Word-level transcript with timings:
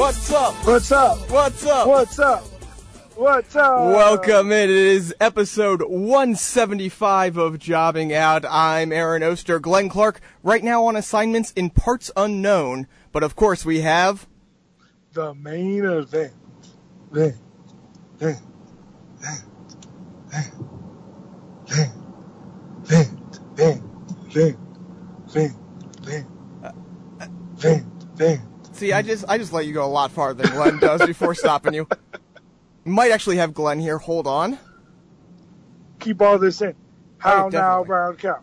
What's 0.00 0.32
up? 0.32 0.54
What's 0.66 0.92
up? 0.92 1.30
What's 1.30 1.66
up? 1.66 1.86
What's 1.86 2.18
up? 2.18 2.42
What's 3.16 3.54
up? 3.54 3.80
Welcome. 3.84 4.50
It 4.50 4.70
is 4.70 5.14
episode 5.20 5.82
175 5.82 7.36
of 7.36 7.58
Jobbing 7.58 8.14
Out. 8.14 8.46
I'm 8.48 8.92
Aaron 8.92 9.22
Oster, 9.22 9.60
Glenn 9.60 9.90
Clark, 9.90 10.22
right 10.42 10.64
now 10.64 10.86
on 10.86 10.96
assignments 10.96 11.52
in 11.52 11.68
parts 11.68 12.10
unknown. 12.16 12.86
But 13.12 13.22
of 13.22 13.36
course, 13.36 13.66
we 13.66 13.82
have. 13.82 14.26
The 15.12 15.34
main 15.34 15.84
event. 15.84 16.32
Vent. 17.10 17.36
Vent. 18.16 18.38
Vent. 19.18 19.44
Vent. 21.66 21.92
Vent. 22.86 23.02
Vent. 23.54 23.82
Vent. 24.32 24.56
Vent. 25.28 25.56
Vent. 26.00 26.26
Vent. 27.58 27.86
Vent. 28.14 28.49
See, 28.80 28.94
I 28.94 29.02
just 29.02 29.26
I 29.28 29.36
just 29.36 29.52
let 29.52 29.66
you 29.66 29.74
go 29.74 29.84
a 29.84 29.92
lot 29.92 30.10
farther 30.10 30.42
than 30.42 30.52
Glenn 30.52 30.78
does 30.78 31.04
before 31.04 31.34
stopping 31.34 31.74
you. 31.74 31.86
Might 32.86 33.10
actually 33.10 33.36
have 33.36 33.52
Glenn 33.52 33.78
here. 33.78 33.98
Hold 33.98 34.26
on. 34.26 34.58
Keep 35.98 36.22
all 36.22 36.38
this 36.38 36.62
in. 36.62 36.74
How 37.18 37.44
Oh, 37.44 37.48
now, 37.50 37.84
brown 37.84 38.16
cow? 38.16 38.40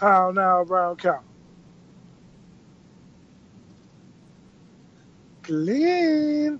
How 0.00 0.32
now, 0.32 0.64
brown 0.64 0.96
cow? 0.96 1.20
Glenn. 5.42 6.58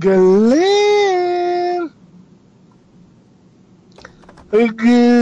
Glenn. 0.00 1.92
Glenn. 4.50 5.14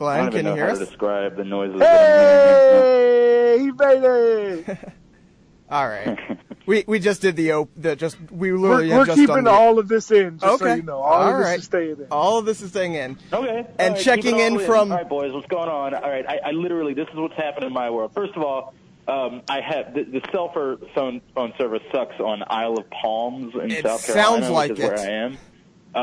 Glenn, 0.00 0.18
I 0.18 0.22
don't 0.22 0.30
can 0.30 0.38
even 0.40 0.46
you 0.46 0.50
know 0.52 0.56
hear 0.56 0.66
how 0.68 0.72
us? 0.72 0.78
to 0.78 0.86
describe 0.86 1.36
the 1.36 1.44
noises. 1.44 1.80
Hey, 1.82 3.58
he 3.60 3.70
made 3.70 4.02
it. 4.02 4.78
All 5.70 5.86
right. 5.86 6.18
We 6.66 6.84
we 6.88 6.98
just 6.98 7.20
did 7.22 7.36
the 7.36 7.52
op- 7.52 7.70
the 7.76 7.94
just 7.96 8.16
we 8.30 8.50
We're, 8.52 8.58
literally 8.58 8.88
we're 8.90 9.04
just 9.04 9.18
keeping 9.18 9.44
the, 9.44 9.50
all 9.50 9.78
of 9.78 9.88
this 9.88 10.10
in, 10.10 10.38
just 10.38 10.58
so 10.58 10.66
Okay. 10.66 10.76
you 10.76 10.82
know. 10.82 10.96
All, 10.98 11.12
All 11.12 11.30
of 11.32 11.36
this 11.38 11.44
right. 11.46 11.58
is 11.58 11.64
staying 11.66 11.90
in. 11.98 12.06
all 12.10 12.38
of 12.38 12.44
this 12.46 12.60
is 12.62 12.70
staying 12.70 12.94
in. 12.94 13.18
Okay. 13.32 13.66
And 13.78 13.90
all 13.90 13.94
right, 13.94 13.98
checking 14.02 14.22
keep 14.22 14.34
it 14.34 14.52
all 14.52 14.60
in 14.60 14.66
from- 14.66 14.90
All 14.90 14.98
right, 14.98 15.08
boys, 15.08 15.32
what's 15.32 15.46
going 15.46 15.68
on? 15.68 15.94
All 15.94 16.00
right, 16.10 16.24
I, 16.26 16.38
I 16.46 16.50
literally, 16.52 16.94
this 16.94 17.06
is 17.08 17.14
what's 17.14 17.34
happened 17.36 17.64
in 17.66 17.72
my 17.72 17.88
world. 17.90 18.12
First 18.14 18.34
of 18.36 18.42
all, 18.42 18.74
um, 19.06 19.42
I 19.48 19.60
have 19.60 19.94
the, 19.94 20.04
the 20.04 20.20
cell 20.32 20.50
phone 20.52 21.20
phone 21.34 21.52
service 21.58 21.82
sucks 21.92 22.18
on 22.18 22.42
Isle 22.48 22.78
of 22.78 22.90
Palms 22.90 23.54
in 23.54 23.70
It 23.70 23.84
South 23.84 24.04
Carolina, 24.06 24.42
sounds 24.46 24.50
like 24.50 24.70
which 24.70 24.78
is 24.80 24.84
it. 24.84 24.88
where 24.88 24.98
I 24.98 25.10
am. 25.12 25.38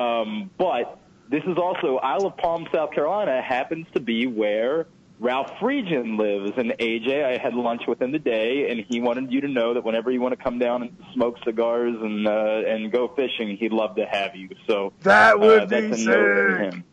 Um, 0.02 0.50
but 0.58 1.00
this 1.30 1.44
is 1.46 1.58
also 1.58 1.98
Isle 1.98 2.28
of 2.28 2.38
Palm, 2.38 2.68
South 2.74 2.92
Carolina, 2.92 3.42
happens 3.42 3.86
to 3.94 4.00
be 4.00 4.28
where 4.28 4.88
Ralph 5.20 5.52
Friedgen 5.60 6.18
lives. 6.18 6.54
And 6.58 6.72
AJ, 6.80 7.24
I 7.26 7.38
had 7.42 7.54
lunch 7.54 7.82
with 7.88 8.02
him 8.02 8.12
today, 8.12 8.70
and 8.70 8.86
he 8.88 9.02
wanted 9.02 9.32
you 9.32 9.42
to 9.42 9.48
know 9.48 9.74
that 9.74 9.84
whenever 9.84 10.12
you 10.12 10.22
want 10.22 10.38
to 10.38 10.44
come 10.44 10.60
down 10.60 10.84
and 10.84 10.98
smoke 11.14 11.38
cigars 11.44 11.96
and 12.00 12.28
uh, 12.28 12.32
and 12.68 12.92
go 12.92 13.08
fishing, 13.10 13.58
he'd 13.58 13.74
love 13.74 13.96
to 13.96 14.06
have 14.06 14.36
you. 14.36 14.50
So 14.68 14.94
That 15.02 15.40
would 15.40 15.64
uh, 15.64 15.66
be 15.66 15.82
that's 15.90 16.02
a 16.02 16.06
note 16.06 16.36
from 16.36 16.66
sick. 16.66 16.74
him. 16.74 16.84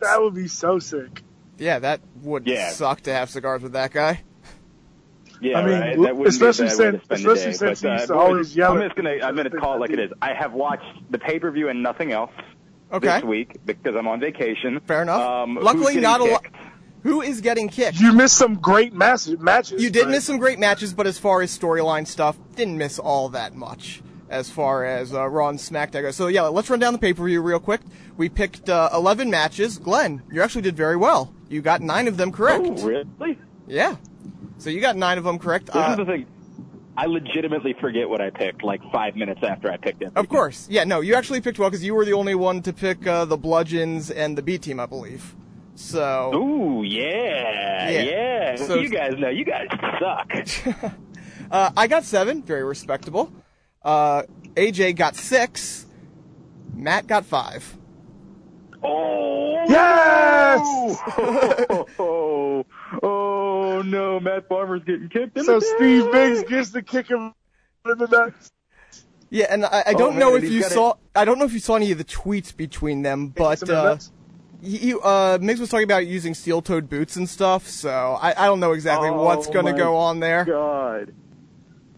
That 0.00 0.20
would 0.22 0.34
be 0.34 0.48
so 0.48 0.78
sick. 0.78 1.22
Yeah, 1.58 1.80
that 1.80 2.00
would 2.22 2.46
Yeah. 2.46 2.70
suck 2.70 3.00
to 3.02 3.12
have 3.12 3.30
cigars 3.30 3.62
with 3.62 3.72
that 3.72 3.92
guy. 3.92 4.22
Yeah, 5.40 5.58
I 5.58 5.64
mean, 5.66 5.80
right. 5.80 5.96
That 6.02 6.26
especially 6.26 6.68
be 6.68 6.72
a 6.72 6.76
bad 6.76 6.92
way 6.94 6.98
to 6.98 7.00
since- 7.02 7.02
spend 7.02 7.02
especially 7.10 7.34
day. 7.34 7.52
since 7.52 7.58
but, 7.80 7.88
he 7.88 7.94
used 7.94 8.06
to 8.08 8.12
boys, 8.14 8.20
always 8.22 8.56
yell 8.56 8.72
I'm 8.72 8.78
at 8.78 8.84
just 8.86 8.96
gonna, 8.96 9.18
I'm 9.22 9.36
gonna 9.36 9.50
call 9.50 9.74
it 9.76 9.80
like 9.80 9.90
it 9.90 9.98
is. 9.98 10.10
I 10.20 10.34
have 10.34 10.52
watched 10.52 10.84
the 11.10 11.18
pay 11.18 11.38
per 11.38 11.50
view 11.50 11.68
and 11.68 11.82
nothing 11.82 12.12
else 12.12 12.32
Okay. 12.92 13.06
this 13.16 13.22
week 13.24 13.56
because 13.66 13.94
I'm 13.96 14.08
on 14.08 14.20
vacation. 14.20 14.80
Fair 14.86 15.02
enough. 15.02 15.20
Um, 15.20 15.56
who's 15.56 15.64
Luckily, 15.64 15.84
getting 15.94 16.02
not 16.02 16.20
a 16.20 16.24
lot. 16.24 16.42
kicked? 16.44 16.56
Who 17.04 17.22
is 17.22 17.40
getting 17.40 17.68
kicked? 17.68 18.00
You 18.00 18.12
missed 18.12 18.36
some 18.36 18.56
great 18.56 18.92
mas- 18.92 19.28
matches. 19.38 19.80
You 19.82 19.88
did 19.90 20.04
but- 20.06 20.10
miss 20.10 20.24
some 20.24 20.38
great 20.38 20.58
matches, 20.58 20.92
but 20.92 21.06
as 21.06 21.18
far 21.18 21.40
as 21.42 21.56
storyline 21.56 22.06
stuff, 22.06 22.36
didn't 22.56 22.76
miss 22.76 22.98
all 22.98 23.28
that 23.30 23.54
much 23.54 24.02
as 24.28 24.50
far 24.50 24.84
as 24.84 25.14
uh, 25.14 25.26
Raw 25.26 25.48
and 25.48 25.58
SmackDown 25.58 26.02
goes. 26.02 26.16
So 26.16 26.26
yeah, 26.26 26.42
let's 26.42 26.68
run 26.68 26.80
down 26.80 26.92
the 26.92 26.98
pay 26.98 27.12
per 27.14 27.24
view 27.24 27.40
real 27.40 27.60
quick. 27.60 27.80
We 28.16 28.28
picked 28.28 28.68
uh, 28.68 28.90
11 28.92 29.30
matches. 29.30 29.78
Glenn, 29.78 30.22
you 30.32 30.42
actually 30.42 30.62
did 30.62 30.76
very 30.76 30.96
well. 30.96 31.32
You 31.48 31.62
got 31.62 31.80
nine 31.80 32.08
of 32.08 32.16
them 32.16 32.32
correct. 32.32 32.64
Oh, 32.66 32.72
really? 32.86 33.38
Yeah. 33.68 33.96
So 34.58 34.70
you 34.70 34.80
got 34.80 34.96
nine 34.96 35.18
of 35.18 35.24
them 35.24 35.38
correct. 35.38 35.66
This 35.66 35.76
Uh, 35.76 35.90
is 35.92 35.96
the 35.98 36.04
thing. 36.04 36.26
I 36.96 37.06
legitimately 37.06 37.74
forget 37.80 38.08
what 38.08 38.20
I 38.20 38.30
picked 38.30 38.64
like 38.64 38.80
five 38.90 39.14
minutes 39.14 39.40
after 39.44 39.70
I 39.70 39.76
picked 39.76 40.02
it. 40.02 40.10
of 40.16 40.28
course. 40.28 40.66
Yeah, 40.68 40.82
no, 40.84 41.00
you 41.00 41.14
actually 41.14 41.40
picked 41.40 41.58
well 41.58 41.70
because 41.70 41.84
you 41.84 41.94
were 41.94 42.04
the 42.04 42.12
only 42.14 42.34
one 42.34 42.60
to 42.62 42.72
pick 42.72 43.06
uh, 43.06 43.24
the 43.24 43.36
Bludgeons 43.36 44.10
and 44.10 44.36
the 44.36 44.42
B 44.42 44.58
team, 44.58 44.80
I 44.80 44.86
believe. 44.86 45.36
So. 45.76 46.32
Ooh, 46.34 46.82
yeah, 46.82 47.88
Yeah. 47.88 48.02
yeah. 48.02 48.56
So- 48.56 48.80
you 48.80 48.88
guys 48.88 49.14
know, 49.16 49.28
you 49.28 49.44
guys 49.44 49.68
suck. 50.00 50.92
Uh, 51.50 51.70
I 51.78 51.86
got 51.86 52.04
seven, 52.04 52.42
very 52.42 52.62
respectable. 52.62 53.32
Uh, 53.82 54.24
AJ 54.54 54.96
got 54.96 55.16
six. 55.16 55.86
Matt 56.74 57.06
got 57.06 57.24
five. 57.24 57.74
Oh, 58.82 59.64
Yes! 59.68 60.60
oh, 61.98 62.64
oh, 63.02 63.82
no, 63.84 64.20
Matt 64.20 64.48
Farmer's 64.48 64.82
getting 64.84 65.08
kicked 65.08 65.36
in 65.36 65.44
So 65.44 65.60
the 65.60 65.66
Steve 65.76 66.04
dick. 66.04 66.12
Biggs 66.12 66.42
gets 66.50 66.70
to 66.70 66.82
kick 66.82 67.08
him 67.08 67.34
in 67.86 67.98
the 67.98 68.06
nuts. 68.06 68.50
Yeah, 69.30 69.46
and 69.50 69.64
I, 69.66 69.82
I 69.88 69.92
don't 69.92 70.12
man, 70.12 70.20
know 70.20 70.34
if 70.36 70.44
you 70.44 70.60
got 70.62 70.70
it. 70.70 70.74
saw. 70.74 70.94
I 71.14 71.24
don't 71.26 71.38
know 71.38 71.44
if 71.44 71.52
you 71.52 71.58
saw 71.60 71.74
any 71.76 71.92
of 71.92 71.98
the 71.98 72.04
tweets 72.04 72.56
between 72.56 73.02
them, 73.02 73.28
but 73.28 73.58
Some 73.58 73.68
uh, 73.70 73.98
he, 74.62 74.94
uh, 74.94 75.36
Migs 75.38 75.58
was 75.58 75.68
talking 75.68 75.84
about 75.84 76.06
using 76.06 76.32
steel-toed 76.34 76.88
boots 76.88 77.16
and 77.16 77.28
stuff. 77.28 77.66
So 77.68 77.90
I, 78.20 78.30
I 78.30 78.46
don't 78.46 78.58
know 78.58 78.72
exactly 78.72 79.10
Oh, 79.10 79.22
what's 79.22 79.46
going 79.48 79.66
to 79.66 79.74
go 79.74 79.96
on 79.96 80.20
there. 80.20 80.44
God. 80.46 81.12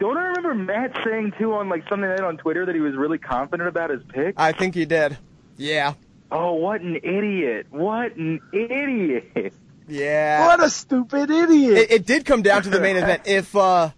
Don't 0.00 0.16
I 0.16 0.22
remember 0.28 0.54
Matt 0.54 0.96
saying 1.04 1.34
too 1.38 1.52
on 1.54 1.68
like 1.68 1.88
Sunday 1.88 2.08
night 2.08 2.20
on 2.22 2.36
Twitter 2.38 2.66
that 2.66 2.74
he 2.74 2.80
was 2.80 2.96
really 2.96 3.18
confident 3.18 3.68
about 3.68 3.90
his 3.90 4.00
pick? 4.08 4.34
I 4.36 4.50
think 4.52 4.74
he 4.74 4.84
did. 4.86 5.16
Yeah, 5.56 5.94
oh, 6.30 6.54
what 6.54 6.80
an 6.80 6.96
idiot! 6.96 7.66
What 7.70 8.16
an 8.16 8.40
idiot! 8.52 9.52
yeah. 9.88 10.46
What 10.46 10.62
a 10.62 10.70
stupid 10.70 11.30
idiot. 11.30 11.78
It, 11.78 11.90
it 11.90 12.06
did 12.06 12.24
come 12.24 12.42
down 12.42 12.62
to 12.62 12.70
the 12.70 12.80
main 12.80 12.96
event. 13.02 13.22
If 13.26 13.54
uh, 13.56 13.90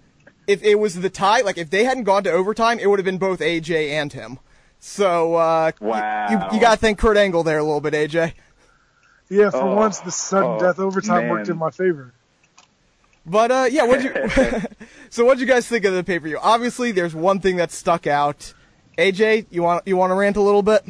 if 0.46 0.62
it 0.62 0.76
was 0.76 0.94
the 1.00 1.11
tie, 1.11 1.40
like 1.43 1.58
if 1.58 1.70
they 1.70 1.84
hadn't 1.84 2.05
gone 2.05 2.25
to 2.25 2.31
overtime, 2.31 2.79
it 2.79 2.87
would 2.88 2.99
have 2.99 3.05
been 3.06 3.19
both 3.19 3.40
AJ 3.40 3.90
and 3.90 4.12
him. 4.12 4.38
So 4.79 5.34
uh, 5.37 5.73
y- 5.81 5.88
Wow. 5.88 6.29
you 6.31 6.56
you 6.56 6.61
got 6.61 6.73
to 6.75 6.76
thank 6.79 6.99
Kurt 6.99 7.17
Angle 7.17 7.43
there 7.44 7.58
a 7.58 7.62
little 7.64 7.81
bit, 7.81 7.94
AJ. 7.94 8.32
yeah, 9.29 9.50
for 9.50 9.58
Oh, 9.58 9.76
once, 9.76 10.00
the 10.00 10.11
sudden 10.11 10.50
oh, 10.50 10.58
death 10.58 10.79
overtime 10.81 11.23
man. 11.25 11.31
worked 11.31 11.49
in 11.49 11.56
my 11.56 11.70
favor. 11.70 12.12
But 13.25 13.50
uh, 13.52 13.69
yeah, 13.70 13.84
what'd 13.84 14.05
you? 14.05 14.12
so 15.11 15.25
what'd 15.25 15.40
you 15.40 15.46
guys 15.46 15.69
think 15.69 15.84
of 15.84 15.94
the 15.94 16.02
pay 16.02 16.19
per 16.19 16.26
view? 16.26 16.38
Obviously, 16.43 16.90
there's 16.90 17.14
one 17.14 17.38
thing 17.38 17.56
that 17.56 17.70
stuck 17.70 18.06
out. 18.08 18.52
AJ, 18.99 19.46
you 19.50 19.62
want 19.62 19.87
you 19.87 19.96
want 19.96 20.11
to 20.11 20.14
rant 20.17 20.37
a 20.37 20.40
little 20.43 20.62
bit? 20.62 20.84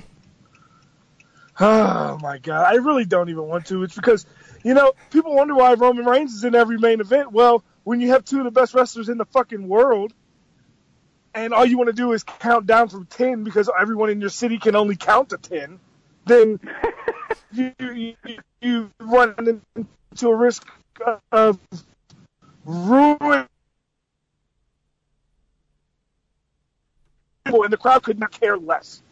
Oh 1.61 2.19
my 2.21 2.39
god, 2.39 2.65
I 2.67 2.77
really 2.77 3.05
don't 3.05 3.29
even 3.29 3.47
want 3.47 3.67
to. 3.67 3.83
It's 3.83 3.95
because, 3.95 4.27
you 4.65 4.75
know, 4.75 4.93
people 5.11 5.35
wonder 5.35 5.55
why 5.55 5.75
Roman 5.75 6.07
Reigns 6.07 6.35
is 6.35 6.45
in 6.45 6.55
every 6.55 6.79
main 6.79 7.01
event. 7.01 7.33
Well, 7.33 7.63
when 7.85 8.01
you 8.01 8.09
have 8.11 8.25
two 8.25 8.39
of 8.39 8.45
the 8.45 8.51
best 8.51 8.75
wrestlers 8.75 9.09
in 9.09 9.19
the 9.19 9.27
fucking 9.27 9.69
world, 9.69 10.15
and 11.35 11.53
all 11.53 11.65
you 11.65 11.77
want 11.77 11.89
to 11.89 11.95
do 11.95 12.13
is 12.13 12.25
count 12.25 12.67
down 12.67 12.89
from 12.89 13.07
ten 13.07 13.45
because 13.45 13.69
everyone 13.79 14.11
in 14.11 14.21
your 14.21 14.31
city 14.31 14.59
can 14.59 14.75
only 14.77 14.97
count 14.97 15.31
to 15.31 15.39
ten, 15.39 15.79
then 16.25 16.59
you 17.53 17.73
you, 17.79 18.15
you 18.61 18.91
run 18.99 19.63
into 19.77 20.29
a 20.29 20.35
risk 20.35 20.67
of 21.31 21.59
ruin. 22.65 23.47
And 27.45 27.71
the 27.73 27.77
crowd 27.77 28.03
could 28.03 28.19
not 28.19 28.31
care 28.31 28.57
less. 28.57 29.03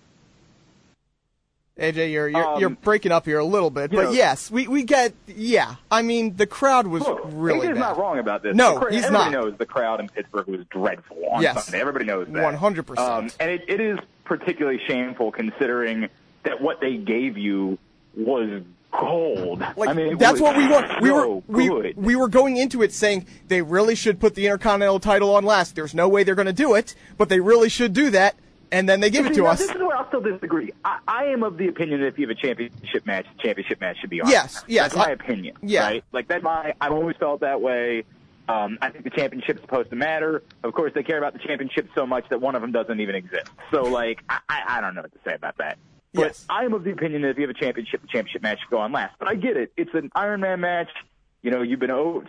AJ, 1.80 2.12
you're 2.12 2.28
you're, 2.28 2.44
Um, 2.46 2.60
you're 2.60 2.70
breaking 2.70 3.10
up 3.10 3.24
here 3.24 3.38
a 3.38 3.44
little 3.44 3.70
bit, 3.70 3.90
but 3.90 4.04
know- 4.04 4.10
yes, 4.12 4.50
we 4.50 4.68
we 4.68 4.82
get 4.84 5.14
yeah. 5.26 5.76
I 5.90 6.02
mean, 6.02 6.36
the 6.36 6.46
crowd 6.46 6.86
was 6.86 7.02
Look, 7.02 7.22
really 7.24 7.68
AJ's 7.68 7.74
bad. 7.74 7.78
not 7.80 7.98
wrong 7.98 8.18
about 8.18 8.42
this. 8.42 8.54
No, 8.54 8.78
The 8.78 8.90
he's 8.94 9.04
everybody 9.04 9.30
not. 9.34 9.44
knows 9.44 9.54
the 9.58 9.66
crowd 9.66 10.00
in 10.00 10.08
Pittsburgh 10.08 10.46
was 10.46 10.60
dreadful 10.70 11.16
on 11.32 11.42
Yes. 11.42 11.64
Sunday. 11.64 11.80
Everybody 11.80 12.04
knows 12.04 12.26
that. 12.28 12.54
100%. 12.54 12.98
Um, 12.98 13.30
and 13.40 13.50
it, 13.50 13.64
it 13.66 13.80
is 13.80 13.98
particularly 14.24 14.78
shameful 14.86 15.32
considering 15.32 16.08
that 16.42 16.60
what 16.60 16.80
they 16.80 16.96
gave 16.96 17.38
you 17.38 17.78
was 18.16 18.62
gold. 18.92 19.60
Like 19.76 19.88
I 19.88 19.92
mean, 19.92 20.18
that's 20.18 20.32
was 20.32 20.40
what 20.42 20.56
we 20.56 20.68
want. 20.68 21.00
We 21.00 21.10
were 21.10 21.22
so 21.22 21.42
we, 21.46 21.92
we 21.96 22.16
were 22.16 22.28
going 22.28 22.56
into 22.56 22.82
it 22.82 22.92
saying 22.92 23.26
they 23.48 23.62
really 23.62 23.94
should 23.94 24.20
put 24.20 24.34
the 24.34 24.46
Intercontinental 24.46 25.00
title 25.00 25.34
on 25.34 25.44
last. 25.44 25.74
There's 25.76 25.94
no 25.94 26.08
way 26.08 26.24
they're 26.24 26.34
going 26.34 26.46
to 26.46 26.52
do 26.52 26.74
it, 26.74 26.94
but 27.16 27.28
they 27.28 27.40
really 27.40 27.68
should 27.68 27.92
do 27.92 28.10
that. 28.10 28.34
And 28.72 28.88
then 28.88 29.00
they 29.00 29.10
give 29.10 29.26
it 29.26 29.34
to 29.34 29.42
now, 29.42 29.48
us. 29.48 29.58
This 29.58 29.70
is 29.70 29.76
where 29.76 29.96
I'll 29.96 30.06
still 30.08 30.20
disagree. 30.20 30.70
I, 30.84 30.98
I 31.08 31.24
am 31.26 31.42
of 31.42 31.56
the 31.56 31.68
opinion 31.68 32.00
that 32.00 32.06
if 32.08 32.18
you 32.18 32.28
have 32.28 32.36
a 32.36 32.40
championship 32.40 33.04
match, 33.06 33.26
the 33.36 33.42
championship 33.42 33.80
match 33.80 33.98
should 34.00 34.10
be 34.10 34.20
on. 34.20 34.30
Yes, 34.30 34.62
yes, 34.68 34.92
That's 34.94 35.06
my 35.06 35.12
opinion. 35.12 35.56
yeah. 35.62 35.82
Right? 35.86 36.04
Like 36.12 36.28
that's 36.28 36.42
my. 36.44 36.74
I've 36.80 36.92
always 36.92 37.16
felt 37.16 37.40
that 37.40 37.60
way. 37.60 38.04
Um, 38.48 38.78
I 38.82 38.90
think 38.90 39.04
the 39.04 39.10
championship's 39.10 39.60
supposed 39.60 39.90
to 39.90 39.96
matter. 39.96 40.42
Of 40.64 40.72
course, 40.74 40.92
they 40.94 41.02
care 41.04 41.18
about 41.18 41.34
the 41.34 41.38
championship 41.38 41.88
so 41.94 42.04
much 42.06 42.24
that 42.30 42.40
one 42.40 42.54
of 42.56 42.62
them 42.62 42.72
doesn't 42.72 42.98
even 43.00 43.14
exist. 43.14 43.50
So, 43.72 43.82
like, 43.82 44.22
I, 44.28 44.38
I 44.48 44.62
I 44.68 44.80
don't 44.80 44.94
know 44.94 45.02
what 45.02 45.12
to 45.12 45.18
say 45.24 45.34
about 45.34 45.58
that. 45.58 45.78
But 46.12 46.22
Yes. 46.22 46.46
I 46.50 46.64
am 46.64 46.74
of 46.74 46.82
the 46.82 46.90
opinion 46.90 47.22
that 47.22 47.28
if 47.30 47.36
you 47.38 47.46
have 47.46 47.54
a 47.54 47.58
championship, 47.60 48.02
the 48.02 48.08
championship 48.08 48.42
match 48.42 48.58
should 48.60 48.70
go 48.70 48.78
on 48.78 48.90
last. 48.90 49.14
But 49.20 49.28
I 49.28 49.36
get 49.36 49.56
it. 49.56 49.72
It's 49.76 49.94
an 49.94 50.10
Iron 50.16 50.40
Man 50.40 50.60
match. 50.60 50.88
You 51.42 51.50
know, 51.52 51.62
you've 51.62 51.78
been 51.80 51.90
oh, 51.92 52.24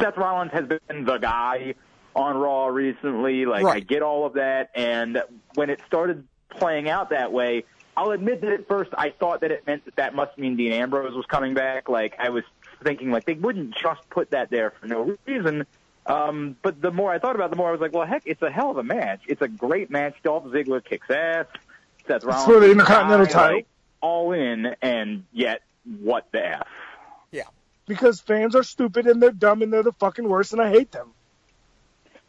Seth 0.00 0.16
Rollins 0.16 0.52
has 0.52 0.66
been 0.66 1.04
the 1.04 1.18
guy 1.18 1.74
on 2.16 2.36
Raw 2.36 2.66
recently. 2.66 3.44
Like, 3.44 3.64
I 3.66 3.80
get 3.80 4.02
all 4.02 4.26
of 4.26 4.32
that. 4.34 4.70
And 4.74 5.22
when 5.54 5.70
it 5.70 5.80
started 5.86 6.26
playing 6.48 6.88
out 6.88 7.10
that 7.10 7.30
way, 7.30 7.64
I'll 7.96 8.10
admit 8.10 8.40
that 8.40 8.52
at 8.52 8.66
first 8.66 8.90
I 8.96 9.10
thought 9.10 9.42
that 9.42 9.50
it 9.52 9.66
meant 9.66 9.84
that 9.84 9.96
that 9.96 10.14
must 10.14 10.36
mean 10.38 10.56
Dean 10.56 10.72
Ambrose 10.72 11.14
was 11.14 11.26
coming 11.26 11.54
back. 11.54 11.88
Like, 11.88 12.16
I 12.18 12.30
was 12.30 12.44
thinking, 12.82 13.10
like, 13.10 13.24
they 13.26 13.34
wouldn't 13.34 13.74
just 13.76 14.08
put 14.10 14.30
that 14.30 14.50
there 14.50 14.70
for 14.70 14.86
no 14.86 15.16
reason. 15.26 15.66
Um, 16.06 16.56
but 16.62 16.80
the 16.80 16.90
more 16.90 17.12
I 17.12 17.18
thought 17.18 17.34
about 17.34 17.46
it, 17.46 17.50
the 17.50 17.56
more 17.56 17.68
I 17.68 17.72
was 17.72 17.80
like, 17.80 17.92
well, 17.92 18.06
heck, 18.06 18.22
it's 18.26 18.42
a 18.42 18.50
hell 18.50 18.70
of 18.70 18.78
a 18.78 18.82
match. 18.82 19.20
It's 19.26 19.42
a 19.42 19.48
great 19.48 19.90
match. 19.90 20.14
Dolph 20.22 20.44
Ziggler 20.44 20.84
kicks 20.84 21.10
ass. 21.10 21.46
Seth 22.06 22.24
Rollins 22.24 22.44
for 22.44 22.60
the 22.60 22.70
Intercontinental 22.70 23.26
title. 23.26 23.56
like, 23.56 23.66
all 24.00 24.32
in, 24.32 24.76
and 24.80 25.24
yet, 25.32 25.62
what 26.00 26.28
the 26.32 26.46
f? 26.46 26.68
yeah. 27.32 27.44
because 27.86 28.20
fans 28.20 28.54
are 28.54 28.62
stupid 28.62 29.06
and 29.06 29.20
they're 29.22 29.30
dumb 29.32 29.62
and 29.62 29.72
they're 29.72 29.82
the 29.82 29.92
fucking 29.92 30.28
worst 30.28 30.52
and 30.52 30.62
I 30.62 30.70
hate 30.70 30.92
them. 30.92 31.10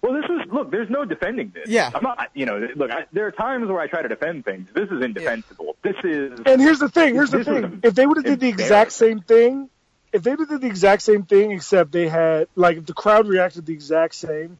Well, 0.07 0.21
this 0.21 0.30
is 0.30 0.54
look. 0.54 0.71
There's 0.71 0.89
no 0.89 1.04
defending 1.04 1.51
this. 1.54 1.68
Yeah. 1.68 1.92
I'm 1.94 2.01
not. 2.01 2.30
You 2.33 2.45
know, 2.45 2.68
look. 2.75 2.92
I, 2.92 3.06
there 3.12 3.27
are 3.27 3.31
times 3.31 3.68
where 3.68 3.80
I 3.80 3.88
try 3.88 4.01
to 4.01 4.07
defend 4.07 4.45
things. 4.45 4.69
This 4.74 4.89
is 4.89 5.01
indefensible. 5.04 5.75
This 5.81 5.95
is. 6.04 6.39
And 6.45 6.62
here's 6.62 6.80
the 6.80 6.88
thing. 6.88 7.15
Here's 7.15 7.31
the 7.31 7.39
This 7.39 7.48
was 7.48 7.62
thing. 7.62 7.80
If 7.83 7.94
they 7.95 8.06
would 8.06 8.18
have 8.18 8.25
did 8.25 8.39
the 8.39 8.48
exact 8.48 8.94
same 8.94 9.19
thing, 9.19 9.69
if 10.13 10.24
they 10.24 10.31
would 10.31 10.39
have 10.39 10.50
did 10.50 10.62
the 10.62 10.68
exact 10.68 11.01
same 11.01 11.24
thing, 11.24 11.51
except 11.51 11.92
they 11.92 12.07
had 12.07 12.48
like 12.56 12.77
if 12.77 12.86
the 12.86 12.94
crowd 12.94 13.27
reacted 13.27 13.65
the 13.65 13.74
exact 13.74 14.15
same, 14.15 14.59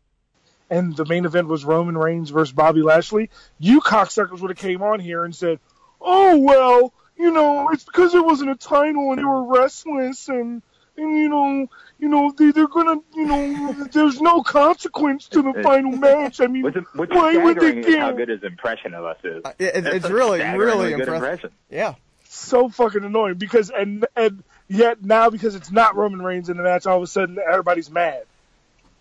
and 0.70 0.96
the 0.96 1.06
main 1.06 1.24
event 1.26 1.48
was 1.48 1.64
Roman 1.64 1.98
Reigns 1.98 2.30
versus 2.30 2.52
Bobby 2.52 2.82
Lashley, 2.82 3.30
you 3.58 3.80
cocksuckers 3.80 4.42
would 4.42 4.50
have 4.50 4.58
came 4.58 4.82
on 4.82 5.00
here 5.00 5.24
and 5.24 5.34
said, 5.34 5.60
"Oh 6.02 6.38
well, 6.40 6.94
you 7.18 7.32
know, 7.32 7.70
it's 7.70 7.86
because 7.86 8.14
it 8.16 8.26
wasn't 8.26 8.52
a 8.52 8.56
title 8.56 9.12
and 9.12 9.20
they 9.20 9.26
were 9.26 9.44
restless 9.44 10.28
and." 10.28 10.62
And 11.00 11.16
you 11.16 11.30
know, 11.30 11.70
you 12.00 12.08
know, 12.10 12.32
they, 12.38 12.52
they're 12.52 12.68
gonna, 12.68 13.00
you 13.16 13.26
know, 13.26 13.74
there's 13.92 14.22
no 14.22 14.42
consequence 14.44 15.28
to 15.30 15.42
the 15.42 15.54
final 15.64 15.92
match. 15.92 16.40
I 16.42 16.48
mean, 16.48 16.64
What's, 16.64 16.78
what's 16.94 17.14
why 17.14 17.36
would 17.38 17.60
they 17.60 17.72
staggering 17.82 18.00
how 18.00 18.12
good 18.12 18.30
his 18.30 18.44
impression 18.44 18.94
of 18.94 19.04
us 19.06 19.18
is. 19.24 19.42
Uh, 19.44 19.54
it- 19.60 19.84
That's 19.84 19.96
it's 19.98 20.10
really, 20.10 20.42
really 20.42 20.92
good 20.92 21.02
impressive. 21.02 21.16
impression. 21.16 21.52
Yeah. 21.70 21.96
so 22.30 22.70
fucking 22.70 23.04
annoying 23.04 23.36
because 23.36 23.70
and 23.72 24.06
and 24.16 24.44
yet 24.68 25.04
now 25.04 25.30
because 25.30 25.56
it's 25.56 25.72
not 25.72 25.96
Roman 25.96 26.22
Reigns 26.22 26.50
in 26.50 26.58
the 26.58 26.64
match, 26.64 26.86
all 26.86 26.98
of 26.98 27.04
a 27.04 27.08
sudden 27.08 27.38
everybody's 27.40 27.90
mad. 27.90 28.24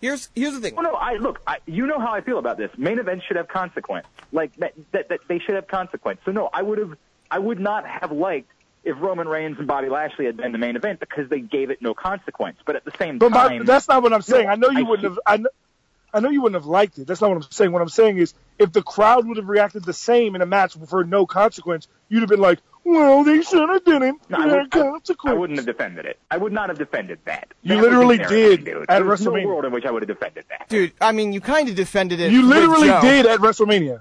Here's 0.01 0.29
here's 0.35 0.53
the 0.55 0.61
thing. 0.61 0.75
Well, 0.75 0.85
no, 0.85 0.93
I 0.93 1.15
look. 1.15 1.41
I, 1.47 1.59
you 1.67 1.87
know 1.87 1.99
how 1.99 2.13
I 2.13 2.21
feel 2.21 2.39
about 2.39 2.59
this. 2.59 2.71
Main 2.77 2.99
events 2.99 3.25
should 3.27 3.37
have 3.39 3.49
consequence. 3.49 4.07
Like 4.31 4.55
that, 4.57 4.75
that, 4.93 5.09
that 5.09 5.21
they 5.27 5.39
should 5.39 5.55
have 5.55 5.67
consequence. 5.69 6.21
So 6.25 6.33
no, 6.33 6.51
I 6.53 6.63
would 6.63 6.79
have. 6.79 6.97
I 7.31 7.39
would 7.39 7.59
not 7.59 7.87
have 7.87 8.13
liked 8.13 8.51
if 8.87 8.97
Roman 9.01 9.29
Reigns 9.29 9.59
and 9.59 9.67
Bobby 9.67 9.89
Lashley 9.91 10.25
had 10.25 10.37
been 10.39 10.53
the 10.53 10.59
main 10.59 10.77
event 10.77 11.01
because 11.01 11.29
they 11.29 11.41
gave 11.41 11.71
it 11.71 11.83
no 11.83 11.93
consequence. 11.93 12.57
But 12.65 12.77
at 12.77 12.85
the 12.85 12.93
same 12.99 13.19
But 13.19 13.33
my, 13.33 13.49
time, 13.49 13.65
that's 13.67 13.89
not 13.89 14.03
what 14.03 14.13
I'm 14.15 14.23
saying. 14.23 14.47
No, 14.47 14.53
I 14.53 14.55
know 14.57 14.71
you 14.71 14.79
I 14.87 14.89
wouldn't 14.89 15.05
have. 15.09 15.19
I 15.27 15.37
know, 15.39 15.49
I 16.15 16.21
know 16.21 16.31
you 16.31 16.41
wouldn't 16.41 16.61
have 16.63 16.67
liked 16.67 16.97
it. 16.99 17.07
That's 17.07 17.21
not 17.21 17.29
what 17.29 17.37
I'm 17.45 17.51
saying. 17.51 17.73
What 17.73 17.83
I'm 17.83 17.89
saying 17.91 18.17
is, 18.19 18.33
if 18.59 18.73
the 18.73 18.83
crowd 18.83 19.27
would 19.27 19.37
have 19.37 19.49
reacted 19.49 19.85
the 19.85 19.93
same 19.93 20.35
in 20.35 20.41
a 20.41 20.47
match 20.47 20.75
for 20.89 21.05
no 21.05 21.27
consequence, 21.27 21.89
you'd 22.09 22.21
have 22.21 22.29
been 22.31 22.41
like, 22.41 22.61
"Well, 22.85 23.23
they 23.25 23.43
should 23.43 23.69
have 23.69 23.85
didn't. 23.85 24.23
No, 24.31 24.39
I, 24.39 24.49
There 24.49 24.59
would, 24.63 24.71
consequence." 24.71 25.35
I 25.35 25.39
wouldn't 25.39 25.59
have 25.59 25.67
defended 25.67 26.07
it. 26.07 26.19
I 26.31 26.39
would 26.39 26.53
not 26.53 26.71
have 26.71 26.79
defended 26.79 27.19
that. 27.27 27.49
You 27.63 27.75
That 27.75 27.83
literally 27.83 28.19
did 28.19 28.65
dude. 28.65 28.87
at 28.89 29.03
There's 29.05 29.21
no 29.21 29.33
WrestleMania. 29.33 29.47
world 29.47 29.65
in 29.67 29.73
which 29.73 29.85
I 29.85 29.91
would 29.91 30.03
have 30.03 30.09
defended 30.09 30.45
that. 30.49 30.69
Dude, 30.69 30.93
I 31.01 31.13
mean, 31.13 31.33
you 31.35 31.41
kind 31.43 31.69
of 31.69 31.75
defended 31.75 32.21
it. 32.21 32.31
You 32.33 32.43
literally 32.43 32.89
did 33.03 33.27
at 33.27 33.41
WrestleMania. 33.41 34.01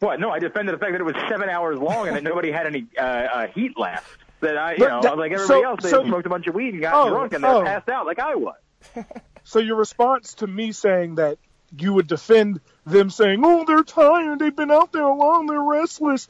What? 0.00 0.20
No, 0.20 0.30
I 0.30 0.38
defended 0.38 0.74
the 0.74 0.78
fact 0.78 0.92
that 0.92 1.00
it 1.00 1.04
was 1.04 1.14
seven 1.28 1.48
hours 1.48 1.78
long 1.78 2.06
and 2.08 2.16
that 2.16 2.22
nobody 2.32 2.50
had 2.50 2.66
any 2.66 2.86
uh, 2.98 3.02
uh, 3.02 3.46
heat 3.48 3.78
left. 3.78 4.06
That 4.40 4.58
I, 4.58 4.72
you 4.72 4.78
But 4.80 4.88
know, 4.88 5.00
that- 5.02 5.18
like 5.18 5.32
everybody 5.32 5.60
so- 5.62 5.64
else, 5.66 5.82
they 5.82 5.90
so- 5.90 6.04
smoked 6.04 6.26
a 6.26 6.28
bunch 6.28 6.46
of 6.46 6.54
weed 6.54 6.74
and 6.74 6.82
got 6.82 6.94
Oh, 6.94 7.08
drunk 7.10 7.32
and 7.32 7.42
they 7.42 7.48
oh. 7.48 7.62
passed 7.62 7.88
out 7.88 8.06
like 8.06 8.18
I 8.18 8.34
was. 8.34 8.56
So 9.48 9.60
your 9.60 9.76
response 9.76 10.34
to 10.34 10.48
me 10.48 10.72
saying 10.72 11.14
that 11.14 11.38
you 11.78 11.92
would 11.92 12.08
defend 12.08 12.58
them 12.84 13.10
saying, 13.10 13.42
"Oh, 13.44 13.64
they're 13.64 13.84
tired. 13.84 14.40
They've 14.40 14.54
been 14.54 14.72
out 14.72 14.90
there 14.90 15.06
long. 15.06 15.46
They're 15.46 15.62
restless," 15.62 16.28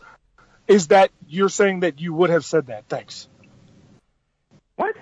is 0.69 0.89
that 0.89 1.11
you're 1.27 1.49
saying 1.49 1.81
that 1.81 1.99
you 1.99 2.13
would 2.13 2.29
have 2.29 2.45
said 2.45 2.67
that? 2.67 2.85
Thanks. 2.91 3.27
What? 4.77 4.95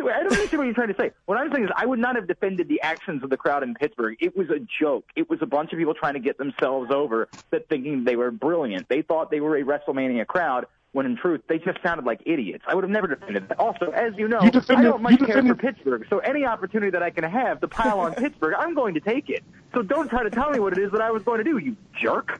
What? 0.00 0.12
I 0.14 0.22
don't 0.22 0.32
understand 0.32 0.58
what 0.58 0.64
you're 0.64 0.74
trying 0.74 0.88
to 0.88 0.96
say. 0.96 1.10
What 1.26 1.36
I'm 1.38 1.52
saying 1.52 1.64
is, 1.64 1.70
I 1.76 1.84
would 1.86 1.98
not 1.98 2.16
have 2.16 2.26
defended 2.26 2.68
the 2.68 2.80
actions 2.80 3.22
of 3.22 3.30
the 3.30 3.36
crowd 3.36 3.62
in 3.62 3.74
Pittsburgh. 3.74 4.16
It 4.20 4.36
was 4.36 4.48
a 4.50 4.58
joke. 4.80 5.04
It 5.16 5.28
was 5.28 5.40
a 5.42 5.46
bunch 5.46 5.72
of 5.72 5.78
people 5.78 5.94
trying 5.94 6.14
to 6.14 6.20
get 6.20 6.38
themselves 6.38 6.90
over 6.90 7.28
that 7.50 7.68
thinking 7.68 8.04
they 8.04 8.16
were 8.16 8.30
brilliant. 8.30 8.88
They 8.88 9.02
thought 9.02 9.30
they 9.30 9.40
were 9.40 9.56
a 9.56 9.62
WrestleMania 9.62 10.26
crowd. 10.26 10.66
When 10.92 11.06
in 11.06 11.16
truth, 11.16 11.40
they 11.48 11.58
just 11.58 11.78
sounded 11.82 12.04
like 12.04 12.20
idiots. 12.26 12.64
I 12.68 12.74
would 12.74 12.84
have 12.84 12.90
never 12.90 13.06
defended 13.06 13.48
that. 13.48 13.58
Also, 13.58 13.90
as 13.92 14.12
you 14.18 14.28
know, 14.28 14.42
You 14.42 14.50
defended- 14.50 14.86
I 14.86 14.90
don't 14.90 15.00
much 15.02 15.18
care 15.20 15.42
for 15.42 15.54
Pittsburgh. 15.54 16.06
So 16.10 16.18
any 16.18 16.44
opportunity 16.44 16.90
that 16.90 17.02
I 17.02 17.08
can 17.08 17.24
have 17.24 17.60
to 17.62 17.68
pile 17.68 18.00
on 18.00 18.14
Pittsburgh, 18.14 18.54
I'm 18.58 18.74
going 18.74 18.92
to 18.94 19.00
take 19.00 19.30
it. 19.30 19.42
So 19.72 19.80
don't 19.80 20.08
try 20.10 20.22
to 20.22 20.28
tell 20.30 20.50
me 20.50 20.58
what 20.58 20.74
it 20.74 20.78
is 20.82 20.92
that 20.92 21.00
I 21.00 21.10
was 21.10 21.22
going 21.22 21.38
to 21.38 21.44
do, 21.44 21.56
you 21.56 21.76
jerk. 21.98 22.38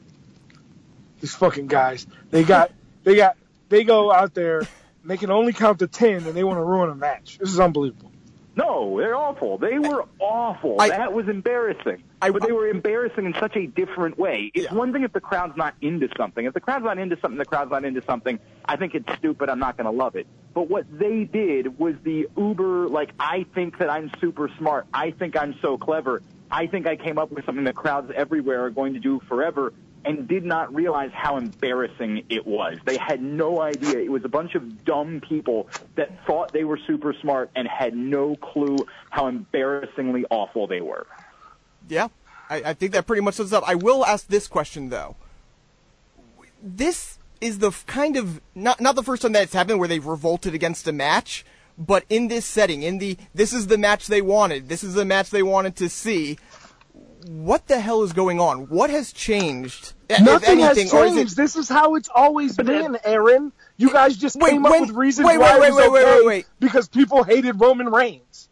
These 1.23 1.35
fucking 1.35 1.67
guys. 1.69 2.07
They 2.31 2.45
got. 2.45 2.73
They 3.05 3.17
got. 3.17 3.37
They 3.71 3.85
go 3.85 4.13
out 4.13 4.35
there. 4.35 4.63
And 5.03 5.11
They 5.11 5.17
can 5.17 5.31
only 5.31 5.53
count 5.53 5.81
to 5.81 5.87
ten, 5.87 6.25
and 6.27 6.35
they 6.35 6.45
want 6.45 6.59
to 6.59 6.65
ruin 6.65 6.91
a 6.91 6.95
match. 6.95 7.39
This 7.39 7.51
is 7.51 7.61
unbelievable. 7.61 8.11
No, 8.55 8.99
they're 8.99 9.17
awful. 9.17 9.57
They 9.57 9.79
were 9.79 10.05
awful. 10.19 10.77
I- 10.79 10.91
that 10.91 11.15
was 11.15 11.27
embarrassing. 11.27 12.03
I- 12.21 12.31
but 12.31 12.43
they 12.43 12.53
were 12.53 12.69
embarrassing 12.69 13.25
in 13.25 13.35
such 13.41 13.57
a 13.57 13.67
different 13.67 14.19
way. 14.19 14.51
It's 14.55 14.67
Yeah. 14.67 14.75
one 14.75 14.93
thing 14.93 15.05
if 15.05 15.13
the 15.15 15.23
crowd's 15.23 15.57
not 15.57 15.75
into 15.81 16.09
something. 16.19 16.45
If 16.45 16.53
the 16.53 16.61
crowd's 16.61 16.85
not 16.85 16.99
into 16.99 17.17
something, 17.19 17.39
the 17.39 17.47
crowd's 17.47 17.71
not 17.71 17.85
into 17.87 18.03
something. 18.03 18.39
I 18.65 18.77
think 18.77 18.95
it's 18.95 19.11
stupid. 19.15 19.49
I'm 19.49 19.59
not 19.59 19.79
going 19.79 19.87
to 19.87 19.91
love 19.97 20.17
it. 20.17 20.27
But 20.53 20.69
what 20.69 20.85
they 20.99 21.25
did 21.25 21.79
was 21.79 21.95
the 22.03 22.29
uber, 22.37 22.89
like, 22.89 23.13
I 23.19 23.47
think 23.55 23.79
that 23.79 23.89
I'm 23.89 24.11
super 24.21 24.51
smart. 24.59 24.87
I 24.93 25.13
think 25.13 25.35
I'm 25.35 25.55
so 25.63 25.79
clever. 25.79 26.21
I 26.51 26.67
think 26.67 26.87
I 26.87 26.97
came 26.97 27.17
up 27.17 27.33
with 27.33 27.47
something 27.47 27.65
that 27.65 27.75
crowds 27.75 28.13
everywhere 28.15 28.67
are 28.67 28.71
going 28.71 28.93
to 28.93 29.01
do 29.01 29.21
forever 29.29 29.73
and 30.05 30.27
did 30.29 30.45
not 30.45 30.75
realize 30.75 31.11
how 31.13 31.37
embarrassing 31.37 32.25
it 32.29 32.47
was. 32.47 32.79
They 32.85 32.97
had 32.97 33.23
no 33.23 33.61
idea. 33.61 33.99
It 33.99 34.11
was 34.11 34.25
a 34.25 34.29
bunch 34.29 34.55
of 34.55 34.85
dumb 34.85 35.21
people 35.21 35.69
that 35.97 36.25
thought 36.27 36.53
they 36.53 36.65
were 36.65 36.79
super 36.87 37.15
smart 37.21 37.51
and 37.55 37.69
had 37.69 37.95
no 37.95 38.37
clue 38.37 38.77
how 39.11 39.27
embarrassingly 39.29 40.25
awful 40.31 40.67
they 40.67 40.81
were. 40.81 41.07
Yeah, 41.89 42.09
I, 42.49 42.63
I 42.67 42.75
think 42.75 42.93
that 42.93 43.07
pretty 43.07 43.23
much 43.23 43.35
sums 43.35 43.53
up. 43.53 43.65
I 43.67 43.75
will 43.75 44.05
ask 44.05 44.27
this 44.27 44.47
question 44.47 44.89
though. 44.89 45.17
This 46.63 47.19
is 47.41 47.59
the 47.59 47.73
kind 47.87 48.17
of 48.17 48.41
not 48.55 48.81
not 48.81 48.95
the 48.95 49.03
first 49.03 49.23
time 49.23 49.33
that 49.33 49.43
it's 49.43 49.53
happened 49.53 49.79
where 49.79 49.89
they've 49.89 50.07
revolted 50.07 50.55
against 50.55 50.87
a 50.87 50.93
match, 50.93 51.45
but 51.77 52.05
in 52.09 52.29
this 52.29 52.45
setting, 52.45 52.83
in 52.83 52.99
the 52.99 53.17
this 53.35 53.53
is 53.53 53.67
the 53.67 53.79
match 53.79 54.07
they 54.07 54.23
wanted, 54.23 54.69
this 54.69 54.85
is 54.85 54.95
the 54.95 55.05
match 55.05 55.31
they 55.31 55.43
wanted 55.43 55.77
to 55.77 55.89
see. 55.89 56.39
What 57.27 57.67
the 57.67 57.81
hell 57.81 58.03
is 58.03 58.13
going 58.13 58.41
on? 58.41 58.69
What 58.69 58.91
has 58.91 59.13
changed? 59.13 59.93
Nothing 60.11 60.61
anything, 60.61 60.89
has 60.89 60.91
changed. 60.91 61.33
it? 61.33 61.37
This 61.37 61.57
is 61.57 61.69
how 61.69 61.95
it's 61.95 62.09
always 62.15 62.57
been, 62.57 62.99
Aaron. 63.05 63.53
You 63.77 63.91
guys 63.91 64.17
just 64.17 64.37
Wait, 64.37 64.51
came 64.51 64.67
up 64.67 64.81
with 64.81 64.91
reasons 64.91 65.27
wait, 65.27 65.39
why 65.39 65.59
wait, 65.59 65.69
it 65.69 65.73
was 65.73 65.83
wait, 65.83 65.93
wait, 65.93 66.03
okay 66.05 66.17
wait, 66.19 66.27
wait. 66.27 66.47
because 66.61 66.89
people 66.89 67.23
hated 67.23 67.61
Roman 67.61 67.89
Reigns. 67.89 68.49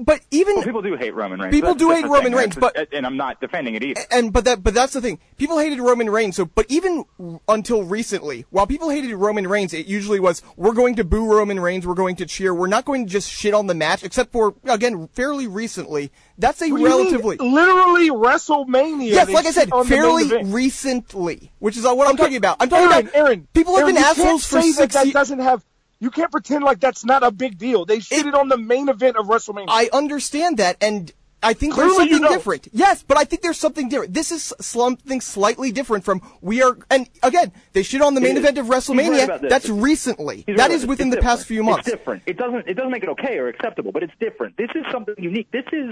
But 0.00 0.20
even 0.30 0.56
Well, 0.56 0.64
people 0.64 0.82
do 0.82 0.94
hate 0.96 1.14
Roman 1.14 1.40
Reigns. 1.40 1.52
People 1.54 1.74
That's- 1.74 1.88
do 1.88 1.94
hate 1.94 2.04
Roman. 2.10 2.34
Reigns, 2.34 2.54
That's- 2.54 2.86
but- 2.90 2.96
and 2.96 3.06
I'm 3.06 3.16
not 3.16 3.40
defending 3.40 3.74
it 3.74 3.82
either. 3.82 4.02
and 4.10 4.32
but 4.32 4.44
that 4.44 4.62
but 4.62 4.74
that's 4.74 4.92
the 4.92 5.00
thing. 5.00 5.18
People 5.36 5.58
hated 5.58 5.80
Roman 5.80 6.08
Reigns. 6.10 6.36
So, 6.36 6.44
but 6.44 6.66
even 6.68 7.04
until 7.48 7.82
recently, 7.84 8.46
while 8.50 8.66
people 8.66 8.88
hated 8.90 9.14
Roman 9.14 9.46
Reigns, 9.46 9.74
it 9.74 9.86
usually 9.86 10.20
was 10.20 10.42
we're 10.56 10.72
going 10.74 10.94
to 10.96 11.04
boo 11.04 11.26
Roman 11.26 11.58
Reigns, 11.60 11.86
we're 11.86 11.94
going 11.94 12.16
to 12.16 12.26
cheer, 12.26 12.54
we're 12.54 12.66
not 12.68 12.84
going 12.84 13.06
to 13.06 13.10
just 13.10 13.30
shit 13.30 13.54
on 13.54 13.66
the 13.66 13.74
match. 13.74 14.02
Except 14.04 14.32
for 14.32 14.54
again, 14.64 15.08
fairly 15.12 15.46
recently, 15.46 16.10
that's 16.38 16.60
a 16.62 16.70
What 16.70 16.76
do 16.78 16.82
you 16.82 16.88
mean? 16.88 16.98
relatively 16.98 17.36
literally 17.36 18.10
WrestleMania. 18.10 19.08
yes, 19.10 19.28
like 19.30 19.46
I 19.46 19.50
said, 19.50 19.70
on 19.72 19.86
the 19.88 19.90
main 19.96 20.28
fairly 20.28 20.44
recently, 20.52 21.50
which 21.58 21.76
is 21.76 21.84
what 21.84 22.06
I'm 22.06 22.14
Okay, 22.14 22.22
talking 22.22 22.36
about. 22.36 22.56
I'm 22.60 22.68
talking 22.68 22.90
Aaron, 22.92 23.06
about 23.08 23.14
Aaron. 23.16 23.48
people 23.52 23.74
have 23.74 23.82
Aaron, 23.84 23.94
been 23.94 24.02
you 24.02 24.08
assholes 24.08 24.46
for 24.46 24.62
six 24.62 24.76
that, 24.78 24.90
that 24.92 25.04
years. 25.06 25.14
doesn't 25.14 25.38
have. 25.40 25.64
You 26.00 26.10
can't 26.10 26.32
pretend 26.32 26.64
like 26.64 26.80
that's 26.80 27.04
not 27.04 27.22
a 27.22 27.30
big 27.30 27.58
deal. 27.58 27.84
They 27.84 27.98
shitted 27.98 28.34
on 28.34 28.48
the 28.48 28.56
main 28.56 28.88
event 28.88 29.16
of 29.18 29.26
WrestleMania. 29.26 29.66
I 29.68 29.90
understand 29.92 30.56
that, 30.56 30.78
and 30.80 31.12
I 31.42 31.52
think 31.52 31.76
there's 31.76 31.92
Clearly 31.92 32.06
you 32.08 32.14
something 32.16 32.22
don't. 32.22 32.32
different. 32.38 32.68
Yes, 32.72 33.02
but 33.06 33.18
I 33.18 33.24
think 33.24 33.42
there's 33.42 33.58
something 33.58 33.88
different. 33.90 34.14
This 34.14 34.32
is 34.32 34.52
something 34.60 35.20
slightly 35.20 35.72
different 35.72 36.04
from 36.04 36.20
we 36.40 36.62
are. 36.62 36.78
And 36.90 37.08
again, 37.22 37.52
they 37.74 37.82
shit 37.82 38.00
on 38.02 38.14
the 38.14 38.20
main 38.22 38.36
event 38.38 38.56
of 38.58 38.64
He's 38.66 38.70
right 38.70 38.82
WrestleMania. 38.82 39.48
That's 39.48 39.68
recently. 39.68 40.44
He's 40.46 40.56
That 40.56 40.64
right. 40.64 40.70
is 40.70 40.82
It's- 40.84 40.88
within 40.88 41.08
it's 41.08 41.16
the 41.16 41.22
past 41.22 41.46
few 41.46 41.62
months. 41.62 41.86
It's 41.86 41.96
different. 41.96 42.22
It 42.26 42.36
doesn't 42.38 42.66
it 42.66 42.74
doesn't 42.74 42.90
make 42.90 43.02
it 43.02 43.08
okay 43.10 43.38
or 43.38 43.48
acceptable, 43.48 43.92
but 43.92 44.02
it's 44.02 44.12
different. 44.20 44.56
This 44.56 44.70
is 44.74 44.84
something 44.90 45.14
unique. 45.18 45.50
This 45.50 45.64
is 45.72 45.90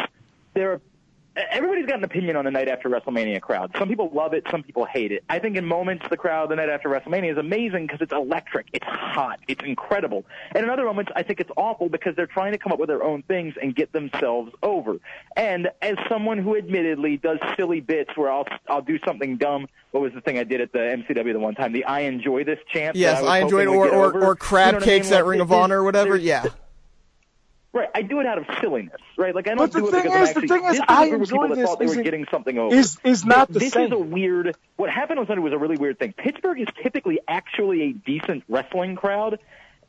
there. 0.54 0.72
Are, 0.72 0.80
everybody's 1.50 1.87
got 1.87 1.99
an 1.99 2.04
opinion 2.04 2.37
on 2.37 2.45
the 2.45 2.50
night 2.50 2.68
after 2.68 2.88
WrestleMania 2.88 3.40
crowd. 3.40 3.75
Some 3.78 3.88
people 3.88 4.11
love 4.12 4.35
it. 4.35 4.45
Some 4.50 4.62
people 4.62 4.85
hate 4.85 5.12
it. 5.12 5.25
I 5.28 5.38
think 5.38 5.57
in 5.57 5.64
moments 5.64 6.07
the 6.11 6.16
crowd 6.16 6.50
the 6.50 6.57
night 6.57 6.68
after 6.68 6.88
WrestleMania 6.88 7.33
is 7.33 7.38
amazing 7.38 7.87
because 7.87 8.00
it's 8.00 8.12
electric. 8.12 8.68
It's 8.73 8.87
hot. 8.87 9.40
It's 9.49 9.62
incredible. 9.64 10.25
And 10.54 10.64
in 10.64 10.71
other 10.71 10.85
moments 10.85 11.12
I 11.14 11.23
think 11.23 11.40
it's 11.40 11.50
awful 11.57 11.88
because 11.88 12.14
they're 12.16 12.26
trying 12.26 12.52
to 12.52 12.59
come 12.59 12.73
up 12.73 12.78
with 12.78 12.88
their 12.88 13.02
own 13.02 13.23
things 13.23 13.54
and 13.61 13.75
get 13.75 13.92
themselves 13.92 14.52
over. 14.62 14.97
And 15.37 15.68
as 15.83 15.97
someone 16.09 16.38
who 16.38 16.57
admittedly 16.57 17.16
does 17.16 17.38
silly 17.57 17.80
bits 17.80 18.11
where 18.16 18.30
I'll 18.30 18.47
I'll 18.68 18.83
do 18.83 18.99
something 19.07 19.37
dumb. 19.37 19.68
What 19.90 20.02
was 20.02 20.12
the 20.12 20.21
thing 20.21 20.38
I 20.38 20.45
did 20.45 20.61
at 20.61 20.73
the 20.73 20.78
MCW 20.78 21.33
the 21.33 21.38
one 21.38 21.54
time? 21.54 21.73
The 21.73 21.85
I 21.85 22.00
enjoy 22.00 22.45
this 22.45 22.59
chant. 22.73 22.97
Yes, 22.97 23.23
was 23.23 23.30
I 23.30 23.38
enjoyed 23.38 23.68
or 23.68 23.88
or, 23.88 24.23
or 24.23 24.37
crab 24.37 24.66
You 24.66 24.73
know 24.73 24.78
what 24.78 24.83
I 24.83 24.87
mean? 24.87 24.99
cakes 24.99 25.12
at 25.12 25.25
Like, 25.25 25.30
Ring 25.30 25.40
of 25.40 25.52
Honor 25.52 25.80
or 25.80 25.85
whatever. 25.85 26.16
Yeah. 26.16 26.45
Right, 27.70 27.88
I 27.94 28.00
do 28.00 28.18
it 28.20 28.26
out 28.26 28.38
of 28.38 28.46
silliness, 28.60 28.96
right? 29.18 29.34
Like 29.34 29.46
I 29.46 29.50
don't 29.50 29.58
But 29.58 29.72
the 29.72 29.80
do 29.80 29.88
it 29.88 29.90
thing 29.90 30.02
because 30.04 30.16
I'm 30.16 30.22
is- 30.22 30.32
the 30.34 30.40
actually. 30.40 30.48
thing 30.48 30.64
is, 30.64 30.72
this 30.72 30.80
I 30.88 31.04
a 31.04 31.08
group 31.10 31.22
of 31.22 31.28
people 31.28 31.44
enjoy 31.44 31.54
this 31.56 31.66
thought 31.68 31.78
they 31.78 31.87
were 31.87 32.02
getting 32.02 32.26
something 32.30 32.58
over. 32.58 32.75
is- 32.75 32.98
is 33.04 33.25
not 33.26 33.48
the 33.52 33.58
this 33.58 33.72
same. 33.75 33.87
is 33.87 33.92
a 33.92 33.98
weird. 33.98 34.56
What 34.76 34.88
happened 34.90 35.18
on 35.20 35.26
Sunday 35.26 35.42
was 35.42 35.52
a 35.52 35.58
really 35.58 35.76
weird 35.76 35.98
thing. 35.98 36.14
Pittsburgh 36.14 36.60
is 36.60 36.68
typically 36.82 37.18
actually 37.28 37.82
a 37.82 37.92
decent 37.92 38.44
wrestling 38.48 38.96
crowd, 38.96 39.38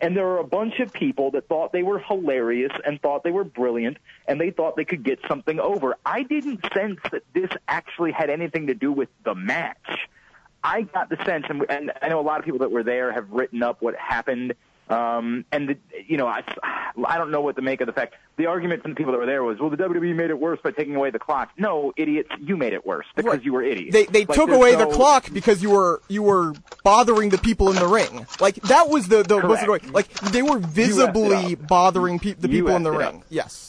and 0.02 0.16
there 0.16 0.28
are 0.28 0.40
a 0.40 0.44
bunch 0.44 0.80
of 0.82 0.92
people 0.92 1.32
that 1.32 1.48
thought 1.48 1.72
they 1.72 1.84
were 1.84 2.00
hilarious 2.00 2.74
and 2.86 3.02
thought 3.02 3.24
they 3.24 3.32
were 3.32 3.46
brilliant, 3.46 3.98
and 4.28 4.42
they 4.42 4.52
thought 4.52 4.76
they 4.76 4.86
could 4.86 5.04
get 5.04 5.20
something 5.30 5.60
over. 5.62 5.96
I 6.06 6.24
didn't 6.24 6.60
sense 6.74 7.00
that 7.12 7.24
this 7.34 7.50
actually 7.68 8.12
had 8.12 8.30
anything 8.30 8.68
to 8.68 8.74
do 8.74 8.92
with 8.92 9.08
the 9.24 9.36
match. 9.36 9.78
I 10.62 10.82
got 10.82 11.08
the 11.08 11.16
sense, 11.24 11.46
and, 11.48 11.66
and 11.70 11.94
I 12.02 12.10
know 12.10 12.20
a 12.20 12.22
lot 12.22 12.40
of 12.40 12.46
people 12.46 12.60
that 12.60 12.72
were 12.72 12.84
there 12.84 13.14
have 13.14 13.32
written 13.32 13.64
up 13.64 13.82
what 13.82 13.96
happened. 13.96 14.56
Um, 14.90 15.46
and 15.52 15.70
the, 15.70 15.78
you 16.08 16.18
know, 16.18 16.26
I, 16.28 16.44
I 17.06 17.18
don't 17.20 17.30
know 17.30 17.42
what 17.42 17.56
to 17.58 17.62
make 17.62 17.80
of 17.82 17.86
the 17.88 17.94
fact. 17.94 18.16
The 18.38 18.48
argument 18.48 18.82
from 18.82 18.92
the 18.92 18.96
people 18.96 19.12
that 19.12 19.20
were 19.20 19.26
there 19.28 19.44
was, 19.44 19.60
well, 19.60 19.70
the 19.70 19.78
WWE 19.78 20.16
made 20.16 20.32
it 20.32 20.40
worse 20.40 20.60
by 20.64 20.72
taking 20.72 20.96
away 20.96 21.12
the 21.12 21.20
clock. 21.20 21.52
No, 21.58 21.94
idiots, 21.96 22.30
you 22.42 22.58
made 22.58 22.74
it 22.74 22.86
worse 22.86 23.06
because 23.16 23.34
Right. 23.34 23.44
you 23.44 23.54
were 23.54 23.62
idiots. 23.62 23.94
They 23.94 24.06
they 24.06 24.26
Like, 24.26 24.36
took 24.36 24.50
away 24.50 24.72
no- 24.72 24.90
the 24.90 24.96
clock 24.96 25.28
because 25.32 25.62
you 25.62 25.70
were 25.70 26.02
you 26.08 26.24
were 26.24 26.54
bothering 26.84 27.30
the 27.30 27.38
people 27.38 27.70
in 27.70 27.76
the 27.76 27.88
ring. 27.88 28.26
Like 28.40 28.56
that 28.64 28.90
was 28.90 29.08
the 29.10 29.22
the 29.24 29.38
what's 29.40 29.62
the. 29.64 29.92
Like 29.92 30.10
they 30.32 30.42
were 30.42 30.58
visibly 30.58 31.54
bothering 31.56 32.18
pe- 32.20 32.34
the 32.34 32.50
people 32.50 32.76
in 32.76 32.84
the 32.84 32.92
ring. 32.92 33.24
Yes. 33.30 33.69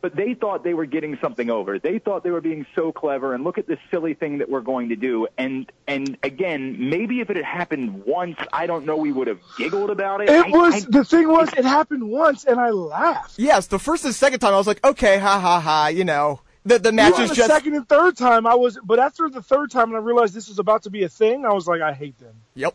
But 0.00 0.16
they 0.16 0.34
thought 0.34 0.64
they 0.64 0.74
were 0.74 0.86
getting 0.86 1.18
something 1.20 1.50
over. 1.50 1.78
They 1.78 1.98
thought 1.98 2.24
they 2.24 2.30
were 2.30 2.40
being 2.40 2.66
so 2.74 2.92
clever 2.92 3.34
and 3.34 3.44
look 3.44 3.58
at 3.58 3.66
this 3.66 3.78
silly 3.90 4.14
thing 4.14 4.38
that 4.38 4.48
we're 4.48 4.60
going 4.60 4.88
to 4.90 4.96
do. 4.96 5.28
And 5.36 5.70
and 5.86 6.16
again, 6.22 6.88
maybe 6.90 7.20
if 7.20 7.30
it 7.30 7.36
had 7.36 7.44
happened 7.44 8.04
once, 8.04 8.38
I 8.52 8.66
don't 8.66 8.86
know 8.86 8.96
we 8.96 9.12
would 9.12 9.26
have 9.28 9.40
giggled 9.58 9.90
about 9.90 10.20
it. 10.22 10.30
it 10.30 10.46
I- 10.46 10.50
was 10.50 10.86
I- 10.86 10.90
the 10.90 11.04
thing 11.04 11.28
was 11.28 11.52
it 11.52 11.64
happened 11.64 12.08
once 12.08 12.44
and 12.44 12.58
I 12.58 12.70
laughed. 12.70 13.38
Yes, 13.38 13.66
the 13.66 13.78
first 13.78 14.04
and 14.04 14.14
second 14.14 14.40
time 14.40 14.54
I 14.54 14.58
was 14.58 14.66
like, 14.66 14.82
okay, 14.84 15.18
ha 15.18 15.38
ha 15.40 15.60
ha, 15.60 15.86
you 15.88 16.04
know. 16.04 16.40
The 16.64 16.78
the 16.78 16.92
match 16.92 17.12
Even 17.14 17.24
is 17.24 17.30
the 17.30 17.36
just 17.36 17.48
second 17.50 17.74
and 17.74 17.88
third 17.88 18.16
time 18.16 18.46
I 18.46 18.54
was, 18.54 18.78
but 18.84 18.98
after 18.98 19.28
the 19.30 19.42
third 19.42 19.70
time 19.70 19.88
and 19.88 19.96
I 19.96 20.00
realized 20.00 20.34
this 20.34 20.48
was 20.48 20.58
about 20.58 20.82
to 20.82 20.90
be 20.90 21.04
a 21.04 21.08
thing, 21.08 21.46
I 21.46 21.52
was 21.52 21.66
like, 21.66 21.80
I 21.80 21.92
hate 21.94 22.18
them. 22.18 22.34
Yep. 22.54 22.74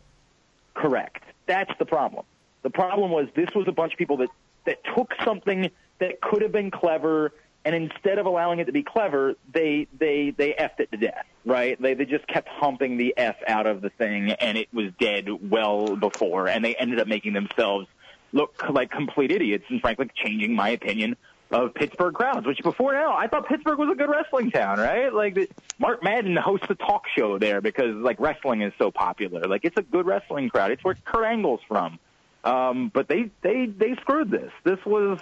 Correct. 0.74 1.22
That's 1.46 1.70
the 1.78 1.84
problem. 1.84 2.24
The 2.62 2.70
problem 2.70 3.10
was 3.12 3.28
this 3.36 3.48
was 3.54 3.68
a 3.68 3.72
bunch 3.72 3.92
of 3.92 3.98
people 3.98 4.16
that, 4.18 4.28
that 4.64 4.78
took 4.96 5.12
something 5.24 5.70
that 6.00 6.20
could 6.20 6.42
have 6.42 6.52
been 6.52 6.70
clever, 6.70 7.32
and 7.64 7.74
instead 7.74 8.18
of 8.18 8.26
allowing 8.26 8.58
it 8.58 8.64
to 8.66 8.72
be 8.72 8.82
clever, 8.82 9.34
they 9.52 9.86
they 9.98 10.30
they 10.30 10.52
effed 10.52 10.80
it 10.80 10.90
to 10.92 10.96
death. 10.96 11.24
Right? 11.44 11.80
They 11.80 11.94
they 11.94 12.04
just 12.04 12.26
kept 12.26 12.48
humping 12.48 12.96
the 12.96 13.14
f 13.16 13.36
out 13.46 13.66
of 13.66 13.80
the 13.80 13.90
thing, 13.90 14.32
and 14.32 14.58
it 14.58 14.72
was 14.72 14.92
dead 14.98 15.28
well 15.50 15.96
before, 15.96 16.48
and 16.48 16.64
they 16.64 16.74
ended 16.74 17.00
up 17.00 17.08
making 17.08 17.32
themselves 17.32 17.86
look 18.32 18.62
like 18.68 18.90
complete 18.90 19.30
idiots, 19.30 19.64
and 19.68 19.80
frankly, 19.80 20.10
changing 20.14 20.54
my 20.54 20.70
opinion 20.70 21.16
of 21.50 21.74
Pittsburgh 21.74 22.14
crowds, 22.14 22.46
which 22.46 22.60
before 22.62 22.92
now 22.92 23.16
I 23.16 23.28
thought 23.28 23.46
Pittsburgh 23.46 23.78
was 23.78 23.90
a 23.92 23.94
good 23.94 24.10
wrestling 24.10 24.50
town, 24.50 24.78
right? 24.78 25.12
Like 25.12 25.50
Mark 25.78 26.02
Madden 26.02 26.36
hosts 26.36 26.66
a 26.68 26.74
talk 26.74 27.04
show 27.16 27.38
there 27.38 27.60
because 27.60 27.94
like 27.94 28.18
wrestling 28.18 28.62
is 28.62 28.72
so 28.78 28.90
popular. 28.90 29.42
Like 29.42 29.64
it's 29.64 29.76
a 29.76 29.82
good 29.82 30.06
wrestling 30.06 30.48
crowd. 30.48 30.72
It's 30.72 30.82
where 30.82 30.96
Kurt 31.04 31.24
Angle's 31.24 31.60
from. 31.68 31.98
Um, 32.46 32.90
but 32.94 33.08
they 33.08 33.30
they 33.42 33.66
they 33.66 33.94
screwed 33.96 34.30
this. 34.30 34.52
This 34.64 34.78
was 34.86 35.18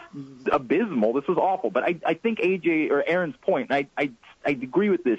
abysmal. 0.53 1.15
This 1.15 1.27
was 1.27 1.39
awful. 1.39 1.71
But 1.71 1.85
I 1.85 1.97
I 2.05 2.15
think 2.15 2.39
AJ 2.39 2.91
or 2.91 3.03
Aaron's 3.07 3.37
point, 3.41 3.71
and 3.71 3.87
I 3.97 4.03
I 4.03 4.11
I 4.45 4.51
agree 4.51 4.91
with 4.91 5.05
this. 5.05 5.19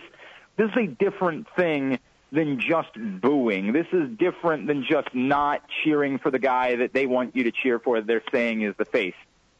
This 0.56 0.70
is 0.70 0.78
a 0.78 0.88
different 0.88 1.48
thing 1.56 2.00
than 2.32 2.60
just 2.60 2.90
booing. 2.96 3.74
This 3.74 3.88
is 3.92 4.10
different 4.18 4.68
than 4.68 4.86
just 4.88 5.14
not 5.14 5.64
cheering 5.84 6.20
for 6.20 6.32
the 6.32 6.40
guy 6.40 6.76
that 6.78 6.94
they 6.94 7.08
want 7.08 7.36
you 7.36 7.44
to 7.46 7.52
cheer 7.52 7.80
for. 7.80 8.00
They're 8.02 8.24
saying 8.32 8.62
is 8.62 8.76
the 8.78 8.86
face 8.86 9.16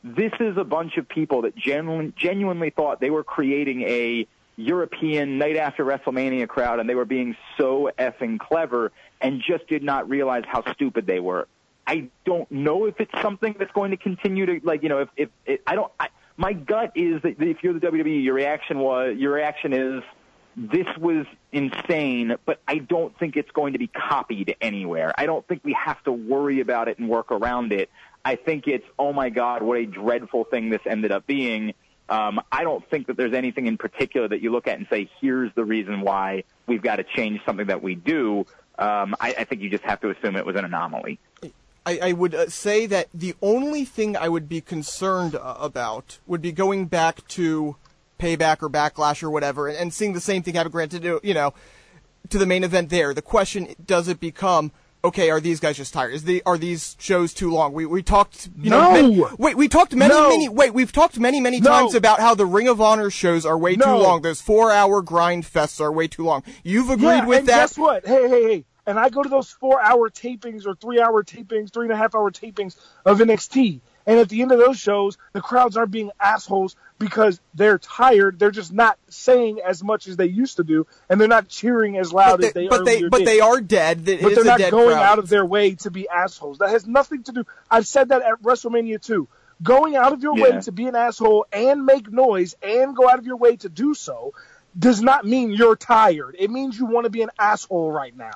this 0.06 0.34
is 0.40 0.56
a 0.56 0.64
bunch 0.64 0.98
of 0.98 1.10
people 1.10 1.42
that 1.42 1.56
genu- 1.56 2.12
genuinely 2.12 2.70
thought 2.70 3.00
they 3.00 3.10
were 3.10 3.24
creating 3.24 3.82
a 3.82 4.28
European 4.56 5.40
night 5.40 5.58
after 5.58 5.84
WrestleMania 5.84 6.48
crowd 6.48 6.80
and 6.80 6.88
they 6.88 6.96
were 6.96 7.06
being 7.06 7.36
so 7.58 7.90
effing 7.98 8.40
clever 8.40 8.92
and 9.20 9.42
just 9.42 9.68
did 9.68 9.82
not 9.84 10.08
realize 10.08 10.44
how 10.46 10.64
stupid 10.74 11.08
they 11.08 11.20
were. 11.20 11.48
I 11.88 12.10
don't 12.26 12.50
know 12.52 12.86
if 12.86 13.00
it's 13.00 13.22
something 13.22 13.56
that's 13.58 13.72
going 13.72 13.92
to 13.92 13.98
continue 13.98 14.46
to 14.46 14.60
like, 14.64 14.84
you 14.84 14.90
know, 14.90 15.00
if, 15.00 15.10
if, 15.16 15.30
if 15.46 15.60
I 15.68 15.76
don't, 15.76 15.92
I, 16.00 16.08
my 16.38 16.54
gut 16.54 16.92
is 16.96 17.22
that 17.22 17.36
if 17.40 17.64
you're 17.64 17.74
the 17.74 17.80
WWE, 17.80 18.24
your 18.24 18.34
reaction 18.34 18.80
was, 18.80 19.16
your 19.18 19.34
reaction 19.34 19.74
is, 19.74 20.04
this 20.58 20.88
was 20.98 21.26
insane, 21.52 22.36
but 22.46 22.62
I 22.68 22.78
don't 22.78 23.18
think 23.20 23.36
it's 23.36 23.52
going 23.52 23.74
to 23.74 23.80
be 23.80 23.88
copied 23.88 24.56
anywhere. 24.62 25.14
I 25.18 25.26
don't 25.26 25.46
think 25.48 25.62
we 25.64 25.74
have 25.74 26.02
to 26.06 26.14
worry 26.14 26.62
about 26.62 26.88
it 26.88 26.98
and 26.98 27.10
work 27.10 27.32
around 27.32 27.74
it. 27.74 27.90
I 28.24 28.38
think 28.38 28.68
it's, 28.68 28.86
oh 28.98 29.12
my 29.14 29.30
God, 29.30 29.62
what 29.62 29.78
a 29.78 29.86
dreadful 29.86 30.46
thing 30.46 30.70
this 30.70 30.82
ended 30.86 31.12
up 31.12 31.28
being. 31.28 31.74
Um, 32.08 32.40
I 32.52 32.64
don't 32.64 32.88
think 32.90 33.08
that 33.08 33.18
there's 33.18 33.34
anything 33.34 33.68
in 33.68 33.78
particular 33.78 34.28
that 34.28 34.42
you 34.42 34.52
look 34.52 34.68
at 34.68 34.78
and 34.78 34.88
say, 34.90 35.10
here's 35.20 35.54
the 35.56 35.66
reason 35.66 36.02
why 36.02 36.44
we've 36.68 36.82
got 36.82 36.98
to 36.98 37.04
change 37.04 37.42
something 37.46 37.68
that 37.68 37.84
we 37.84 37.96
do. 37.96 38.46
Um, 38.78 39.16
I, 39.20 39.36
I 39.40 39.44
think 39.44 39.62
you 39.62 39.70
just 39.70 39.84
have 39.84 40.02
to 40.02 40.10
assume 40.10 40.36
it 40.36 40.46
was 40.46 40.56
an 40.56 40.66
anomaly. 40.66 41.20
I, 41.86 42.00
I 42.02 42.12
would 42.14 42.34
uh, 42.34 42.50
say 42.50 42.86
that 42.88 43.08
the 43.14 43.36
only 43.42 43.86
thing 43.86 44.18
I 44.18 44.28
would 44.30 44.50
be 44.50 44.62
concerned 44.62 45.36
uh, 45.36 45.56
about 45.60 46.18
would 46.26 46.42
be 46.42 46.52
going 46.52 46.86
back 46.86 47.28
to 47.30 47.76
payback 48.20 48.64
or 48.64 48.70
backlash 48.70 49.22
or 49.22 49.30
whatever 49.30 49.68
and, 49.68 49.78
and 49.78 49.94
seeing 49.94 50.14
the 50.14 50.22
same 50.22 50.42
thing 50.42 50.56
happen 50.56 50.72
granted 50.72 51.02
to 51.04 51.20
you 51.22 51.34
know 51.34 51.54
to 52.30 52.38
the 52.38 52.46
main 52.46 52.64
event 52.64 52.90
there 52.90 53.14
the 53.14 53.22
question 53.22 53.76
does 53.86 54.08
it 54.08 54.22
become 54.22 54.72
okay 55.04 55.30
are 55.30 55.42
these 55.42 55.60
guys 55.60 55.76
just 55.76 55.94
tired 55.94 56.14
is 56.14 56.24
the 56.24 56.42
are 56.46 56.58
these 56.58 56.96
shows 56.98 57.34
too 57.34 57.52
long 57.52 57.74
we 57.74 57.86
we 57.86 58.02
talked 58.02 58.50
you 58.58 58.70
know 58.70 58.80
No! 58.80 58.92
many- 58.94 59.36
wait 59.38 59.58
we 59.58 59.68
talked 59.68 59.94
many 59.94 60.14
No! 60.14 60.30
many 60.30 60.48
wait 60.48 60.74
we've 60.74 60.94
talked 60.94 61.20
many 61.20 61.42
many 61.42 61.60
No! 61.60 61.70
times 61.70 61.94
about 61.94 62.22
how 62.22 62.34
the 62.34 62.46
ring 62.46 62.70
of 62.70 62.80
honor 62.80 63.10
shows 63.10 63.46
are 63.46 63.58
way 63.58 63.76
too 63.76 63.84
long 63.84 64.22
those 64.22 64.40
four 64.42 64.72
hour 64.72 65.02
grind 65.02 65.44
fests 65.44 65.82
are 65.82 65.92
way 65.92 66.08
too 66.08 66.24
long 66.24 66.42
you've 66.64 66.90
agreed 66.90 67.06
yeah, 67.08 67.26
with 67.26 67.40
and 67.40 67.48
that 67.50 67.58
guess 67.64 67.78
what? 67.78 68.06
Hey, 68.06 68.30
hey, 68.30 68.44
hey. 68.44 68.66
And 68.88 69.00
I 69.00 69.10
go 69.10 69.24
to 69.24 69.30
those 69.30 69.50
four 69.50 69.82
hour 69.82 70.10
tapings 70.10 70.66
or 70.66 70.76
three 70.76 71.02
hour 71.02 71.24
tapings, 71.24 71.74
three 71.74 71.86
and 71.86 71.94
a 71.94 71.98
half 71.98 72.16
hour 72.16 72.32
tapings 72.32 72.76
of 73.06 73.20
NXT. 73.20 73.82
And 74.08 74.20
at 74.20 74.30
the 74.30 74.42
end 74.44 74.52
of 74.52 74.60
those 74.60 74.78
shows, 74.78 75.18
the 75.34 75.42
crowds 75.42 75.78
aren't 75.78 75.92
being 75.92 76.12
assholes 76.20 76.76
because 77.00 77.40
they're 77.56 77.80
tired. 77.80 78.38
They're 78.38 78.52
just 78.52 78.72
not 78.72 79.00
saying 79.10 79.60
as 79.66 79.84
much 79.84 80.08
as 80.08 80.16
they 80.16 80.28
used 80.28 80.58
to 80.58 80.64
do, 80.64 80.86
and 81.10 81.20
they're 81.20 81.28
not 81.28 81.48
cheering 81.48 81.98
as 81.98 82.14
loud 82.14 82.40
but 82.40 82.46
as 82.46 82.54
they 82.54 82.64
they, 82.64 82.68
but 82.68 82.86
they 82.86 83.02
but 83.04 83.18
did. 83.20 83.28
they 83.28 83.40
are 83.40 83.60
dead 83.60 84.08
It 84.08 84.22
but 84.22 84.36
they're 84.36 84.44
not 84.44 84.60
dead 84.60 84.72
going 84.72 84.96
crowd. 84.96 85.04
out 85.04 85.20
of 85.20 85.28
their 85.30 85.46
way 85.46 85.76
to 85.76 85.90
be 85.90 86.08
assholes. 86.08 86.60
That 86.60 86.70
has 86.70 86.86
nothing 86.86 87.24
to 87.24 87.32
do. 87.32 87.46
I've 87.70 87.88
said 87.88 88.10
that 88.10 88.22
at 88.22 88.44
WrestleMania 88.44 89.02
too. 89.02 89.28
Going 89.64 89.96
out 89.96 90.14
of 90.14 90.22
your 90.22 90.36
way 90.36 90.60
to 90.62 90.72
be 90.72 90.86
an 90.86 90.96
asshole 90.96 91.48
and 91.52 91.86
make 91.86 92.12
noise 92.12 92.56
and 92.62 92.96
go 92.96 93.10
out 93.10 93.20
of 93.20 93.26
your 93.26 93.38
way 93.38 93.56
to 93.58 93.70
do 93.70 93.94
so 93.94 94.34
does 94.78 95.02
not 95.02 95.26
mean 95.26 95.52
you're 95.52 95.78
tired. 95.78 96.36
It 96.38 96.52
means 96.52 96.78
you 96.78 96.86
want 96.86 97.06
to 97.06 97.10
be 97.10 97.22
an 97.22 97.30
asshole 97.40 97.90
right 97.90 98.16
now. 98.16 98.34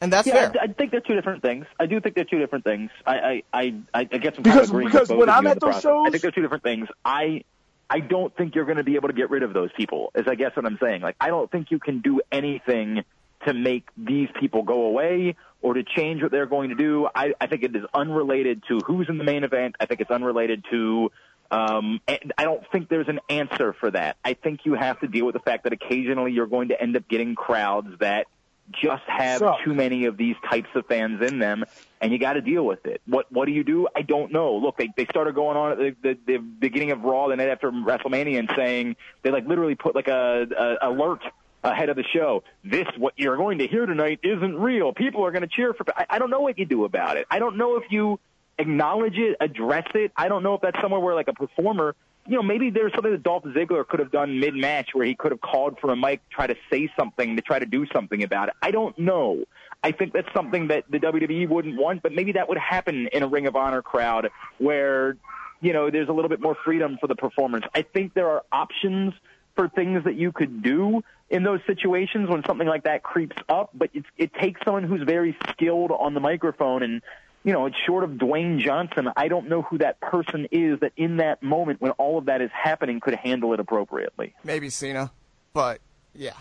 And 0.00 0.12
that's 0.12 0.26
Yeah, 0.26 0.50
fair. 0.50 0.60
I, 0.60 0.64
I 0.64 0.66
think 0.68 0.90
they're 0.90 1.00
two 1.00 1.14
different 1.14 1.42
things. 1.42 1.66
I 1.78 1.86
do 1.86 2.00
think 2.00 2.14
they're 2.14 2.24
two 2.24 2.38
different 2.38 2.64
things. 2.64 2.90
I 3.06 3.14
I 3.14 3.42
I, 3.52 3.74
I 3.94 4.00
I 4.00 4.18
guess 4.18 4.34
I'm 4.36 4.44
kind 4.44 4.60
of 4.60 4.68
agreeing 4.68 4.88
because 4.88 5.08
with 5.08 5.08
both 5.10 5.18
when 5.18 5.28
of 5.28 5.34
I'm 5.34 5.46
at 5.46 5.60
those 5.60 5.80
process. 5.82 5.92
I 6.06 6.10
think 6.10 6.22
they're 6.22 6.30
two 6.30 6.42
different 6.42 6.62
things. 6.62 6.88
I 7.04 7.44
I 7.90 8.00
don't 8.00 8.34
think 8.36 8.54
you're 8.54 8.64
going 8.66 8.76
to 8.76 8.84
be 8.84 8.96
able 8.96 9.08
to 9.08 9.14
get 9.14 9.30
rid 9.30 9.42
of 9.42 9.52
those 9.52 9.70
people. 9.76 10.12
Is 10.14 10.26
I 10.26 10.34
guess 10.34 10.54
what 10.54 10.66
I'm 10.66 10.78
saying. 10.80 11.02
Like 11.02 11.16
I 11.20 11.28
don't 11.28 11.50
think 11.50 11.70
you 11.70 11.78
can 11.78 12.00
do 12.00 12.20
anything 12.30 13.04
to 13.46 13.54
make 13.54 13.88
these 13.96 14.28
people 14.40 14.62
go 14.62 14.82
away 14.82 15.36
or 15.62 15.74
to 15.74 15.82
change 15.82 16.22
what 16.22 16.30
they're 16.30 16.46
going 16.46 16.70
to 16.70 16.74
do. 16.74 17.08
I, 17.14 17.34
I 17.40 17.46
think 17.46 17.62
it 17.62 17.74
is 17.74 17.84
unrelated 17.94 18.62
to 18.68 18.80
who's 18.84 19.08
in 19.08 19.18
the 19.18 19.24
main 19.24 19.44
event. 19.44 19.76
I 19.80 19.86
think 19.86 20.00
it's 20.00 20.10
unrelated 20.10 20.64
to. 20.70 21.10
Um, 21.50 22.00
and 22.06 22.34
I 22.36 22.44
don't 22.44 22.62
think 22.70 22.90
there's 22.90 23.08
an 23.08 23.20
answer 23.30 23.72
for 23.80 23.90
that. 23.90 24.18
I 24.22 24.34
think 24.34 24.60
you 24.64 24.74
have 24.74 25.00
to 25.00 25.08
deal 25.08 25.24
with 25.24 25.32
the 25.32 25.40
fact 25.40 25.64
that 25.64 25.72
occasionally 25.72 26.32
you're 26.32 26.46
going 26.46 26.68
to 26.68 26.80
end 26.80 26.94
up 26.94 27.08
getting 27.08 27.34
crowds 27.34 27.88
that 28.00 28.26
just 28.72 29.02
have 29.06 29.38
Suck. 29.38 29.64
too 29.64 29.74
many 29.74 30.04
of 30.04 30.16
these 30.16 30.36
types 30.48 30.68
of 30.74 30.86
fans 30.86 31.22
in 31.22 31.38
them, 31.38 31.64
and 32.00 32.12
you 32.12 32.18
got 32.18 32.34
to 32.34 32.40
deal 32.40 32.64
with 32.64 32.84
it. 32.86 33.00
What 33.06 33.30
What 33.32 33.46
do 33.46 33.52
you 33.52 33.64
do? 33.64 33.88
I 33.96 34.02
don't 34.02 34.32
know. 34.32 34.56
Look, 34.56 34.76
they 34.76 34.90
they 34.96 35.06
started 35.06 35.34
going 35.34 35.56
on 35.56 35.72
at 35.72 35.78
the, 35.78 35.96
the, 36.02 36.18
the 36.26 36.36
beginning 36.38 36.90
of 36.90 37.02
Raw 37.02 37.28
the 37.28 37.36
night 37.36 37.48
after 37.48 37.70
WrestleMania 37.70 38.38
and 38.38 38.50
saying 38.56 38.96
they 39.22 39.30
like 39.30 39.46
literally 39.46 39.74
put 39.74 39.94
like 39.94 40.08
a, 40.08 40.78
a 40.82 40.88
alert 40.90 41.22
ahead 41.64 41.88
of 41.88 41.96
the 41.96 42.04
show. 42.04 42.42
This 42.64 42.86
what 42.96 43.14
you're 43.16 43.36
going 43.36 43.58
to 43.58 43.66
hear 43.66 43.86
tonight 43.86 44.20
isn't 44.22 44.56
real. 44.56 44.92
People 44.92 45.24
are 45.24 45.32
going 45.32 45.42
to 45.42 45.48
cheer 45.48 45.74
for. 45.74 45.84
I, 45.96 46.06
I 46.10 46.18
don't 46.18 46.30
know 46.30 46.40
what 46.40 46.58
you 46.58 46.64
do 46.64 46.84
about 46.84 47.16
it. 47.16 47.26
I 47.30 47.38
don't 47.38 47.56
know 47.56 47.76
if 47.76 47.84
you 47.90 48.20
acknowledge 48.58 49.16
it, 49.16 49.36
address 49.40 49.86
it. 49.94 50.12
I 50.16 50.28
don't 50.28 50.42
know 50.42 50.54
if 50.54 50.60
that's 50.60 50.80
somewhere 50.80 51.00
where 51.00 51.14
like 51.14 51.28
a 51.28 51.32
performer, 51.32 51.94
you 52.28 52.36
know, 52.36 52.42
maybe 52.42 52.68
there's 52.68 52.92
something 52.92 53.10
that 53.10 53.22
Dolph 53.22 53.44
Ziggler 53.44 53.86
could 53.88 54.00
have 54.00 54.12
done 54.12 54.38
mid-match 54.38 54.90
where 54.92 55.06
he 55.06 55.14
could 55.14 55.32
have 55.32 55.40
called 55.40 55.78
for 55.80 55.90
a 55.90 55.96
mic, 55.96 56.20
try 56.28 56.46
to 56.46 56.54
say 56.70 56.90
something, 56.98 57.36
to 57.36 57.42
try 57.42 57.58
to 57.58 57.64
do 57.64 57.86
something 57.92 58.22
about 58.22 58.48
it. 58.48 58.54
I 58.60 58.70
don't 58.70 58.96
know. 58.98 59.44
I 59.82 59.92
think 59.92 60.12
that's 60.12 60.32
something 60.34 60.68
that 60.68 60.84
the 60.90 60.98
WWE 60.98 61.48
wouldn't 61.48 61.80
want, 61.80 62.02
but 62.02 62.12
maybe 62.12 62.32
that 62.32 62.48
would 62.48 62.58
happen 62.58 63.08
in 63.12 63.22
a 63.22 63.26
Ring 63.26 63.46
of 63.46 63.56
Honor 63.56 63.80
crowd 63.80 64.28
where, 64.58 65.16
you 65.62 65.72
know, 65.72 65.90
there's 65.90 66.10
a 66.10 66.12
little 66.12 66.28
bit 66.28 66.40
more 66.40 66.56
freedom 66.64 66.98
for 67.00 67.06
the 67.06 67.16
performers. 67.16 67.62
I 67.74 67.80
think 67.80 68.12
there 68.12 68.28
are 68.28 68.44
options 68.52 69.14
for 69.56 69.68
things 69.70 70.04
that 70.04 70.14
you 70.16 70.30
could 70.30 70.62
do 70.62 71.02
in 71.30 71.44
those 71.44 71.60
situations 71.66 72.28
when 72.28 72.44
something 72.44 72.68
like 72.68 72.84
that 72.84 73.02
creeps 73.02 73.36
up, 73.48 73.70
but 73.74 73.88
it, 73.94 74.04
it 74.18 74.34
takes 74.34 74.60
someone 74.64 74.84
who's 74.84 75.02
very 75.02 75.36
skilled 75.50 75.92
on 75.92 76.12
the 76.12 76.20
microphone 76.20 76.82
and 76.82 77.02
you 77.44 77.52
know, 77.52 77.66
it's 77.66 77.76
short 77.86 78.04
of 78.04 78.10
Dwayne 78.12 78.58
Johnson. 78.60 79.08
I 79.16 79.28
don't 79.28 79.48
know 79.48 79.62
who 79.62 79.78
that 79.78 80.00
person 80.00 80.48
is 80.50 80.80
that 80.80 80.92
in 80.96 81.18
that 81.18 81.42
moment 81.42 81.80
when 81.80 81.92
all 81.92 82.18
of 82.18 82.26
that 82.26 82.40
is 82.42 82.50
happening 82.52 83.00
could 83.00 83.14
handle 83.14 83.52
it 83.54 83.60
appropriately. 83.60 84.34
Maybe 84.44 84.68
Cena, 84.70 85.10
but 85.52 85.80
yeah. 86.14 86.32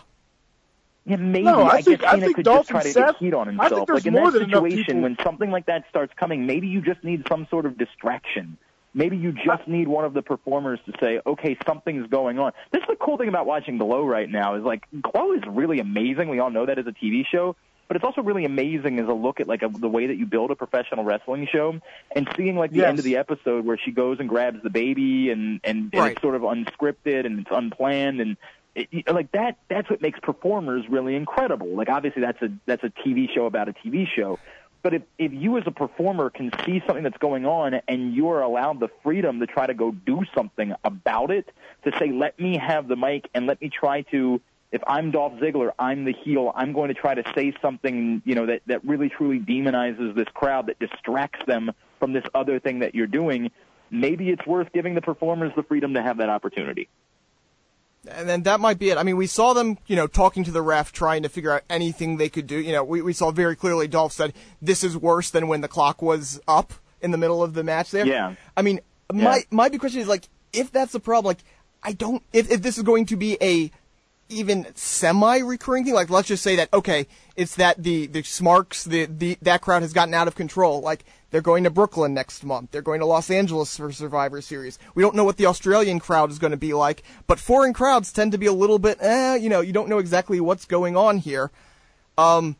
Yeah, 1.05 1.15
maybe. 1.17 1.45
No, 1.45 1.61
I 1.61 1.75
I, 1.77 1.81
think- 1.81 2.01
guess 2.01 2.07
I 2.09 2.11
Cena 2.15 2.25
think 2.25 2.35
could 2.35 2.45
Dolph 2.45 2.67
just 2.67 2.69
try 2.69 2.81
to 2.81 2.85
and 2.87 2.93
Seth- 2.93 3.05
get 3.07 3.15
heat 3.17 3.33
on 3.33 3.47
I 3.59 3.69
think 3.69 3.79
himself. 3.87 3.89
Like 3.89 4.05
in 4.05 4.13
more 4.13 4.31
that 4.31 4.39
situation, 4.45 5.01
when 5.01 5.15
something 5.23 5.49
like 5.51 5.67
that 5.67 5.85
starts 5.89 6.13
coming, 6.19 6.45
maybe 6.45 6.67
you 6.67 6.81
just 6.81 7.03
need 7.03 7.23
some 7.29 7.47
sort 7.49 7.65
of 7.65 7.77
distraction. 7.77 8.57
Maybe 8.93 9.15
you 9.15 9.31
just 9.31 9.67
need 9.67 9.87
one 9.87 10.03
of 10.05 10.13
the 10.13 10.21
performers 10.23 10.79
to 10.87 10.93
say, 10.99 11.21
"Okay, 11.25 11.55
something's 11.67 12.07
going 12.07 12.39
on." 12.39 12.51
This 12.71 12.81
is 12.81 12.87
the 12.89 12.95
cool 12.95 13.17
thing 13.17 13.29
about 13.29 13.45
watching 13.45 13.77
Glow 13.77 14.05
right 14.05 14.29
now 14.29 14.55
is 14.55 14.63
like 14.63 14.85
Glow 15.01 15.33
is 15.33 15.43
really 15.47 15.79
amazing. 15.79 16.29
We 16.29 16.39
all 16.39 16.49
know 16.49 16.65
that 16.65 16.77
as 16.79 16.87
a 16.87 16.91
TV 16.91 17.23
show, 17.25 17.55
but 17.87 17.95
it's 17.95 18.05
also 18.05 18.21
really 18.21 18.45
amazing 18.45 18.99
as 18.99 19.07
a 19.07 19.13
look 19.13 19.39
at 19.39 19.47
like 19.47 19.61
a, 19.63 19.69
the 19.69 19.87
way 19.87 20.07
that 20.07 20.17
you 20.17 20.25
build 20.25 20.51
a 20.51 20.55
professional 20.55 21.03
wrestling 21.03 21.47
show 21.51 21.79
and 22.15 22.27
seeing 22.35 22.55
like 22.55 22.71
the 22.71 22.77
Yes. 22.79 22.89
end 22.89 22.99
of 22.99 23.05
the 23.05 23.17
episode 23.17 23.65
where 23.65 23.77
she 23.77 23.91
goes 23.91 24.19
and 24.19 24.27
grabs 24.29 24.61
the 24.63 24.69
baby 24.69 25.29
and 25.31 25.59
and, 25.63 25.89
and 25.93 25.93
Right. 25.93 26.11
it's 26.13 26.21
sort 26.21 26.35
of 26.35 26.41
unscripted 26.41 27.25
and 27.25 27.39
it's 27.39 27.49
unplanned 27.51 28.19
and 28.21 28.37
it, 28.75 29.11
like 29.11 29.31
that 29.31 29.57
that's 29.69 29.89
what 29.89 30.01
makes 30.01 30.19
performers 30.19 30.85
really 30.89 31.15
incredible 31.15 31.67
like 31.75 31.89
obviously 31.89 32.21
that's 32.21 32.41
a 32.43 32.49
that's 32.67 32.83
a 32.83 32.89
tv 32.89 33.27
show 33.33 33.45
about 33.47 33.67
a 33.69 33.73
tv 33.73 34.05
show 34.07 34.37
but 34.83 34.93
if 34.93 35.01
if 35.17 35.33
you 35.33 35.57
as 35.57 35.63
a 35.65 35.71
performer 35.71 36.29
can 36.29 36.51
see 36.65 36.81
something 36.85 37.03
that's 37.03 37.17
going 37.17 37.45
on 37.47 37.73
and 37.87 38.13
you 38.13 38.29
are 38.29 38.41
allowed 38.41 38.79
the 38.79 38.89
freedom 39.03 39.39
to 39.39 39.47
try 39.47 39.65
to 39.65 39.73
go 39.73 39.91
do 39.91 40.21
something 40.35 40.73
about 40.83 41.31
it 41.31 41.49
to 41.85 41.91
say 41.97 42.11
let 42.11 42.37
me 42.39 42.57
have 42.57 42.87
the 42.87 42.95
mic 42.95 43.27
and 43.33 43.47
let 43.47 43.59
me 43.61 43.69
try 43.69 44.01
to 44.03 44.39
if 44.71 44.81
I'm 44.85 45.11
Dolph 45.11 45.33
Ziggler, 45.33 45.71
I'm 45.79 46.05
the 46.05 46.13
heel. 46.13 46.51
I'm 46.55 46.73
going 46.73 46.89
to 46.89 46.93
try 46.93 47.15
to 47.15 47.23
say 47.35 47.53
something, 47.61 48.21
you 48.25 48.35
know, 48.35 48.45
that 48.47 48.61
that 48.67 48.83
really 48.85 49.09
truly 49.09 49.39
demonizes 49.39 50.15
this 50.15 50.27
crowd, 50.33 50.67
that 50.67 50.79
distracts 50.79 51.45
them 51.47 51.71
from 51.99 52.13
this 52.13 52.25
other 52.35 52.59
thing 52.59 52.79
that 52.79 52.93
you're 52.93 53.07
doing. 53.07 53.51
Maybe 53.89 54.29
it's 54.29 54.45
worth 54.45 54.71
giving 54.73 54.95
the 54.95 55.01
performers 55.01 55.53
the 55.55 55.63
freedom 55.63 55.93
to 55.93 56.01
have 56.01 56.17
that 56.17 56.29
opportunity. 56.29 56.89
And 58.09 58.27
then 58.27 58.43
that 58.43 58.59
might 58.59 58.79
be 58.79 58.89
it. 58.89 58.97
I 58.97 59.03
mean, 59.03 59.17
we 59.17 59.27
saw 59.27 59.53
them, 59.53 59.77
you 59.87 59.95
know, 59.95 60.07
talking 60.07 60.43
to 60.45 60.51
the 60.51 60.61
ref, 60.61 60.91
trying 60.91 61.23
to 61.23 61.29
figure 61.29 61.51
out 61.51 61.63
anything 61.69 62.17
they 62.17 62.29
could 62.29 62.47
do. 62.47 62.57
You 62.57 62.71
know, 62.71 62.83
we, 62.83 63.01
we 63.01 63.11
saw 63.13 63.31
very 63.31 63.55
clearly 63.55 63.87
Dolph 63.87 64.13
said, 64.13 64.33
this 64.61 64.83
is 64.83 64.95
worse 64.95 65.29
than 65.29 65.47
when 65.47 65.61
the 65.61 65.67
clock 65.67 66.01
was 66.01 66.39
up 66.47 66.73
in 67.01 67.11
the 67.11 67.17
middle 67.17 67.43
of 67.43 67.53
the 67.53 67.63
match 67.63 67.91
there. 67.91 68.05
Yeah. 68.05 68.35
I 68.55 68.61
mean, 68.61 68.79
my, 69.11 69.37
Yeah. 69.37 69.41
my 69.51 69.69
big 69.69 69.79
question 69.79 69.99
is 70.01 70.07
like, 70.07 70.29
if 70.53 70.71
that's 70.71 70.93
the 70.93 70.99
problem, 70.99 71.29
like, 71.29 71.43
I 71.83 71.93
don't, 71.93 72.23
if, 72.31 72.49
if 72.49 72.61
this 72.61 72.77
is 72.77 72.83
going 72.83 73.07
to 73.07 73.17
be 73.17 73.37
a 73.41 73.71
even 74.29 74.67
semi-recurring 74.75 75.85
thing, 75.85 75.93
like 75.93 76.09
let's 76.09 76.27
just 76.27 76.43
say 76.43 76.55
that, 76.57 76.73
okay, 76.73 77.07
it's 77.35 77.55
that 77.55 77.81
the, 77.81 78.07
the 78.07 78.23
Smarks, 78.23 78.83
the, 78.83 79.05
the, 79.05 79.37
that 79.41 79.61
crowd 79.61 79.81
has 79.81 79.93
gotten 79.93 80.13
out 80.13 80.27
of 80.27 80.35
control. 80.35 80.81
Like, 80.81 81.05
they're 81.29 81.41
going 81.41 81.65
to 81.65 81.69
Brooklyn 81.69 82.13
next 82.13 82.43
month. 82.43 82.71
They're 82.71 82.81
going 82.81 82.99
to 83.01 83.05
Los 83.05 83.29
Angeles 83.29 83.75
for 83.75 83.91
Survivor 83.91 84.41
Series. 84.41 84.79
We 84.95 85.03
don't 85.03 85.15
know 85.15 85.25
what 85.25 85.37
the 85.37 85.45
Australian 85.45 85.99
crowd 85.99 86.31
is 86.31 86.39
going 86.39 86.51
to 86.51 86.57
be 86.57 86.73
like, 86.73 87.03
but 87.27 87.39
foreign 87.39 87.73
crowds 87.73 88.11
tend 88.13 88.31
to 88.31 88.37
be 88.37 88.45
a 88.45 88.53
little 88.53 88.79
bit, 88.79 88.97
eh, 89.01 89.35
you 89.35 89.49
know, 89.49 89.61
you 89.61 89.73
don't 89.73 89.89
know 89.89 89.97
exactly 89.99 90.39
what's 90.39 90.65
going 90.65 90.95
on 90.95 91.17
here. 91.17 91.51
Um, 92.17 92.55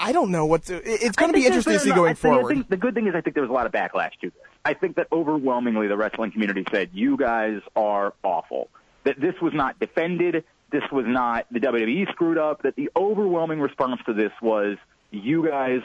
I 0.00 0.12
don't 0.12 0.30
know 0.30 0.46
what 0.46 0.64
to, 0.64 0.80
it's 0.84 1.16
going 1.16 1.32
to 1.32 1.38
be 1.38 1.46
interesting 1.46 1.72
to 1.74 1.78
see 1.80 1.90
going 1.92 2.10
I 2.10 2.14
think- 2.14 2.32
I 2.34 2.36
forward. 2.38 2.54
think 2.54 2.68
the 2.68 2.76
good 2.76 2.94
thing 2.94 3.06
is 3.06 3.14
I 3.14 3.20
think 3.20 3.34
there 3.34 3.42
was 3.42 3.50
a 3.50 3.54
lot 3.54 3.66
of 3.66 3.72
backlash 3.72 4.12
to 4.20 4.30
this. 4.30 4.32
I 4.64 4.74
think 4.74 4.96
that 4.96 5.06
overwhelmingly 5.12 5.86
the 5.88 5.96
wrestling 5.96 6.30
community 6.32 6.64
said, 6.70 6.90
you 6.92 7.16
guys 7.16 7.60
are 7.74 8.12
awful. 8.22 8.68
That 9.04 9.20
this 9.20 9.34
was 9.40 9.54
not 9.54 9.78
defended. 9.78 10.44
This 10.70 10.82
was 10.92 11.06
not 11.06 11.46
the 11.50 11.60
WWE 11.60 12.10
screwed 12.12 12.38
up. 12.38 12.62
That 12.62 12.76
the 12.76 12.90
overwhelming 12.96 13.60
response 13.60 14.00
to 14.06 14.12
this 14.12 14.32
was, 14.42 14.76
you 15.10 15.46
guys 15.46 15.80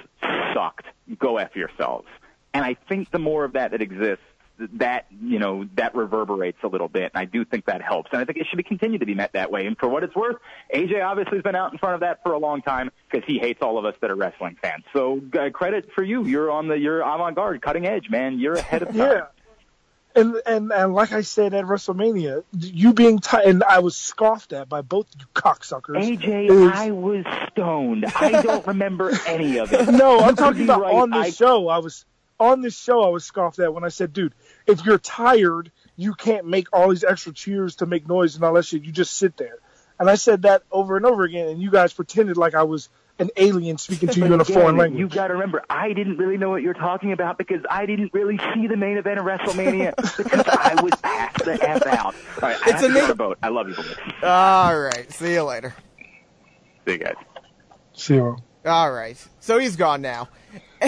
sucked. 0.54 0.86
Go 1.18 1.38
F 1.38 1.56
yourselves. 1.56 2.08
And 2.54 2.64
I 2.64 2.76
think 2.88 3.12
the 3.12 3.20
more 3.20 3.46
of 3.46 3.54
that 3.54 3.72
that 3.72 3.82
exists, 3.82 4.24
that, 4.74 5.08
you 5.22 5.40
know, 5.40 5.68
that 5.76 5.96
reverberates 5.96 6.60
a 6.64 6.68
little 6.68 6.88
bit. 6.88 7.12
And 7.14 7.22
I 7.22 7.26
do 7.26 7.44
think 7.44 7.66
that 7.66 7.82
helps. 7.82 8.10
And 8.12 8.22
I 8.22 8.26
think 8.26 8.38
it 8.38 8.46
should 8.48 8.58
be 8.58 8.64
continued 8.64 9.00
to 9.00 9.06
be 9.06 9.16
met 9.16 9.34
that 9.34 9.52
way. 9.52 9.66
And 9.66 9.78
for 9.78 9.90
what 9.90 10.04
it's 10.04 10.16
worth, 10.16 10.36
AJ 10.74 11.04
obviously 11.04 11.38
has 11.38 11.44
been 11.44 11.56
out 11.56 11.72
in 11.72 11.80
front 11.80 11.96
of 11.96 12.02
that 12.02 12.22
for 12.22 12.34
a 12.34 12.38
long 12.38 12.62
time 12.62 12.92
because 13.10 13.26
he 13.28 13.40
hates 13.40 13.62
all 13.62 13.80
of 13.80 13.86
us 13.86 13.96
that 14.02 14.12
are 14.12 14.16
wrestling 14.16 14.58
fans. 14.62 14.84
So 14.94 15.22
uh, 15.40 15.50
credit 15.50 15.90
for 15.96 16.04
you. 16.04 16.26
You're 16.26 16.52
on 16.52 16.68
the, 16.68 16.78
you're 16.78 17.02
avant-garde, 17.02 17.62
cutting 17.62 17.88
edge, 17.88 18.10
man. 18.10 18.40
You're 18.40 18.54
ahead 18.54 18.84
of 18.84 18.88
time. 18.96 18.98
Yeah. 18.98 19.26
And, 20.16 20.36
and 20.46 20.72
and 20.72 20.94
like 20.94 21.12
I 21.12 21.22
said 21.22 21.54
at 21.54 21.66
WrestleMania, 21.66 22.44
you 22.58 22.94
being 22.94 23.20
tight, 23.20 23.48
and 23.48 23.64
I 23.64 23.80
was 23.80 23.96
scoffed 23.96 24.54
at 24.54 24.70
by 24.70 24.82
both 24.82 25.08
you 25.20 25.26
cocksuckers. 25.34 26.20
AJ, 26.20 26.50
is- 26.50 26.72
I 26.72 26.92
was 26.92 27.26
stoned. 27.52 28.06
I 28.16 28.42
don't 28.42 28.66
remember 28.68 29.12
any 29.26 29.58
of 29.58 29.74
it. 29.74 29.88
no, 29.92 30.20
I'm 30.20 30.36
talking 30.36 30.64
about 30.64 30.82
right. 30.82 30.94
on 30.94 31.10
the 31.10 31.18
I- 31.18 31.30
show. 31.32 31.68
I 31.68 31.80
was 31.80 32.06
on 32.40 32.62
this 32.62 32.78
show. 32.80 33.02
I 33.04 33.10
was 33.10 33.26
scoffed 33.26 33.60
at 33.60 33.74
when 33.74 33.84
I 33.84 33.90
said, 33.90 34.14
"Dude, 34.14 34.34
if 34.68 34.86
you're 34.86 35.00
tired, 35.00 35.72
you 35.96 36.14
can't 36.14 36.46
make 36.46 36.68
all 36.74 36.90
these 36.90 37.04
extra 37.04 37.34
cheers 37.34 37.78
to 37.78 37.88
make 37.88 38.08
noise 38.08 38.36
and 38.36 38.44
all 38.44 38.54
that 38.54 38.66
shit. 38.66 38.84
You 38.84 38.92
just 38.92 39.16
sit 39.16 39.36
there." 39.38 39.58
And 40.00 40.10
I 40.10 40.16
said 40.16 40.44
that 40.44 40.64
over 40.72 40.98
and 40.98 41.06
over 41.06 41.24
again, 41.24 41.48
and 41.48 41.62
you 41.62 41.72
guys 41.72 41.94
pretended 41.94 42.38
like 42.38 42.56
I 42.56 42.64
was 42.64 42.90
an 43.20 43.30
alien 43.38 43.78
speaking 43.78 44.10
to 44.10 44.20
But 44.20 44.28
you 44.28 44.34
in 44.34 44.42
a 44.42 44.46
foreign 44.46 44.76
language. 44.78 45.00
You've 45.00 45.12
got 45.12 45.28
to 45.28 45.34
remember, 45.34 45.64
I 45.70 45.94
didn't 45.94 46.18
really 46.18 46.38
know 46.38 46.50
what 46.50 46.62
you're 46.64 46.74
talking 46.74 47.12
about 47.12 47.38
because 47.38 47.62
I 47.70 47.86
didn't 47.86 48.12
really 48.14 48.40
see 48.54 48.68
the 48.68 48.76
main 48.76 48.98
event 48.98 49.20
of 49.20 49.26
WrestleMania 49.26 49.94
because 50.18 50.46
I 50.48 50.82
was 50.82 50.94
passed 51.02 51.46
the 51.46 51.54
f 51.62 51.86
out. 51.86 52.16
All 52.16 52.50
right, 52.50 52.58
I 52.66 52.70
It's 52.70 52.72
have 52.72 52.80
to 52.82 52.86
a 52.88 52.94
go 52.94 53.08
na- 53.08 53.14
boat. 53.14 53.38
I 53.44 53.50
love 53.50 53.70
you, 53.70 53.76
boys. 53.76 53.96
All 54.24 54.80
right. 54.80 55.12
See 55.12 55.34
you 55.34 55.44
later. 55.44 55.76
See 56.86 56.94
you 56.94 56.98
guys. 56.98 57.16
See 57.94 58.16
you. 58.16 58.38
All 58.66 58.92
right. 58.92 59.24
So 59.40 59.60
he's 59.60 59.76
gone 59.76 60.02
now. 60.02 60.30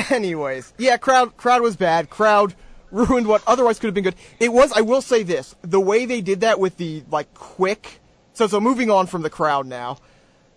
Anyways, 0.09 0.73
yeah, 0.77 0.97
crowd 0.97 1.37
crowd 1.37 1.61
was 1.61 1.75
bad. 1.75 2.09
Crowd 2.09 2.55
ruined 2.91 3.27
what 3.27 3.43
otherwise 3.47 3.79
could 3.79 3.87
have 3.87 3.93
been 3.93 4.03
good. 4.03 4.15
It 4.39 4.51
was. 4.51 4.71
I 4.73 4.81
will 4.81 5.01
say 5.01 5.23
this: 5.23 5.55
the 5.61 5.79
way 5.79 6.05
they 6.05 6.21
did 6.21 6.41
that 6.41 6.59
with 6.59 6.77
the 6.77 7.03
like 7.11 7.33
quick. 7.33 8.01
So 8.33 8.47
so 8.47 8.59
moving 8.59 8.89
on 8.89 9.07
from 9.07 9.21
the 9.21 9.29
crowd 9.29 9.67
now. 9.67 9.99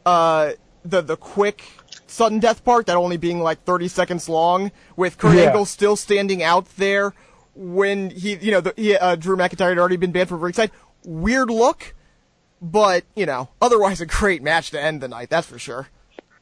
Uh, 0.05 0.53
the 0.85 1.01
the 1.01 1.17
quick 1.17 1.65
sudden 2.07 2.39
death 2.41 2.65
part 2.65 2.87
that 2.87 2.97
only 2.97 3.17
being 3.17 3.41
like 3.41 3.63
30 3.65 3.89
seconds 3.89 4.29
long 4.29 4.73
with 4.97 5.19
Kurt 5.19 5.37
Yeah. 5.37 5.43
Angle 5.45 5.67
still 5.67 5.97
standing 5.97 6.43
out 6.43 6.67
there 6.77 7.13
when 7.55 8.11
he 8.11 8.37
you 8.37 8.51
know 8.51 8.61
the, 8.61 8.73
he, 8.77 8.97
uh, 8.97 9.17
Drew 9.17 9.37
McIntyre 9.37 9.71
had 9.71 9.79
already 9.79 9.97
been 9.97 10.13
banned 10.13 10.29
from 10.29 10.41
ringside. 10.41 10.71
Weird 11.05 11.51
look, 11.51 11.95
but 12.63 13.05
you 13.15 13.27
know 13.27 13.49
otherwise 13.61 14.01
a 14.01 14.07
great 14.07 14.43
match 14.43 14.71
to 14.71 14.81
end 14.81 15.01
the 15.01 15.09
night. 15.09 15.31
That's 15.31 15.47
for 15.47 15.59
sure. 15.59 15.89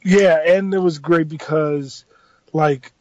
Yeah, 0.03 0.37
and 0.45 0.73
it 0.73 0.77
was 0.79 0.99
great 0.99 1.27
because, 1.27 2.05
like, 2.53 2.93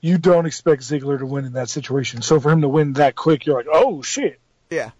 you 0.00 0.18
don't 0.18 0.44
expect 0.44 0.82
Ziggler 0.82 1.18
to 1.18 1.24
win 1.24 1.46
in 1.46 1.52
that 1.52 1.70
situation. 1.70 2.20
So 2.20 2.40
for 2.40 2.50
him 2.50 2.60
to 2.60 2.68
win 2.68 2.94
that 2.94 3.14
quick, 3.14 3.46
you're 3.46 3.56
like, 3.56 3.68
"Oh 3.72 4.02
shit!" 4.02 4.38
Yeah. 4.68 4.90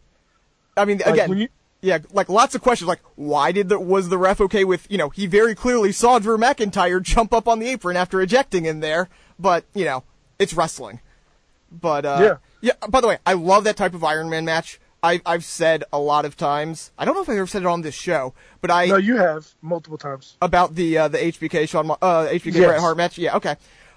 I 0.76 0.86
mean, 0.86 0.98
Like, 0.98 1.14
again, 1.14 1.28
when 1.28 1.38
you 1.38 1.48
Yeah, 1.84 1.98
like 2.12 2.28
lots 2.28 2.54
of 2.54 2.62
questions, 2.62 2.86
like 2.88 3.00
why 3.16 3.50
did 3.50 3.68
the 3.68 3.78
was 3.78 4.08
the 4.08 4.16
ref 4.16 4.40
okay 4.42 4.62
with 4.64 4.86
you 4.88 4.96
know 4.98 5.08
he 5.10 5.26
very 5.26 5.54
clearly 5.54 5.90
saw 5.92 6.18
Drew 6.20 6.38
McIntyre 6.38 7.02
jump 7.02 7.34
up 7.34 7.48
on 7.48 7.58
the 7.58 7.66
apron 7.68 7.96
after 7.96 8.20
ejecting 8.20 8.66
in 8.66 8.78
there, 8.80 9.08
but 9.38 9.64
you 9.74 9.84
know 9.84 10.04
it's 10.38 10.54
wrestling. 10.54 11.00
But 11.70 12.04
uh, 12.04 12.18
Yeah. 12.60 12.72
yeah. 12.80 12.86
By 12.88 13.00
the 13.00 13.08
way, 13.08 13.18
I 13.26 13.32
love 13.32 13.64
that 13.64 13.76
type 13.76 13.94
of 13.94 14.04
Iron 14.04 14.30
Man 14.30 14.44
match. 14.44 14.78
I, 15.02 15.20
I've 15.26 15.44
said 15.44 15.82
a 15.92 15.98
lot 15.98 16.24
of 16.24 16.36
times. 16.36 16.92
I 16.96 17.04
don't 17.04 17.16
know 17.16 17.22
if 17.22 17.28
I've 17.28 17.36
ever 17.36 17.48
said 17.48 17.62
it 17.62 17.66
on 17.66 17.82
this 17.82 17.96
show, 17.96 18.34
but 18.60 18.70
I 18.70 18.86
No, 18.86 18.96
you 18.98 19.16
have 19.16 19.48
multiple 19.60 19.98
times. 19.98 20.36
about 20.40 20.76
the 20.76 20.96
uh, 20.98 21.08
the 21.08 21.18
HBK 21.18 21.68
Shawn 21.68 21.90
uh 21.90 21.96
HBK 22.28 22.54
Yes. 22.54 22.66
Bret 22.68 22.80
Hart 22.80 22.96
match. 22.96 23.18
Yeah, 23.18 23.36
okay. 23.36 23.56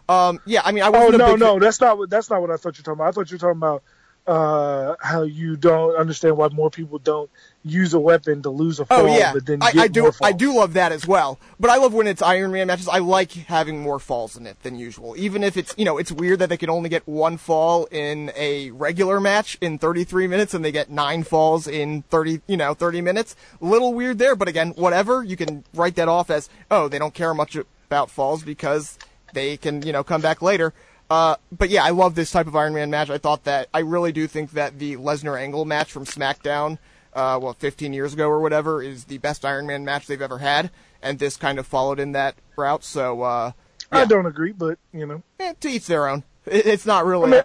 Um, 0.09 0.39
yeah, 0.45 0.61
I 0.65 0.71
mean 0.71 0.83
I 0.83 0.87
Oh 0.87 0.91
wasn't 0.91 1.15
a 1.15 1.17
no, 1.19 1.31
big 1.33 1.39
no, 1.39 1.51
fan- 1.53 1.59
that's 1.59 1.79
not 1.81 1.97
what 1.99 2.09
that's 2.09 2.29
not 2.31 2.41
what 2.41 2.49
I 2.49 2.57
thought 2.57 2.77
you 2.77 2.81
were 2.81 2.85
talking 2.85 2.99
about. 3.01 3.07
I 3.07 3.11
thought 3.11 3.29
you 3.29 3.35
were 3.35 3.39
talking 3.39 3.57
about 3.57 3.83
uh, 4.27 4.95
how 5.01 5.21
you 5.23 5.55
don't 5.55 5.95
understand 5.95 6.38
why 6.38 6.47
more 6.49 6.69
people 6.69 6.97
don't 6.97 7.29
use 7.63 7.93
a 7.93 7.99
weapon 7.99 8.41
to 8.43 8.49
lose 8.49 8.79
a 8.79 8.85
fall, 8.85 9.01
Oh 9.01 9.17
yeah, 9.17 9.33
but 9.33 9.45
then 9.45 9.61
I, 9.61 9.71
I 9.75 9.88
do. 9.88 10.11
I 10.21 10.31
do 10.31 10.55
love 10.55 10.73
that 10.73 10.91
as 10.91 11.07
well. 11.07 11.39
But 11.59 11.69
I 11.69 11.77
love 11.77 11.93
when 11.93 12.07
it's 12.07 12.21
Iron 12.21 12.51
Man 12.51 12.67
matches. 12.67 12.88
I 12.88 12.99
like 12.99 13.31
having 13.33 13.81
more 13.81 13.99
falls 13.99 14.35
in 14.35 14.47
it 14.47 14.61
than 14.63 14.77
usual. 14.77 15.15
Even 15.17 15.43
if 15.43 15.57
it's 15.57 15.73
you 15.77 15.85
know 15.85 15.97
it's 15.97 16.11
weird 16.11 16.39
that 16.39 16.49
they 16.49 16.57
can 16.57 16.69
only 16.69 16.89
get 16.89 17.07
one 17.07 17.38
fall 17.38 17.85
in 17.85 18.31
a 18.35 18.71
regular 18.71 19.19
match 19.19 19.57
in 19.61 19.77
33 19.77 20.27
minutes 20.27 20.53
and 20.53 20.65
they 20.65 20.71
get 20.71 20.89
nine 20.89 21.23
falls 21.23 21.67
in 21.67 22.03
30 22.03 22.41
you 22.47 22.57
know 22.57 22.73
30 22.73 23.01
minutes. 23.01 23.35
Little 23.59 23.93
weird 23.93 24.17
there, 24.17 24.35
but 24.35 24.47
again, 24.47 24.71
whatever. 24.71 25.23
You 25.23 25.38
can 25.38 25.63
write 25.73 25.95
that 25.95 26.07
off 26.07 26.29
as 26.29 26.49
oh 26.71 26.88
they 26.88 26.99
don't 26.99 27.13
care 27.13 27.33
much 27.33 27.55
about 27.88 28.09
falls 28.09 28.43
because 28.43 28.97
they 29.33 29.57
can 29.57 29.81
you 29.83 29.91
know 29.91 30.03
come 30.03 30.21
back 30.21 30.41
later. 30.41 30.73
Uh, 31.09 31.35
but 31.51 31.69
yeah, 31.69 31.83
I 31.83 31.91
love 31.91 32.15
this 32.15 32.31
type 32.31 32.47
of 32.47 32.55
Iron 32.55 32.73
Man 32.73 32.89
match. 32.89 33.09
I 33.09 33.17
thought 33.17 33.43
that 33.43 33.69
I 33.73 33.79
really 33.79 34.11
do 34.11 34.27
think 34.27 34.51
that 34.51 34.79
the 34.79 34.97
Lesnar 34.97 35.39
Angle 35.39 35.65
match 35.65 35.91
from 35.91 36.05
SmackDown, 36.05 36.79
uh, 37.13 37.39
well, 37.41 37.53
15 37.53 37.93
years 37.93 38.13
ago 38.13 38.27
or 38.27 38.39
whatever, 38.39 38.81
is 38.81 39.05
the 39.05 39.19
best 39.19 39.45
Iron 39.45 39.67
Man 39.67 39.85
match 39.85 40.07
they've 40.07 40.21
ever 40.21 40.39
had, 40.39 40.71
and 41.01 41.19
this 41.19 41.37
kind 41.37 41.59
of 41.59 41.67
followed 41.67 41.99
in 41.99 42.13
that 42.13 42.35
route. 42.55 42.83
So, 42.83 43.21
uh, 43.21 43.51
I 43.91 44.05
don't 44.05 44.25
agree, 44.25 44.51
but 44.51 44.79
you 44.93 45.05
know, 45.05 45.23
eh, 45.39 45.53
to 45.59 45.69
each 45.69 45.85
their 45.85 46.07
own. 46.07 46.23
It, 46.45 46.65
it's 46.65 46.85
not 46.85 47.05
really. 47.05 47.27
I 47.27 47.35
mean, 47.35 47.43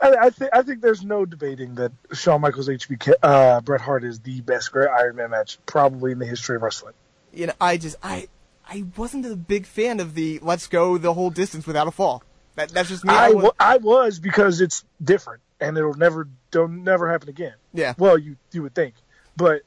I, 0.00 0.26
I 0.26 0.30
think 0.30 0.50
I 0.52 0.62
think 0.62 0.80
there's 0.82 1.04
no 1.04 1.24
debating 1.24 1.76
that 1.76 1.92
Shawn 2.12 2.40
Michaels 2.40 2.68
HBK 2.68 3.12
uh, 3.22 3.60
Bret 3.60 3.80
Hart 3.80 4.04
is 4.04 4.20
the 4.20 4.40
best 4.40 4.72
great 4.72 4.88
Iron 4.88 5.16
Man 5.16 5.30
match 5.30 5.58
probably 5.64 6.12
in 6.12 6.18
the 6.18 6.26
history 6.26 6.56
of 6.56 6.62
wrestling. 6.62 6.94
you 7.32 7.46
know, 7.46 7.54
I 7.60 7.76
just 7.76 7.96
I 8.02 8.28
I 8.68 8.84
wasn't 8.96 9.26
a 9.26 9.36
big 9.36 9.64
fan 9.66 10.00
of 10.00 10.14
the 10.14 10.40
let's 10.42 10.66
go 10.66 10.98
the 10.98 11.14
whole 11.14 11.30
distance 11.30 11.66
without 11.66 11.86
a 11.86 11.92
fall. 11.92 12.22
That, 12.56 12.68
that's 12.70 12.88
just 12.88 13.04
me. 13.04 13.12
I, 13.12 13.30
was- 13.30 13.52
I 13.58 13.76
was 13.78 14.18
because 14.20 14.60
it's 14.60 14.84
different 15.02 15.42
and 15.60 15.76
it'll 15.76 15.94
never 15.94 16.28
don't 16.50 16.84
never 16.84 17.10
happen 17.10 17.28
again. 17.28 17.54
Yeah. 17.72 17.94
Well, 17.98 18.16
you 18.18 18.36
you 18.52 18.62
would 18.62 18.74
think, 18.74 18.94
but 19.36 19.62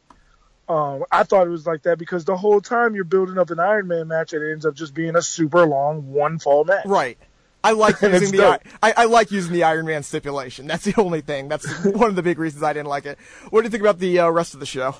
um, 0.69 1.04
I 1.12 1.23
thought 1.23 1.47
it 1.47 1.50
was 1.50 1.65
like 1.65 1.84
that 1.84 1.97
because 1.97 2.26
the 2.26 2.36
whole 2.38 2.60
time 2.62 2.93
you're 2.95 3.04
building 3.06 3.38
up 3.38 3.50
an 3.52 3.60
Iron 3.60 3.88
Man 3.88 4.08
match, 4.08 4.34
and 4.34 4.43
it 4.43 4.52
ends 4.52 4.65
up 4.65 4.76
just 4.76 4.93
being 4.93 5.15
a 5.15 5.21
super 5.21 5.65
long 5.65 6.12
one 6.12 6.39
fall 6.39 6.63
match. 6.65 6.86
Right. 6.86 7.17
I 7.63 7.71
like 7.71 8.02
using 8.02 8.32
the. 8.38 8.60
I, 8.84 8.93
I 8.97 9.06
like 9.06 9.32
using 9.32 9.54
the 9.54 9.63
Iron 9.63 9.86
Man 9.86 10.04
stipulation. 10.04 10.67
That's 10.67 10.84
the 10.86 10.93
only 10.97 11.21
thing. 11.21 11.47
That's 11.47 11.67
one 11.86 12.10
of 12.10 12.15
the 12.15 12.23
big 12.23 12.38
reasons 12.38 12.63
I 12.63 12.73
didn't 12.73 12.88
like 12.89 13.06
it. 13.06 13.17
What 13.50 13.62
do 13.62 13.65
you 13.65 13.69
think 13.71 13.82
about 13.82 14.00
the 14.00 14.19
uh, 14.19 14.30
rest 14.30 14.54
of 14.54 14.60
the 14.60 14.65
show? 14.65 14.95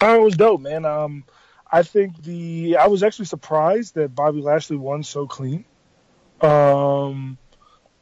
Oh, 0.00 0.14
it 0.20 0.24
was 0.24 0.36
dope, 0.36 0.60
man. 0.60 0.84
Um, 0.84 1.24
I 1.70 1.82
think 1.82 2.22
the 2.22 2.76
I 2.78 2.88
was 2.88 3.02
actually 3.02 3.26
surprised 3.26 3.94
that 3.94 4.14
Bobby 4.14 4.40
Lashley 4.40 4.76
won 4.76 5.02
so 5.02 5.26
clean. 5.26 5.64
Um, 6.40 7.38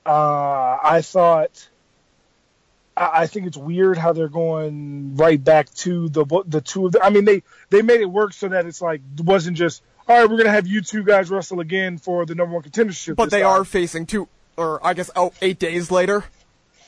uh, 0.05 0.79
I 0.83 1.01
thought. 1.03 1.69
I 2.97 3.23
I 3.23 3.27
think 3.27 3.47
it's 3.47 3.57
weird 3.57 3.97
how 3.99 4.13
they're 4.13 4.29
going 4.29 5.17
right 5.17 5.43
back 5.43 5.73
to 5.77 6.09
the 6.09 6.25
the 6.47 6.61
two 6.61 6.87
of 6.87 6.93
them. 6.93 7.03
I 7.05 7.11
mean, 7.11 7.25
they 7.25 7.43
they 7.71 7.83
made 7.83 8.01
it 8.01 8.11
work 8.11 8.33
so 8.33 8.49
that 8.49 8.67
it's 8.67 8.83
like 8.83 9.01
it 9.19 9.25
wasn't 9.25 9.57
just 9.57 9.83
all 10.09 10.19
right. 10.19 10.29
We're 10.29 10.37
gonna 10.39 10.51
have 10.51 10.67
you 10.67 10.83
two 10.83 11.03
guys 11.03 11.31
wrestle 11.31 11.61
again 11.61 11.99
for 11.99 12.27
the 12.27 12.35
number 12.35 12.55
one 12.55 12.63
contendership. 12.63 13.17
But 13.17 13.31
they 13.31 13.43
time." 13.43 13.51
are 13.51 13.65
facing 13.65 14.07
two, 14.07 14.29
or 14.57 14.85
I 14.85 14.95
guess 14.95 15.11
oh, 15.17 15.33
eight 15.41 15.59
days 15.59 15.91
later. 15.91 16.25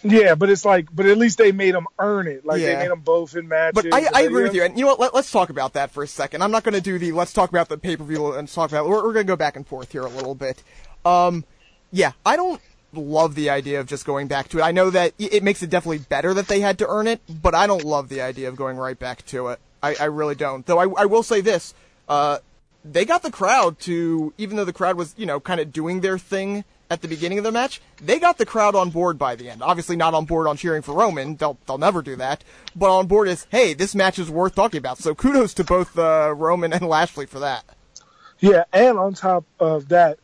yeah. 0.02 0.34
But 0.34 0.50
it's 0.50 0.66
like, 0.66 0.88
but 0.94 1.06
at 1.06 1.16
least 1.16 1.38
they 1.38 1.52
made 1.52 1.74
them 1.74 1.86
earn 1.98 2.26
it. 2.26 2.44
Like 2.44 2.60
Yeah. 2.60 2.74
they 2.74 2.82
made 2.82 2.90
them 2.90 3.00
both 3.00 3.34
in 3.36 3.48
matches. 3.48 3.84
But 3.90 3.94
I, 3.94 4.08
I 4.12 4.22
agree 4.24 4.42
with 4.42 4.54
you. 4.54 4.62
And 4.62 4.76
you 4.78 4.84
know 4.84 4.90
what? 4.90 5.00
Let, 5.00 5.14
let's 5.14 5.30
talk 5.30 5.48
about 5.48 5.72
that 5.72 5.90
for 5.92 6.02
a 6.02 6.06
second. 6.06 6.42
I'm 6.42 6.50
not 6.50 6.64
going 6.64 6.74
to 6.74 6.82
do 6.82 6.98
the 6.98 7.12
let's 7.12 7.32
talk 7.32 7.48
about 7.48 7.70
the 7.70 7.78
pay 7.78 7.96
per 7.96 8.04
view 8.04 8.32
and 8.34 8.46
talk 8.46 8.70
about. 8.70 8.86
We're, 8.86 8.96
we're 9.02 9.14
going 9.14 9.26
to 9.26 9.30
go 9.30 9.36
back 9.36 9.56
and 9.56 9.66
forth 9.66 9.92
here 9.92 10.02
a 10.02 10.08
little 10.10 10.34
bit. 10.34 10.62
Um, 11.04 11.44
yeah, 11.90 12.12
I 12.24 12.36
don't 12.36 12.60
love 12.92 13.34
the 13.34 13.50
idea 13.50 13.80
of 13.80 13.86
just 13.86 14.04
going 14.04 14.28
back 14.28 14.48
to 14.48 14.58
it. 14.58 14.62
I 14.62 14.72
know 14.72 14.90
that 14.90 15.12
it 15.18 15.42
makes 15.42 15.62
it 15.62 15.70
definitely 15.70 15.98
better 15.98 16.34
that 16.34 16.48
they 16.48 16.60
had 16.60 16.78
to 16.78 16.88
earn 16.88 17.06
it, 17.06 17.20
but 17.28 17.54
I 17.54 17.66
don't 17.66 17.84
love 17.84 18.08
the 18.08 18.20
idea 18.20 18.48
of 18.48 18.56
going 18.56 18.76
right 18.76 18.98
back 18.98 19.24
to 19.26 19.48
it. 19.48 19.60
I, 19.82 19.96
I 20.00 20.04
really 20.04 20.34
don't. 20.34 20.64
Though 20.64 20.78
I, 20.78 21.02
I 21.02 21.06
will 21.06 21.22
say 21.22 21.40
this: 21.40 21.74
uh, 22.08 22.38
they 22.84 23.04
got 23.04 23.22
the 23.22 23.30
crowd 23.30 23.78
to, 23.80 24.32
even 24.38 24.56
though 24.56 24.64
the 24.64 24.72
crowd 24.72 24.96
was, 24.96 25.14
you 25.16 25.26
know, 25.26 25.40
kind 25.40 25.60
of 25.60 25.72
doing 25.72 26.00
their 26.00 26.18
thing 26.18 26.64
at 26.90 27.00
the 27.00 27.08
beginning 27.08 27.38
of 27.38 27.44
the 27.44 27.52
match, 27.52 27.80
they 27.96 28.18
got 28.18 28.38
the 28.38 28.46
crowd 28.46 28.74
on 28.74 28.90
board 28.90 29.18
by 29.18 29.34
the 29.34 29.48
end. 29.50 29.62
Obviously, 29.62 29.96
not 29.96 30.14
on 30.14 30.26
board 30.26 30.46
on 30.46 30.56
cheering 30.56 30.82
for 30.82 30.94
Roman. 30.94 31.36
They'll 31.36 31.58
they'll 31.66 31.78
never 31.78 32.02
do 32.02 32.16
that. 32.16 32.44
But 32.76 32.90
on 32.90 33.06
board 33.06 33.28
is, 33.28 33.46
hey, 33.50 33.74
this 33.74 33.94
match 33.94 34.18
is 34.18 34.30
worth 34.30 34.54
talking 34.54 34.78
about. 34.78 34.98
So 34.98 35.14
kudos 35.14 35.54
to 35.54 35.64
both 35.64 35.98
uh, 35.98 36.34
Roman 36.34 36.72
and 36.72 36.86
Lashley 36.86 37.26
for 37.26 37.40
that. 37.40 37.64
Yeah, 38.40 38.64
and 38.72 38.98
on 38.98 39.14
top 39.14 39.44
of 39.58 39.88
that, 39.88 40.18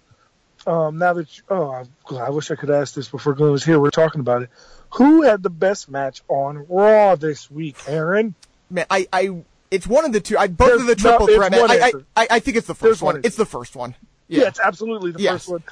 um, 0.67 0.99
now 0.99 1.15
that 1.15 1.37
you, 1.37 1.43
oh, 1.49 1.71
I, 1.71 2.15
I 2.15 2.31
wish 2.31 2.51
I 2.51 2.55
could 2.55 2.71
ask 2.71 2.95
this 2.95 3.09
before 3.09 3.35
Glenn 3.35 3.53
was 3.53 3.65
here. 3.65 3.79
We're 3.81 3.91
talking 3.91 4.21
about 4.21 4.43
it. 4.43 4.51
Who 4.95 5.23
had 5.23 5.43
the 5.43 5.51
best 5.51 5.89
match 5.89 6.23
on 6.29 6.67
Raw 6.69 7.15
this 7.17 7.51
week, 7.51 7.77
Aaron? 7.87 8.35
Man, 8.71 8.87
I, 8.91 9.07
I 9.13 9.43
it's 9.71 9.87
one 9.87 10.05
of 10.05 10.13
the 10.13 10.21
two. 10.21 10.37
I 10.37 10.49
both 10.49 10.69
There's 10.69 10.81
of 10.83 10.87
the 10.89 10.97
triple 10.97 11.27
it's 11.29 11.37
threat. 11.37 11.55
I, 11.55 11.93
I. 12.17 12.27
I 12.33 12.39
think 12.41 12.57
it's 12.57 12.67
the 12.67 12.75
first 12.75 13.01
one 13.03 13.17
one. 13.17 13.23
It's 13.25 13.37
the 13.37 13.47
first 13.47 13.77
one. 13.77 13.95
Yeah, 14.29 14.47
it's 14.49 14.61
absolutely 14.61 15.11
the 15.13 15.21
Yes. 15.23 15.33
first 15.47 15.49
one. 15.49 15.63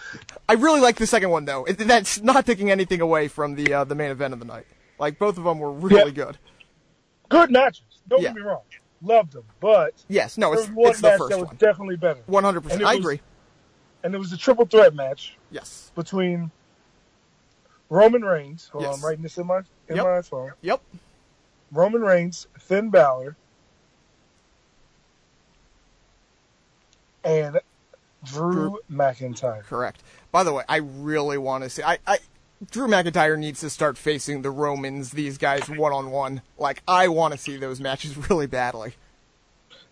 I 0.49 0.55
really 0.55 0.81
like 0.81 0.97
the 0.97 1.07
second 1.07 1.31
one 1.31 1.45
though. 1.45 1.65
It, 1.65 1.79
that's 1.79 2.21
not 2.21 2.45
taking 2.47 2.71
anything 2.71 3.01
away 3.01 3.29
from 3.29 3.55
the 3.55 3.73
uh, 3.73 3.85
the 3.85 3.95
main 3.95 4.11
event 4.11 4.35
of 4.35 4.41
the 4.41 4.47
night. 4.47 4.67
Like 4.99 5.19
both 5.19 5.39
of 5.39 5.45
them 5.45 5.59
were 5.61 5.71
really 5.73 6.07
Yeah. 6.11 6.27
good. 6.27 6.39
Good 7.29 7.51
matches. 7.51 7.83
Don't 8.09 8.23
Yeah. 8.23 8.29
get 8.29 8.37
me 8.37 8.43
wrong. 8.43 8.63
Loved 9.01 9.33
them, 9.33 9.45
but 9.61 9.95
Yes, 10.09 10.37
no, 10.39 10.53
it's 10.55 10.63
it's 10.77 11.01
the 11.01 11.11
first 11.19 11.29
that 11.31 11.39
was 11.39 11.47
one. 11.49 11.57
definitely 11.57 11.97
better, 11.97 12.21
One 12.27 12.43
hundred 12.43 12.63
percent. 12.63 12.83
I 12.85 12.95
agree. 12.95 13.21
And 14.05 14.15
it 14.15 14.19
was 14.19 14.33
a 14.33 14.37
triple 14.37 14.67
threat 14.67 14.95
match 14.95 15.37
Yes. 15.51 15.91
between 15.95 16.51
Roman 17.91 18.23
Reigns. 18.23 18.69
Hold 18.69 18.85
on, 18.85 18.91
Yes. 18.93 18.99
I'm 19.03 19.07
writing 19.09 19.23
this 19.23 19.39
in 19.39 19.47
my 19.47 19.59
in 19.89 19.97
Yep. 19.97 20.05
my 20.05 20.23
phone. 20.23 20.53
Yep. 20.63 20.81
Roman 21.73 22.03
Reigns, 22.03 22.47
Finn 22.59 22.91
Balor, 22.91 23.37
and 27.25 27.61
Drew 28.25 28.79
McIntyre. 28.91 29.63
Correct. 29.65 30.03
By 30.33 30.43
the 30.43 30.53
way, 30.53 30.65
I 30.69 30.77
really 30.77 31.39
want 31.39 31.65
to 31.65 31.71
see. 31.71 31.83
I, 31.83 31.99
I 32.07 32.19
Drew 32.71 32.89
McIntyre 32.89 33.39
needs 33.39 33.61
to 33.61 33.71
start 33.71 33.97
facing 33.97 34.43
the 34.43 34.51
Romans. 34.51 35.11
These 35.11 35.39
guys 35.39 35.69
one 35.69 35.93
on 35.93 36.11
one. 36.11 36.43
Like 36.59 36.83
I 36.89 37.09
want 37.09 37.33
to 37.33 37.39
see 37.39 37.57
those 37.57 37.81
matches 37.81 38.17
really 38.31 38.47
badly. 38.47 38.95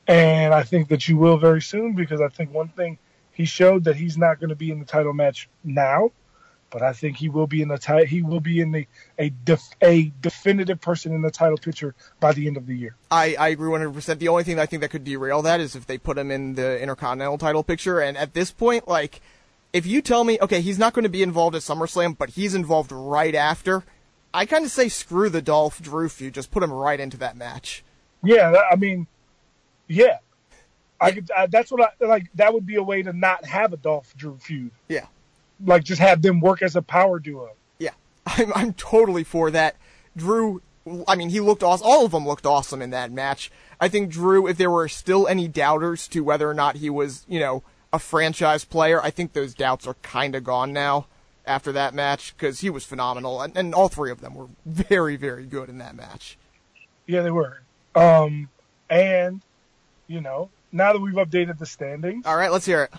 And 0.08 0.54
I 0.54 0.62
think 0.62 0.88
that 0.88 1.08
you 1.08 1.16
will 1.16 1.36
very 1.36 1.60
soon 1.62 1.94
because 1.94 2.20
I 2.20 2.28
think 2.28 2.52
one 2.54 2.68
thing 2.68 2.98
he 3.37 3.44
showed 3.44 3.85
that 3.85 3.96
he's 3.96 4.16
not 4.16 4.40
going 4.40 4.49
to 4.49 4.57
be 4.57 4.70
in 4.70 4.79
the 4.79 4.87
title 4.87 5.12
match 5.12 5.51
now, 5.62 6.11
but 6.70 6.81
I 6.83 6.94
think 6.94 7.18
he 7.18 7.29
will 7.29 7.46
be 7.46 7.61
in 7.61 7.68
the 7.68 7.77
title. 7.77 8.07
he 8.07 8.22
will 8.22 8.40
be 8.40 8.61
in 8.61 8.72
the 8.72 8.87
a 9.18 9.29
def- 9.29 9.77
a 9.83 10.11
definitive 10.22 10.81
person 10.81 11.14
in 11.14 11.20
the 11.20 11.31
title 11.31 11.59
picture 11.59 11.94
by 12.18 12.33
the 12.33 12.46
end 12.46 12.57
of 12.57 12.66
the 12.66 12.75
year. 12.75 12.96
I, 13.11 13.37
I 13.38 13.49
agree 13.49 13.68
100%. 13.68 14.18
The 14.18 14.29
only 14.29 14.42
thing 14.42 14.59
I 14.59 14.64
think 14.64 14.81
that 14.81 14.90
could 14.90 15.05
derail 15.05 15.42
that 15.42 15.61
is 15.61 15.77
if 15.77 15.87
they 15.87 15.99
put 15.99 16.16
him 16.16 16.31
in 16.31 16.55
the 16.55 16.81
Intercontinental 16.81 17.37
title 17.37 17.62
picture. 17.62 18.01
And 18.01 18.16
at 18.16 18.33
this 18.33 18.51
point, 18.51 18.88
like, 18.88 19.20
if 19.75 19.85
you 19.85 20.01
tell 20.01 20.25
me, 20.25 20.38
okay, 20.40 20.62
he's 20.62 20.79
not 20.79 20.94
going 20.94 21.03
to 21.03 21.11
be 21.11 21.22
involved 21.22 21.55
at 21.55 21.61
SummerSlam, 21.61 22.16
but 22.16 22.31
he's 22.31 22.55
involved 22.55 22.90
right 22.90 23.35
after, 23.35 23.85
I 24.33 24.46
kind 24.46 24.64
of 24.64 24.70
say 24.70 24.88
screw 24.88 25.29
the 25.29 25.42
Dolph 25.42 25.83
Drew 25.83 26.09
feud. 26.09 26.33
Just 26.33 26.51
put 26.51 26.62
him 26.62 26.72
right 26.72 26.99
into 26.99 27.18
that 27.18 27.37
match. 27.37 27.85
Yeah, 28.25 28.55
I 28.70 28.77
mean, 28.77 29.07
yeah, 29.88 30.20
I 31.00 31.12
could. 31.12 31.30
I, 31.37 31.46
that's 31.46 31.70
what 31.70 31.92
I 32.00 32.04
like. 32.04 32.26
That 32.35 32.54
would 32.54 32.66
be 32.66 32.76
a 32.76 32.82
way 32.82 33.02
to 33.02 33.12
not 33.12 33.44
have 33.44 33.72
a 33.72 33.76
Dolph 33.76 34.14
Drew 34.16 34.37
feud. 34.38 34.70
Yeah. 34.88 35.06
Like 35.64 35.85
just 35.85 36.00
have 36.00 36.22
them 36.22 36.40
work 36.40 36.62
as 36.62 36.76
a 36.76 36.82
power 36.82 37.18
duo. 37.18 37.52
Yeah, 37.78 37.92
I'm, 38.26 38.52
I'm 38.54 38.72
totally 38.74 39.24
for 39.24 39.50
that. 39.50 39.76
Drew, 40.16 40.62
I 41.06 41.16
mean, 41.16 41.30
he 41.30 41.40
looked 41.40 41.62
awesome. 41.62 41.87
All 41.87 42.06
of 42.06 42.12
them 42.12 42.26
looked 42.26 42.46
awesome 42.46 42.80
in 42.80 42.90
that 42.90 43.11
match. 43.11 43.50
I 43.80 43.88
think 43.88 44.11
Drew, 44.11 44.46
if 44.46 44.56
there 44.56 44.70
were 44.70 44.88
still 44.88 45.26
any 45.26 45.48
doubters 45.48 46.09
to 46.09 46.20
whether 46.20 46.48
or 46.48 46.54
not 46.54 46.76
he 46.76 46.88
was, 46.88 47.26
you 47.28 47.38
know, 47.38 47.62
a 47.92 47.98
franchise 47.98 48.64
player, 48.64 49.02
I 49.02 49.11
think 49.11 49.32
those 49.32 49.54
doubts 49.54 49.87
are 49.87 49.94
kind 50.02 50.35
of 50.35 50.44
gone 50.44 50.72
now 50.72 51.06
after 51.46 51.72
that 51.72 51.94
match 51.94 52.35
because 52.37 52.61
he 52.61 52.70
was 52.70 52.85
phenomenal. 52.85 53.42
And, 53.42 53.54
and 53.56 53.74
all 53.74 53.88
three 53.88 54.11
of 54.11 54.20
them 54.20 54.35
were 54.35 54.48
very, 54.66 55.16
very 55.16 55.44
good 55.44 55.68
in 55.68 55.78
that 55.78 55.94
match. 55.94 56.38
Yeah, 57.06 57.22
they 57.22 57.30
were. 57.30 57.61
Um, 57.94 58.48
and 58.90 59.42
you 60.06 60.20
know, 60.20 60.50
now 60.72 60.92
that 60.92 61.00
we've 61.00 61.14
updated 61.14 61.59
the 61.59 61.66
standings, 61.66 62.26
All 62.26 62.37
right, 62.37 62.50
let's 62.50 62.66
hear 62.66 62.85
it. 62.85 62.92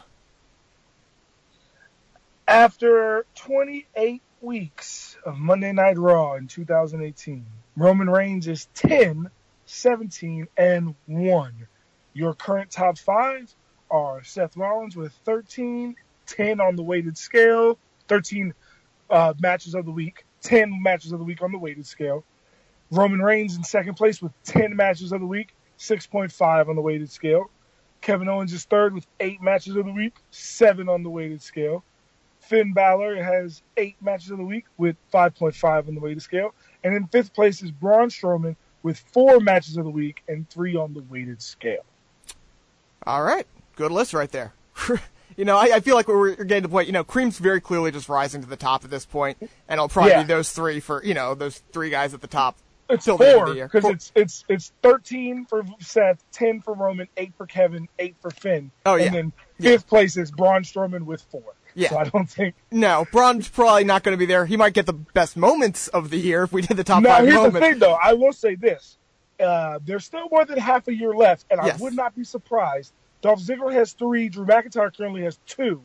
after 2.47 3.25
28 3.36 4.21
weeks 4.41 5.17
of 5.25 5.38
Monday 5.38 5.71
Night 5.71 5.97
Raw 5.97 6.36
in 6.36 6.47
2018, 6.47 7.45
Roman 7.75 8.10
Reigns 8.10 8.47
is 8.47 8.67
10 8.75 9.30
17 9.67 10.47
and 10.58 10.95
1. 11.08 11.67
Your 12.13 12.34
current 12.34 12.71
top 12.71 12.97
five 12.97 13.53
are 13.91 14.23
Seth 14.23 14.56
Rollins 14.58 14.95
with 14.95 15.12
13, 15.25 15.95
10 16.25 16.62
on 16.62 16.75
the 16.75 16.84
weighted 16.84 17.17
scale, 17.17 17.77
13 18.08 18.53
uh, 19.10 19.34
matches 19.39 19.75
of 19.75 19.86
the 19.86 19.91
week, 19.91 20.25
10 20.41 20.82
matches 20.82 21.12
of 21.12 21.19
the 21.19 21.25
week 21.25 21.41
on 21.41 21.51
the 21.51 21.58
weighted 21.58 21.86
scale. 21.86 22.23
Roman 22.91 23.21
Reigns 23.21 23.58
in 23.58 23.63
second 23.63 23.95
place 23.95 24.21
with 24.21 24.32
10 24.45 24.75
matches 24.75 25.12
of 25.12 25.19
the 25.19 25.27
week, 25.27 25.53
6.5 25.80 26.69
on 26.69 26.75
the 26.75 26.82
weighted 26.82 27.12
scale. 27.12 27.49
Kevin 28.01 28.29
Owens 28.29 28.53
is 28.53 28.63
third 28.65 28.93
with 28.93 29.05
eight 29.19 29.41
matches 29.41 29.75
of 29.75 29.86
the 29.86 29.91
week, 29.91 30.15
seven 30.31 30.88
on 30.89 31.03
the 31.03 31.10
weighted 31.10 31.41
scale. 31.41 31.83
Finn 32.39 32.71
Balor 32.73 33.21
has 33.21 33.62
eight 33.75 33.95
matches 34.01 34.31
of 34.31 34.38
the 34.38 34.43
week 34.43 34.65
with 34.77 34.95
5.5 35.13 35.88
on 35.88 35.95
the 35.95 35.99
weighted 35.99 36.21
scale. 36.21 36.53
And 36.83 36.95
in 36.95 37.07
fifth 37.07 37.33
place 37.33 37.62
is 37.62 37.71
Braun 37.71 38.10
Strowman 38.10 38.55
with 38.83 38.99
four 39.12 39.39
matches 39.39 39.75
of 39.75 39.83
the 39.83 39.89
week 39.89 40.23
and 40.27 40.49
three 40.49 40.75
on 40.75 40.93
the 40.93 41.01
weighted 41.10 41.41
scale. 41.41 41.83
All 43.05 43.23
right, 43.23 43.45
good 43.75 43.91
list 43.91 44.13
right 44.13 44.31
there. 44.31 44.53
you 45.38 45.45
know, 45.45 45.57
I, 45.57 45.75
I, 45.75 45.79
feel 45.79 45.95
like 45.95 46.07
we're 46.07 46.36
getting 46.36 46.63
to 46.63 46.67
the 46.67 46.71
point. 46.71 46.88
You 46.88 46.93
know, 46.93 47.03
Cream's 47.03 47.38
very 47.39 47.60
clearly 47.60 47.91
just 47.91 48.07
rising 48.07 48.41
to 48.41 48.47
the 48.47 48.55
top 48.55 48.86
at 48.86 48.89
this 48.91 49.05
point, 49.05 49.38
and 49.41 49.49
it'll 49.69 49.89
probably 49.89 50.12
Yeah. 50.12 50.23
be 50.23 50.27
those 50.27 50.51
three 50.51 50.79
for 50.79 51.03
you 51.03 51.13
know 51.13 51.36
those 51.36 51.62
three 51.71 51.89
guys 51.89 52.13
at 52.13 52.21
the 52.21 52.27
top. 52.27 52.57
It's 52.89 53.06
Till 53.06 53.17
the 53.17 53.26
end 53.28 53.36
of 53.41 53.47
four 53.58 53.67
because 53.67 53.86
it's 53.86 54.12
it's 54.15 54.45
it's 54.47 54.71
13 54.82 55.45
for 55.45 55.65
Seth, 55.80 56.23
10 56.32 56.62
for 56.62 56.73
Roman, 56.73 57.08
eight 57.17 57.34
for 57.38 57.45
Kevin, 57.45 57.88
eight 58.00 58.15
for 58.21 58.32
Finn. 58.32 58.71
Oh, 58.86 58.95
yeah. 58.95 59.06
And 59.08 59.15
then 59.15 59.34
Yeah. 59.60 59.71
fifth 59.71 59.88
place 59.88 60.15
is 60.17 60.32
Braun 60.32 60.63
Strowman 60.63 61.02
with 61.04 61.21
four. 61.23 61.43
Yeah. 61.76 61.89
So 61.89 61.97
I 61.97 62.06
don't 62.06 62.30
think. 62.30 62.56
No, 62.71 63.06
Braun's 63.12 63.50
probably 63.50 63.84
not 63.84 64.04
going 64.04 64.13
to 64.13 64.17
be 64.17 64.26
there. 64.26 64.45
He 64.45 64.58
might 64.58 64.73
get 64.73 64.86
the 64.86 64.93
best 64.93 65.38
moments 65.38 65.88
of 65.89 66.10
the 66.10 66.17
year 66.17 66.43
if 66.43 66.52
we 66.54 66.62
did 66.62 66.78
the 66.78 66.84
top 66.84 67.04
Now 67.04 67.17
five 67.17 67.23
here's 67.26 67.36
moments. 67.36 67.54
the 67.56 67.60
thing, 67.62 67.80
though. 67.80 67.93
I 68.02 68.13
will 68.13 68.34
say 68.34 68.56
this: 68.56 68.97
uh, 69.39 69.80
there's 69.86 70.06
still 70.06 70.28
more 70.32 70.45
than 70.45 70.58
half 70.58 70.88
a 70.88 70.95
year 70.95 71.13
left, 71.13 71.45
and 71.52 71.60
Yes. 71.63 71.80
I 71.80 71.84
would 71.84 71.93
not 71.93 72.15
be 72.15 72.23
surprised. 72.23 72.93
Dolph 73.21 73.39
Ziggler 73.41 73.73
has 73.73 73.93
three. 73.93 74.30
Drew 74.30 74.45
McIntyre 74.45 74.95
currently 74.95 75.23
has 75.23 75.38
two. 75.45 75.82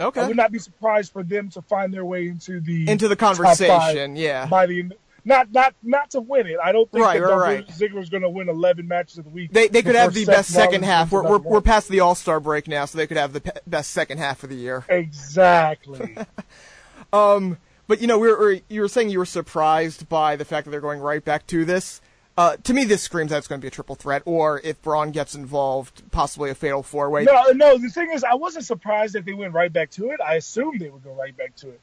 Okay. 0.00 0.20
I 0.22 0.26
would 0.26 0.36
not 0.36 0.50
be 0.50 0.58
surprised 0.58 1.12
for 1.12 1.22
them 1.22 1.50
to 1.50 1.62
find 1.62 1.92
their 1.92 2.04
way 2.04 2.26
into 2.26 2.60
the 2.60 2.88
into 2.88 3.08
the 3.08 3.16
conversation. 3.16 4.16
Yeah, 4.16 4.46
by 4.46 4.66
the 4.66 4.80
end. 4.80 4.94
Not 5.26 5.50
not 5.52 5.74
not 5.82 6.10
to 6.10 6.20
win 6.20 6.46
it. 6.46 6.56
I 6.62 6.72
don't 6.72 6.90
think 6.90 7.04
Right, 7.04 7.20
that 7.20 7.26
right. 7.26 7.66
Ziggler's 7.68 8.10
going 8.10 8.22
to 8.24 8.28
win 8.28 8.48
11 8.50 8.86
matches 8.86 9.16
of 9.18 9.24
the 9.24 9.30
week. 9.30 9.52
they 9.52 9.68
they 9.68 9.82
could 9.82 9.94
have 9.94 10.12
the 10.12 10.24
Seth 10.24 10.34
best 10.34 10.50
second 10.52 10.84
half. 10.84 11.10
We're 11.12 11.22
we're, 11.22 11.38
we're 11.38 11.60
past 11.62 11.88
the 11.88 12.00
All 12.00 12.14
Star 12.14 12.40
break 12.40 12.68
now, 12.68 12.84
so 12.84 12.98
they 12.98 13.06
could 13.06 13.16
have 13.16 13.32
the 13.32 13.40
pe- 13.40 13.52
best 13.66 13.90
second 13.92 14.18
half 14.18 14.42
of 14.42 14.50
the 14.50 14.56
year. 14.56 14.84
Exactly. 14.90 16.16
um, 17.12 17.58
But 17.86 18.00
you 18.00 18.06
know, 18.06 18.18
we 18.18 18.28
were, 18.28 18.58
you 18.68 18.80
were 18.80 18.88
saying 18.88 19.10
you 19.10 19.18
were 19.18 19.26
surprised 19.26 20.08
by 20.08 20.36
the 20.36 20.44
fact 20.44 20.64
that 20.64 20.70
they're 20.70 20.80
going 20.80 21.00
right 21.00 21.24
back 21.24 21.46
to 21.48 21.64
this. 21.64 22.00
Uh, 22.36 22.56
to 22.64 22.74
me, 22.74 22.84
this 22.84 23.00
screams 23.02 23.30
that 23.30 23.38
it's 23.38 23.46
going 23.46 23.60
to 23.60 23.64
be 23.64 23.68
a 23.68 23.70
triple 23.70 23.94
threat, 23.94 24.20
or 24.24 24.60
if 24.64 24.82
Braun 24.82 25.12
gets 25.12 25.34
involved, 25.36 26.02
possibly 26.10 26.50
a 26.50 26.54
fatal 26.54 26.82
four 26.82 27.08
way. 27.08 27.22
no, 27.24 27.44
no. 27.54 27.78
The 27.78 27.88
thing 27.90 28.10
is, 28.12 28.24
I 28.24 28.34
wasn't 28.34 28.64
surprised 28.64 29.14
that 29.14 29.24
they 29.24 29.34
went 29.34 29.52
right 29.54 29.72
back 29.72 29.90
to 29.92 30.10
it. 30.10 30.20
I 30.20 30.34
assumed 30.34 30.80
they 30.80 30.90
would 30.90 31.04
go 31.04 31.12
right 31.14 31.36
back 31.36 31.54
to 31.56 31.68
it. 31.68 31.80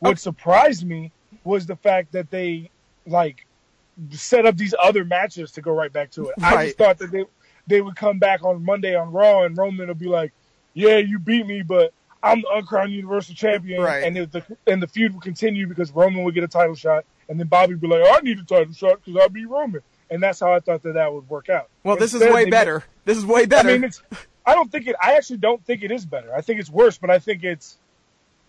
What 0.00 0.10
Okay. 0.12 0.18
surprised 0.18 0.84
me 0.84 1.12
was 1.44 1.66
the 1.66 1.76
fact 1.76 2.12
that 2.12 2.30
they 2.30 2.70
like 3.06 3.46
set 4.10 4.46
up 4.46 4.56
these 4.56 4.74
other 4.82 5.04
matches 5.04 5.52
to 5.52 5.60
go 5.62 5.72
right 5.72 5.92
back 5.92 6.10
to 6.12 6.28
it. 6.28 6.34
I 6.42 6.66
just 6.66 6.78
thought 6.78 6.98
that 6.98 7.10
they 7.10 7.24
they 7.66 7.80
would 7.80 7.96
come 7.96 8.18
back 8.18 8.44
on 8.44 8.64
Monday 8.64 8.94
on 8.94 9.12
Raw 9.12 9.44
and 9.44 9.56
Roman 9.56 9.88
would 9.88 9.98
be 9.98 10.08
like, 10.08 10.32
"Yeah, 10.74 10.96
you 10.98 11.18
beat 11.18 11.46
me, 11.46 11.62
but 11.62 11.92
I'm 12.22 12.40
the 12.42 12.48
uncrowned 12.54 12.92
Universal 12.92 13.34
Champion," 13.34 13.82
Right. 13.82 14.02
and 14.04 14.16
the 14.16 14.42
and 14.66 14.82
the 14.82 14.86
feud 14.88 15.12
would 15.14 15.22
continue 15.22 15.66
because 15.66 15.90
Roman 15.92 16.24
would 16.24 16.34
get 16.34 16.44
a 16.44 16.48
title 16.48 16.74
shot, 16.74 17.04
and 17.28 17.38
then 17.38 17.46
Bobby 17.48 17.74
would 17.74 17.80
be 17.80 17.88
like, 17.88 18.02
"I 18.06 18.20
need 18.20 18.38
a 18.38 18.44
title 18.44 18.72
shot 18.72 19.00
because 19.04 19.20
I 19.22 19.28
beat 19.28 19.46
Roman," 19.48 19.82
and 20.10 20.22
that's 20.22 20.40
how 20.40 20.52
I 20.52 20.60
thought 20.60 20.82
that 20.82 20.94
that 20.94 21.12
would 21.12 21.28
work 21.28 21.48
out. 21.50 21.68
well, 21.84 21.96
this 21.96 22.14
is 22.14 22.20
way 22.22 22.48
better. 22.48 22.84
This 23.04 23.18
is 23.18 23.26
way 23.26 23.46
better. 23.46 23.68
I 23.68 23.72
mean, 23.72 23.84
it's. 23.84 24.02
I 24.44 24.54
don't 24.54 24.72
think 24.72 24.88
it. 24.88 24.96
I 25.00 25.14
actually 25.14 25.36
don't 25.38 25.64
think 25.64 25.84
it 25.84 25.90
is 25.92 26.04
better. 26.04 26.34
I 26.34 26.40
think 26.40 26.58
it's 26.60 26.70
worse, 26.70 26.98
but 26.98 27.10
I 27.10 27.18
think 27.18 27.44
it's. 27.44 27.76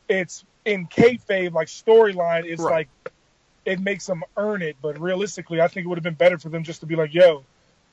It's 0.09 0.43
in 0.65 0.87
kayfabe, 0.87 1.53
like 1.53 1.67
storyline. 1.67 2.45
It's 2.45 2.61
Right. 2.61 2.87
like 3.05 3.12
it 3.65 3.79
makes 3.79 4.05
them 4.05 4.23
earn 4.37 4.61
it, 4.61 4.77
but 4.81 4.99
realistically, 4.99 5.61
I 5.61 5.67
think 5.67 5.85
it 5.85 5.87
would 5.87 5.97
have 5.97 6.03
been 6.03 6.13
better 6.13 6.37
for 6.37 6.49
them 6.49 6.63
just 6.63 6.81
to 6.81 6.85
be 6.85 6.95
like, 6.95 7.13
"Yo, 7.13 7.45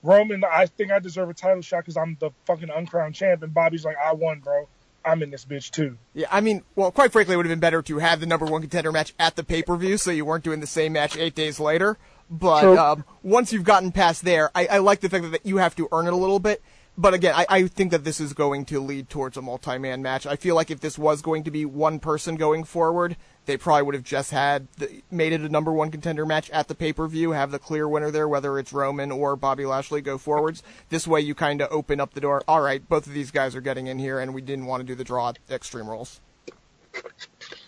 Roman, 0.03 0.43
I 0.45 0.67
think 0.67 0.91
I 0.91 0.99
deserve 0.99 1.31
a 1.31 1.35
title 1.35 1.63
shot 1.63 1.81
because 1.81 1.97
I'm 1.97 2.17
the 2.21 2.31
fucking 2.47 2.71
uncrowned 2.71 3.15
champ," 3.15 3.43
and 3.43 3.53
Bobby's 3.55 3.85
like, 3.85 3.97
"I 3.97 4.13
won, 4.13 4.41
bro. 4.41 4.69
I'm 5.05 5.23
in 5.23 5.31
this 5.31 5.45
bitch 5.45 5.71
too." 5.71 5.97
Yeah, 6.15 6.27
I 6.31 6.41
mean, 6.41 6.63
well, 6.75 6.91
quite 6.91 7.13
frankly, 7.13 7.35
it 7.35 7.37
would 7.37 7.47
have 7.47 7.53
been 7.53 7.61
better 7.61 7.83
to 7.83 7.99
have 7.99 8.21
the 8.21 8.27
number 8.27 8.47
one 8.47 8.61
contender 8.61 8.93
match 8.93 9.15
at 9.19 9.37
the 9.37 9.45
pay 9.45 9.63
per 9.63 9.77
view, 9.77 9.97
so 9.97 10.11
you 10.11 10.25
weren't 10.25 10.45
doing 10.45 10.61
the 10.61 10.67
same 10.67 10.93
match 10.93 11.17
eight 11.17 11.35
days 11.35 11.61
later. 11.61 11.99
But 12.31 12.61
True. 12.61 12.79
um, 12.79 13.05
once 13.23 13.53
you've 13.53 13.65
gotten 13.65 13.91
past 13.91 14.23
there, 14.23 14.51
I, 14.55 14.67
I 14.67 14.79
like 14.79 15.01
the 15.01 15.09
fact 15.09 15.31
that 15.33 15.45
you 15.45 15.57
have 15.57 15.75
to 15.77 15.89
earn 15.91 16.07
it 16.07 16.13
a 16.13 16.17
little 16.17 16.39
bit. 16.39 16.63
But 16.97 17.15
again, 17.15 17.35
I, 17.35 17.47
I 17.49 17.67
think 17.67 17.93
that 17.93 18.05
this 18.05 18.21
is 18.21 18.35
going 18.35 18.67
to 18.67 18.81
lead 18.81 19.09
towards 19.09 19.37
a 19.37 19.43
multi-man 19.43 20.03
match. 20.03 20.27
I 20.27 20.37
feel 20.37 20.55
like 20.55 20.71
if 20.71 20.81
this 20.81 20.99
was 20.99 21.23
going 21.23 21.45
to 21.45 21.51
be 21.51 21.65
one 21.65 21.99
person 21.99 22.37
going 22.37 22.63
forward, 22.65 23.17
they 23.51 23.57
probably 23.57 23.83
would 23.83 23.97
have 23.97 24.05
just 24.05 24.31
had 24.31 24.69
the, 24.79 25.03
made 25.11 25.33
it 25.33 25.41
a 25.41 25.49
number 25.49 25.73
one 25.73 25.91
contender 25.91 26.25
match 26.25 26.49
at 26.51 26.69
the 26.69 26.75
pay-per-view, 26.75 27.33
have 27.33 27.51
the 27.51 27.59
clear 27.59 27.89
winner 27.89 28.13
there, 28.13 28.29
whether 28.29 28.61
it's 28.61 28.73
Roman 28.73 29.11
or 29.11 29.35
Bobby 29.35 29.67
Lashley 29.67 30.01
go 30.01 30.19
forwards. 30.19 30.63
This 30.89 31.05
way, 31.05 31.21
you 31.21 31.35
kind 31.35 31.61
of 31.61 31.69
open 31.73 32.01
up 32.01 32.15
the 32.15 32.21
door. 32.21 32.45
All 32.47 32.61
right, 32.61 32.89
both 32.89 33.09
of 33.09 33.13
these 33.13 33.33
guys 33.33 33.57
are 33.57 33.61
getting 33.61 33.89
in 33.89 33.99
here, 33.99 34.21
and 34.21 34.33
we 34.33 34.41
didn't 34.41 34.67
want 34.67 34.83
to 34.83 34.87
do 34.87 34.95
the 34.95 35.03
draw 35.03 35.31
at 35.31 35.39
Extreme 35.51 35.89
Rules. 35.89 36.21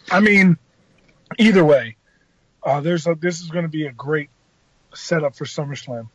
I 0.09 0.21
mean, 0.21 0.57
either 1.37 1.65
way, 1.65 1.97
uh, 2.63 2.81
there's 2.81 3.09
a, 3.09 3.17
this 3.17 3.41
is 3.41 3.51
going 3.51 3.65
to 3.65 3.69
be 3.71 3.87
a 3.87 3.93
great 3.93 4.31
setup 4.95 5.35
for 5.35 5.45
SummerSlam. 5.45 6.09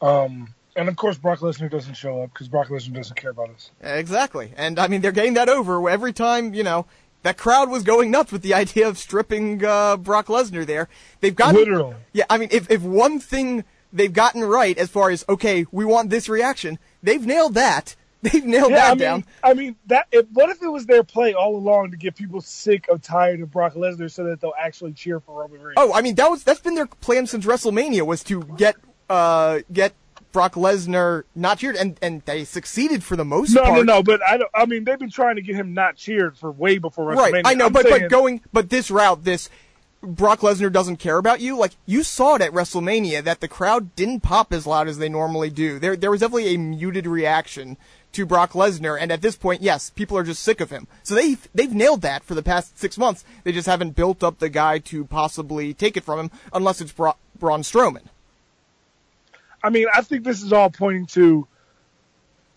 Um, 0.00 0.52
and 0.74 0.88
of 0.88 0.96
course, 0.96 1.16
Brock 1.16 1.38
Lesnar 1.38 1.70
doesn't 1.70 1.94
show 1.94 2.22
up 2.22 2.32
because 2.32 2.48
Brock 2.48 2.68
Lesnar 2.68 2.94
doesn't 2.94 3.16
care 3.16 3.30
about 3.30 3.50
us. 3.50 3.70
Exactly. 3.80 4.52
And 4.56 4.78
I 4.80 4.88
mean, 4.88 5.00
they're 5.00 5.12
getting 5.12 5.34
that 5.34 5.48
over 5.48 5.88
every 5.88 6.12
time, 6.12 6.54
you 6.54 6.64
know, 6.64 6.86
that 7.26 7.36
crowd 7.36 7.68
was 7.68 7.82
going 7.82 8.12
nuts 8.12 8.30
with 8.30 8.42
the 8.42 8.54
idea 8.54 8.86
of 8.86 8.96
stripping 8.98 9.64
uh, 9.64 9.96
Brock 9.96 10.26
Lesnar 10.26 10.64
there. 10.64 10.88
They've 11.20 11.34
gotten. 11.34 11.56
Literally. 11.56 11.96
Yeah, 12.12 12.24
I 12.30 12.38
mean, 12.38 12.50
if, 12.52 12.70
if 12.70 12.82
one 12.82 13.18
thing 13.18 13.64
they've 13.92 14.12
gotten 14.12 14.44
right 14.44 14.78
as 14.78 14.90
far 14.90 15.10
as, 15.10 15.24
okay, 15.28 15.66
we 15.72 15.84
want 15.84 16.10
this 16.10 16.28
reaction, 16.28 16.78
they've 17.02 17.24
nailed 17.24 17.54
that. 17.54 17.96
They've 18.22 18.44
nailed 18.44 18.70
Yeah, 18.70 18.76
that 18.76 18.86
I 18.86 18.94
mean, 18.94 18.98
down. 18.98 19.24
I 19.42 19.54
mean 19.54 19.76
that. 19.86 20.06
If, 20.10 20.26
what 20.32 20.48
if 20.48 20.60
it 20.60 20.68
was 20.68 20.86
their 20.86 21.04
play 21.04 21.34
all 21.34 21.54
along 21.54 21.92
to 21.92 21.96
get 21.96 22.16
people 22.16 22.40
sick 22.40 22.88
of 22.88 23.00
tired 23.02 23.40
of 23.40 23.52
Brock 23.52 23.74
Lesnar 23.74 24.10
so 24.10 24.24
that 24.24 24.40
they'll 24.40 24.54
actually 24.58 24.94
cheer 24.94 25.20
for 25.20 25.42
Roman 25.42 25.60
Reigns? 25.60 25.74
Oh, 25.76 25.92
I 25.92 26.00
mean, 26.00 26.14
that 26.16 26.28
was 26.28 26.42
that's 26.42 26.58
been 26.58 26.74
their 26.74 26.86
plan 26.86 27.26
since 27.26 27.44
WrestleMania 27.44 28.04
was 28.04 28.24
to 28.24 28.42
get 28.56 28.76
uh 29.08 29.60
get 29.72 29.92
Brock 30.36 30.52
Lesnar 30.52 31.22
not 31.34 31.60
cheered, 31.60 31.76
and 31.76 31.96
and 32.02 32.20
they 32.26 32.44
succeeded 32.44 33.02
for 33.02 33.16
the 33.16 33.24
most 33.24 33.54
no, 33.54 33.62
part. 33.62 33.76
no, 33.76 33.82
no. 33.82 34.02
But 34.02 34.20
I 34.22 34.36
don't. 34.36 34.50
I 34.54 34.66
mean, 34.66 34.84
they've 34.84 34.98
been 34.98 35.08
trying 35.08 35.36
to 35.36 35.40
get 35.40 35.56
him 35.56 35.72
not 35.72 35.96
cheered 35.96 36.36
for 36.36 36.52
way 36.52 36.76
before 36.76 37.06
WrestleMania. 37.06 37.32
Right, 37.32 37.46
I 37.46 37.54
know, 37.54 37.66
I'm 37.66 37.72
but 37.72 37.88
saying- 37.88 38.02
but 38.02 38.10
going 38.10 38.42
but 38.52 38.68
this 38.68 38.90
route, 38.90 39.24
this 39.24 39.48
Brock 40.02 40.40
Lesnar 40.40 40.70
doesn't 40.70 40.98
care 40.98 41.16
about 41.16 41.40
you. 41.40 41.56
Like 41.56 41.72
you 41.86 42.02
saw 42.02 42.34
it 42.34 42.42
at 42.42 42.52
WrestleMania 42.52 43.24
that 43.24 43.40
the 43.40 43.48
crowd 43.48 43.96
didn't 43.96 44.20
pop 44.20 44.52
as 44.52 44.66
loud 44.66 44.88
as 44.88 44.98
they 44.98 45.08
normally 45.08 45.48
do. 45.48 45.78
There 45.78 45.96
there 45.96 46.10
was 46.10 46.20
definitely 46.20 46.54
a 46.54 46.58
muted 46.58 47.06
reaction 47.06 47.78
to 48.12 48.26
Brock 48.26 48.52
Lesnar, 48.52 48.98
and 49.00 49.10
at 49.10 49.22
this 49.22 49.36
point, 49.36 49.62
yes, 49.62 49.88
people 49.88 50.18
are 50.18 50.22
just 50.22 50.42
sick 50.42 50.60
of 50.60 50.68
him. 50.68 50.86
So 51.02 51.14
they 51.14 51.38
they've 51.54 51.72
nailed 51.72 52.02
that 52.02 52.24
for 52.24 52.34
the 52.34 52.42
past 52.42 52.78
six 52.78 52.98
months. 52.98 53.24
They 53.44 53.52
just 53.52 53.66
haven't 53.66 53.96
built 53.96 54.22
up 54.22 54.38
the 54.38 54.50
guy 54.50 54.80
to 54.80 55.06
possibly 55.06 55.72
take 55.72 55.96
it 55.96 56.04
from 56.04 56.18
him, 56.20 56.30
unless 56.52 56.82
it's 56.82 56.92
Bra- 56.92 57.14
Braun 57.38 57.62
Strowman. 57.62 58.02
I 59.66 59.70
mean, 59.70 59.86
I 59.92 60.00
think 60.02 60.22
this 60.22 60.44
is 60.44 60.52
all 60.52 60.70
pointing 60.70 61.06
to 61.06 61.48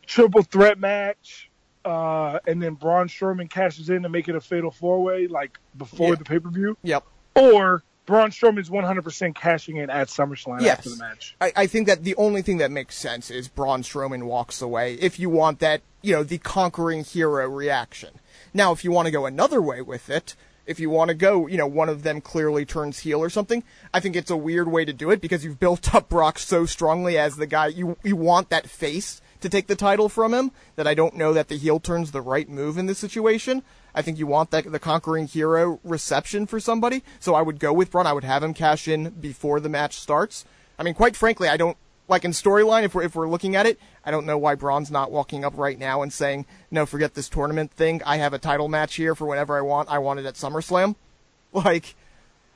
triple 0.06 0.43
threat 0.43 0.78
match, 0.78 1.50
uh, 1.84 2.38
and 2.45 2.62
then 2.62 2.76
Braun 2.76 3.08
Strowman 3.08 3.50
cashes 3.50 3.89
in 3.89 4.04
to 4.04 4.10
make 4.10 4.28
it 4.28 4.36
a 4.36 4.41
fatal 4.41 4.69
four 4.69 5.02
way, 5.02 5.26
like 5.26 5.58
before 5.76 6.10
Yeah. 6.10 6.15
the 6.15 6.24
pay 6.24 6.38
per 6.38 6.52
view, 6.52 6.78
Yep. 6.84 7.04
or 7.36 7.82
Braun 8.06 8.30
Strowman's 8.30 8.69
100% 8.69 9.34
cashing 9.36 9.78
in 9.78 9.89
at 9.89 10.08
SummerSlam 10.10 10.62
Yes. 10.62 10.78
after 10.80 10.89
the 10.91 10.98
match. 10.98 11.36
I, 11.41 11.52
I 11.56 11.65
think 11.67 11.88
that 11.88 12.04
the 12.04 12.15
only 12.15 12.43
thing 12.43 12.58
that 12.58 12.69
makes 12.69 12.95
sense 12.95 13.32
is 13.32 13.48
Braun 13.48 13.82
Strowman 13.82 14.24
walks 14.24 14.62
away 14.62 14.93
if 14.95 15.19
you 15.19 15.32
want 15.32 15.58
that, 15.60 15.82
you 16.04 16.13
know, 16.13 16.22
the 16.24 16.38
conquering 16.38 17.04
hero 17.04 17.48
reaction. 17.50 18.19
Now, 18.54 18.72
if 18.72 18.84
you 18.84 18.91
want 18.91 19.08
to 19.08 19.12
go 19.12 19.26
another 19.26 19.62
way 19.63 19.82
with 19.82 20.12
it, 20.12 20.36
if 20.69 20.79
you 20.79 20.89
want 20.91 21.10
to 21.10 21.15
go, 21.15 21.47
you 21.47 21.58
know, 21.58 21.65
one 21.65 21.89
of 21.89 22.03
them 22.03 22.21
clearly 22.21 22.63
turns 22.63 22.99
heel 22.99 23.19
or 23.19 23.29
something, 23.29 23.63
I 23.91 23.99
think 23.99 24.15
it's 24.15 24.29
a 24.29 24.38
weird 24.38 24.71
way 24.71 24.86
to 24.86 24.93
do 24.93 25.10
it 25.10 25.19
because 25.19 25.43
you've 25.43 25.60
built 25.60 25.95
up 25.95 26.10
Brock 26.10 26.38
so 26.38 26.67
strongly 26.67 27.17
as 27.17 27.38
the 27.38 27.47
guy, 27.47 27.67
you, 27.67 27.97
you 28.03 28.15
want 28.15 28.49
that 28.49 28.69
face 28.69 29.19
to 29.41 29.49
take 29.49 29.65
the 29.65 29.75
title 29.75 30.10
from 30.10 30.32
him 30.32 30.51
that 30.75 30.86
I 30.86 30.93
don't 30.93 31.15
know 31.15 31.34
that 31.34 31.47
the 31.47 31.58
heel 31.58 31.79
turn's 31.79 32.12
the 32.12 32.21
right 32.21 32.47
move 32.47 32.77
in 32.77 32.86
this 32.86 32.99
situation. 32.99 33.63
I 33.95 34.03
think 34.03 34.19
you 34.19 34.27
want 34.27 34.51
that 34.51 34.71
the 34.71 34.79
conquering 34.79 35.25
hero 35.25 35.79
reception 35.84 36.45
for 36.45 36.60
somebody. 36.60 37.03
So 37.19 37.34
I 37.34 37.41
would 37.41 37.60
go 37.60 37.73
with 37.73 37.89
Braun. 37.89 38.05
I 38.05 38.13
would 38.13 38.23
have 38.23 38.43
him 38.43 38.53
cash 38.53 38.88
in 38.88 39.10
before 39.10 39.60
the 39.60 39.69
match 39.69 39.97
starts. 39.97 40.45
I 40.77 40.84
mean, 40.84 40.93
quite 40.93 41.15
frankly, 41.15 41.49
I 41.49 41.58
don't 41.58 41.77
like 42.08 42.25
in 42.25 42.32
storyline. 42.32 42.84
If 42.84 42.93
we're 42.93 43.03
if 43.03 43.15
we're 43.15 43.27
looking 43.27 43.55
at 43.55 43.65
it, 43.65 43.79
I 44.05 44.12
don't 44.12 44.25
know 44.25 44.38
why 44.38 44.55
Braun's 44.55 44.89
not 44.91 45.12
walking 45.12 45.43
up 45.43 45.53
right 45.57 45.77
now 45.77 46.01
and 46.01 46.12
saying, 46.12 46.45
"No, 46.71 46.85
forget 46.85 47.13
this 47.13 47.29
tournament 47.29 47.71
thing. 47.71 48.01
I 48.05 48.17
have 48.17 48.33
a 48.33 48.39
title 48.39 48.67
match 48.67 48.95
here 48.95 49.15
for 49.15 49.25
whenever 49.27 49.57
I 49.57 49.62
want. 49.62 49.89
I 49.89 49.97
want 49.99 50.19
it 50.19 50.25
at 50.25 50.35
SummerSlam." 50.35 50.95
Like, 51.51 51.95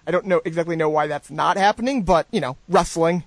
I 0.05 0.11
don't 0.11 0.27
know 0.27 0.39
exactly 0.45 0.75
know 0.75 0.87
why 0.89 1.07
that's 1.07 1.31
not 1.31 1.57
happening, 1.57 2.03
but 2.03 2.27
you 2.31 2.39
know, 2.39 2.57
wrestling. 2.69 3.23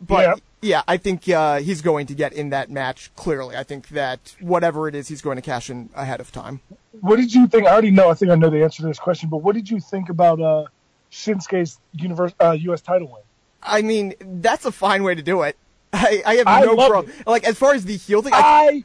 But 0.00 0.22
Yeah. 0.22 0.34
yeah, 0.60 0.82
I 0.88 0.96
think 0.96 1.28
uh, 1.28 1.60
he's 1.60 1.82
going 1.82 2.06
to 2.06 2.14
get 2.14 2.32
in 2.32 2.50
that 2.50 2.68
match. 2.68 3.12
Clearly, 3.14 3.56
I 3.56 3.62
think 3.62 3.88
that 3.90 4.34
whatever 4.40 4.88
it 4.88 4.94
is, 4.96 5.06
he's 5.06 5.22
going 5.22 5.36
to 5.36 5.42
cash 5.42 5.70
in 5.70 5.88
ahead 5.94 6.18
of 6.20 6.32
time. 6.32 6.60
What 7.00 7.16
did 7.16 7.32
you 7.32 7.46
think? 7.46 7.66
I 7.66 7.70
already 7.72 7.90
know. 7.92 8.10
I 8.10 8.14
think 8.14 8.32
I 8.32 8.34
know 8.34 8.50
the 8.50 8.62
answer 8.62 8.82
to 8.82 8.88
this 8.88 8.98
question. 8.98 9.28
But 9.28 9.38
what 9.38 9.54
did 9.54 9.70
you 9.70 9.78
think 9.78 10.08
about 10.08 10.40
uh, 10.40 10.64
Shinsuke's 11.10 11.78
universe, 11.92 12.32
uh, 12.40 12.52
U.S. 12.52 12.80
title 12.80 13.08
win? 13.08 13.22
I 13.62 13.82
mean, 13.82 14.14
that's 14.20 14.64
a 14.64 14.72
fine 14.72 15.04
way 15.04 15.14
to 15.14 15.22
do 15.22 15.42
it. 15.42 15.56
I, 16.02 16.22
I 16.24 16.34
have 16.36 16.46
I 16.46 16.60
no 16.62 16.76
problem. 16.76 17.12
Like 17.26 17.44
as 17.44 17.58
far 17.58 17.74
as 17.74 17.84
the 17.84 17.96
heel 17.96 18.22
thing, 18.22 18.32
I, 18.32 18.84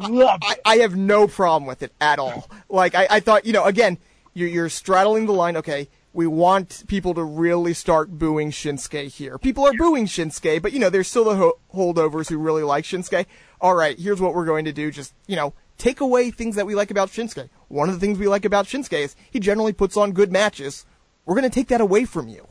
I 0.00 0.08
love 0.08 0.40
I. 0.42 0.56
I 0.64 0.76
have 0.78 0.96
no 0.96 1.28
problem 1.28 1.66
with 1.66 1.82
it 1.82 1.92
at 2.00 2.18
all. 2.18 2.48
Like 2.70 2.94
I, 2.94 3.06
I 3.08 3.20
thought, 3.20 3.46
you 3.46 3.54
know, 3.54 3.64
again, 3.64 3.96
you're, 4.34 4.48
you're 4.48 4.68
straddling 4.68 5.24
the 5.24 5.32
line. 5.32 5.56
Okay, 5.56 5.88
we 6.12 6.26
want 6.26 6.84
people 6.86 7.14
to 7.14 7.24
really 7.24 7.72
start 7.72 8.18
booing 8.18 8.50
Shinsuke 8.50 9.08
here. 9.08 9.38
People 9.38 9.66
are 9.66 9.72
booing 9.72 10.04
Shinsuke, 10.04 10.60
but 10.60 10.74
you 10.74 10.80
know, 10.80 10.90
there's 10.90 11.08
still 11.08 11.24
the 11.24 11.36
ho- 11.36 11.58
holdovers 11.74 12.28
who 12.28 12.36
really 12.36 12.62
like 12.62 12.84
Shinsuke. 12.84 13.24
All 13.58 13.74
right, 13.74 13.98
here's 13.98 14.20
what 14.20 14.34
we're 14.34 14.44
going 14.44 14.66
to 14.66 14.72
do. 14.72 14.90
Just 14.90 15.14
you 15.26 15.34
know, 15.34 15.54
take 15.78 16.02
away 16.02 16.30
things 16.30 16.56
that 16.56 16.66
we 16.66 16.74
like 16.74 16.90
about 16.90 17.08
Shinsuke. 17.08 17.48
One 17.68 17.88
of 17.88 17.94
the 17.94 18.00
things 18.00 18.18
we 18.18 18.28
like 18.28 18.44
about 18.44 18.66
Shinsuke 18.66 19.00
is 19.00 19.16
he 19.30 19.40
generally 19.40 19.72
puts 19.72 19.96
on 19.96 20.12
good 20.12 20.30
matches. 20.30 20.84
We're 21.24 21.36
going 21.36 21.50
to 21.50 21.54
take 21.54 21.68
that 21.68 21.80
away 21.80 22.04
from 22.04 22.28
you. 22.28 22.48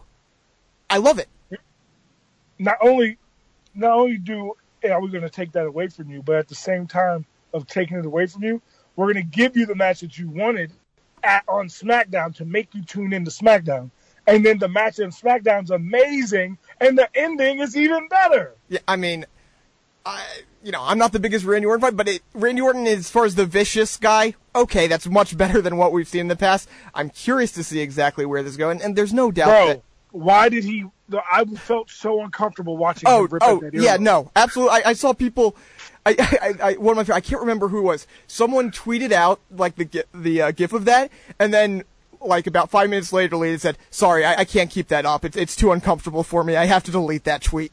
I 0.90 0.98
love 0.98 1.20
it. 1.20 1.30
not 2.58 2.78
only 2.82 3.20
not 3.78 3.92
only 3.92 4.18
do 4.18 4.54
are 4.84 5.02
we 5.02 5.10
going 5.10 5.24
to 5.24 5.30
take 5.30 5.52
that 5.54 5.66
away 5.66 5.88
from 5.88 6.10
you, 6.10 6.22
but 6.22 6.36
at 6.36 6.48
the 6.48 6.56
same 6.56 6.88
time 6.88 7.26
of 7.54 7.68
taking 7.68 7.98
it 7.98 8.06
away 8.06 8.28
from 8.28 8.44
you, 8.44 8.62
we're 8.96 9.12
going 9.12 9.26
to 9.26 9.38
give 9.38 9.58
you 9.58 9.66
the 9.66 9.76
match 9.76 10.02
that 10.02 10.18
you 10.18 10.30
wanted 10.30 10.72
at 11.24 11.44
on 11.48 11.68
SmackDown 11.68 12.36
to 12.36 12.46
make 12.46 12.74
you 12.74 12.84
tune 12.84 13.14
into 13.14 13.32
SmackDown, 13.32 13.90
and 14.28 14.46
then 14.46 14.58
the 14.58 14.68
match 14.68 15.00
on 15.00 15.12
SmackDown's 15.12 15.72
amazing, 15.72 16.58
and 16.80 16.98
the 16.98 17.10
ending 17.16 17.60
is 17.60 17.76
even 17.76 18.08
better. 18.08 18.54
Yeah, 18.70 18.80
I 18.88 18.96
mean, 18.96 19.26
I 20.06 20.24
you 20.64 20.72
know 20.72 20.82
I'm 20.84 20.98
not 20.98 21.12
the 21.12 21.20
biggest 21.20 21.46
Randy 21.46 21.66
Orton 21.66 21.82
fan, 21.82 21.96
but 21.96 22.08
it, 22.08 22.22
Randy 22.34 22.62
Orton, 22.62 22.88
as 22.88 23.10
far 23.10 23.26
as 23.26 23.36
the 23.36 23.46
vicious 23.46 23.98
guy, 23.98 24.36
okay, 24.56 24.88
that's 24.88 25.08
much 25.08 25.38
better 25.38 25.62
than 25.62 25.78
what 25.78 25.92
we've 25.92 26.08
seen 26.08 26.22
in 26.22 26.28
the 26.28 26.36
past. 26.36 26.70
I'm 26.94 27.10
curious 27.10 27.52
to 27.54 27.64
see 27.64 27.80
exactly 27.80 28.26
where 28.26 28.44
this 28.44 28.52
is 28.52 28.58
going, 28.58 28.82
and 28.82 28.96
there's 28.96 29.14
no 29.14 29.32
doubt 29.32 29.48
Bro, 29.48 29.68
that. 29.68 29.84
why 30.12 30.50
did 30.50 30.64
he? 30.64 30.86
I 31.14 31.46
felt 31.46 31.90
so 31.90 32.22
uncomfortable 32.22 32.78
watching 32.78 33.04
Oh, 33.08 33.28
rip 33.28 33.42
oh, 33.46 33.62
yeah, 33.74 33.98
earlobe. 33.98 34.00
no, 34.02 34.32
absolutely. 34.36 34.82
I, 34.84 34.90
I 34.90 34.94
saw 34.94 35.14
people. 35.14 35.56
I, 36.06 36.16
I, 36.62 36.70
I, 36.70 36.74
one 36.74 36.98
of 36.98 37.08
my, 37.08 37.16
I 37.16 37.22
can't 37.22 37.42
remember 37.42 37.68
who 37.70 37.80
it 37.80 37.84
was. 37.84 38.08
Someone 38.28 38.72
tweeted 38.72 39.12
out 39.12 39.40
like 39.52 39.76
the 39.76 40.06
the 40.14 40.42
uh, 40.42 40.52
gif 40.52 40.74
of 40.74 40.86
that, 40.86 41.12
and 41.40 41.54
then 41.54 41.84
like 42.22 42.48
about 42.48 42.70
five 42.70 42.90
minutes 42.90 43.12
later, 43.14 43.30
deleted 43.32 43.62
said, 43.62 43.78
"Sorry, 43.90 44.26
I, 44.26 44.40
I 44.42 44.46
can't 44.46 44.70
keep 44.70 44.88
that 44.90 45.06
up. 45.06 45.24
It's 45.26 45.38
it's 45.38 45.56
too 45.56 45.72
uncomfortable 45.72 46.24
for 46.24 46.44
me. 46.44 46.56
I 46.56 46.66
have 46.66 46.84
to 46.86 46.92
delete 46.92 47.24
that 47.26 47.42
tweet. 47.42 47.72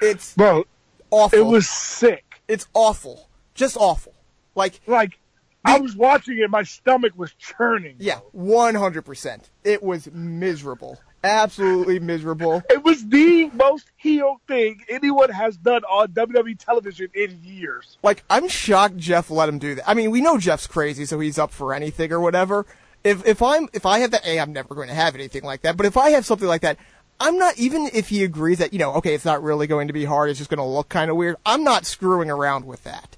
It's 0.00 0.34
bro, 0.34 0.64
awful. 1.10 1.38
it 1.38 1.42
was 1.46 1.68
sick. 1.68 2.24
It's 2.48 2.66
awful. 2.74 3.28
Just 3.54 3.76
awful. 3.78 4.14
Like 4.54 4.80
Like 4.86 5.18
I 5.64 5.78
was 5.78 5.96
watching 5.96 6.38
it, 6.38 6.50
my 6.50 6.62
stomach 6.64 7.12
was 7.16 7.32
churning. 7.34 7.96
Yeah, 7.98 8.18
one 8.32 8.74
hundred 8.74 9.02
percent. 9.02 9.48
It 9.62 9.82
was 9.82 10.10
miserable, 10.12 11.00
absolutely 11.24 11.98
miserable. 11.98 12.62
It 12.70 12.84
was 12.84 13.06
the 13.08 13.50
most 13.54 13.90
heel 13.96 14.40
thing 14.46 14.82
anyone 14.88 15.30
has 15.30 15.56
done 15.56 15.82
on 15.84 16.08
WWE 16.08 16.58
television 16.58 17.08
in 17.14 17.40
years. 17.42 17.98
Like 18.02 18.22
I'm 18.30 18.48
shocked 18.48 18.96
Jeff 18.96 19.30
let 19.30 19.48
him 19.48 19.58
do 19.58 19.74
that. 19.76 19.88
I 19.88 19.94
mean, 19.94 20.10
we 20.10 20.20
know 20.20 20.38
Jeff's 20.38 20.66
crazy, 20.66 21.06
so 21.06 21.18
he's 21.18 21.38
up 21.38 21.50
for 21.50 21.74
anything 21.74 22.12
or 22.12 22.20
whatever. 22.20 22.66
If 23.02 23.26
if 23.26 23.42
I'm 23.42 23.68
if 23.72 23.86
I 23.86 23.98
have 24.00 24.12
that, 24.12 24.26
a 24.26 24.38
I'm 24.38 24.52
never 24.52 24.74
going 24.74 24.88
to 24.88 24.94
have 24.94 25.14
anything 25.14 25.42
like 25.42 25.62
that. 25.62 25.76
But 25.76 25.86
if 25.86 25.96
I 25.96 26.10
have 26.10 26.24
something 26.24 26.48
like 26.48 26.62
that, 26.62 26.78
I'm 27.18 27.38
not 27.38 27.58
even 27.58 27.90
if 27.92 28.08
he 28.08 28.22
agrees 28.24 28.58
that 28.58 28.72
you 28.72 28.78
know, 28.78 28.92
okay, 28.94 29.14
it's 29.14 29.24
not 29.24 29.42
really 29.42 29.66
going 29.66 29.88
to 29.88 29.94
be 29.94 30.04
hard. 30.04 30.30
It's 30.30 30.38
just 30.38 30.50
going 30.50 30.58
to 30.58 30.64
look 30.64 30.88
kind 30.88 31.10
of 31.10 31.16
weird. 31.16 31.36
I'm 31.44 31.64
not 31.64 31.86
screwing 31.86 32.30
around 32.30 32.66
with 32.66 32.84
that. 32.84 33.16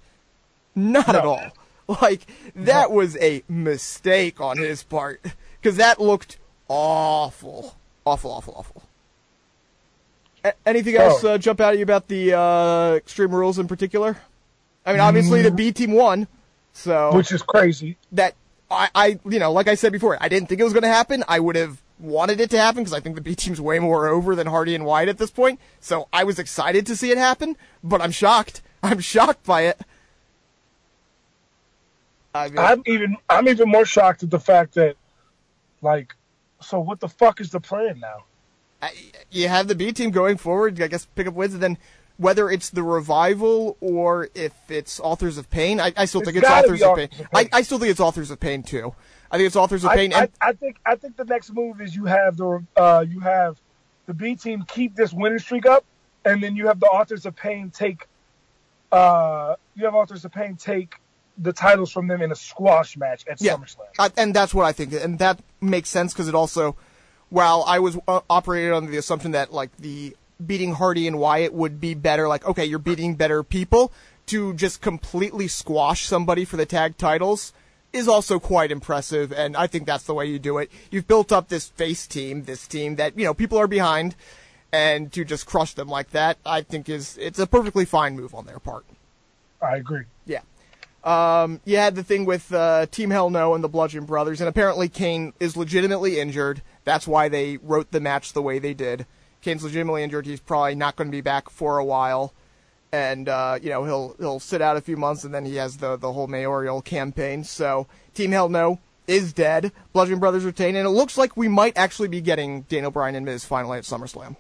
Not 0.75 1.09
at 1.09 1.25
all. 1.25 1.51
Like 2.03 2.27
that 2.57 2.91
was 2.91 3.17
a 3.19 3.45
mistake 3.49 4.41
on 4.41 4.59
his 4.59 4.83
part 4.83 5.25
because 5.61 5.77
that 5.77 6.01
looked 6.01 6.37
awful, 6.69 7.77
awful, 8.07 8.31
awful, 8.31 8.55
awful. 8.57 8.83
A- 10.45 10.55
anything 10.65 10.95
else 10.97 11.23
Oh. 11.25 11.35
uh, 11.35 11.39
jump 11.39 11.61
out 11.61 11.73
at 11.73 11.79
you 11.79 11.83
about 11.83 12.09
the 12.09 12.33
uh, 12.39 12.95
Extreme 12.97 13.35
Rules 13.35 13.59
in 13.59 13.67
particular? 13.69 14.17
I 14.87 14.93
mean, 14.93 15.01
obviously 15.01 15.43
the 15.43 15.51
B 15.51 15.73
team 15.73 15.93
won, 15.93 16.29
so 16.73 17.13
Which 17.15 17.33
is 17.33 17.43
crazy. 17.43 17.97
that 18.13 18.35
I, 18.71 18.89
I, 18.95 19.07
you 19.29 19.39
know, 19.41 19.51
like 19.53 19.67
I 19.69 19.75
said 19.75 19.91
before, 19.93 20.17
I 20.21 20.29
didn't 20.29 20.49
think 20.49 20.61
it 20.61 20.65
was 20.65 20.73
going 20.73 20.83
to 20.85 20.89
happen. 20.89 21.25
I 21.27 21.41
would 21.41 21.57
have 21.57 21.83
wanted 21.99 22.41
it 22.41 22.51
to 22.51 22.59
happen 22.59 22.83
because 22.85 22.93
I 22.93 23.01
think 23.01 23.17
the 23.17 23.21
B 23.21 23.35
team's 23.35 23.61
way 23.61 23.79
more 23.81 24.07
over 24.07 24.37
than 24.37 24.47
Hardy 24.47 24.75
and 24.77 24.85
Wyatt 24.85 25.09
at 25.09 25.19
this 25.19 25.31
point. 25.31 25.59
So 25.81 26.07
I 26.13 26.23
was 26.25 26.39
excited 26.39 26.87
to 26.87 26.95
see 26.97 27.11
it 27.11 27.19
happen, 27.19 27.57
but 27.83 28.01
I'm 28.01 28.13
shocked. 28.13 28.63
I'm 28.83 29.01
shocked 29.01 29.45
by 29.45 29.63
it. 29.63 29.81
I 32.35 32.49
mean, 32.49 32.59
I'm 32.59 32.83
even 32.87 33.17
I'm 33.29 33.49
even 33.49 33.69
more 33.69 33.87
shocked 33.87 34.23
at 34.23 34.31
the 34.31 34.39
fact 34.41 34.75
that 34.75 34.97
like 35.81 36.15
so 36.61 36.81
what 36.81 37.01
the 37.01 37.09
fuck 37.09 37.41
is 37.41 37.51
the 37.51 37.61
plan 37.61 38.01
now? 38.01 38.25
I- 38.83 38.93
you 39.31 39.49
have 39.49 39.69
the 39.69 39.75
B 39.75 39.93
team 39.93 40.11
going 40.11 40.37
forward. 40.37 40.81
I 40.81 40.87
guess 40.89 41.07
pick 41.15 41.27
up 41.27 41.35
wins, 41.35 41.55
and 41.55 41.63
then 41.63 41.79
whether 42.19 42.51
it's 42.51 42.71
the 42.71 42.83
revival 42.83 43.77
or 43.81 44.29
if 44.35 44.53
it's 44.71 44.99
Authors 45.01 45.37
of 45.39 45.51
Pain, 45.51 45.81
I, 45.81 45.93
I 45.97 46.05
still 46.07 46.21
It's 46.23 46.31
think 46.31 46.43
it's 46.43 46.51
Authors 46.51 46.83
of 46.83 46.97
Pain. 46.97 47.05
of 47.05 47.11
Pain. 47.11 47.27
I, 47.35 47.49
I 47.53 47.63
still 47.63 47.79
think 47.79 47.91
it's 47.91 48.01
Authors 48.01 48.31
of 48.31 48.41
Pain 48.41 48.63
too. 48.63 48.95
I 49.31 49.37
think 49.39 49.47
it's 49.49 49.57
Authors 49.57 49.85
of 49.85 49.91
I, 49.91 49.97
Pain. 49.97 50.13
I, 50.15 50.21
and 50.21 50.31
I 50.41 50.53
think 50.53 50.77
I 50.87 50.95
think 50.97 51.17
the 51.17 51.25
next 51.25 51.53
move 51.53 51.81
is 51.81 51.95
you 51.95 52.05
have 52.05 52.37
the 52.37 52.65
uh, 52.77 53.05
you 53.07 53.21
have 53.21 53.61
the 54.07 54.15
B 54.15 54.35
team 54.37 54.65
keep 54.69 54.95
this 54.95 55.13
winning 55.13 55.39
streak 55.41 55.67
up, 55.67 55.85
and 56.25 56.43
then 56.43 56.55
you 56.57 56.67
have 56.69 56.81
the 56.81 56.87
authors 56.87 57.27
of 57.27 57.35
pain 57.37 57.71
take 57.71 58.07
uh, 58.93 59.57
you 59.75 59.85
have 59.85 59.95
authors 59.95 60.25
of 60.25 60.33
pain 60.33 60.57
take 60.57 60.95
the 61.39 61.53
titles 61.53 61.93
from 61.93 62.09
them 62.09 62.23
in 62.23 62.33
a 62.33 62.35
squash 62.35 62.97
match 62.97 63.25
at 63.29 63.41
Yeah, 63.41 63.57
SummerSlam. 63.57 63.87
I, 63.99 64.11
and 64.17 64.35
that's 64.35 64.55
what 64.55 64.65
I 64.65 64.73
think, 64.73 64.93
and 64.93 65.19
that 65.19 65.41
makes 65.61 65.89
sense 65.89 66.13
because 66.13 66.29
it 66.29 66.35
also, 66.35 66.77
while 67.29 67.65
I 67.67 67.79
was 67.79 67.99
uh, 68.09 68.21
operated 68.31 68.73
under 68.73 68.91
the 68.91 68.97
assumption 68.97 69.33
that 69.33 69.53
like 69.53 69.77
the 69.77 70.17
beating 70.45 70.75
Hardy 70.75 71.07
and 71.07 71.19
Wyatt 71.19 71.53
would 71.53 71.81
be 71.81 71.95
better, 71.95 72.29
like 72.29 72.47
okay, 72.47 72.65
you're 72.65 72.79
beating 72.79 73.15
better 73.15 73.43
people, 73.43 73.93
to 74.27 74.55
just 74.55 74.81
completely 74.81 75.49
squash 75.49 76.07
somebody 76.07 76.45
for 76.45 76.57
the 76.57 76.67
tag 76.67 76.97
titles 76.97 77.53
is 77.93 78.09
also 78.09 78.39
quite 78.39 78.71
impressive, 78.71 79.33
and 79.33 79.57
I 79.57 79.67
think 79.67 79.87
that's 79.87 80.05
the 80.05 80.15
way 80.15 80.27
you 80.27 80.39
do 80.39 80.59
it. 80.59 80.71
You've 80.91 81.09
built 81.09 81.33
up 81.33 81.49
this 81.49 81.69
face 81.69 82.07
team, 82.07 82.45
this 82.45 82.67
team 82.67 82.97
that 82.97 83.19
you 83.19 83.25
know 83.25 83.35
people 83.35 83.59
are 83.59 83.69
behind, 83.69 84.15
and 84.73 85.13
to 85.13 85.25
just 85.25 85.47
crush 85.47 85.75
them 85.75 85.89
like 85.89 86.11
that, 86.11 86.39
I 86.45 86.63
think 86.63 86.89
is 86.89 87.17
it's 87.19 87.39
a 87.39 87.47
perfectly 87.47 87.85
fine 87.85 88.17
move 88.17 88.35
on 88.35 88.47
their 88.47 88.59
part. 88.59 88.85
I 89.63 89.77
agree. 89.77 90.05
Yeah. 90.27 90.41
Um, 91.07 91.61
you 91.65 91.77
had 91.77 91.95
the 91.95 92.03
thing 92.03 92.25
with 92.25 92.53
uh, 92.53 92.87
Team 92.87 93.11
Hell 93.11 93.31
No 93.31 93.55
and 93.55 93.63
the 93.63 93.69
Bludgeon 93.69 94.07
Brothers, 94.07 94.41
and 94.41 94.49
apparently 94.49 94.89
Kane 94.89 95.33
is 95.39 95.57
legitimately 95.57 96.19
injured. 96.19 96.63
That's 96.83 97.07
why 97.07 97.29
they 97.29 97.59
wrote 97.59 97.93
the 97.93 98.01
match 98.01 98.33
the 98.33 98.43
way 98.43 98.59
they 98.59 98.75
did. 98.75 99.07
Kane's 99.41 99.63
legitimately 99.63 100.03
injured. 100.03 100.27
He's 100.27 100.41
probably 100.41 100.75
not 100.75 100.97
going 100.97 101.07
to 101.07 101.17
be 101.17 101.21
back 101.21 101.49
for 101.49 101.79
a 101.79 101.85
while, 101.85 102.35
and 102.91 103.29
uh, 103.29 103.61
you 103.63 103.71
know 103.71 103.85
he'll 103.85 104.17
he'll 104.19 104.41
sit 104.41 104.61
out 104.61 104.77
a 104.77 104.81
few 104.81 104.97
months, 104.97 105.23
and 105.23 105.33
then 105.33 105.45
he 105.45 105.55
has 105.55 105.77
the 105.77 105.97
the 105.97 106.13
whole 106.13 106.27
mayoral 106.27 106.83
campaign. 106.83 107.45
So 107.45 107.87
Team 108.13 108.33
Hell 108.33 108.49
No 108.49 108.81
is 109.07 109.33
dead. 109.33 109.71
Bludgeon 109.93 110.19
Brothers 110.19 110.45
retain, 110.45 110.75
and 110.75 110.89
it 110.89 110.91
looks 110.91 111.17
like 111.17 111.37
we 111.37 111.47
might 111.47 111.79
actually 111.79 112.09
be 112.09 112.21
getting 112.21 112.63
Daniel 112.63 112.91
Bryan 112.91 113.15
and 113.15 113.25
Miz 113.25 113.45
finally 113.45 113.79
at 113.79 113.85
SummerSlam. 113.85 114.35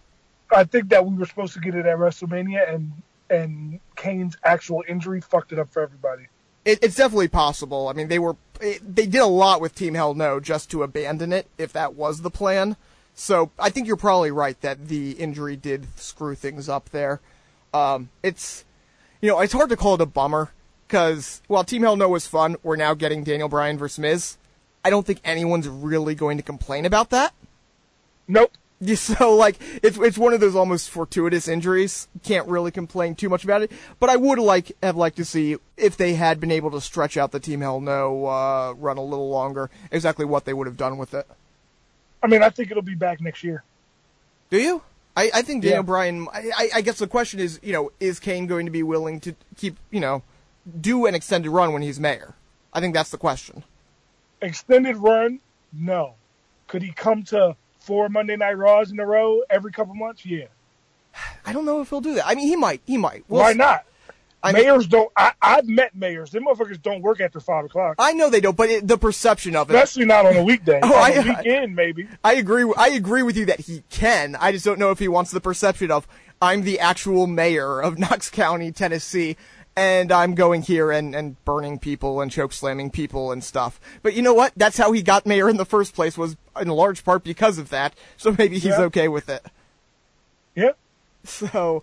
I 0.51 0.65
think 0.65 0.89
that 0.89 1.07
we 1.07 1.15
were 1.15 1.27
supposed 1.27 1.55
to 1.55 1.61
get 1.61 1.77
it 1.77 1.87
at 1.87 1.97
WrestleMania, 1.97 2.75
and 2.75 2.91
and 3.31 3.79
Kane's 3.95 4.37
actual 4.43 4.83
injury 4.89 5.21
fucked 5.21 5.53
it 5.53 5.61
up 5.61 5.71
for 5.71 5.81
everybody. 5.81 6.27
It, 6.67 6.81
it's 6.83 6.97
definitely 6.97 7.29
possible. 7.29 7.89
I 7.89 7.95
mean, 7.95 8.09
they 8.09 8.19
were 8.19 8.37
they 8.61 9.07
did 9.07 9.17
a 9.17 9.27
lot 9.27 9.61
with 9.61 9.75
Team 9.75 9.95
Hell 9.95 10.15
No 10.15 10.41
just 10.41 10.71
to 10.71 10.83
abandon 10.83 11.33
it 11.33 11.47
if 11.57 11.73
that 11.73 11.95
was 11.95 12.21
the 12.21 12.31
plan. 12.31 12.77
So 13.15 13.51
I 13.59 13.71
think 13.71 13.87
you're 13.87 13.97
probably 13.97 14.31
right 14.31 14.61
that 14.61 14.89
the 14.89 15.13
injury 15.13 15.57
did 15.57 15.87
screw 15.99 16.35
things 16.35 16.69
up 16.69 16.91
there. 16.91 17.21
Um, 17.73 18.11
it's 18.23 18.65
you 19.23 19.31
know 19.31 19.41
it's 19.41 19.53
hard 19.53 19.71
to 19.71 19.77
call 19.77 19.95
it 19.95 20.01
a 20.01 20.07
bummer 20.07 20.51
because 20.87 21.41
while 21.47 21.65
Team 21.65 21.83
Hell 21.83 21.97
No 21.97 22.09
was 22.09 22.27
fun, 22.27 22.57
we're 22.63 22.77
now 22.77 22.95
getting 22.95 23.25
Daniel 23.25 23.49
Bryan 23.49 23.79
versus 23.79 23.99
Miz. 23.99 24.37
I 24.85 24.91
don't 24.91 25.07
think 25.07 25.21
anyone's 25.25 25.69
really 25.69 26.15
going 26.15 26.37
to 26.37 26.43
complain 26.43 26.85
about 26.85 27.11
that. 27.11 27.33
Nope. 28.29 28.53
So 28.97 29.35
like 29.37 29.57
it's 29.83 29.97
it's 29.97 30.19
one 30.19 30.35
of 30.35 30.41
those 30.41 30.55
almost 30.55 30.91
fortuitous 30.91 31.49
injuries. 31.49 32.09
Can't 32.23 32.47
really 32.47 32.71
complain 32.71 33.15
too 33.15 33.29
much 33.31 33.43
about 33.43 33.62
it. 33.62 33.73
But 33.99 34.11
I 34.11 34.17
would 34.17 34.39
like 34.39 34.73
have 34.83 34.97
liked 34.97 35.17
to 35.17 35.25
see 35.25 35.57
if 35.79 35.97
they 35.97 36.15
had 36.15 36.41
been 36.41 36.51
able 36.51 36.71
to 36.73 36.81
stretch 36.81 37.17
out 37.17 37.33
the 37.33 37.41
Team 37.41 37.62
Hell 37.62 37.81
No 37.81 38.27
uh, 38.27 38.75
run 38.77 38.99
a 38.99 39.03
little 39.03 39.31
longer. 39.31 39.70
Exactly 39.91 40.24
what 40.27 40.45
they 40.45 40.53
would 40.53 40.66
have 40.66 40.77
done 40.77 40.99
with 40.99 41.14
it. 41.14 41.27
I 42.22 42.27
mean, 42.27 42.43
I 42.43 42.51
think 42.51 42.70
it'll 42.70 42.83
be 42.83 42.95
back 42.95 43.20
next 43.20 43.43
year. 43.45 43.62
Do 44.51 44.59
you? 44.61 44.83
I, 45.16 45.31
I 45.33 45.43
think 45.43 45.62
Daniel 45.62 45.79
Yeah. 45.79 45.83
Bryan. 45.83 46.29
I- 46.33 46.70
I 46.74 46.81
guess 46.83 46.99
the 46.99 47.07
question 47.07 47.41
is, 47.41 47.59
you 47.62 47.72
know, 47.72 47.91
is 47.99 48.20
Kane 48.20 48.47
going 48.47 48.66
to 48.66 48.72
be 48.72 48.83
willing 48.83 49.20
to 49.20 49.35
keep, 49.57 49.79
you 49.91 50.01
know, 50.01 50.22
do 50.81 51.07
an 51.07 51.14
extended 51.14 51.51
run 51.51 51.72
when 51.72 51.81
he's 51.81 51.99
mayor? 51.99 52.35
I 52.74 52.81
think 52.81 52.93
that's 52.93 53.11
the 53.11 53.16
question. 53.18 53.64
Extended 54.43 54.97
run, 54.97 55.41
no. 55.72 56.14
Could 56.68 56.83
he 56.83 56.93
come 56.93 57.22
to 57.24 57.57
four 57.87 58.09
Monday 58.09 58.37
Night 58.37 58.59
Raws 58.59 58.91
in 58.91 58.99
a 59.01 59.07
row 59.07 59.41
every 59.49 59.72
couple 59.72 59.95
months? 59.95 60.26
Yeah. 60.26 60.47
I 61.47 61.53
don't 61.53 61.64
know 61.64 61.80
if 61.80 61.89
he'll 61.89 62.01
do 62.01 62.14
that. 62.16 62.26
I 62.26 62.34
mean, 62.34 62.47
he 62.49 62.57
might. 62.57 62.82
He 62.84 62.97
might. 62.99 63.24
We'll 63.28 63.41
Why 63.41 63.53
see. 63.53 63.59
not? 63.59 63.84
I 64.43 64.53
mean- 64.53 64.62
mayors 64.64 64.87
don't. 64.87 65.11
I, 65.16 65.32
I've 65.41 65.66
met 65.66 65.95
mayors. 65.95 66.30
Them 66.30 66.45
motherfuckers 66.45 66.80
don't 66.80 67.01
work 67.03 67.20
after 67.20 67.41
five 67.41 67.64
o'clock, 67.64 67.97
I 67.99 68.12
know 68.12 68.28
they 68.28 68.41
don't, 68.41 68.57
but 68.57 68.68
it, 68.68 68.87
the 68.87 68.99
perception 68.99 69.57
of 69.57 69.70
it. 69.70 69.74
especially 69.74 70.05
not 70.05 70.26
on 70.26 70.37
a 70.37 70.45
weekday. 70.45 70.80
Oh, 70.84 70.95
on 70.95 70.95
I- 70.95 71.14
a 71.14 71.22
weekend, 71.22 71.74
maybe. 71.74 72.07
I 72.22 72.34
agree. 72.34 72.70
I 72.76 72.89
agree 72.91 73.22
with 73.22 73.37
you 73.37 73.47
that 73.47 73.61
he 73.61 73.82
can. 73.89 74.37
I 74.37 74.53
just 74.53 74.64
don't 74.64 74.78
know 74.78 74.91
if 74.91 74.99
he 74.99 75.09
wants 75.09 75.30
the 75.30 75.41
perception 75.41 75.91
of 75.91 76.07
I'm 76.43 76.62
the 76.62 76.78
actual 76.80 77.26
mayor 77.26 77.80
of 77.80 77.99
Knox 77.99 78.28
County, 78.28 78.70
Tennessee, 78.72 79.37
and 79.74 80.12
I'm 80.12 80.34
going 80.34 80.62
here 80.62 80.91
and, 80.93 81.14
and 81.14 81.43
burning 81.47 81.78
people 81.78 82.20
and 82.20 82.30
choke 82.30 82.53
slamming 82.53 82.91
people 82.91 83.32
and 83.32 83.43
stuff. 83.43 83.80
But 84.03 84.12
you 84.14 84.20
know 84.22 84.34
what? 84.34 84.53
That's 84.55 84.76
how 84.76 84.93
he 84.93 85.03
got 85.03 85.24
mayor 85.26 85.49
in 85.49 85.57
the 85.57 85.64
first 85.66 85.95
place. 85.95 86.16
Was 86.18 86.37
in 86.61 86.69
large 86.69 87.05
part 87.05 87.25
because 87.25 87.59
of 87.59 87.69
that. 87.71 87.95
So 88.17 88.35
maybe 88.39 88.55
he's 88.59 88.65
Yeah. 88.79 88.83
okay 88.83 89.09
with 89.09 89.29
it. 89.29 89.45
Yeah. 90.55 90.73
So, 91.25 91.83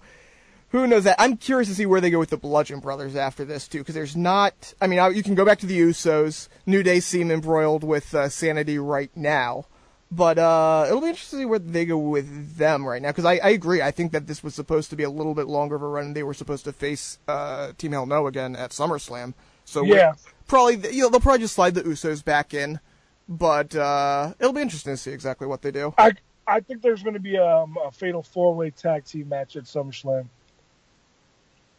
who 0.70 0.88
knows 0.88 1.04
that? 1.04 1.18
I'm 1.20 1.38
curious 1.38 1.68
to 1.70 1.76
see 1.76 1.86
where 1.86 2.02
they 2.02 2.10
go 2.10 2.18
with 2.20 2.30
the 2.30 2.38
Bludgeon 2.38 2.80
Brothers 2.80 3.16
after 3.16 3.46
this 3.46 3.68
too, 3.68 3.80
because 3.80 3.94
there's 3.94 4.16
not. 4.16 4.74
I 4.82 4.88
mean, 4.88 5.00
you 5.16 5.22
can 5.22 5.36
go 5.36 5.46
back 5.46 5.60
to 5.60 5.66
the 5.66 5.80
Usos. 5.80 6.48
New 6.66 6.82
Day 6.82 7.00
seem 7.00 7.30
embroiled 7.30 7.84
with 7.84 8.16
uh, 8.16 8.30
Sanity 8.30 8.80
right 8.80 9.12
now, 9.16 9.66
but 10.12 10.40
uh, 10.40 10.86
it'll 10.88 11.02
be 11.02 11.08
interesting 11.10 11.40
to 11.40 11.42
see 11.44 11.46
where 11.46 11.60
they 11.60 11.86
go 11.86 11.98
with 11.98 12.58
them 12.58 12.86
right 12.88 13.02
now. 13.02 13.10
Because 13.10 13.26
I, 13.26 13.34
I 13.34 13.50
agree. 13.50 13.82
I 13.82 13.92
think 13.92 14.14
that 14.14 14.26
this 14.28 14.42
was 14.44 14.56
supposed 14.56 14.90
to 14.92 14.96
be 14.96 15.04
a 15.04 15.10
little 15.10 15.36
bit 15.36 15.48
longer 15.48 15.76
of 15.76 15.82
a 15.84 15.88
run. 15.88 16.14
They 16.14 16.24
were 16.24 16.34
supposed 16.34 16.64
to 16.66 16.74
face 16.74 17.20
uh, 17.28 17.74
Team 17.78 17.92
Hell 17.92 18.06
No 18.06 18.26
again 18.28 18.56
at 18.56 18.72
SummerSlam. 18.72 19.34
So 19.66 19.84
Yeah. 19.84 20.14
probably 20.48 20.76
you 20.94 21.02
know 21.04 21.10
they'll 21.10 21.20
probably 21.20 21.40
just 21.40 21.54
slide 21.56 21.76
the 21.76 21.84
Usos 21.84 22.24
back 22.26 22.54
in, 22.54 22.80
but 23.28 23.76
uh, 23.76 24.34
it'll 24.40 24.54
be 24.54 24.62
interesting 24.62 24.94
to 24.94 24.98
see 24.98 25.12
exactly 25.12 25.48
what 25.48 25.62
they 25.62 25.72
do. 25.72 25.94
I 25.98 26.14
I 26.46 26.60
think 26.60 26.82
there's 26.82 27.04
going 27.04 27.14
to 27.14 27.20
be 27.20 27.38
um, 27.38 27.78
a 27.84 27.92
fatal 27.92 28.22
four 28.22 28.54
way 28.54 28.70
tag 28.70 29.06
team 29.06 29.30
match 29.30 29.56
at 29.56 29.64
SummerSlam. 29.64 30.28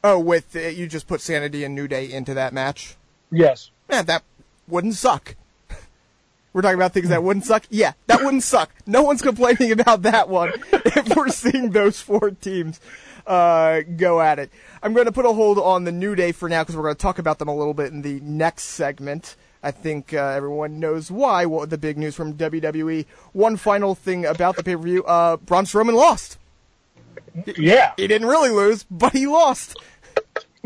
Oh, 0.03 0.19
with 0.19 0.55
uh, 0.57 0.61
you 0.61 0.87
just 0.87 1.07
put 1.07 1.21
Sanity 1.21 1.65
and 1.65 1.75
New 1.75 1.89
Day 1.89 2.11
into 2.11 2.35
that 2.35 2.53
match. 2.53 2.97
Yes. 3.31 3.71
Eh, 3.89 4.03
that 4.03 4.23
wouldn't 4.69 4.95
suck. 4.95 5.35
We're 6.53 6.63
talking 6.63 6.77
about 6.77 6.93
things 6.93 7.09
that 7.09 7.23
wouldn't 7.23 7.45
suck. 7.45 7.65
Yeah, 7.71 7.93
that 8.07 8.23
wouldn't 8.23 8.43
suck. 8.43 8.71
No 8.87 9.03
one's 9.03 9.23
complaining 9.23 9.73
about 9.73 10.03
that 10.03 10.29
one. 10.29 10.53
If 10.97 11.17
we're 11.17 11.29
seeing 11.29 11.71
those 11.71 12.01
four 12.01 12.31
teams 12.31 12.79
uh, 13.27 13.81
go 13.97 14.21
at 14.21 14.39
it, 14.39 14.51
I'm 14.83 14.93
going 14.93 15.07
to 15.07 15.13
put 15.13 15.25
a 15.25 15.33
hold 15.33 15.59
on 15.59 15.85
the 15.85 15.91
New 15.91 16.15
Day 16.15 16.31
for 16.31 16.49
now 16.49 16.63
because 16.63 16.77
we're 16.77 16.85
going 16.85 16.95
to 16.95 17.03
talk 17.03 17.19
about 17.19 17.39
them 17.39 17.49
a 17.49 17.57
little 17.57 17.75
bit 17.75 17.91
in 17.91 18.03
the 18.03 18.21
next 18.21 18.65
segment. 18.65 19.35
I 19.65 19.71
think 19.71 20.12
uh, 20.12 20.19
everyone 20.19 20.79
knows 20.79 21.11
why. 21.11 21.47
What 21.47 21.71
the 21.71 21.79
big 21.79 21.97
news 21.97 22.15
from 22.15 22.35
WWE? 22.35 23.07
One 23.33 23.57
final 23.57 23.95
thing 23.95 24.27
about 24.27 24.57
the 24.57 24.62
pay 24.62 24.77
per 24.77 24.83
view: 24.83 25.03
uh, 25.05 25.39
Braun 25.39 25.65
Strowman 25.65 25.95
lost. 25.95 26.39
Yeah. 27.57 27.93
He 27.97 28.07
didn't 28.07 28.29
really 28.29 28.51
lose, 28.51 28.85
but 28.91 29.12
he 29.12 29.27
lost. 29.27 29.77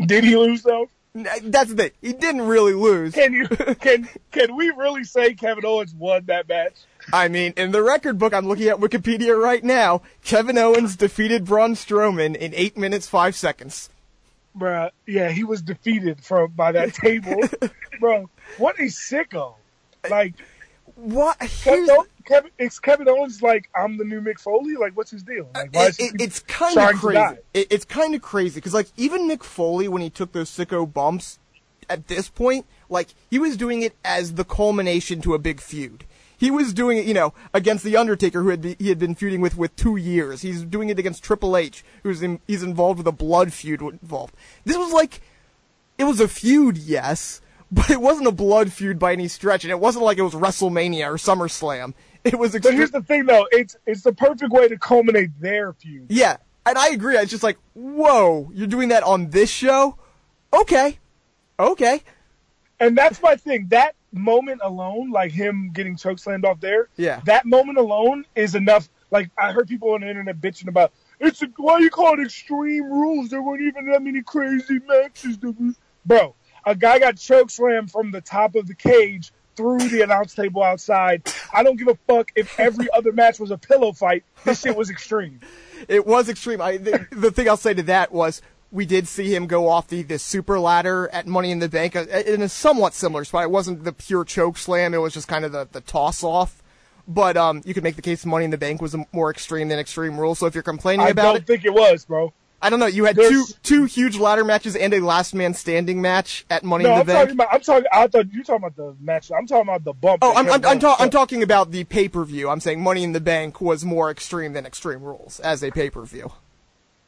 Did 0.05 0.23
he 0.23 0.35
lose 0.35 0.63
though? 0.63 0.89
That's 1.13 1.69
the 1.69 1.75
thing. 1.75 1.91
He 2.01 2.13
didn't 2.13 2.43
really 2.43 2.73
lose. 2.73 3.13
Can 3.13 3.33
you 3.33 3.47
can 3.47 4.07
can 4.31 4.55
we 4.55 4.69
really 4.69 5.03
say 5.03 5.33
Kevin 5.33 5.65
Owens 5.65 5.93
won 5.93 6.25
that 6.25 6.47
match? 6.47 6.73
I 7.11 7.27
mean, 7.27 7.53
in 7.57 7.71
the 7.71 7.81
record 7.81 8.19
book, 8.19 8.33
I'm 8.33 8.47
looking 8.47 8.67
at 8.67 8.77
Wikipedia 8.77 9.37
right 9.41 9.63
now. 9.63 10.03
Kevin 10.23 10.57
Owens 10.57 10.95
defeated 10.95 11.45
Braun 11.45 11.73
Strowman 11.73 12.35
in 12.35 12.53
eight 12.53 12.77
minutes 12.77 13.07
five 13.07 13.35
seconds. 13.35 13.89
Bruh, 14.57 14.91
yeah, 15.07 15.29
he 15.29 15.43
was 15.43 15.61
defeated 15.61 16.23
from 16.23 16.51
by 16.51 16.71
that 16.73 16.93
table. 16.93 17.41
Bro, 17.99 18.29
what 18.57 18.79
a 18.79 18.83
sicko. 18.83 19.55
Like 20.09 20.35
What? 20.95 21.39
Kevin, 21.39 21.87
Kevin, 22.25 22.51
it's 22.57 22.77
Kevin 22.79 23.07
Owens 23.07 23.41
like 23.41 23.69
I'm 23.73 23.97
the 23.97 24.03
new 24.03 24.19
Mick 24.19 24.39
Foley. 24.39 24.75
Like, 24.75 24.97
what's 24.97 25.11
his 25.11 25.23
deal? 25.23 25.49
Like, 25.55 25.73
why 25.73 25.85
it, 25.85 25.89
is 25.89 25.97
he 25.97 26.05
it, 26.05 26.21
it's 26.21 26.39
kind 26.41 26.77
of 26.77 26.95
crazy. 26.95 27.37
It, 27.53 27.67
it's 27.69 27.85
kind 27.85 28.13
of 28.15 28.21
crazy 28.21 28.55
because, 28.55 28.73
like, 28.73 28.87
even 28.97 29.27
Mick 29.29 29.43
Foley, 29.43 29.87
when 29.87 30.01
he 30.01 30.09
took 30.09 30.33
those 30.33 30.49
sicko 30.49 30.91
bumps, 30.91 31.39
at 31.89 32.07
this 32.07 32.29
point, 32.29 32.65
like, 32.89 33.09
he 33.29 33.39
was 33.39 33.55
doing 33.55 33.81
it 33.81 33.95
as 34.03 34.33
the 34.33 34.43
culmination 34.43 35.21
to 35.21 35.33
a 35.33 35.39
big 35.39 35.61
feud. 35.61 36.03
He 36.37 36.51
was 36.51 36.73
doing 36.73 36.97
it, 36.97 37.05
you 37.05 37.13
know, 37.13 37.33
against 37.53 37.83
the 37.83 37.97
Undertaker, 37.97 38.43
who 38.43 38.49
had 38.49 38.61
be, 38.61 38.75
he 38.77 38.89
had 38.89 38.99
been 38.99 39.15
feuding 39.15 39.41
with 39.41 39.57
with 39.57 39.75
two 39.75 39.95
years. 39.95 40.41
He's 40.41 40.63
doing 40.63 40.89
it 40.89 40.99
against 40.99 41.23
Triple 41.23 41.55
H, 41.55 41.83
who's 42.03 42.21
in, 42.21 42.39
he's 42.47 42.63
involved 42.63 42.97
with 42.97 43.07
a 43.07 43.11
blood 43.11 43.53
feud 43.53 43.81
involved. 43.81 44.35
This 44.65 44.77
was 44.77 44.91
like 44.91 45.21
it 45.97 46.05
was 46.05 46.19
a 46.19 46.27
feud, 46.29 46.77
yes, 46.77 47.41
but 47.71 47.89
it 47.89 48.01
wasn't 48.01 48.27
a 48.27 48.31
blood 48.31 48.71
feud 48.71 48.99
by 48.99 49.13
any 49.13 49.27
stretch, 49.27 49.63
and 49.63 49.71
it 49.71 49.79
wasn't 49.79 50.03
like 50.05 50.17
it 50.17 50.23
was 50.23 50.33
WrestleMania 50.33 51.07
or 51.07 51.13
SummerSlam. 51.15 51.93
It 52.23 52.37
was. 52.37 52.51
But 52.53 52.63
Extre- 52.63 52.73
here's 52.73 52.91
the 52.91 53.01
thing, 53.01 53.25
though. 53.25 53.47
It's 53.51 53.75
it's 53.85 54.01
the 54.03 54.13
perfect 54.13 54.51
way 54.51 54.67
to 54.67 54.77
culminate 54.77 55.31
their 55.39 55.73
feud. 55.73 56.07
yeah, 56.09 56.37
and 56.65 56.77
I 56.77 56.89
agree. 56.89 57.15
It's 57.17 57.31
just 57.31 57.43
like, 57.43 57.57
whoa, 57.73 58.49
you're 58.53 58.67
doing 58.67 58.89
that 58.89 59.03
on 59.03 59.29
this 59.29 59.49
show? 59.49 59.97
Okay, 60.53 60.97
okay, 61.59 62.01
And 62.79 62.97
that's 62.97 63.21
my 63.21 63.35
thing. 63.35 63.67
That 63.69 63.95
moment 64.11 64.61
alone, 64.63 65.11
like 65.11 65.31
him 65.31 65.69
getting 65.73 65.95
chokeslammed 65.95 66.43
off 66.43 66.59
there, 66.59 66.89
Yeah. 66.97 67.21
that 67.25 67.45
moment 67.45 67.77
alone 67.77 68.25
is 68.35 68.55
enough. 68.55 68.89
Like 69.11 69.29
I 69.37 69.51
heard 69.51 69.67
people 69.67 69.91
on 69.93 70.01
the 70.01 70.09
internet 70.09 70.41
bitching 70.41 70.67
about 70.67 70.91
it's 71.19 71.41
a, 71.43 71.47
why 71.57 71.79
you 71.79 71.89
call 71.91 72.13
it 72.19 72.23
extreme 72.23 72.83
rules? 72.91 73.29
There 73.29 73.41
weren't 73.41 73.61
even 73.61 73.89
that 73.91 74.01
many 74.01 74.21
crazy 74.23 74.79
matches. 74.87 75.37
that 75.39 75.51
we-" 75.59 75.75
Bro, 76.05 76.33
a 76.69 76.75
guy 76.75 76.99
got 76.99 77.15
chokeslammed 77.15 77.91
from 77.91 78.11
the 78.11 78.21
top 78.21 78.53
of 78.55 78.67
the 78.67 78.75
cage 78.75 79.31
through 79.55 79.79
the 79.89 80.03
announce 80.03 80.35
table 80.35 80.61
outside. 80.61 81.27
I 81.51 81.63
don't 81.63 81.77
give 81.77 81.87
a 81.87 81.97
fuck 82.07 82.31
if 82.35 82.59
every 82.59 82.87
other 82.91 83.11
match 83.11 83.39
was 83.39 83.49
a 83.49 83.57
pillow 83.57 83.91
fight. 83.91 84.23
This 84.45 84.61
shit 84.61 84.77
was 84.77 84.91
extreme. 84.91 85.39
it 85.87 86.05
was 86.05 86.29
extreme. 86.29 86.61
I 86.61 86.77
the, 86.77 87.07
the 87.11 87.31
thing 87.31 87.49
I'll 87.49 87.57
say 87.57 87.73
to 87.73 87.83
that 87.83 88.11
was. 88.11 88.41
We 88.71 88.85
did 88.85 89.07
see 89.07 89.33
him 89.33 89.47
go 89.47 89.67
off 89.67 89.87
the, 89.87 90.03
the 90.03 90.19
super 90.19 90.59
ladder 90.59 91.09
at 91.11 91.25
Money 91.25 91.49
in 91.49 91.57
the 91.57 91.67
Bank 91.67 91.95
uh, 91.95 92.01
in 92.03 92.43
a 92.43 92.47
somewhat 92.47 92.93
similar 92.93 93.25
spot. 93.25 93.45
It 93.45 93.49
wasn't 93.49 93.83
the 93.83 93.91
pure 93.91 94.23
choke 94.23 94.59
slam; 94.59 94.93
it 94.93 94.99
was 94.99 95.11
just 95.11 95.27
kind 95.27 95.43
of 95.43 95.51
the, 95.51 95.67
the 95.71 95.81
toss 95.81 96.23
off. 96.23 96.61
But 97.07 97.35
um, 97.35 97.63
you 97.65 97.73
could 97.73 97.81
make 97.81 97.95
the 97.95 98.03
case 98.03 98.23
Money 98.27 98.45
in 98.45 98.51
the 98.51 98.59
Bank 98.59 98.79
was 98.79 98.95
more 99.11 99.31
extreme 99.31 99.69
than 99.69 99.79
Extreme 99.79 100.19
Rules. 100.19 100.37
So 100.37 100.45
if 100.45 100.53
you're 100.53 100.61
complaining 100.61 101.07
I 101.07 101.09
about 101.09 101.23
it, 101.23 101.29
I 101.29 101.33
don't 101.33 101.47
think 101.47 101.65
it 101.65 101.73
was, 101.73 102.05
bro. 102.05 102.31
I 102.61 102.69
don't 102.69 102.79
know. 102.79 102.87
You 102.87 103.05
had 103.05 103.15
two 103.15 103.21
There's- 103.21 103.53
two 103.63 103.85
huge 103.85 104.17
ladder 104.17 104.43
matches 104.43 104.75
and 104.75 104.93
a 104.93 104.99
last 104.99 105.33
man 105.33 105.53
standing 105.53 106.01
match 106.01 106.45
at 106.49 106.63
Money 106.63 106.83
No, 106.83 106.93
in 106.95 106.99
I'm 106.99 107.05
the 107.05 107.13
talking 107.13 107.27
Bank. 107.37 107.49
about. 107.49 107.53
I'm 107.53 107.61
talking. 107.61 107.85
I 107.93 108.07
thought 108.07 108.31
you 108.33 108.39
were 108.39 108.43
talking 108.43 108.65
about 108.67 108.75
the 108.75 108.95
match. 109.01 109.31
I'm 109.31 109.47
talking 109.47 109.63
about 109.69 109.83
the 109.85 109.93
bump. 109.93 110.19
Oh, 110.21 110.33
I'm 110.35 110.49
I'm, 110.49 110.65
I'm, 110.65 110.79
ta- 110.79 110.97
I'm 110.99 111.09
talking 111.09 111.41
about 111.41 111.71
the 111.71 111.83
pay 111.85 112.09
per 112.09 112.23
view. 112.25 112.49
I'm 112.49 112.59
saying 112.59 112.81
Money 112.83 113.03
in 113.03 113.13
the 113.13 113.21
Bank 113.21 113.61
was 113.61 113.85
more 113.85 114.11
extreme 114.11 114.53
than 114.53 114.65
Extreme 114.65 115.01
Rules 115.03 115.39
as 115.39 115.63
a 115.63 115.71
pay 115.71 115.89
per 115.89 116.03
view. 116.03 116.31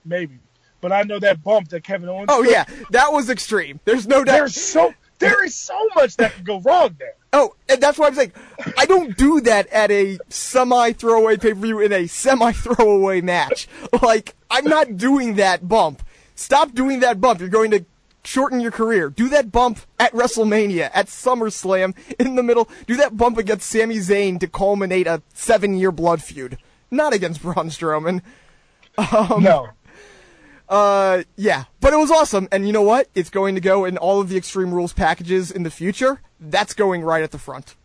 maybe, 0.06 0.39
but 0.80 0.91
I 0.91 1.04
know 1.04 1.20
that 1.20 1.43
bump 1.43 1.70
that 1.70 1.84
Kevin 1.84 2.08
Owens. 2.10 2.28
Oh 2.32 2.43
took, 2.43 2.52
yeah, 2.52 2.66
that 2.91 3.12
was 3.12 3.30
extreme. 3.30 3.80
There's 3.86 4.08
no 4.08 4.24
doubt. 4.24 4.34
There's 4.34 4.56
so 4.56 4.93
there 5.22 5.44
is 5.46 5.56
so 5.56 5.88
much 5.96 6.18
that 6.18 6.34
could 6.34 6.46
go 6.46 6.60
wrong 6.60 6.96
there. 7.00 7.14
Oh, 7.32 7.56
and 7.70 7.82
that's 7.82 7.98
why 7.98 8.08
I'm 8.08 8.16
saying 8.16 8.34
I 8.78 8.86
don't 8.86 9.16
do 9.16 9.40
that 9.42 9.68
at 9.68 9.90
a 9.90 10.20
semi 10.28 10.92
throwaway 10.92 11.38
pay 11.38 11.54
per 11.54 11.60
view 11.60 11.80
in 11.80 11.94
a 11.94 12.08
semi 12.08 12.52
throwaway 12.52 13.22
match. 13.22 13.70
Like 14.02 14.36
I'm 14.50 14.66
not 14.66 14.98
doing 14.98 15.36
that 15.36 15.68
bump. 15.70 16.04
Stop 16.36 16.74
doing 16.74 17.00
that 17.00 17.22
bump. 17.22 17.40
You're 17.40 17.50
going 17.50 17.72
to 17.72 17.86
shorten 18.24 18.60
your 18.60 18.72
career. 18.72 19.10
Do 19.10 19.30
that 19.30 19.52
bump 19.52 19.80
at 20.00 20.12
WrestleMania, 20.14 20.90
at 20.94 21.08
SummerSlam, 21.08 21.96
in 22.20 22.36
the 22.36 22.44
middle. 22.44 22.70
Do 22.88 22.98
that 22.98 23.16
bump 23.16 23.38
against 23.38 23.70
Sami 23.70 23.98
Zayn 23.98 24.40
to 24.40 24.48
culminate 24.48 25.08
a 25.08 25.22
seven 25.34 25.76
year 25.76 25.92
blood 25.92 26.22
feud. 26.22 26.58
Not 26.90 27.14
against 27.14 27.42
Braun 27.42 27.70
Strowman. 27.70 28.22
Um, 28.98 29.42
no, 29.42 29.70
Uh, 30.72 31.24
yeah, 31.36 31.66
but 31.82 31.92
it 31.92 31.98
was 31.98 32.10
awesome, 32.10 32.48
and 32.50 32.66
you 32.66 32.72
know 32.72 32.82
what? 32.82 33.10
It's 33.14 33.30
going 33.30 33.56
to 33.56 33.62
go 33.62 33.84
in 33.84 33.98
all 33.98 34.22
of 34.22 34.30
the 34.30 34.38
Extreme 34.38 34.74
Rules 34.74 34.94
packages 34.94 35.52
in 35.52 35.64
the 35.64 35.70
future. 35.70 36.22
That's 36.40 36.74
going 36.74 37.02
right 37.04 37.22
at 37.22 37.32
the 37.32 37.38
front. 37.38 37.76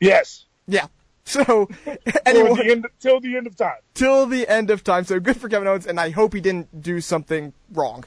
yes, 0.00 0.46
Yeah. 0.66 0.86
So, 1.24 1.44
till 1.44 2.56
the 2.56 2.66
end 2.68 2.86
till 2.98 3.20
the 3.20 3.36
end 3.36 3.46
of 3.46 3.54
time. 3.56 3.76
till 3.94 4.26
the 4.26 4.48
end 4.48 4.70
of 4.70 4.82
time. 4.82 5.04
So 5.04 5.20
good 5.20 5.36
for 5.36 5.48
Kevin 5.48 5.68
Owens, 5.68 5.86
and 5.86 6.00
I 6.00 6.10
hope 6.10 6.34
he 6.34 6.40
didn't 6.40 6.82
do 6.82 7.00
something 7.00 7.52
wrong. 7.72 8.04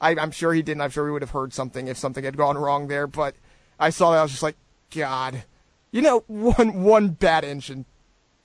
I, 0.00 0.10
I'm 0.10 0.30
sure 0.30 0.52
he 0.54 0.62
didn't. 0.62 0.80
I'm 0.80 0.90
sure 0.90 1.04
we 1.04 1.10
would 1.10 1.22
have 1.22 1.32
heard 1.32 1.52
something 1.52 1.88
if 1.88 1.98
something 1.98 2.22
had 2.22 2.36
gone 2.36 2.56
wrong 2.56 2.86
there. 2.86 3.08
But 3.08 3.34
I 3.80 3.90
saw 3.90 4.12
that, 4.12 4.18
I 4.18 4.22
was 4.22 4.30
just 4.30 4.44
like, 4.44 4.54
God, 4.94 5.42
you 5.90 6.02
know, 6.02 6.22
one 6.28 6.84
one 6.84 7.08
bad 7.08 7.42
and 7.42 7.84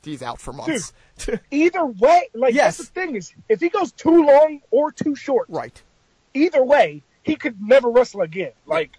he's 0.08 0.22
out 0.24 0.40
for 0.40 0.54
months. 0.54 0.94
Either 1.52 1.86
way, 1.86 2.30
like 2.34 2.54
Yes. 2.54 2.78
that's 2.78 2.90
the 2.90 3.00
thing 3.02 3.16
is, 3.16 3.34
if 3.50 3.60
he 3.60 3.70
goes 3.70 3.92
too 3.92 4.26
long 4.26 4.62
or 4.72 4.92
too 4.92 5.16
short, 5.16 5.48
right. 5.50 5.82
either 6.34 6.64
way, 6.64 7.04
he 7.24 7.36
could 7.36 7.62
never 7.62 7.90
wrestle 7.90 8.22
again. 8.22 8.52
Like, 8.66 8.92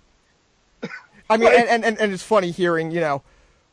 I 1.31 1.37
mean, 1.37 1.49
Right. 1.49 1.67
and, 1.69 1.85
and, 1.85 1.99
and, 1.99 2.13
it's 2.13 2.23
funny 2.23 2.51
hearing, 2.51 2.91
you 2.91 3.01
know, 3.01 3.23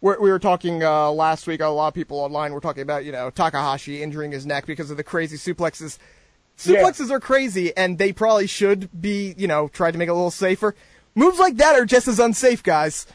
we're, 0.02 0.20
we 0.20 0.30
were 0.30 0.40
talking 0.40 0.84
uh, 0.84 1.10
last 1.12 1.48
week, 1.48 1.62
a 1.62 1.68
lot 1.68 1.88
of 1.90 1.94
people 1.94 2.20
online 2.20 2.54
were 2.54 2.62
talking 2.62 2.84
about, 2.84 3.06
you 3.06 3.12
know, 3.12 3.30
Takahashi 3.30 4.02
injuring 4.04 4.32
his 4.32 4.46
neck 4.46 4.66
because 4.66 4.92
of 4.92 4.98
the 4.98 5.04
crazy 5.04 5.38
suplexes. 5.38 5.98
Yeah. 6.64 6.82
Suplexes 6.82 7.10
are 7.12 7.20
crazy, 7.20 7.76
and 7.76 7.98
they 7.98 8.14
probably 8.14 8.48
should 8.48 8.90
be, 9.02 9.34
you 9.38 9.48
know, 9.48 9.68
tried 9.68 9.92
to 9.92 9.98
make 9.98 10.08
it 10.08 10.12
a 10.12 10.16
little 10.16 10.32
safer. 10.32 10.76
Moves 11.16 11.40
like 11.40 11.58
that 11.58 11.76
are 11.80 11.86
just 11.86 12.08
as 12.08 12.20
unsafe, 12.20 12.62
guys. 12.62 13.08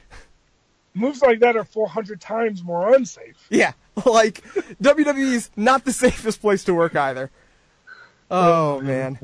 Moves 0.94 1.22
like 1.22 1.40
that 1.40 1.56
are 1.56 1.64
400 1.64 2.20
times 2.20 2.62
more 2.62 2.94
unsafe. 2.94 3.36
Yeah, 3.50 3.72
like 4.06 4.42
WWE's 4.82 5.50
not 5.56 5.84
the 5.84 5.92
safest 6.04 6.40
place 6.40 6.64
to 6.64 6.74
work 6.74 6.96
either. 6.96 7.30
Oh 8.30 8.80
man. 8.80 9.18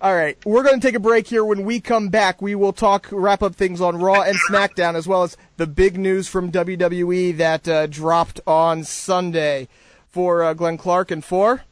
All 0.00 0.14
right, 0.14 0.36
we're 0.44 0.62
going 0.62 0.78
to 0.78 0.86
take 0.86 0.94
a 0.94 1.00
break 1.00 1.26
here. 1.26 1.42
When 1.42 1.64
we 1.64 1.80
come 1.80 2.10
back, 2.10 2.42
we 2.42 2.54
will 2.54 2.74
talk, 2.74 3.08
wrap 3.10 3.42
up 3.42 3.54
things 3.54 3.80
on 3.80 3.96
Raw 3.96 4.20
and 4.20 4.36
SmackDown, 4.50 4.94
as 4.94 5.08
well 5.08 5.22
as 5.22 5.38
the 5.56 5.66
big 5.66 5.98
news 5.98 6.28
from 6.28 6.52
WWE 6.52 7.34
that 7.38 7.66
uh, 7.66 7.86
dropped 7.86 8.38
on 8.46 8.84
Sunday. 8.84 9.68
For 10.10 10.42
uh, 10.44 10.54
Glenn 10.54 10.76
Clark 10.78 11.10
and 11.10 11.22
for 11.24 11.62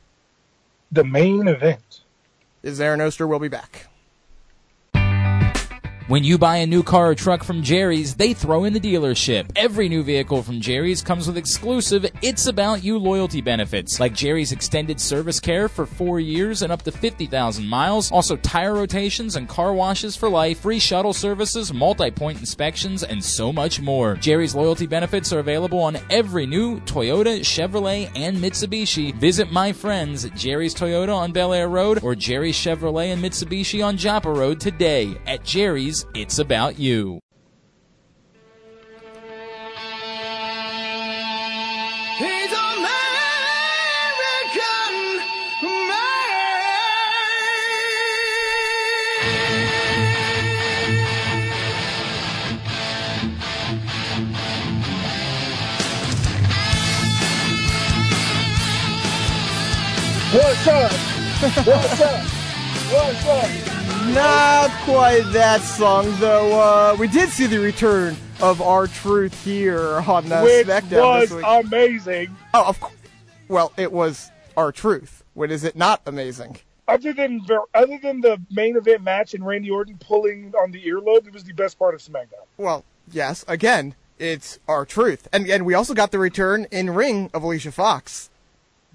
The 0.92 1.04
main 1.04 1.48
event. 1.48 2.00
is 2.62 2.78
Aaron 2.80 3.00
Oster. 3.00 3.26
We'll 3.26 3.38
be 3.38 3.48
back. 3.48 3.86
When 6.06 6.22
you 6.22 6.36
buy 6.36 6.58
a 6.58 6.66
new 6.66 6.82
car 6.82 7.12
or 7.12 7.14
truck 7.14 7.42
from 7.42 7.62
Jerry's, 7.62 8.16
they 8.16 8.34
throw 8.34 8.64
in 8.64 8.74
the 8.74 8.78
dealership. 8.78 9.50
Every 9.56 9.88
new 9.88 10.02
vehicle 10.02 10.42
from 10.42 10.60
Jerry's 10.60 11.00
comes 11.00 11.26
with 11.26 11.38
exclusive 11.38 12.04
It's 12.20 12.46
About 12.46 12.84
You 12.84 12.98
loyalty 12.98 13.40
benefits, 13.40 13.98
like 13.98 14.12
Jerry's 14.12 14.52
extended 14.52 15.00
service 15.00 15.40
care 15.40 15.66
for 15.66 15.86
four 15.86 16.20
years 16.20 16.60
and 16.60 16.70
up 16.70 16.82
to 16.82 16.92
50,000 16.92 17.66
miles, 17.66 18.12
also 18.12 18.36
tire 18.36 18.74
rotations 18.74 19.36
and 19.36 19.48
car 19.48 19.72
washes 19.72 20.14
for 20.14 20.28
life, 20.28 20.60
free 20.60 20.78
shuttle 20.78 21.14
services, 21.14 21.72
multi-point 21.72 22.38
inspections, 22.38 23.02
and 23.02 23.24
so 23.24 23.50
much 23.50 23.80
more. 23.80 24.16
Jerry's 24.16 24.54
loyalty 24.54 24.86
benefits 24.86 25.32
are 25.32 25.38
available 25.38 25.78
on 25.78 25.96
every 26.10 26.44
new 26.44 26.80
Toyota, 26.80 27.40
Chevrolet, 27.40 28.10
and 28.14 28.36
Mitsubishi. 28.36 29.14
Visit 29.14 29.50
my 29.50 29.72
friends 29.72 30.26
at 30.26 30.36
Jerry's 30.36 30.74
Toyota 30.74 31.16
on 31.16 31.32
Bel 31.32 31.54
Air 31.54 31.70
Road 31.70 32.00
or 32.02 32.14
Jerry's 32.14 32.56
Chevrolet 32.56 33.06
and 33.06 33.24
Mitsubishi 33.24 33.82
on 33.82 33.96
Joppa 33.96 34.30
Road 34.30 34.60
today. 34.60 35.16
At 35.26 35.44
Jerry's, 35.44 35.93
it's 36.14 36.38
about 36.40 36.78
you. 36.78 37.20
He's 42.18 42.52
American 42.52 42.94
What's 60.32 60.66
up? 60.66 60.92
What's 61.66 62.00
up? 62.00 62.24
What's 62.90 63.26
up? 63.26 63.73
Not 64.12 64.70
quite 64.82 65.22
that 65.32 65.60
song, 65.62 66.04
though. 66.18 66.60
Uh, 66.60 66.96
we 66.98 67.08
did 67.08 67.30
see 67.30 67.46
the 67.46 67.58
return 67.58 68.16
of 68.40 68.60
R-Truth 68.60 69.42
here 69.44 70.00
on 70.06 70.30
uh, 70.30 70.42
Which 70.42 70.66
SmackDown 70.66 71.00
was 71.00 71.28
this 71.30 71.36
week. 71.36 71.44
amazing. 71.46 72.36
oh, 72.52 72.64
of 72.66 72.80
course. 72.80 72.94
Well, 73.48 73.72
it 73.76 73.90
was 73.92 74.30
R-Truth. 74.56 75.24
What 75.32 75.50
is 75.50 75.64
it 75.64 75.74
not 75.74 76.02
amazing? 76.06 76.58
Other 76.86 77.12
than 77.14 77.40
other 77.72 77.98
than 78.02 78.20
the 78.20 78.38
main 78.50 78.76
event 78.76 79.02
match 79.02 79.32
and 79.32 79.44
Randy 79.44 79.70
Orton 79.70 79.96
pulling 79.98 80.52
on 80.62 80.70
the 80.70 80.84
earlobe, 80.84 81.26
it 81.26 81.32
was 81.32 81.44
the 81.44 81.54
best 81.54 81.78
part 81.78 81.94
of 81.94 82.00
SmackDown. 82.00 82.44
Well, 82.58 82.84
yes. 83.10 83.42
Again, 83.48 83.94
it's 84.18 84.58
R-Truth, 84.68 85.28
and 85.32 85.48
and 85.48 85.64
we 85.64 85.72
also 85.72 85.94
got 85.94 86.10
the 86.12 86.18
return 86.18 86.66
in 86.70 86.90
ring 86.90 87.30
of 87.32 87.42
Alicia 87.42 87.72
Fox. 87.72 88.28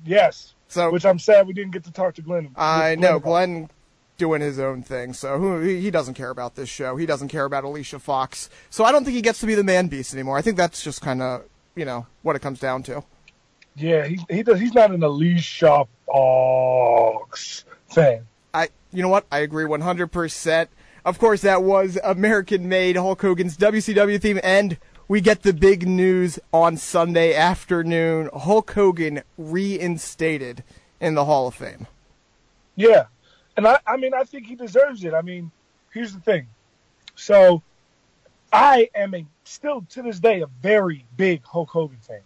Yes. 0.05 0.53
So 0.67 0.91
Which 0.91 1.03
I'm 1.05 1.17
sad 1.17 1.47
we 1.47 1.53
didn't 1.53 1.71
get 1.71 1.83
to 1.85 1.91
talk 1.91 2.13
to 2.15 2.21
Glenn. 2.21 2.51
I 2.55 2.93
Glenn 2.95 2.99
know. 2.99 3.19
Glenn 3.19 3.69
doing 4.19 4.41
his 4.41 4.59
own 4.59 4.83
thing, 4.83 5.13
so 5.13 5.39
who, 5.39 5.61
he 5.61 5.89
doesn't 5.89 6.13
care 6.13 6.29
about 6.29 6.53
this 6.53 6.69
show. 6.69 6.95
He 6.95 7.07
doesn't 7.07 7.29
care 7.29 7.45
about 7.45 7.63
Alicia 7.63 7.97
Fox. 7.97 8.49
So 8.69 8.83
I 8.83 8.91
don't 8.91 9.03
think 9.03 9.15
he 9.15 9.23
gets 9.23 9.39
to 9.39 9.47
be 9.47 9.55
the 9.55 9.63
man 9.63 9.87
beast 9.87 10.13
anymore. 10.13 10.37
I 10.37 10.43
think 10.43 10.57
that's 10.57 10.83
just 10.83 11.01
kind 11.01 11.23
of 11.23 11.45
you 11.75 11.85
know 11.85 12.05
what 12.21 12.35
it 12.35 12.39
comes 12.39 12.59
down 12.59 12.83
to. 12.83 13.03
Yeah, 13.75 14.05
he 14.05 14.19
he 14.29 14.43
does. 14.43 14.59
He's 14.59 14.73
not 14.73 14.91
an 14.91 15.01
Alicia 15.01 15.85
Fox 16.05 17.65
fan. 17.87 18.27
I 18.53 18.69
you 18.91 19.01
know 19.01 19.09
what? 19.09 19.25
I 19.31 19.39
agree 19.39 19.65
100%. 19.65 20.67
Of 21.05 21.17
course 21.17 21.41
that 21.41 21.63
was 21.63 21.97
American 22.03 22.67
made 22.67 22.97
Hulk 22.97 23.21
Hogan's 23.21 23.57
WCW 23.57 24.21
theme 24.21 24.39
and 24.43 24.77
we 25.07 25.21
get 25.21 25.41
the 25.41 25.53
big 25.53 25.87
news 25.87 26.37
on 26.53 26.77
Sunday 26.77 27.33
afternoon. 27.33 28.29
Hulk 28.31 28.71
Hogan 28.71 29.23
reinstated 29.37 30.63
in 30.99 31.15
the 31.15 31.25
Hall 31.25 31.47
of 31.47 31.55
Fame. 31.55 31.87
Yeah, 32.75 33.05
and 33.59 33.67
I, 33.67 33.77
I 33.85 33.97
mean, 33.97 34.13
I 34.13 34.23
think 34.23 34.47
he 34.47 34.55
deserves 34.55 35.03
it. 35.03 35.13
I 35.13 35.21
mean, 35.21 35.51
here's 35.93 36.13
the 36.13 36.21
thing. 36.21 36.47
So, 37.15 37.61
I 38.53 38.89
am 38.95 39.13
a 39.13 39.25
still 39.43 39.81
to 39.89 40.01
this 40.01 40.21
day 40.21 40.39
a 40.39 40.47
very 40.61 41.05
big 41.17 41.43
Hulk 41.43 41.69
Hogan 41.69 41.97
fan. 41.99 42.21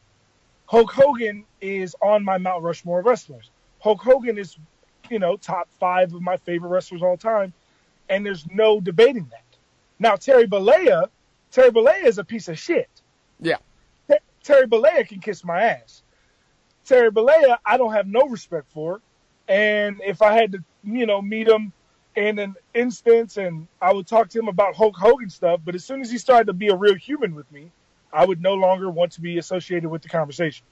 Hulk 0.67 0.91
Hogan 0.91 1.43
is 1.59 1.95
on 2.03 2.23
my 2.23 2.38
Mount 2.38 2.61
Rushmore 2.61 2.99
of 2.99 3.07
wrestlers. 3.07 3.49
Hulk 3.79 3.99
Hogan 3.99 4.38
is, 4.38 4.57
you 5.09 5.17
know, 5.17 5.36
top 5.36 5.67
five 5.79 6.13
of 6.13 6.21
my 6.21 6.38
favorite 6.38 6.69
wrestlers 6.69 7.01
all 7.01 7.17
time, 7.17 7.51
and 8.09 8.23
there's 8.23 8.45
no 8.51 8.79
debating 8.79 9.27
that. 9.31 9.41
Now, 9.97 10.15
Terry 10.17 10.45
Bollea, 10.45 11.07
Terry 11.49 11.71
Bollea 11.71 12.03
is 12.03 12.19
a 12.19 12.23
piece 12.23 12.47
of 12.47 12.59
shit. 12.59 12.89
Yeah. 13.39 13.57
Ter- 14.07 14.19
Terry 14.43 14.67
Bollea 14.67 15.07
can 15.07 15.19
kiss 15.19 15.43
my 15.43 15.63
ass. 15.63 16.03
Terry 16.86 17.09
Bollea, 17.09 17.57
I 17.65 17.77
don't 17.77 17.93
have 17.93 18.05
no 18.05 18.27
respect 18.27 18.67
for. 18.71 19.01
And 19.47 20.01
if 20.05 20.21
I 20.21 20.33
had 20.33 20.53
to, 20.53 20.63
you 20.83 21.05
know, 21.05 21.21
meet 21.21 21.47
him 21.47 21.73
in 22.15 22.39
an 22.39 22.55
instance 22.73 23.37
and 23.37 23.67
I 23.81 23.91
would 23.91 24.07
talk 24.07 24.29
to 24.29 24.39
him 24.39 24.47
about 24.47 24.75
Hulk 24.75 24.95
Hogan 24.95 25.29
stuff, 25.29 25.61
but 25.65 25.75
as 25.75 25.83
soon 25.83 26.01
as 26.01 26.11
he 26.11 26.17
started 26.17 26.45
to 26.47 26.53
be 26.53 26.67
a 26.69 26.75
real 26.75 26.95
human 26.95 27.35
with 27.35 27.51
me, 27.51 27.71
I 28.11 28.25
would 28.25 28.41
no 28.41 28.53
longer 28.53 28.89
want 28.89 29.11
to 29.13 29.21
be 29.21 29.37
associated 29.39 29.89
with 29.89 30.01
the 30.03 30.09
conversation. 30.09 30.65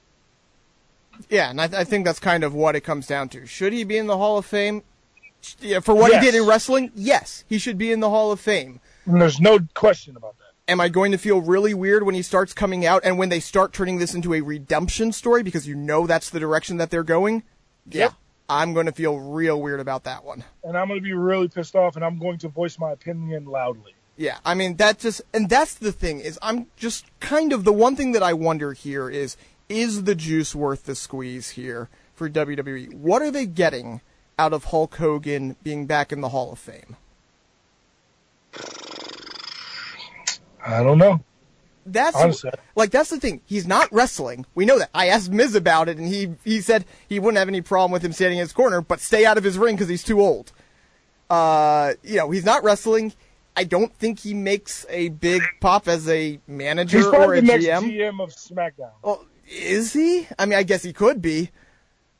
Yeah, 1.29 1.49
and 1.49 1.59
I, 1.59 1.65
I 1.65 1.83
think 1.83 2.05
that's 2.05 2.19
kind 2.19 2.43
of 2.43 2.53
what 2.53 2.75
it 2.75 2.81
comes 2.81 3.07
down 3.07 3.29
to. 3.29 3.45
Should 3.45 3.73
he 3.73 3.83
be 3.83 3.97
in 3.97 4.07
the 4.07 4.17
Hall 4.17 4.37
of 4.37 4.45
Fame? 4.45 4.83
Yeah, 5.59 5.79
for 5.79 5.95
what 5.95 6.11
Yes. 6.11 6.23
he 6.23 6.31
did 6.31 6.41
in 6.41 6.47
wrestling, 6.47 6.91
yes, 6.95 7.43
he 7.47 7.57
should 7.57 7.77
be 7.77 7.91
in 7.91 7.99
the 7.99 8.09
Hall 8.09 8.31
of 8.31 8.39
Fame. 8.39 8.79
And 9.05 9.19
there's 9.21 9.41
no 9.41 9.59
question 9.73 10.15
about 10.15 10.37
that. 10.37 10.45
Am 10.71 10.79
I 10.79 10.87
going 10.87 11.11
to 11.11 11.17
feel 11.17 11.41
really 11.41 11.73
weird 11.73 12.03
when 12.03 12.15
he 12.15 12.21
starts 12.21 12.53
coming 12.53 12.85
out 12.85 13.01
and 13.03 13.17
when 13.17 13.29
they 13.29 13.39
start 13.39 13.73
turning 13.73 13.97
this 13.97 14.13
into 14.13 14.33
a 14.33 14.41
redemption 14.41 15.11
story 15.11 15.41
because 15.43 15.67
you 15.67 15.75
know 15.75 16.05
that's 16.07 16.29
the 16.29 16.39
direction 16.39 16.77
that 16.77 16.91
they're 16.91 17.03
going? 17.03 17.43
Yeah. 17.89 18.03
Yep. 18.05 18.13
I'm 18.51 18.73
going 18.73 18.87
to 18.87 18.91
feel 18.91 19.17
real 19.17 19.61
weird 19.61 19.79
about 19.79 20.03
that 20.03 20.25
one. 20.25 20.43
And 20.65 20.77
I'm 20.77 20.89
going 20.89 20.99
to 20.99 21.03
be 21.03 21.13
really 21.13 21.47
pissed 21.47 21.73
off 21.73 21.95
and 21.95 22.03
I'm 22.03 22.19
going 22.19 22.37
to 22.39 22.49
voice 22.49 22.77
my 22.77 22.91
opinion 22.91 23.45
loudly. 23.45 23.95
Yeah, 24.17 24.39
I 24.43 24.55
mean 24.55 24.75
that 24.75 24.99
just 24.99 25.21
and 25.33 25.49
that's 25.49 25.73
the 25.73 25.93
thing 25.93 26.19
is 26.19 26.37
I'm 26.41 26.67
just 26.75 27.05
kind 27.21 27.53
of 27.53 27.63
the 27.63 27.71
one 27.71 27.95
thing 27.95 28.11
that 28.11 28.21
I 28.21 28.33
wonder 28.33 28.73
here 28.73 29.09
is 29.09 29.37
is 29.69 30.03
the 30.03 30.15
juice 30.15 30.53
worth 30.53 30.83
the 30.83 30.95
squeeze 30.95 31.51
here 31.51 31.87
for 32.13 32.29
WWE? 32.29 32.93
What 32.93 33.21
are 33.21 33.31
they 33.31 33.45
getting 33.45 34.01
out 34.37 34.51
of 34.51 34.65
Hulk 34.65 34.95
Hogan 34.95 35.55
being 35.63 35.85
back 35.85 36.11
in 36.11 36.19
the 36.19 36.29
Hall 36.29 36.51
of 36.51 36.59
Fame? 36.59 36.97
I 40.63 40.83
don't 40.83 40.97
know. 40.97 41.23
That's 41.85 42.15
Honestly. 42.15 42.51
like 42.75 42.91
that's 42.91 43.09
the 43.09 43.19
thing. 43.19 43.41
He's 43.45 43.65
not 43.67 43.91
wrestling. 43.91 44.45
We 44.55 44.65
know 44.65 44.77
that. 44.79 44.89
I 44.93 45.07
asked 45.07 45.31
Miz 45.31 45.55
about 45.55 45.89
it, 45.89 45.97
and 45.97 46.07
he 46.07 46.35
he 46.43 46.61
said 46.61 46.85
he 47.09 47.19
wouldn't 47.19 47.37
have 47.39 47.47
any 47.47 47.61
problem 47.61 47.91
with 47.91 48.03
him 48.03 48.11
standing 48.13 48.37
in 48.37 48.43
his 48.43 48.53
corner, 48.53 48.81
but 48.81 48.99
stay 48.99 49.25
out 49.25 49.37
of 49.37 49.43
his 49.43 49.57
ring 49.57 49.75
because 49.75 49.89
he's 49.89 50.03
too 50.03 50.21
old. 50.21 50.51
Uh, 51.29 51.93
you 52.03 52.17
know, 52.17 52.29
he's 52.29 52.45
not 52.45 52.63
wrestling. 52.63 53.13
I 53.55 53.63
don't 53.63 53.93
think 53.93 54.19
he 54.19 54.33
makes 54.33 54.85
a 54.89 55.09
big 55.09 55.41
pop 55.59 55.87
as 55.87 56.07
a 56.07 56.39
manager 56.47 56.97
He's 56.97 57.07
or 57.07 57.33
a 57.33 57.41
the 57.41 57.47
next 57.47 57.65
GM. 57.65 57.91
GM 57.91 58.21
of 58.21 58.29
SmackDown. 58.29 58.91
Well, 59.01 59.25
is 59.47 59.93
he? 59.93 60.27
I 60.39 60.45
mean, 60.45 60.57
I 60.57 60.63
guess 60.63 60.83
he 60.83 60.93
could 60.93 61.21
be. 61.21 61.51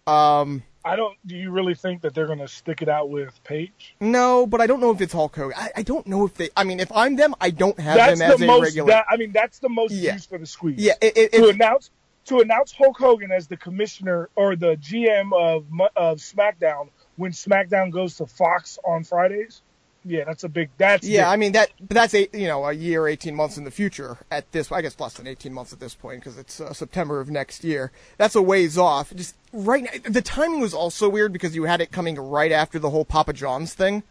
Um, 0.07 0.63
I 0.83 0.95
don't. 0.95 1.15
Do 1.25 1.35
you 1.35 1.51
really 1.51 1.75
think 1.75 2.01
that 2.01 2.13
they're 2.15 2.25
going 2.27 2.39
to 2.39 2.47
stick 2.47 2.81
it 2.81 2.89
out 2.89 3.09
with 3.09 3.39
Paige? 3.43 3.95
no, 3.99 4.45
but 4.47 4.61
I 4.61 4.67
don't 4.67 4.79
know 4.79 4.91
if 4.91 4.99
it's 5.01 5.13
Hulk 5.13 5.35
Hogan. 5.35 5.55
I, 5.57 5.69
I 5.77 5.81
don't 5.83 6.07
know 6.07 6.25
if 6.25 6.33
they. 6.33 6.49
I 6.57 6.63
mean, 6.63 6.79
if 6.79 6.91
I'm 6.91 7.15
them, 7.15 7.35
I 7.39 7.51
don't 7.51 7.79
have 7.79 7.95
That's 7.97 8.19
them 8.19 8.31
as 8.31 8.37
the 8.39 8.43
a 8.45 8.47
most. 8.47 8.63
regular. 8.63 8.87
That, 8.91 9.05
I 9.09 9.17
mean, 9.17 9.31
that's 9.31 9.59
the 9.59 9.69
most 9.69 9.93
Yeah. 9.93 10.13
use 10.13 10.25
for 10.25 10.37
the 10.37 10.45
squeeze. 10.45 10.79
yeah, 10.79 10.93
it, 11.01 11.17
it, 11.17 11.31
to 11.33 11.49
if- 11.49 11.55
announce 11.55 11.91
to 12.25 12.39
announce 12.39 12.71
Hulk 12.71 12.97
Hogan 12.97 13.31
as 13.31 13.47
the 13.47 13.57
commissioner 13.57 14.29
or 14.35 14.55
the 14.55 14.75
GM 14.77 15.31
of 15.33 15.65
of 15.95 16.17
SmackDown 16.19 16.89
when 17.15 17.31
SmackDown 17.31 17.91
goes 17.91 18.17
to 18.17 18.25
Fox 18.25 18.77
on 18.85 19.03
Fridays. 19.03 19.61
Yeah, 20.03 20.23
that's 20.23 20.43
a 20.43 20.49
big. 20.49 20.69
That's 20.77 21.07
Yeah, 21.07 21.29
I 21.29 21.35
mean 21.35 21.51
that. 21.51 21.71
But 21.79 21.93
that's 21.93 22.13
a 22.15 22.27
you 22.33 22.47
know 22.47 22.65
a 22.65 22.73
year, 22.73 23.07
eighteen 23.07 23.35
months 23.35 23.57
in 23.57 23.63
the 23.63 23.71
future. 23.71 24.17
At 24.31 24.51
this, 24.51 24.71
I 24.71 24.81
guess 24.81 24.99
less 24.99 25.13
than 25.13 25.27
eighteen 25.27 25.53
months 25.53 25.73
at 25.73 25.79
this 25.79 25.93
point 25.93 26.21
because 26.21 26.37
it's 26.37 26.59
uh, 26.59 26.73
September 26.73 27.19
of 27.19 27.29
next 27.29 27.63
year. 27.63 27.91
That's 28.17 28.35
a 28.35 28.41
ways 28.41 28.77
off. 28.77 29.13
Just 29.15 29.35
right 29.53 29.83
now, 29.83 29.91
the 30.09 30.21
timing 30.21 30.59
was 30.59 30.73
also 30.73 31.07
weird 31.07 31.31
because 31.33 31.55
you 31.55 31.63
had 31.65 31.81
it 31.81 31.91
coming 31.91 32.15
right 32.15 32.51
after 32.51 32.79
the 32.79 32.89
whole 32.89 33.05
Papa 33.05 33.33
John's 33.33 33.75
thing. 33.75 34.01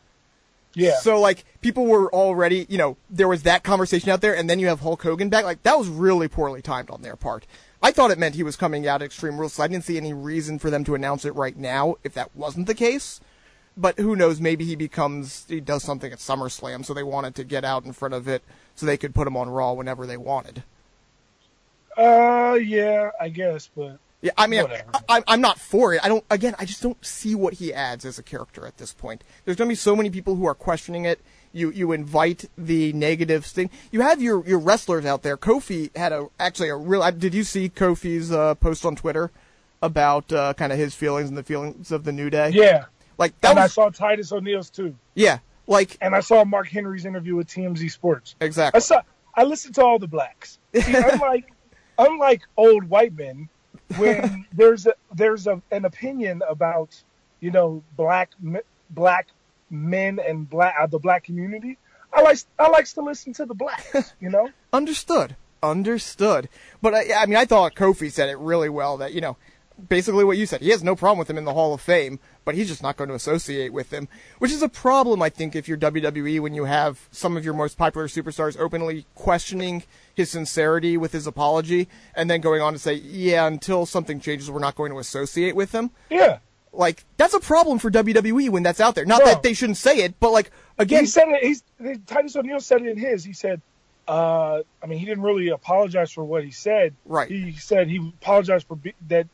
yeah. 0.74 0.99
So 0.99 1.20
like 1.20 1.45
people 1.61 1.86
were 1.86 2.12
already, 2.12 2.66
you 2.68 2.78
know, 2.78 2.97
there 3.09 3.28
was 3.28 3.43
that 3.43 3.64
conversation 3.64 4.11
out 4.11 4.20
there, 4.20 4.36
and 4.36 4.49
then 4.49 4.61
you 4.61 4.68
have 4.68 4.80
Hulk 4.80 5.03
Hogan 5.03 5.28
back. 5.28 5.45
Like 5.45 5.64
that 5.64 5.76
was 5.76 5.88
really 5.88 6.28
poorly 6.28 6.62
timed 6.62 6.91
on 6.91 7.03
their 7.03 7.16
part. 7.16 7.47
I 7.82 7.91
thought 7.91 8.11
it 8.11 8.18
meant 8.18 8.34
he 8.34 8.43
was 8.43 8.57
coming 8.57 8.86
out 8.86 9.01
at 9.03 9.07
Extreme 9.07 9.38
Rules, 9.38 9.55
so 9.55 9.62
I 9.62 9.68
didn't 9.68 9.84
see 9.84 9.97
any 9.97 10.12
reason 10.12 10.59
for 10.59 10.70
them 10.70 10.84
to 10.84 10.95
announce 10.95 11.24
it 11.24 11.34
right 11.34 11.57
now 11.57 11.97
if 12.05 12.12
that 12.14 12.36
wasn't 12.36 12.66
the 12.66 12.74
case. 12.74 13.20
But 13.77 13.99
who 13.99 14.16
knows? 14.16 14.41
Maybe 14.41 14.64
he 14.64 14.77
becomes 14.77 15.47
he 15.49 15.61
does 15.61 15.83
something 15.83 16.12
at 16.12 16.18
SummerSlam, 16.18 16.85
so 16.85 16.93
they 16.93 17.03
wanted 17.03 17.35
to 17.37 17.45
get 17.45 17.64
out 17.64 17.85
in 17.85 17.93
front 17.93 18.14
of 18.14 18.29
it 18.29 18.43
so 18.75 18.85
they 18.85 18.97
could 18.97 19.14
put 19.14 19.27
him 19.27 19.37
on 19.37 19.49
Raw 19.49 19.73
whenever 19.73 20.07
they 20.07 20.16
wanted. 20.16 20.62
uh, 21.97 22.59
yeah, 22.61 23.11
I 23.21 23.29
guess, 23.29 23.68
but 23.75 23.99
Yeah, 24.23 24.33
I 24.37 24.47
mean, 24.47 24.62
Whatever. 24.62 24.91
I, 24.95 25.18
I, 25.18 25.23
I'm 25.29 25.41
not 25.41 25.59
for 25.59 25.95
it. 25.95 26.01
I 26.05 26.09
don't. 26.09 26.25
Again, 26.31 26.55
I 26.59 26.64
just 26.64 26.83
don't 26.83 27.03
see 27.05 27.35
what 27.35 27.55
he 27.55 27.73
adds 27.73 28.05
as 28.05 28.18
a 28.18 28.23
character 28.23 28.66
at 28.66 28.77
this 28.79 28.93
point. 28.93 29.25
There's 29.45 29.57
going 29.57 29.68
to 29.68 29.73
be 29.73 29.77
so 29.77 29.97
many 29.97 30.11
people 30.11 30.37
who 30.37 30.47
are 30.47 30.55
questioning 30.55 31.05
it. 31.05 31.21
You 31.53 31.71
you 31.71 31.93
invite 31.93 32.45
the 32.57 32.93
negative 32.93 33.45
thing. 33.45 33.71
You 33.91 34.03
have 34.03 34.21
your 34.23 34.47
your 34.47 34.59
wrestlers 34.59 35.05
out 35.05 35.23
there. 35.23 35.37
Kofi 35.37 35.95
had 35.97 36.12
a 36.12 36.29
actually 36.39 36.68
a 36.68 36.77
real. 36.77 37.09
Did 37.12 37.35
you 37.35 37.45
see 37.45 37.68
Kofi's 37.68 38.31
uh, 38.31 38.55
post 38.57 38.85
on 38.85 38.95
Twitter 38.95 39.31
about 39.83 40.33
uh, 40.33 40.55
kind 40.55 40.73
of 40.73 40.79
his 40.79 40.95
feelings 40.95 41.29
and 41.29 41.37
the 41.39 41.43
feelings 41.43 41.91
of 41.91 42.05
the 42.05 42.12
New 42.12 42.31
Day? 42.31 42.51
Yeah. 42.51 42.85
Like 43.21 43.41
that 43.43 43.51
And 43.53 43.59
I 43.61 43.68
saw 43.68 43.91
Titus 43.91 44.33
O'Neil's 44.33 44.71
too. 44.71 44.97
yeah, 45.14 45.39
like 45.68 45.97
And 46.01 46.16
I 46.16 46.21
saw 46.21 46.45
Mark 46.45 46.66
Henry's 46.68 47.05
interview 47.07 47.37
with 47.37 47.47
TMZ 47.47 47.89
Sports. 47.93 48.35
exactly. 48.41 48.79
I 48.79 48.81
saw. 48.81 49.03
I 49.37 49.45
listened 49.45 49.77
to 49.77 49.85
all 49.85 50.01
the 50.01 50.09
blacks. 50.09 50.59
See, 50.75 50.93
unlike 51.12 51.53
unlike 51.99 52.43
old 52.57 52.85
white 52.85 53.14
men, 53.16 53.49
when 53.97 54.45
there's 54.53 54.87
a, 54.87 54.95
there's 55.14 55.47
a, 55.47 55.62
an 55.71 55.85
opinion 55.85 56.43
about 56.49 57.01
you 57.39 57.53
know 57.53 57.85
black 57.97 58.31
black 58.91 59.29
men 59.71 60.18
and 60.18 60.51
black 60.51 60.75
uh, 60.81 60.87
the 60.89 60.99
black 60.99 61.23
community, 61.25 61.79
I 62.12 62.23
like 62.23 62.39
I 62.59 62.68
likes 62.71 62.95
to 62.95 63.03
listen 63.03 63.33
to 63.35 63.47
the 63.47 63.55
blacks. 63.55 64.14
You 64.21 64.31
know. 64.31 64.49
Understood. 64.73 65.37
Understood. 65.62 66.49
But 66.83 66.95
I, 66.95 67.05
I 67.18 67.27
mean, 67.27 67.37
I 67.37 67.45
thought 67.45 67.75
Kofi 67.75 68.11
said 68.11 68.31
it 68.31 68.39
really 68.39 68.68
well. 68.71 68.97
That 68.97 69.12
you 69.12 69.21
know, 69.21 69.37
basically 69.89 70.24
what 70.24 70.37
you 70.37 70.47
said. 70.47 70.61
He 70.61 70.70
has 70.70 70.83
no 70.83 70.95
problem 70.95 71.18
with 71.18 71.31
him 71.31 71.39
in 71.39 71.45
the 71.45 71.55
Hall 71.55 71.74
of 71.74 71.81
Fame, 71.81 72.18
but 72.45 72.55
he's 72.55 72.68
just 72.68 72.83
not 72.83 72.97
going 72.97 73.09
to 73.09 73.14
associate 73.14 73.72
with 73.72 73.93
him, 73.93 74.09
which 74.39 74.51
is 74.51 74.62
a 74.62 74.68
problem, 74.68 75.22
I 75.22 75.28
think, 75.28 75.57
if 75.57 75.68
you're 75.68 75.78
WWE 75.78 76.41
when 76.41 76.55
you 76.55 76.64
have 76.64 77.09
some 77.11 77.37
of 77.37 77.45
your 77.45 77.55
most 77.55 77.76
popular 77.78 78.09
superstars 78.09 78.59
openly 78.59 79.07
questioning 79.14 79.85
his 80.14 80.31
sincerity 80.31 80.97
with 80.97 81.12
his 81.12 81.26
apology, 81.26 81.89
and 82.14 82.31
then 82.31 82.41
going 82.41 82.62
on 82.62 82.72
to 82.72 82.78
say, 82.78 82.95
"Yeah, 82.95 83.47
until 83.47 83.87
something 83.87 84.20
changes, 84.20 84.51
we're 84.51 84.59
not 84.59 84.74
going 84.74 84.93
to 84.93 84.99
associate 84.99 85.57
with 85.57 85.72
him." 85.72 85.91
Yeah. 86.11 86.39
Like 86.72 87.05
that's 87.16 87.35
a 87.35 87.41
problem 87.41 87.78
for 87.78 87.91
WWE 87.91 88.49
when 88.51 88.62
that's 88.62 88.81
out 88.81 88.95
there. 88.95 89.05
Not 89.05 89.22
Bro. 89.22 89.26
that 89.26 89.43
they 89.43 89.55
shouldn't 89.55 89.78
say 89.78 89.99
it, 89.99 90.14
but 90.20 90.31
like 90.31 90.51
again, 90.78 91.01
he 91.01 91.07
said 91.07 91.28
it. 91.28 91.43
He's 91.43 91.64
Titus 92.07 92.37
O'Neil 92.37 92.61
said 92.61 92.83
it 92.83 92.89
in 92.89 92.99
his. 92.99 93.24
He 93.24 93.33
said, 93.33 93.61
uh, 94.07 94.62
I 94.83 94.87
mean, 94.87 94.99
he 94.99 95.07
didn't 95.07 95.22
really 95.22 95.49
apologize 95.49 96.12
for 96.12 96.24
what 96.24 96.45
he 96.45 96.51
said. 96.51 96.95
Right. 97.05 97.28
He 97.28 97.53
said 97.53 97.89
he 97.89 97.97
apologized 98.20 98.66
for 98.66 98.76
be- 98.76 98.95
that 99.09 99.26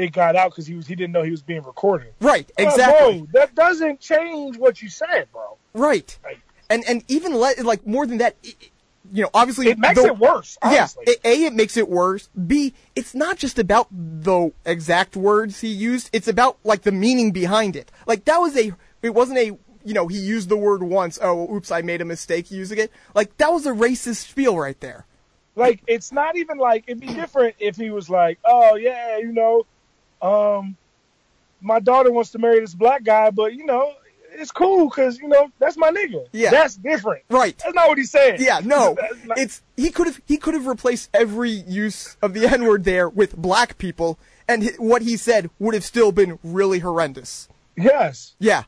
it 0.00 0.12
got 0.12 0.36
out 0.36 0.50
because 0.50 0.66
he 0.66 0.74
was 0.74 0.86
he 0.86 0.94
didn't 0.94 1.12
know 1.12 1.22
he 1.22 1.30
was 1.30 1.42
being 1.42 1.62
recorded. 1.62 2.12
right, 2.20 2.50
exactly. 2.58 3.18
bro, 3.20 3.28
that 3.40 3.54
doesn't 3.54 4.00
change 4.00 4.56
what 4.56 4.80
you 4.82 4.88
said, 4.88 5.26
bro. 5.32 5.56
Right. 5.74 6.16
Right. 6.24 6.38
And 6.68 6.84
and 6.88 7.04
even 7.08 7.34
let 7.34 7.64
like 7.64 7.86
more 7.86 8.06
than 8.06 8.18
that, 8.18 8.36
i- 8.44 8.48
i- 8.62 8.70
you 9.12 9.22
know, 9.24 9.30
obviously 9.34 9.68
It 9.68 9.78
makes 9.78 10.00
the- 10.00 10.06
it 10.08 10.18
worse. 10.18 10.56
Honestly. 10.62 11.04
Yeah. 11.06 11.14
A, 11.24 11.44
it 11.46 11.52
makes 11.52 11.76
it 11.76 11.88
worse. 11.88 12.28
B, 12.46 12.74
it's 12.94 13.14
not 13.14 13.36
just 13.38 13.58
about 13.58 13.88
the 13.90 14.52
exact 14.64 15.16
words 15.16 15.60
he 15.62 15.68
used. 15.68 16.10
It's 16.12 16.28
about 16.28 16.58
like 16.64 16.82
the 16.82 16.92
meaning 16.92 17.32
behind 17.32 17.74
it. 17.76 17.90
Like 18.06 18.24
that 18.26 18.38
was 18.40 18.56
a. 18.56 18.72
It 19.02 19.10
wasn't 19.14 19.38
a. 19.38 19.58
You 19.82 19.94
know, 19.94 20.06
he 20.08 20.18
used 20.18 20.48
the 20.50 20.56
word 20.58 20.82
once. 20.82 21.18
Oh, 21.22 21.52
oops, 21.54 21.70
I 21.72 21.80
made 21.82 22.00
a 22.02 22.04
mistake 22.04 22.50
using 22.50 22.78
it. 22.78 22.92
Like 23.14 23.36
that 23.38 23.50
was 23.52 23.64
a 23.66 23.72
racist 23.72 24.28
spiel 24.28 24.56
right 24.58 24.78
there. 24.80 25.06
like 25.56 25.82
it's 25.88 26.12
not 26.12 26.36
even 26.36 26.58
like 26.58 26.84
it'd 26.86 27.00
be 27.00 27.08
different 27.12 27.54
if 27.58 27.76
he 27.76 27.90
was 27.90 28.08
like, 28.08 28.38
oh 28.44 28.76
yeah, 28.76 29.18
you 29.18 29.32
know, 29.32 29.66
um, 30.22 30.76
my 31.60 31.80
daughter 31.80 32.10
wants 32.10 32.30
to 32.32 32.38
marry 32.38 32.60
this 32.60 32.74
black 32.74 33.04
guy, 33.04 33.30
but 33.30 33.54
you 33.54 33.64
know, 33.66 33.92
it's 34.32 34.50
cool 34.52 34.88
because 34.88 35.18
you 35.18 35.28
know 35.28 35.50
that's 35.58 35.76
my 35.76 35.90
nigga. 35.90 36.26
Yeah. 36.32 36.50
that's 36.50 36.76
different. 36.76 37.24
Right. 37.28 37.56
That's 37.58 37.74
not 37.74 37.88
what 37.88 37.98
he 37.98 38.04
said. 38.04 38.40
Yeah, 38.40 38.60
no. 38.64 38.96
Not- 39.24 39.38
It's 39.38 39.62
he 39.76 39.90
could 39.90 40.06
have 40.06 40.20
he 40.26 40.36
could 40.36 40.54
have 40.54 40.66
replaced 40.66 41.10
every 41.12 41.50
use 41.50 42.16
of 42.22 42.32
the 42.34 42.46
N 42.46 42.64
word 42.64 42.84
there 42.84 43.08
with 43.08 43.36
black 43.36 43.76
people, 43.78 44.18
and 44.48 44.70
what 44.78 45.02
he 45.02 45.16
said 45.16 45.50
would 45.58 45.74
have 45.74 45.84
still 45.84 46.12
been 46.12 46.38
really 46.44 46.78
horrendous. 46.78 47.48
yes. 47.76 48.34
Yeah, 48.38 48.64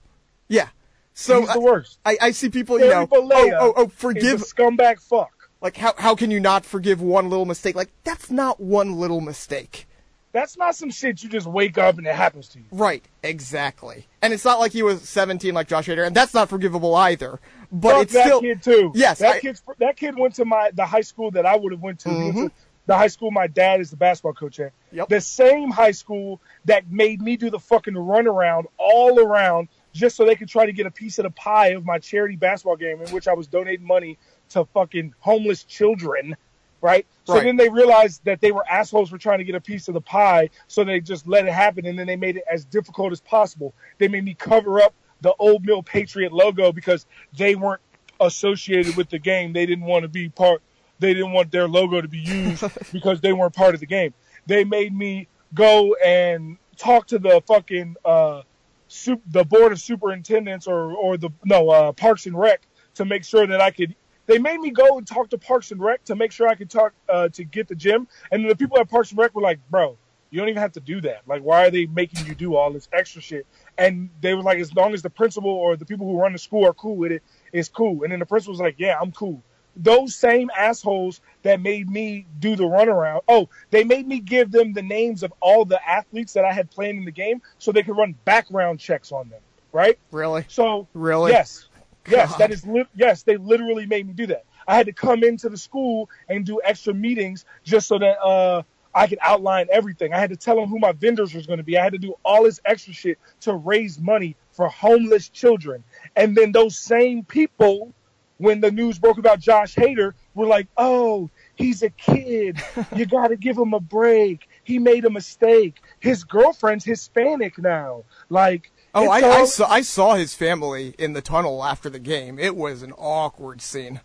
yeah. 0.49 0.69
So 1.15 1.41
He's 1.43 1.53
the 1.53 1.61
worst. 1.61 1.99
I, 2.07 2.17
I 2.23 2.31
see 2.31 2.49
people, 2.49 2.81
you 2.81 2.89
know, 2.89 3.07
oh, 3.13 3.29
oh, 3.61 3.73
oh, 3.77 3.89
forgive. 3.89 4.41
scumbag 4.41 4.99
fuck. 4.99 5.31
Like, 5.61 5.77
how 5.77 5.93
how 5.99 6.15
can 6.17 6.31
you 6.31 6.41
not 6.41 6.65
forgive 6.65 7.01
one 7.03 7.29
little 7.31 7.45
mistake? 7.45 7.77
Like, 7.77 7.91
that's 8.03 8.31
not 8.31 8.59
one 8.61 8.95
little 8.99 9.21
mistake. 9.21 9.87
That's 10.33 10.57
not 10.57 10.75
some 10.75 10.91
shit 10.91 11.23
you 11.23 11.29
just 11.29 11.47
wake 11.47 11.77
up 11.77 11.99
and 11.99 12.07
it 12.07 12.15
happens 12.15 12.49
to 12.49 12.59
you. 12.59 12.65
Right, 12.73 13.05
exactly. 13.23 14.07
And 14.23 14.33
it's 14.33 14.45
not 14.45 14.59
like 14.59 14.73
he 14.73 14.83
was 14.83 15.07
17 15.07 15.53
like 15.53 15.69
Josh 15.69 15.87
Hader, 15.87 16.07
and 16.07 16.17
that's 16.17 16.33
not 16.33 16.49
forgivable 16.49 16.95
either. 16.95 17.39
But 17.71 17.93
Fuck 17.93 18.03
it's 18.03 18.13
that 18.15 18.27
still 18.27 18.41
kid 18.41 18.63
too. 18.63 18.93
Yes, 18.95 19.19
that 19.19 19.37
I- 19.37 19.41
kid. 19.41 19.61
That 19.79 19.97
kid 19.97 20.19
went 20.19 20.35
to 20.37 20.45
my 20.45 20.71
the 20.73 20.87
high 20.87 21.03
school 21.03 21.31
that 21.33 21.47
I 21.47 21.57
would 21.57 21.73
have 21.73 21.83
went 21.83 22.01
to. 22.01 22.09
Mm-hmm. 22.09 22.47
The 22.87 22.97
high 22.97 23.07
school 23.09 23.31
my 23.31 23.47
dad 23.47 23.81
is 23.81 23.91
the 23.91 23.97
basketball 23.97 24.33
coach 24.33 24.59
at. 24.59 24.73
Yep. 24.91 25.09
The 25.09 25.21
same 25.21 25.71
high 25.71 25.93
school 25.93 26.41
that 26.65 26.91
made 26.91 27.21
me 27.23 27.37
do 27.37 27.49
the 27.49 27.61
fucking 27.61 27.95
runaround 27.95 28.65
all 28.77 29.21
around 29.21 29.69
just 29.93 30.17
so 30.17 30.25
they 30.25 30.35
could 30.35 30.49
try 30.49 30.67
to 30.67 30.73
get 30.73 30.87
a 30.87 30.91
piece 30.91 31.19
of 31.19 31.25
the 31.25 31.31
pie 31.31 31.69
of 31.69 31.85
my 31.85 31.99
charity 31.99 32.35
basketball 32.37 32.77
game 32.77 33.01
in 33.01 33.11
which 33.13 33.29
I 33.29 33.35
was 33.35 33.47
donating 33.47 33.87
money 33.87 34.19
to 34.51 34.65
fucking 34.65 35.15
homeless 35.21 35.63
children. 35.65 36.37
Right? 36.83 37.07
So 37.25 37.35
Right. 37.35 37.45
then 37.45 37.57
they 37.57 37.69
realized 37.69 38.25
that 38.25 38.41
they 38.41 38.53
were 38.53 38.69
assholes 38.69 39.09
for 39.09 39.17
trying 39.17 39.39
to 39.39 39.45
get 39.45 39.55
a 39.55 39.61
piece 39.61 39.89
of 39.89 39.95
the 39.95 40.01
pie, 40.01 40.51
so 40.67 40.85
they 40.85 41.01
just 41.01 41.27
let 41.27 41.47
it 41.47 41.53
happen, 41.53 41.87
and 41.87 41.99
then 41.99 42.07
they 42.09 42.17
made 42.17 42.37
it 42.37 42.45
as 42.51 42.65
difficult 42.65 43.13
as 43.13 43.21
possible. 43.21 43.73
They 43.99 44.09
made 44.09 44.25
me 44.25 44.35
cover 44.35 44.83
up 44.83 44.95
the 45.21 45.33
Old 45.39 45.65
Mill 45.65 45.83
Patriot 45.85 46.33
logo 46.33 46.73
because 46.73 47.07
they 47.39 47.55
weren't 47.55 47.81
associated 48.21 48.97
with 48.97 49.09
the 49.09 49.19
game. 49.19 49.53
They 49.53 49.65
didn't 49.65 49.85
want 49.85 50.03
to 50.03 50.09
be 50.09 50.29
part. 50.29 50.61
They 50.99 51.15
didn't 51.15 51.33
want 51.33 51.51
their 51.53 51.69
logo 51.69 52.01
to 52.01 52.09
be 52.09 52.19
used 52.19 52.65
because 52.93 53.21
they 53.21 53.33
weren't 53.33 53.55
part 53.55 53.75
of 53.75 53.81
the 53.81 53.87
game. 53.87 54.13
They 54.47 54.65
made 54.65 54.93
me 54.93 55.29
go 55.55 55.95
and 56.05 56.59
talk 56.77 57.07
to 57.09 57.19
the 57.19 57.43
fucking 57.47 57.97
uh, 58.05 58.43
sup- 58.89 59.23
the 59.27 59.45
board 59.45 59.73
of 59.73 59.81
superintendents 59.81 60.67
or 60.67 60.93
or 60.93 61.17
the 61.17 61.31
no 61.45 61.71
uh, 61.71 61.93
Parks 61.93 62.27
and 62.27 62.37
Rec 62.39 62.67
to 62.95 63.05
make 63.05 63.25
sure 63.25 63.47
that 63.47 63.61
I 63.61 63.71
could. 63.71 63.95
They 64.33 64.39
made 64.39 64.61
me 64.61 64.71
go 64.71 64.97
and 64.97 65.07
talk 65.07 65.29
to 65.31 65.37
Parks 65.39 65.73
and 65.73 65.81
Rec 65.81 66.05
to 66.05 66.17
make 66.17 66.33
sure 66.33 66.49
I 66.49 66.55
could 66.55 66.71
talk 66.71 66.95
uh, 67.07 67.29
to 67.31 67.45
get 67.45 67.69
the 67.69 67.75
gym. 67.75 68.09
And 68.31 68.49
the 68.49 68.57
people 68.57 68.79
at 68.79 68.89
Parks 68.89 69.11
and 69.11 69.19
Rec 69.19 69.35
were 69.35 69.43
like, 69.43 69.59
"Bro, 69.69 69.99
you 70.31 70.41
don't 70.41 70.49
even 70.49 70.63
have 70.63 70.73
to 70.73 70.81
do 70.81 71.03
that. 71.03 71.21
Like, 71.27 71.43
why 71.43 71.67
are 71.67 71.71
they 71.71 71.85
making 71.85 72.25
you 72.25 72.35
do 72.35 72.57
all 72.57 72.73
this 72.73 72.89
extra 72.95 73.21
shit?" 73.21 73.47
And 73.77 74.09
they 74.23 74.33
were 74.33 74.41
like, 74.41 74.59
"As 74.59 74.75
long 74.75 74.95
as 74.95 75.03
the 75.03 75.11
principal 75.11 75.51
or 75.51 75.77
the 75.77 75.85
people 75.85 76.07
who 76.07 76.19
run 76.19 76.33
the 76.33 76.39
school 76.39 76.67
are 76.67 76.73
cool 76.73 76.97
with 76.97 77.13
it, 77.13 77.23
it's 77.53 77.69
cool." 77.69 78.05
And 78.05 78.13
then 78.13 78.21
the 78.21 78.25
principal 78.27 78.53
was 78.53 78.61
like, 78.61 78.77
"Yeah, 78.79 78.99
I'm 78.99 79.13
cool." 79.13 79.43
Those 79.77 80.15
same 80.15 80.51
assholes 80.57 81.21
that 81.43 81.61
made 81.61 81.91
me 81.91 82.27
do 82.39 82.57
the 82.57 82.65
runaround. 82.65 83.21
Oh, 83.29 83.51
they 83.71 83.85
made 83.85 84.07
me 84.09 84.21
give 84.21 84.51
them 84.51 84.73
the 84.73 84.83
names 84.83 85.23
of 85.23 85.33
all 85.41 85.67
the 85.67 85.87
athletes 85.87 86.33
that 86.33 86.47
I 86.47 86.55
had 86.55 86.71
playing 86.71 86.97
in 86.97 87.05
the 87.05 87.11
game 87.11 87.43
so 87.59 87.71
they 87.71 87.83
could 87.83 87.99
run 87.99 88.15
background 88.25 88.81
checks 88.81 89.13
on 89.13 89.29
them. 89.29 89.43
Right? 89.73 89.99
really. 90.11 90.45
So 90.49 90.89
Really? 90.95 91.33
yes, 91.33 91.69
yes, 92.09 92.35
that 92.37 92.51
is 92.51 92.67
li- 92.67 92.87
yes. 92.95 93.23
They 93.23 93.37
literally 93.37 93.87
made 93.87 94.07
me 94.07 94.13
do 94.13 94.27
that. 94.27 94.45
I 94.67 94.77
had 94.77 94.87
to 94.87 94.93
come 94.93 95.25
into 95.25 95.49
the 95.49 95.57
school 95.57 96.09
and 96.29 96.45
do 96.45 96.61
extra 96.65 96.95
meetings 96.95 97.45
just 97.65 97.89
so 97.89 97.99
that 97.99 98.21
uh, 98.21 98.63
I 98.95 99.07
could 99.07 99.19
outline 99.21 99.69
everything. 99.71 100.13
I 100.13 100.19
had 100.19 100.31
to 100.31 100.37
tell 100.37 100.57
them 100.57 100.69
who 100.69 100.79
my 100.79 100.93
vendors 100.93 101.35
was 101.35 101.47
going 101.47 101.59
to 101.59 101.63
be. 101.65 101.79
I 101.79 101.85
had 101.85 101.93
to 101.93 101.99
do 101.99 102.15
all 102.25 102.45
this 102.45 102.61
extra 102.65 102.93
shit 102.93 103.19
to 103.41 103.55
raise 103.55 103.99
money 103.99 104.37
for 104.53 104.69
homeless 104.69 105.29
children. 105.29 105.85
And 106.17 106.37
then 106.37 106.53
those 106.53 106.77
same 106.79 107.25
people, 107.25 107.95
when 108.39 108.61
the 108.61 108.71
news 108.71 108.99
broke 108.99 109.19
about 109.19 109.41
Josh 109.41 109.75
Hader, 109.75 110.13
were 110.35 110.47
like, 110.47 110.67
"Oh, 110.77 111.31
he's 111.55 111.83
a 111.83 111.91
kid. 111.91 112.61
You 112.97 113.07
got 113.07 113.29
to 113.29 113.37
give 113.37 113.57
him 113.57 113.73
a 113.73 113.81
break. 113.81 114.49
He 114.65 114.79
made 114.79 115.05
a 115.05 115.11
mistake. 115.11 115.77
His 116.01 116.25
girlfriend's 116.25 116.85
Hispanic 116.85 117.59
now. 117.59 118.05
Like." 118.29 118.71
Oh, 118.95 119.09
I, 119.09 119.21
I 119.21 119.45
saw 119.47 119.71
I 119.71 119.81
saw 119.81 120.15
his 120.15 120.35
family 120.35 120.95
in 120.99 121.15
the 121.15 121.23
tunnel 121.23 121.65
after 121.65 121.89
the 121.89 121.99
game. 121.99 122.39
It 122.39 122.55
was 122.55 122.83
an 122.83 122.93
awkward 122.93 123.63
scene. 123.63 124.01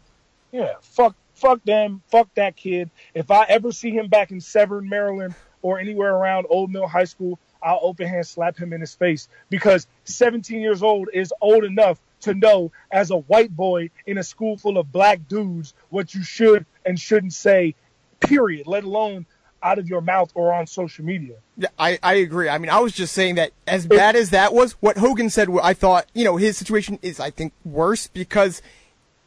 Yeah, 0.51 0.75
fuck, 0.81 1.15
fuck 1.33 1.61
them, 1.65 2.01
fuck 2.07 2.33
that 2.35 2.55
kid. 2.55 2.89
If 3.13 3.29
I 3.29 3.43
ever 3.49 3.71
see 3.71 3.91
him 3.91 4.07
back 4.07 4.31
in 4.31 4.39
Severn, 4.39 4.87
Maryland, 4.87 5.35
or 5.61 5.77
anywhere 5.77 6.15
around 6.15 6.47
Old 6.49 6.71
Mill 6.71 6.87
High 6.87 7.03
School, 7.03 7.37
I'll 7.61 7.79
open 7.81 8.07
hand 8.07 8.25
slap 8.25 8.57
him 8.57 8.71
in 8.71 8.79
his 8.79 8.95
face 8.95 9.27
because 9.49 9.87
17 10.05 10.61
years 10.61 10.81
old 10.81 11.09
is 11.13 11.33
old 11.41 11.65
enough 11.65 11.99
to 12.21 12.33
know, 12.33 12.71
as 12.91 13.11
a 13.11 13.17
white 13.17 13.55
boy 13.55 13.89
in 14.05 14.17
a 14.17 14.23
school 14.23 14.57
full 14.57 14.77
of 14.77 14.91
black 14.91 15.27
dudes, 15.27 15.73
what 15.89 16.13
you 16.13 16.23
should 16.23 16.65
and 16.85 16.99
shouldn't 16.99 17.33
say. 17.33 17.75
Period. 18.19 18.65
Let 18.65 18.83
alone 18.83 19.27
out 19.63 19.79
of 19.79 19.87
your 19.87 20.01
mouth 20.01 20.31
or 20.35 20.53
on 20.53 20.67
social 20.67 21.03
media. 21.05 21.35
Yeah, 21.57 21.69
I, 21.79 21.99
I 22.03 22.15
agree. 22.15 22.49
I 22.49 22.57
mean, 22.57 22.69
I 22.69 22.79
was 22.79 22.93
just 22.93 23.13
saying 23.13 23.35
that 23.35 23.51
as 23.67 23.85
bad 23.87 24.15
as 24.15 24.29
that 24.31 24.53
was, 24.53 24.73
what 24.73 24.97
Hogan 24.97 25.29
said, 25.29 25.49
I 25.61 25.73
thought, 25.73 26.05
you 26.13 26.23
know, 26.23 26.37
his 26.37 26.57
situation 26.57 26.99
is, 27.01 27.19
I 27.19 27.31
think, 27.31 27.53
worse 27.65 28.07
because 28.07 28.61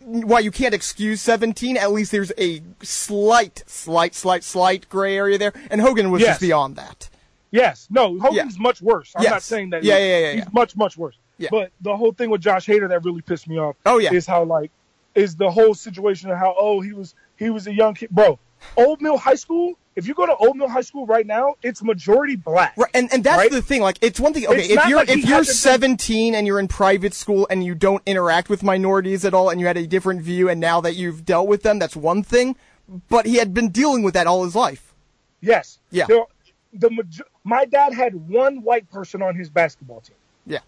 while 0.01 0.41
you 0.41 0.51
can't 0.51 0.75
excuse 0.75 1.21
17, 1.21 1.77
at 1.77 1.93
least 1.93 2.13
there's 2.13 2.33
a 2.39 2.63
slight, 2.83 3.63
slight, 3.67 4.15
slight, 4.15 4.45
slight 4.45 4.89
gray 4.89 5.17
area 5.17 5.39
there. 5.39 5.53
And 5.71 5.81
Hogan 5.81 6.11
was 6.11 6.21
Yes. 6.23 6.31
just 6.31 6.41
beyond 6.41 6.77
that. 6.77 7.09
Yes, 7.51 7.89
no, 7.91 8.19
Hogan's 8.19 8.59
much 8.59 8.81
worse. 8.81 9.13
I'm 9.17 9.25
Yes. 9.25 9.31
not 9.33 9.43
saying 9.43 9.71
that. 9.71 9.83
Yeah, 9.83 9.99
yeah, 9.99 10.19
yeah, 10.19 10.33
He's 10.33 10.45
yeah. 10.45 10.51
much, 10.53 10.77
much 10.77 10.97
worse. 10.97 11.17
Yeah. 11.37 11.49
But 11.51 11.73
the 11.81 11.97
whole 11.97 12.13
thing 12.13 12.31
with 12.31 12.41
Josh 12.43 12.67
Hader 12.67 12.89
that 12.89 13.05
really 13.05 13.23
pissed 13.23 13.49
me 13.49 13.59
off. 13.59 13.75
Oh, 13.85 13.99
yeah. 13.99 14.13
is 14.13 14.27
how 14.27 14.45
like 14.45 14.71
is 15.15 15.35
the 15.35 15.51
whole 15.51 15.75
situation 15.75 16.31
of 16.31 16.39
how 16.39 16.55
oh 16.57 16.81
he 16.81 16.93
was 16.93 17.15
he 17.37 17.51
was 17.51 17.67
a 17.67 17.75
young 17.75 17.95
kid, 17.95 18.11
bro. 18.11 18.39
Old 18.77 19.01
Mill 19.03 19.17
High 19.17 19.35
School 19.35 19.77
if 19.97 20.07
you 20.07 20.15
go 20.15 20.25
to 20.27 20.35
Old 20.37 20.57
Mill 20.57 20.69
High 20.69 20.81
School 20.83 21.07
right 21.07 21.27
now, 21.27 21.55
it's 21.63 21.83
majority 21.83 22.37
black. 22.37 22.75
Right, 22.77 22.91
and 22.95 23.13
and 23.13 23.25
that's 23.25 23.37
Right? 23.39 23.51
the 23.51 23.63
thing. 23.63 23.83
Like, 23.83 23.99
it's 24.01 24.21
one 24.21 24.33
thing. 24.33 24.47
Okay, 24.47 24.61
It's 24.63 24.71
if 24.71 24.89
you're 24.89 24.99
like 24.99 25.11
if 25.11 25.25
you're 25.25 25.45
17 25.45 26.35
and 26.35 26.47
you're 26.47 26.61
in 26.61 26.69
private 26.69 27.13
school 27.15 27.47
and 27.51 27.65
you 27.65 27.75
don't 27.75 28.03
interact 28.07 28.49
with 28.49 28.63
minorities 28.63 29.25
at 29.25 29.35
all, 29.35 29.51
and 29.51 29.61
you 29.61 29.67
had 29.67 29.77
a 29.77 29.87
different 29.87 30.23
view, 30.23 30.49
and 30.49 30.61
now 30.61 30.81
that 30.81 30.95
you've 30.95 31.25
dealt 31.25 31.49
with 31.49 31.63
them, 31.63 31.79
that's 31.79 31.97
one 31.97 32.23
thing. 32.23 32.57
But 33.09 33.27
he 33.27 33.37
had 33.37 33.53
been 33.55 33.71
dealing 33.71 34.03
with 34.03 34.15
that 34.15 34.27
all 34.27 34.45
his 34.45 34.55
life. 34.57 34.95
Yes. 35.41 35.79
Yeah. 35.91 36.07
The 36.73 36.91
my 37.45 37.65
dad 37.65 37.93
had 37.93 38.15
one 38.29 38.63
white 38.63 38.91
person 38.91 39.23
on 39.23 39.35
his 39.35 39.49
basketball 39.51 40.01
team. 40.03 40.17
Yeah. 40.47 40.61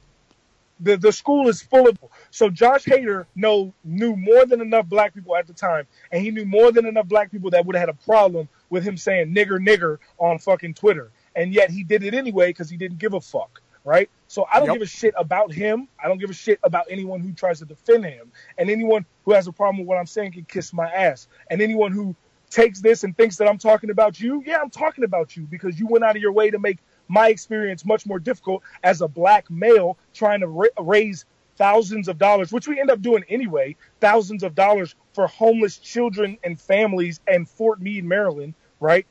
The 0.81 0.97
the 0.97 1.13
school 1.13 1.49
is 1.49 1.63
full 1.63 1.89
of 1.89 1.97
so 2.31 2.51
Josh 2.51 2.85
Hader 2.85 3.27
know 3.37 3.73
knew 3.85 4.17
more 4.17 4.47
than 4.47 4.61
enough 4.61 4.87
black 4.87 5.15
people 5.15 5.37
at 5.37 5.47
the 5.47 5.53
time, 5.53 5.87
and 6.11 6.23
he 6.23 6.31
knew 6.33 6.45
more 6.45 6.73
than 6.73 6.87
enough 6.87 7.07
black 7.07 7.31
people 7.31 7.51
that 7.51 7.65
would 7.67 7.77
have 7.77 7.89
had 7.89 7.89
a 7.89 8.05
problem 8.05 8.49
with 8.73 8.83
him 8.83 8.97
saying 8.97 9.35
nigger 9.35 9.59
nigger 9.61 9.99
on 10.19 10.39
fucking 10.39 10.73
Twitter, 10.73 11.13
and 11.37 11.53
yet 11.53 11.71
he 11.71 11.85
did 11.85 12.03
it 12.03 12.15
anyway 12.15 12.49
because 12.49 12.71
he 12.71 12.79
didn't 12.79 12.97
give 12.97 13.13
a 13.13 13.21
fuck, 13.21 13.61
right? 13.85 14.09
So 14.29 14.47
I 14.51 14.59
don't 14.59 14.69
Yep. 14.69 14.77
give 14.77 14.83
a 14.83 14.87
shit 14.87 15.15
about 15.19 15.53
him. 15.53 15.89
I 16.03 16.09
don't 16.09 16.17
give 16.19 16.31
a 16.31 16.35
shit 16.35 16.59
about 16.63 16.87
anyone 16.89 17.21
who 17.21 17.35
tries 17.35 17.59
to 17.59 17.67
defend 17.67 18.07
him, 18.07 18.33
and 18.57 18.71
anyone 18.71 19.05
who 19.25 19.33
has 19.35 19.47
a 19.47 19.53
problem 19.53 19.79
with 19.79 19.87
what 19.89 19.99
I'm 19.99 20.07
saying 20.07 20.33
can 20.33 20.47
kiss 20.47 20.73
my 20.73 20.91
ass, 20.91 21.29
and 21.51 21.61
anyone 21.61 21.93
who 21.93 22.17
takes 22.51 22.81
this 22.81 23.05
and 23.05 23.15
thinks 23.15 23.37
that 23.37 23.47
I'm 23.49 23.59
talking 23.59 23.91
about 23.91 24.19
you, 24.19 24.43
yeah, 24.47 24.59
I'm 24.63 24.71
talking 24.71 25.05
about 25.05 25.37
you 25.37 25.47
because 25.47 25.79
you 25.79 25.87
went 25.87 26.03
out 26.05 26.17
of 26.17 26.23
your 26.23 26.33
way 26.33 26.51
to 26.51 26.59
make 26.59 26.79
my 27.09 27.29
experience 27.29 27.85
much 27.85 28.07
more 28.07 28.19
difficult 28.19 28.63
as 28.83 29.03
a 29.03 29.09
black 29.09 29.51
male 29.51 29.99
trying 30.15 30.41
to 30.41 30.49
ra- 30.49 30.67
raise 30.81 31.27
thousands 31.59 32.09
of 32.09 32.19
dollars, 32.19 32.51
which 32.53 32.67
we 32.67 32.81
end 32.81 32.91
up 32.91 33.01
doing 33.03 33.25
anyway, 33.29 33.77
thousands 34.01 34.43
of 34.43 34.55
dollars 34.55 34.95
for 35.15 35.27
homeless 35.27 35.79
children 35.79 36.39
and 36.43 36.61
families 36.61 37.21
in 37.27 37.45
Fort 37.45 37.81
Meade, 37.81 38.05
Maryland, 38.05 38.55
right? 38.83 39.07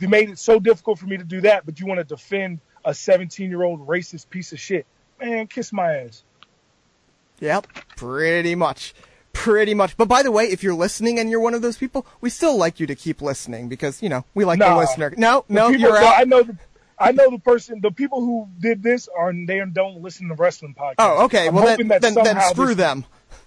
You 0.00 0.08
made 0.08 0.30
it 0.30 0.38
so 0.38 0.60
difficult 0.60 0.98
for 0.98 1.06
me 1.06 1.16
to 1.16 1.24
do 1.24 1.40
that, 1.42 1.66
but 1.66 1.80
you 1.80 1.86
want 1.86 1.98
to 1.98 2.04
defend 2.04 2.60
a 2.84 2.94
17 2.94 3.50
year 3.50 3.62
old 3.62 3.86
racist 3.86 4.30
piece 4.30 4.52
of 4.52 4.60
shit. 4.60 4.86
Man, 5.20 5.46
kiss 5.46 5.72
my 5.72 5.96
ass. 5.98 6.24
Yep, 7.40 7.66
pretty 7.96 8.54
much. 8.54 8.94
Pretty 9.32 9.74
much. 9.74 9.96
But 9.96 10.08
by 10.08 10.22
the 10.22 10.30
way, 10.30 10.44
if 10.44 10.62
you're 10.62 10.74
listening 10.74 11.18
and 11.18 11.30
you're 11.30 11.40
one 11.40 11.54
of 11.54 11.62
those 11.62 11.78
people, 11.78 12.06
we 12.20 12.30
still 12.30 12.56
like 12.56 12.78
you 12.78 12.86
to 12.86 12.94
keep 12.94 13.22
listening 13.22 13.68
because, 13.68 14.02
you 14.02 14.08
know, 14.08 14.24
we 14.34 14.44
like 14.44 14.58
the 14.58 14.76
listener. 14.76 15.12
No, 15.16 15.44
The 15.48 15.54
no, 15.54 15.70
people- 15.70 15.80
you're 15.88 15.96
out. 15.96 16.20
I 16.20 16.24
know 16.24 16.42
the, 16.42 16.56
I 16.98 17.12
know 17.12 17.30
the 17.30 17.38
person, 17.38 17.80
the 17.80 17.90
people 17.90 18.20
who 18.20 18.48
did 18.60 18.82
this 18.82 19.08
are 19.08 19.32
they 19.32 19.60
don't 19.72 20.02
listen 20.02 20.28
to 20.28 20.34
wrestling 20.34 20.74
podcasts. 20.78 20.94
Oh, 20.98 21.24
okay. 21.24 21.48
I'm 21.48 21.54
well, 21.54 21.64
then, 21.76 21.88
that 21.88 22.02
then, 22.02 22.14
then 22.14 22.40
screw 22.42 22.68
this- 22.68 22.76
them. 22.76 23.04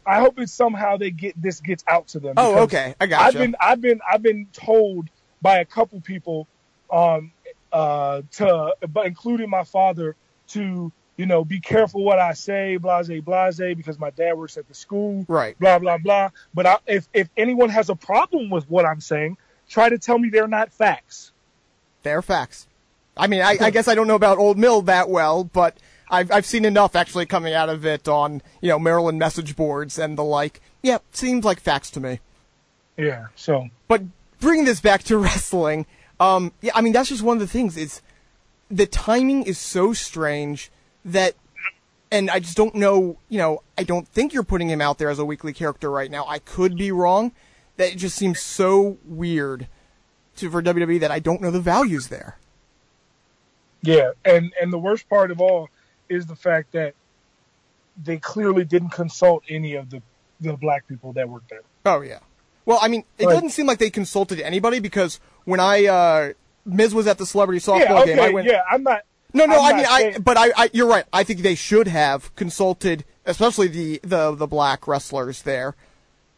I 0.07 0.19
hope 0.19 0.39
it 0.39 0.49
somehow 0.49 0.97
they 0.97 1.09
get 1.11 1.39
this 1.41 1.59
gets 1.61 1.83
out 1.87 2.09
to 2.09 2.19
them. 2.19 2.33
Oh, 2.37 2.63
okay. 2.63 2.95
I 2.99 3.07
gotcha. 3.07 3.25
I've 3.25 3.33
been 3.33 3.55
I've 3.59 3.81
been 3.81 3.99
I've 4.07 4.21
been 4.21 4.47
told 4.53 5.09
by 5.41 5.59
a 5.59 5.65
couple 5.65 6.01
people, 6.01 6.47
um, 6.91 7.31
uh, 7.71 8.21
to 8.31 8.75
but 8.89 9.05
including 9.05 9.49
my 9.49 9.63
father 9.63 10.15
to 10.49 10.91
you 11.17 11.25
know 11.25 11.43
be 11.43 11.59
careful 11.59 12.03
what 12.03 12.19
I 12.19 12.33
say, 12.33 12.77
blase 12.77 13.09
blase, 13.21 13.75
because 13.75 13.99
my 13.99 14.09
dad 14.11 14.33
works 14.33 14.57
at 14.57 14.67
the 14.67 14.73
school, 14.73 15.25
Right. 15.27 15.57
Blah 15.59 15.79
blah 15.79 15.97
blah. 15.97 16.29
But 16.53 16.65
I, 16.65 16.77
if 16.87 17.07
if 17.13 17.29
anyone 17.37 17.69
has 17.69 17.89
a 17.89 17.95
problem 17.95 18.49
with 18.49 18.69
what 18.69 18.85
I'm 18.85 19.01
saying, 19.01 19.37
try 19.69 19.89
to 19.89 19.97
tell 19.97 20.17
me 20.17 20.29
they're 20.29 20.47
not 20.47 20.71
facts. 20.71 21.31
They're 22.03 22.21
facts. 22.21 22.67
I 23.17 23.27
mean, 23.27 23.41
I, 23.41 23.57
I 23.59 23.69
guess 23.69 23.87
I 23.87 23.95
don't 23.95 24.07
know 24.07 24.15
about 24.15 24.37
Old 24.37 24.57
Mill 24.57 24.81
that 24.83 25.09
well, 25.09 25.45
but 25.45 25.77
I've 26.09 26.31
I've 26.31 26.45
seen 26.45 26.65
enough 26.65 26.95
actually 26.95 27.25
coming 27.25 27.53
out 27.53 27.69
of 27.69 27.85
it 27.85 28.07
on 28.07 28.41
you 28.61 28.69
know 28.69 28.79
Maryland 28.79 29.19
message 29.19 29.55
boards 29.55 29.97
and 29.97 30.17
the 30.17 30.23
like. 30.23 30.61
Yeah, 30.81 30.99
seems 31.11 31.45
like 31.45 31.59
facts 31.59 31.89
to 31.91 31.99
me. 31.99 32.19
Yeah. 32.97 33.27
So 33.35 33.69
But 33.87 34.03
bringing 34.39 34.65
this 34.65 34.81
back 34.81 35.03
to 35.03 35.17
wrestling, 35.19 35.85
um, 36.19 36.51
yeah, 36.61 36.71
I 36.75 36.81
mean 36.81 36.93
that's 36.93 37.09
just 37.09 37.23
one 37.23 37.37
of 37.37 37.41
the 37.41 37.47
things. 37.47 37.77
Is 37.77 38.01
the 38.69 38.85
timing 38.85 39.43
is 39.43 39.57
so 39.57 39.93
strange 39.93 40.71
that, 41.03 41.35
and 42.11 42.29
I 42.29 42.39
just 42.39 42.57
don't 42.57 42.75
know. 42.75 43.17
You 43.29 43.37
know, 43.37 43.63
I 43.77 43.83
don't 43.83 44.07
think 44.07 44.33
you're 44.33 44.43
putting 44.43 44.69
him 44.69 44.81
out 44.81 44.97
there 44.97 45.09
as 45.09 45.19
a 45.19 45.25
weekly 45.25 45.53
character 45.53 45.89
right 45.89 46.09
now. 46.09 46.25
I 46.27 46.39
could 46.39 46.77
be 46.77 46.91
wrong. 46.91 47.31
That 47.77 47.91
it 47.91 47.97
just 47.97 48.15
seems 48.15 48.39
so 48.39 48.97
weird 49.05 49.67
to 50.37 50.49
for 50.49 50.63
WWE 50.63 50.99
that 51.01 51.11
I 51.11 51.19
don't 51.19 51.41
know 51.41 51.51
the 51.51 51.59
values 51.59 52.07
there. 52.07 52.37
Yeah, 53.81 54.11
and 54.23 54.53
and 54.61 54.71
the 54.71 54.79
worst 54.79 55.09
part 55.09 55.29
of 55.31 55.41
all 55.41 55.69
is 56.09 56.25
the 56.25 56.35
fact 56.35 56.71
that 56.71 56.95
they 58.01 58.17
clearly 58.17 58.65
didn't 58.65 58.89
consult 58.89 59.43
any 59.49 59.75
of 59.75 59.89
the 59.89 60.01
the 60.39 60.53
black 60.53 60.87
people 60.87 61.13
that 61.13 61.29
worked 61.29 61.49
there. 61.49 61.61
Oh 61.85 62.01
yeah. 62.01 62.19
Well, 62.65 62.79
I 62.81 62.87
mean, 62.87 63.03
it 63.17 63.25
doesn't 63.25 63.49
seem 63.51 63.65
like 63.67 63.77
they 63.79 63.89
consulted 63.89 64.39
anybody 64.39 64.79
because 64.79 65.19
when 65.45 65.59
I 65.59 65.85
uh 65.85 66.33
Miz 66.65 66.93
was 66.95 67.05
at 67.07 67.17
the 67.17 67.25
celebrity 67.25 67.59
softball 67.59 67.79
Yeah, 67.79 67.99
okay, 68.01 68.15
game, 68.15 68.23
I 68.23 68.29
went. 68.29 68.47
yeah, 68.47 68.63
I'm 68.69 68.83
not. 68.83 69.01
No, 69.33 69.45
no, 69.45 69.61
I'm 69.61 69.73
I 69.73 69.77
mean, 69.77 69.85
I. 69.87 69.99
saying- 69.99 70.21
But 70.21 70.37
I, 70.37 70.51
I, 70.55 70.69
you're 70.73 70.87
right. 70.87 71.05
I 71.13 71.23
think 71.23 71.41
they 71.41 71.55
should 71.55 71.87
have 71.87 72.33
consulted, 72.35 73.03
especially 73.25 73.67
the 73.67 73.99
the 74.03 74.33
the 74.33 74.47
black 74.47 74.87
wrestlers 74.87 75.41
there. 75.43 75.75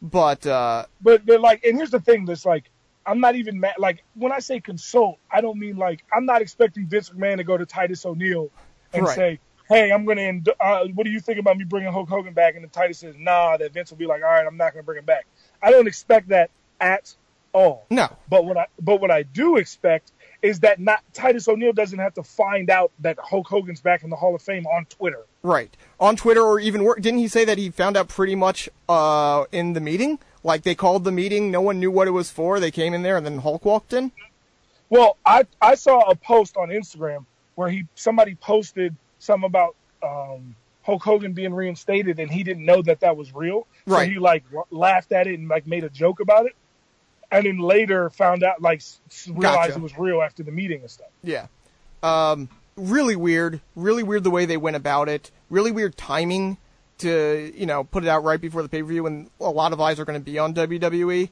But 0.01 0.45
uh 0.45 0.85
But 1.01 1.25
they're 1.25 1.39
like, 1.39 1.63
and 1.63 1.77
here's 1.77 1.91
the 1.91 1.99
thing: 2.01 2.25
that's 2.25 2.45
like, 2.45 2.69
I'm 3.05 3.19
not 3.19 3.35
even 3.35 3.59
mad. 3.59 3.75
Like 3.77 4.03
when 4.15 4.31
I 4.31 4.39
say 4.39 4.59
consult, 4.59 5.17
I 5.31 5.41
don't 5.41 5.57
mean 5.59 5.77
like 5.77 6.03
I'm 6.13 6.25
not 6.25 6.41
expecting 6.41 6.87
Vince 6.87 7.09
McMahon 7.09 7.37
to 7.37 7.43
go 7.43 7.55
to 7.57 7.65
Titus 7.65 8.05
O'Neil 8.05 8.49
and 8.93 9.03
Right. 9.05 9.15
say, 9.15 9.39
"Hey, 9.69 9.91
I'm 9.91 10.05
gonna. 10.05 10.21
End- 10.21 10.49
uh, 10.59 10.85
what 10.93 11.05
do 11.05 11.09
you 11.11 11.19
think 11.19 11.39
about 11.39 11.57
me 11.57 11.63
bringing 11.63 11.91
Hulk 11.91 12.09
Hogan 12.09 12.33
back?" 12.33 12.55
And 12.55 12.63
then 12.63 12.69
Titus 12.69 12.99
says, 12.99 13.15
"Nah." 13.17 13.57
That 13.57 13.73
Vince 13.73 13.91
will 13.91 13.97
be 13.97 14.05
like, 14.07 14.21
"All 14.23 14.29
right, 14.29 14.45
I'm 14.45 14.57
not 14.57 14.73
gonna 14.73 14.83
bring 14.83 14.99
him 14.99 15.05
back." 15.05 15.25
I 15.61 15.71
don't 15.71 15.87
expect 15.87 16.29
that 16.29 16.49
at 16.79 17.13
all. 17.53 17.85
no, 17.89 18.07
But 18.29 18.45
what 18.45 18.57
I 18.57 18.67
but 18.79 19.01
what 19.01 19.09
I 19.11 19.23
do 19.23 19.57
expect 19.57 20.11
is 20.43 20.59
that 20.59 20.79
not 20.79 21.01
Titus 21.13 21.47
O'Neil 21.47 21.73
doesn't 21.73 21.97
have 21.97 22.13
to 22.15 22.23
find 22.23 22.69
out 22.69 22.91
that 22.99 23.17
Hulk 23.19 23.47
Hogan's 23.47 23.81
back 23.81 24.03
in 24.03 24.09
the 24.11 24.15
Hall 24.15 24.35
of 24.35 24.41
Fame 24.41 24.67
on 24.67 24.85
Twitter. 24.85 25.25
right 25.41 25.75
on 25.99 26.15
Twitter 26.15 26.41
or 26.43 26.59
even 26.59 26.83
work. 26.83 27.01
Didn't 27.01 27.19
he 27.19 27.27
say 27.27 27.43
that 27.45 27.57
he 27.57 27.71
found 27.71 27.97
out 27.97 28.07
pretty 28.09 28.35
much 28.35 28.69
uh 28.87 29.45
in 29.51 29.73
the 29.73 29.79
meeting? 29.81 30.19
Like 30.43 30.61
they 30.63 30.75
called 30.75 31.03
the 31.03 31.11
meeting, 31.11 31.49
no 31.49 31.61
one 31.61 31.79
knew 31.79 31.89
what 31.89 32.07
it 32.07 32.11
was 32.11 32.29
for. 32.29 32.59
They 32.59 32.69
came 32.71 32.93
in 32.93 33.01
there, 33.01 33.17
and 33.17 33.25
then 33.25 33.39
Hulk 33.39 33.65
walked 33.65 33.91
in. 33.93 34.11
Well, 34.89 35.17
I 35.25 35.45
I 35.61 35.75
saw 35.75 36.01
a 36.01 36.15
post 36.15 36.55
on 36.57 36.69
Instagram 36.69 37.25
where 37.55 37.69
he 37.69 37.85
somebody 37.95 38.35
posted 38.35 38.95
something 39.19 39.47
about 39.47 39.75
um, 40.03 40.55
Hulk 40.87 41.03
Hogan 41.03 41.33
being 41.33 41.53
reinstated, 41.53 42.17
and 42.17 42.31
he 42.31 42.43
didn't 42.43 42.63
know 42.63 42.81
that 42.81 43.01
that 43.01 43.17
was 43.17 43.35
real. 43.35 43.67
Right. 43.85 44.05
So 44.05 44.09
he 44.09 44.19
like 44.19 44.45
laughed 44.71 45.11
at 45.11 45.27
it 45.27 45.37
and 45.37 45.49
like 45.49 45.67
made 45.67 45.83
a 45.83 45.89
joke 45.89 46.21
about 46.21 46.45
it, 46.45 46.55
and 47.29 47.45
then 47.45 47.59
later 47.59 48.09
found 48.09 48.41
out 48.41 48.61
like 48.61 48.81
realized 49.27 49.41
Gotcha. 49.41 49.73
it 49.73 49.81
was 49.81 49.97
real 49.97 50.21
after 50.21 50.43
the 50.43 50.51
meeting 50.51 50.79
and 50.79 50.89
stuff. 50.89 51.09
Yeah. 51.21 51.47
Um, 52.01 52.47
really 52.77 53.17
weird. 53.17 53.59
Really 53.75 54.01
weird 54.01 54.23
the 54.23 54.31
way 54.31 54.45
they 54.45 54.55
went 54.55 54.77
about 54.77 55.09
it. 55.09 55.29
Really 55.49 55.71
weird 55.71 55.97
timing 55.97 56.55
to, 56.99 57.51
you 57.53 57.65
know, 57.65 57.83
put 57.83 58.05
it 58.05 58.07
out 58.07 58.23
right 58.23 58.39
before 58.39 58.63
the 58.63 58.69
pay 58.69 58.81
per 58.81 58.87
view 58.87 59.03
when 59.03 59.29
a 59.41 59.49
lot 59.49 59.73
of 59.73 59.81
eyes 59.81 59.99
are 59.99 60.05
going 60.05 60.17
to 60.17 60.23
be 60.23 60.39
on 60.39 60.53
WWE. 60.53 61.29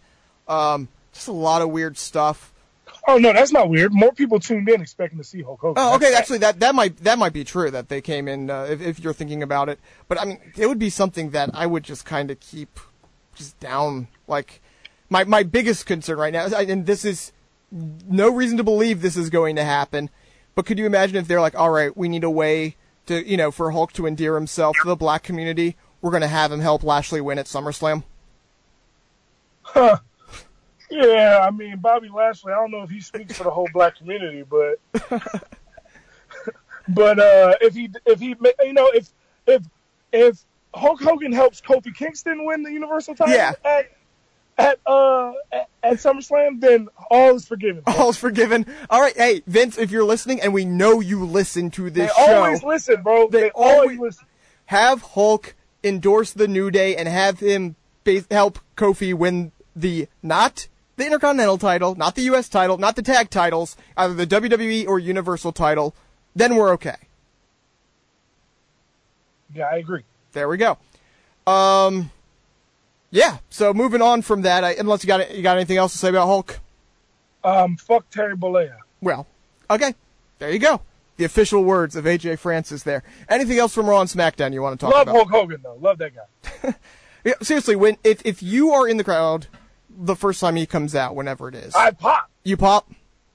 Um, 0.49 0.89
just 1.13 1.29
a 1.29 1.31
lot 1.31 1.61
of 1.61 1.69
weird 1.69 1.97
stuff. 1.97 2.51
Oh 3.07 3.17
no, 3.17 3.33
that's 3.33 3.51
not 3.51 3.69
weird. 3.69 3.93
More 3.93 4.11
people 4.11 4.39
tuned 4.39 4.67
in 4.67 4.81
expecting 4.81 5.19
to 5.19 5.23
see 5.23 5.41
Hulk 5.41 5.61
Hogan. 5.61 5.83
Oh, 5.83 5.95
okay. 5.95 6.13
Actually, 6.15 6.39
that 6.39 6.59
that 6.59 6.73
might 6.73 6.97
that 6.97 7.19
might 7.19 7.33
be 7.33 7.43
true 7.43 7.69
that 7.69 7.89
they 7.89 8.01
came 8.01 8.27
in 8.27 8.49
uh, 8.49 8.63
if 8.63 8.81
if 8.81 8.99
you're 8.99 9.13
thinking 9.13 9.43
about 9.43 9.69
it. 9.69 9.79
But 10.07 10.19
I 10.19 10.25
mean, 10.25 10.39
it 10.57 10.67
would 10.67 10.79
be 10.79 10.89
something 10.89 11.29
that 11.31 11.51
I 11.53 11.67
would 11.67 11.83
just 11.83 12.05
kind 12.05 12.31
of 12.31 12.39
keep 12.39 12.79
just 13.35 13.59
down. 13.59 14.07
Like 14.27 14.61
my 15.09 15.23
my 15.23 15.43
biggest 15.43 15.85
concern 15.85 16.17
right 16.17 16.33
now, 16.33 16.45
is, 16.45 16.53
and 16.53 16.85
this 16.85 17.05
is 17.05 17.31
no 17.71 18.29
reason 18.29 18.57
to 18.57 18.63
believe 18.63 19.01
this 19.01 19.17
is 19.17 19.29
going 19.29 19.55
to 19.57 19.63
happen. 19.63 20.09
But 20.55 20.65
could 20.65 20.79
you 20.79 20.85
imagine 20.85 21.17
if 21.17 21.27
they're 21.27 21.41
like, 21.41 21.55
all 21.55 21.69
right, 21.69 21.95
we 21.95 22.09
need 22.09 22.23
a 22.23 22.29
way 22.29 22.75
to 23.05 23.27
you 23.27 23.37
know 23.37 23.51
for 23.51 23.71
Hulk 23.71 23.93
to 23.93 24.07
endear 24.07 24.33
himself 24.35 24.75
to 24.81 24.87
the 24.87 24.95
black 24.95 25.21
community. 25.21 25.75
We're 26.01 26.11
going 26.11 26.21
to 26.21 26.27
have 26.27 26.51
him 26.51 26.59
help 26.59 26.83
Lashley 26.83 27.21
win 27.21 27.39
at 27.39 27.45
SummerSlam. 27.45 28.03
Yeah, 30.95 31.39
I 31.41 31.51
mean 31.51 31.77
Bobby 31.79 32.09
Lashley. 32.09 32.53
I 32.53 32.55
don't 32.55 32.71
know 32.71 32.83
if 32.83 32.89
he 32.89 33.01
speaks 33.01 33.37
for 33.37 33.43
the 33.43 33.51
whole 33.51 33.67
black 33.73 33.97
community, 33.97 34.43
but 34.43 34.79
but 36.89 37.19
uh, 37.19 37.55
if 37.61 37.73
he 37.73 37.89
if 38.05 38.19
he 38.19 38.35
you 38.63 38.73
know 38.73 38.87
if 38.93 39.09
if 39.47 39.63
if 40.13 40.39
Hulk 40.73 41.01
Hogan 41.01 41.31
helps 41.31 41.61
Kofi 41.61 41.93
Kingston 41.95 42.45
win 42.45 42.63
the 42.63 42.71
Universal 42.71 43.15
title 43.15 43.33
Yeah. 43.33 43.53
at 43.63 43.91
at 44.57 44.79
uh 44.85 45.33
at, 45.51 45.67
at 45.83 45.93
SummerSlam, 45.95 46.61
then 46.61 46.87
all 47.09 47.35
is 47.35 47.45
forgiven. 47.47 47.83
All 47.87 48.09
is 48.09 48.17
forgiven. 48.17 48.65
All 48.89 49.01
right, 49.01 49.15
hey 49.17 49.41
Vince, 49.47 49.77
if 49.77 49.91
you're 49.91 50.03
listening, 50.05 50.41
and 50.41 50.53
we 50.53 50.65
know 50.65 50.99
you 51.01 51.25
listen 51.25 51.71
to 51.71 51.89
They 51.89 52.01
this 52.05 52.15
show. 52.15 52.35
always 52.43 52.63
listen, 52.63 53.01
bro. 53.03 53.27
They 53.29 53.41
They, 53.41 53.49
always, 53.51 53.79
always- 53.79 53.99
listen. 53.99 54.25
have 54.67 55.01
Hulk 55.01 55.55
endorse 55.83 56.31
the 56.31 56.47
New 56.47 56.71
Day 56.71 56.95
and 56.95 57.07
have 57.07 57.39
him 57.39 57.75
help 58.31 58.59
Kofi 58.77 59.13
win 59.13 59.51
the 59.75 60.07
not 60.23 60.67
the 60.97 61.05
Intercontinental 61.05 61.57
title, 61.57 61.95
not 61.95 62.15
the 62.15 62.23
U.S. 62.23 62.47
title, 62.49 62.77
not 62.77 62.95
the 62.95 63.01
tag 63.01 63.29
titles, 63.29 63.75
either 63.97 64.13
the 64.13 64.27
WWE 64.27 64.87
or 64.87 64.99
Universal 64.99 65.51
title, 65.51 65.93
then 66.35 66.55
we're 66.55 66.71
okay. 66.73 66.95
Yeah, 69.53 69.67
I 69.71 69.77
agree. 69.77 70.03
There 70.33 70.47
we 70.49 70.57
go. 70.57 70.77
Um, 71.47 72.11
yeah. 73.11 73.37
So 73.49 73.73
moving 73.73 74.01
on 74.01 74.21
from 74.21 74.41
that, 74.41 74.63
I, 74.63 74.73
unless 74.73 75.03
you 75.03 75.07
got 75.07 75.33
you 75.33 75.41
got 75.41 75.55
anything 75.55 75.77
else 75.77 75.93
to 75.93 75.97
say 75.97 76.09
about 76.09 76.27
Hulk? 76.27 76.59
Um, 77.43 77.77
fuck 77.77 78.09
Terry 78.09 78.35
Bollea. 78.35 78.77
Well, 79.01 79.27
okay, 79.69 79.93
there 80.39 80.51
you 80.51 80.59
go. 80.59 80.81
The 81.17 81.23
official 81.23 81.63
words 81.63 81.95
of 81.95 82.03
AJ 82.05 82.39
Francis 82.39 82.83
there. 82.83 83.03
Anything 83.29 83.59
else 83.59 83.73
from 83.73 83.87
Raw 83.87 84.01
and 84.01 84.09
SmackDown 84.09 84.51
you 84.51 84.61
want 84.61 84.77
to 84.77 84.85
talk 84.85 84.93
Love 84.93 85.03
about? 85.03 85.15
Love 85.15 85.29
Hulk 85.29 85.41
Hogan 85.41 85.61
though. 85.63 85.77
Love 85.79 85.97
that 85.99 86.11
guy. 86.13 86.73
Yeah, 87.25 87.33
seriously, 87.41 87.75
when 87.75 87.97
if 88.03 88.21
if 88.23 88.43
you 88.43 88.71
are 88.71 88.87
in 88.87 88.97
the 88.97 89.03
crowd 89.03 89.47
the 89.97 90.15
first 90.15 90.39
time 90.39 90.55
he 90.55 90.65
comes 90.65 90.95
out, 90.95 91.15
whenever 91.15 91.47
it 91.49 91.55
is, 91.55 91.73
I 91.75 91.91
pop. 91.91 92.29
you 92.43 92.57
pop. 92.57 92.91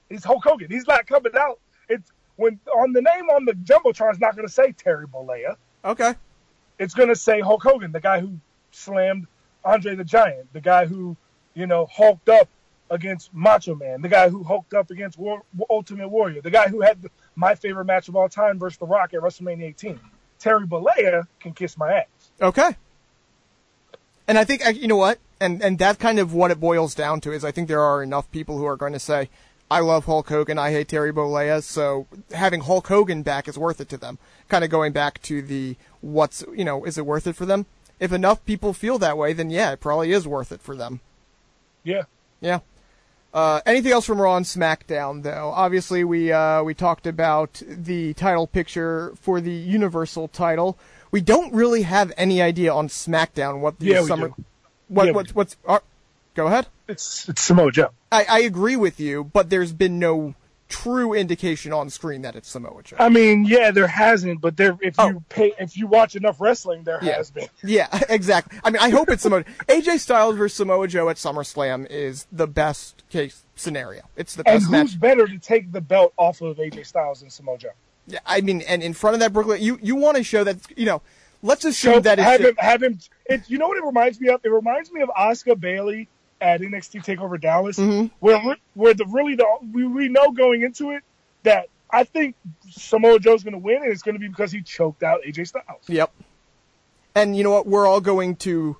He's 0.09 0.23
Hulk 0.23 0.43
Hogan. 0.43 0.69
He's 0.69 0.87
not 0.87 1.07
coming 1.07 1.31
out. 1.37 1.59
It's 1.89 2.11
when 2.35 2.59
on 2.75 2.93
the 2.93 3.01
name 3.01 3.29
on 3.29 3.45
the 3.45 3.53
jumbotron 3.53 4.11
is 4.13 4.19
not 4.19 4.35
going 4.35 4.47
to 4.47 4.53
say 4.53 4.71
Terry 4.71 5.07
Bollea. 5.07 5.55
Okay. 5.85 6.15
It's 6.79 6.93
going 6.93 7.09
to 7.09 7.15
say 7.15 7.39
Hulk 7.39 7.63
Hogan, 7.63 7.91
the 7.91 7.99
guy 7.99 8.19
who 8.19 8.39
slammed 8.71 9.27
Andre 9.63 9.95
the 9.95 10.03
Giant, 10.03 10.51
the 10.53 10.61
guy 10.61 10.85
who 10.85 11.15
you 11.53 11.67
know 11.67 11.85
hulked 11.85 12.29
up 12.29 12.49
against 12.89 13.33
Macho 13.33 13.73
Man, 13.75 14.01
the 14.01 14.09
guy 14.09 14.29
who 14.29 14.43
hulked 14.43 14.73
up 14.73 14.91
against 14.91 15.17
War, 15.17 15.43
Ultimate 15.69 16.09
Warrior, 16.09 16.41
the 16.41 16.51
guy 16.51 16.67
who 16.67 16.81
had 16.81 17.01
the, 17.01 17.09
my 17.35 17.55
favorite 17.55 17.85
match 17.85 18.09
of 18.09 18.15
all 18.15 18.27
time 18.27 18.59
versus 18.59 18.77
The 18.77 18.85
Rock 18.85 19.13
at 19.13 19.21
WrestleMania 19.21 19.63
18. 19.69 19.99
Terry 20.39 20.67
Bollea 20.67 21.25
can 21.39 21.53
kiss 21.53 21.77
my 21.77 21.93
ass. 21.93 22.31
Okay. 22.41 22.75
And 24.27 24.37
I 24.37 24.43
think 24.43 24.63
you 24.75 24.87
know 24.87 24.97
what, 24.97 25.19
and 25.39 25.61
and 25.61 25.77
that's 25.77 25.97
kind 25.97 26.19
of 26.19 26.33
what 26.33 26.51
it 26.51 26.59
boils 26.59 26.95
down 26.95 27.21
to 27.21 27.31
is 27.31 27.43
I 27.43 27.51
think 27.51 27.67
there 27.67 27.81
are 27.81 28.03
enough 28.03 28.31
people 28.31 28.57
who 28.57 28.65
are 28.65 28.77
going 28.77 28.93
to 28.93 28.99
say, 28.99 29.29
I 29.69 29.79
love 29.79 30.05
Hulk 30.05 30.29
Hogan, 30.29 30.57
I 30.57 30.71
hate 30.71 30.89
Terry 30.89 31.11
Bollea, 31.11 31.63
so 31.63 32.07
having 32.33 32.61
Hulk 32.61 32.87
Hogan 32.87 33.23
back 33.23 33.47
is 33.47 33.57
worth 33.57 33.81
it 33.81 33.89
to 33.89 33.97
them. 33.97 34.17
Kind 34.49 34.63
of 34.63 34.69
going 34.69 34.91
back 34.91 35.21
to 35.23 35.41
the 35.41 35.75
what's 36.01 36.43
you 36.55 36.65
know 36.65 36.85
is 36.85 36.97
it 36.97 37.05
worth 37.05 37.27
it 37.27 37.35
for 37.35 37.45
them? 37.45 37.65
If 37.99 38.11
enough 38.11 38.43
people 38.45 38.73
feel 38.73 38.97
that 38.99 39.17
way, 39.17 39.33
then 39.33 39.49
yeah, 39.49 39.71
it 39.71 39.79
probably 39.79 40.11
is 40.11 40.27
worth 40.27 40.51
it 40.51 40.61
for 40.61 40.75
them. 40.75 41.01
Yeah. 41.83 42.03
Yeah. 42.41 42.59
Uh, 43.33 43.61
anything 43.65 43.93
else 43.93 44.05
from 44.05 44.19
Raw 44.19 44.35
and 44.35 44.45
SmackDown, 44.45 45.23
though? 45.23 45.53
Obviously, 45.55 46.03
we 46.03 46.31
uh, 46.31 46.63
we 46.63 46.73
talked 46.73 47.07
about 47.07 47.61
the 47.65 48.13
title 48.15 48.45
picture 48.45 49.13
for 49.15 49.39
the 49.39 49.53
Universal 49.53 50.27
title. 50.29 50.77
We 51.11 51.21
don't 51.21 51.53
really 51.53 51.81
have 51.83 52.11
any 52.17 52.41
idea 52.41 52.73
on 52.73 52.87
SmackDown 52.87 53.59
what 53.59 53.79
the 53.79 53.87
Yeah, 53.87 54.03
summer. 54.03 54.31
What 54.87 55.05
Yeah, 55.05 55.11
we 55.11 55.15
what's 55.15 55.35
what's? 55.35 55.57
Uh, 55.67 55.79
go 56.35 56.47
ahead. 56.47 56.67
It's 56.87 57.27
it's 57.29 57.41
Samoa 57.41 57.71
Joe. 57.71 57.89
I, 58.11 58.25
I 58.29 58.39
agree 58.39 58.75
with 58.75 58.99
you, 58.99 59.23
but 59.25 59.49
there's 59.49 59.73
been 59.73 59.99
no 59.99 60.35
true 60.69 61.13
indication 61.13 61.73
on 61.73 61.89
screen 61.89 62.21
that 62.21 62.33
it's 62.37 62.47
Samoa 62.49 62.81
Joe. 62.83 62.95
I 62.97 63.09
mean, 63.09 63.43
yeah, 63.43 63.71
there 63.71 63.87
hasn't, 63.87 64.39
but 64.39 64.55
there 64.55 64.77
if 64.81 64.95
Oh. 64.97 65.09
you 65.09 65.23
pay 65.27 65.53
if 65.59 65.75
you 65.75 65.85
watch 65.87 66.15
enough 66.15 66.39
wrestling, 66.39 66.83
there 66.83 66.99
Yeah. 67.01 67.17
has 67.17 67.29
been. 67.29 67.47
Yeah, 67.61 67.87
exactly. 68.09 68.57
I 68.63 68.69
mean, 68.69 68.81
I 68.81 68.89
hope 68.89 69.09
it's 69.09 69.23
Samoa. 69.23 69.43
AJ 69.67 69.99
Styles 69.99 70.37
versus 70.37 70.55
Samoa 70.57 70.87
Joe 70.87 71.09
at 71.09 71.17
SummerSlam 71.17 71.87
is 71.89 72.25
the 72.31 72.47
best 72.47 73.03
case 73.09 73.43
scenario. 73.55 74.03
It's 74.15 74.35
the 74.35 74.43
And 74.47 74.55
best 74.61 74.65
who's 74.65 74.71
match. 74.93 74.99
better 74.99 75.27
to 75.27 75.37
take 75.37 75.73
the 75.73 75.81
belt 75.81 76.13
off 76.15 76.41
of 76.41 76.55
AJ 76.57 76.85
Styles 76.85 77.19
than 77.19 77.29
Samoa 77.29 77.57
Joe? 77.57 77.69
Yeah, 78.11 78.19
I 78.25 78.41
mean, 78.41 78.61
and 78.61 78.83
in 78.83 78.93
front 78.93 79.13
of 79.15 79.19
that 79.21 79.33
Brooklyn, 79.33 79.61
you 79.61 79.79
you 79.81 79.95
want 79.95 80.17
to 80.17 80.23
show 80.23 80.43
that 80.43 80.57
you 80.75 80.85
know. 80.85 81.01
Let's 81.43 81.65
assume 81.65 81.95
So 81.95 81.99
that 82.01 82.19
it's 82.19 82.27
have 82.27 82.41
him 82.41 82.55
have 82.59 82.83
him. 82.83 82.99
It, 83.25 83.49
you 83.49 83.57
know 83.57 83.67
what 83.67 83.77
it 83.77 83.83
reminds 83.83 84.21
me 84.21 84.29
of? 84.29 84.41
It 84.45 84.49
reminds 84.51 84.91
me 84.91 85.01
of 85.01 85.09
Asuka 85.09 85.59
Bayley 85.59 86.07
at 86.39 86.61
NXT 86.61 87.03
Takeover 87.03 87.41
Dallas, 87.41 87.77
Mm-hmm. 87.79 88.13
where 88.19 88.57
where 88.75 88.93
the 88.93 89.05
really 89.07 89.35
the 89.35 89.47
we, 89.73 89.87
we 89.87 90.07
know 90.07 90.31
going 90.31 90.61
into 90.61 90.91
it 90.91 91.01
that 91.41 91.67
I 91.89 92.03
think 92.03 92.35
Samoa 92.69 93.19
Joe's 93.19 93.43
going 93.43 93.53
to 93.53 93.57
win, 93.59 93.81
and 93.81 93.91
it's 93.91 94.03
going 94.03 94.13
to 94.13 94.19
be 94.19 94.27
because 94.27 94.51
he 94.51 94.61
choked 94.61 95.01
out 95.01 95.21
AJ 95.27 95.47
Styles. 95.47 95.81
Yep. 95.87 96.11
And 97.15 97.35
you 97.35 97.43
know 97.43 97.51
what? 97.51 97.65
We're 97.65 97.87
all 97.87 98.01
going 98.01 98.35
to 98.37 98.77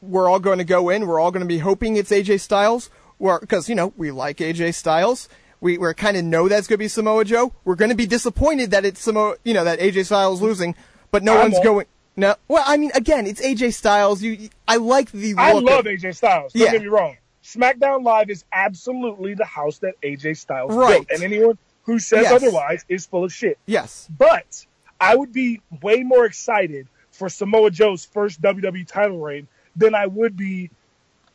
we're 0.00 0.28
all 0.28 0.38
going 0.40 0.58
to 0.58 0.64
go 0.64 0.90
in. 0.90 1.06
We're 1.08 1.18
all 1.18 1.32
going 1.32 1.40
to 1.42 1.46
be 1.48 1.58
hoping 1.58 1.96
it's 1.96 2.10
AJ 2.10 2.40
Styles, 2.40 2.88
because 3.18 3.68
you 3.68 3.74
know 3.74 3.92
we 3.96 4.12
like 4.12 4.36
AJ 4.38 4.74
Styles. 4.74 5.28
We 5.60 5.76
we 5.78 5.92
kind 5.94 6.16
of 6.16 6.24
know 6.24 6.48
that's 6.48 6.66
going 6.66 6.76
to 6.78 6.84
be 6.84 6.88
Samoa 6.88 7.24
Joe. 7.24 7.52
We're 7.64 7.74
going 7.74 7.90
to 7.90 7.96
be 7.96 8.06
disappointed 8.06 8.70
that 8.70 8.84
it's 8.84 9.00
Samoa, 9.00 9.36
you 9.44 9.54
know, 9.54 9.64
that 9.64 9.78
AJ 9.80 10.06
Styles 10.06 10.40
losing, 10.40 10.74
but 11.10 11.22
no 11.22 11.36
I 11.36 11.42
one's 11.42 11.58
going. 11.60 11.86
No, 12.16 12.34
well, 12.48 12.64
I 12.66 12.76
mean, 12.76 12.90
again, 12.94 13.26
it's 13.26 13.40
AJ 13.40 13.74
Styles. 13.74 14.22
You, 14.22 14.48
I 14.66 14.76
like 14.76 15.10
the. 15.12 15.34
I 15.36 15.52
love 15.52 15.80
of- 15.80 15.84
AJ 15.86 16.16
Styles. 16.16 16.52
Don't 16.52 16.62
Yeah. 16.64 16.72
get 16.72 16.82
me 16.82 16.88
wrong. 16.88 17.16
SmackDown 17.44 18.04
Live 18.04 18.28
is 18.30 18.44
absolutely 18.52 19.34
the 19.34 19.44
house 19.44 19.78
that 19.78 19.94
AJ 20.02 20.34
Styles 20.36 20.74
Right. 20.74 21.06
built, 21.06 21.10
and 21.10 21.22
anyone 21.22 21.56
who 21.84 21.98
says 21.98 22.24
Yes. 22.24 22.32
otherwise 22.32 22.84
is 22.88 23.06
full 23.06 23.24
of 23.24 23.32
shit. 23.32 23.58
Yes. 23.66 24.08
But 24.18 24.66
I 25.00 25.14
would 25.16 25.32
be 25.32 25.60
way 25.82 26.02
more 26.02 26.24
excited 26.26 26.88
for 27.12 27.28
Samoa 27.28 27.70
Joe's 27.70 28.04
first 28.04 28.42
WWE 28.42 28.84
title 28.86 29.18
reign 29.20 29.48
than 29.76 29.94
I 29.94 30.06
would 30.06 30.36
be 30.36 30.70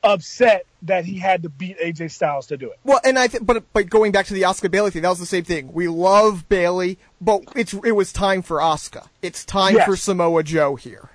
upset 0.03 0.65
that 0.83 1.05
he 1.05 1.17
had 1.17 1.43
to 1.43 1.49
beat 1.49 1.77
AJ 1.79 2.11
Styles 2.11 2.47
to 2.47 2.57
do 2.57 2.69
it. 2.69 2.77
Well, 2.83 2.99
and 3.03 3.17
I 3.17 3.27
think, 3.27 3.45
but 3.45 3.63
but 3.73 3.89
going 3.89 4.11
back 4.11 4.25
to 4.27 4.33
the 4.33 4.43
Asuka 4.43 4.69
Bayley 4.69 4.91
thing, 4.91 5.01
that 5.01 5.09
was 5.09 5.19
the 5.19 5.25
same 5.25 5.43
thing. 5.43 5.71
We 5.73 5.87
love 5.87 6.47
Bayley, 6.49 6.97
but 7.21 7.41
it's 7.55 7.73
it 7.73 7.93
was 7.93 8.13
time 8.13 8.41
for 8.41 8.57
Asuka. 8.57 9.07
It's 9.21 9.45
time 9.45 9.75
Yes. 9.75 9.85
for 9.85 9.95
Samoa 9.95 10.43
Joe 10.43 10.75
here. 10.75 11.09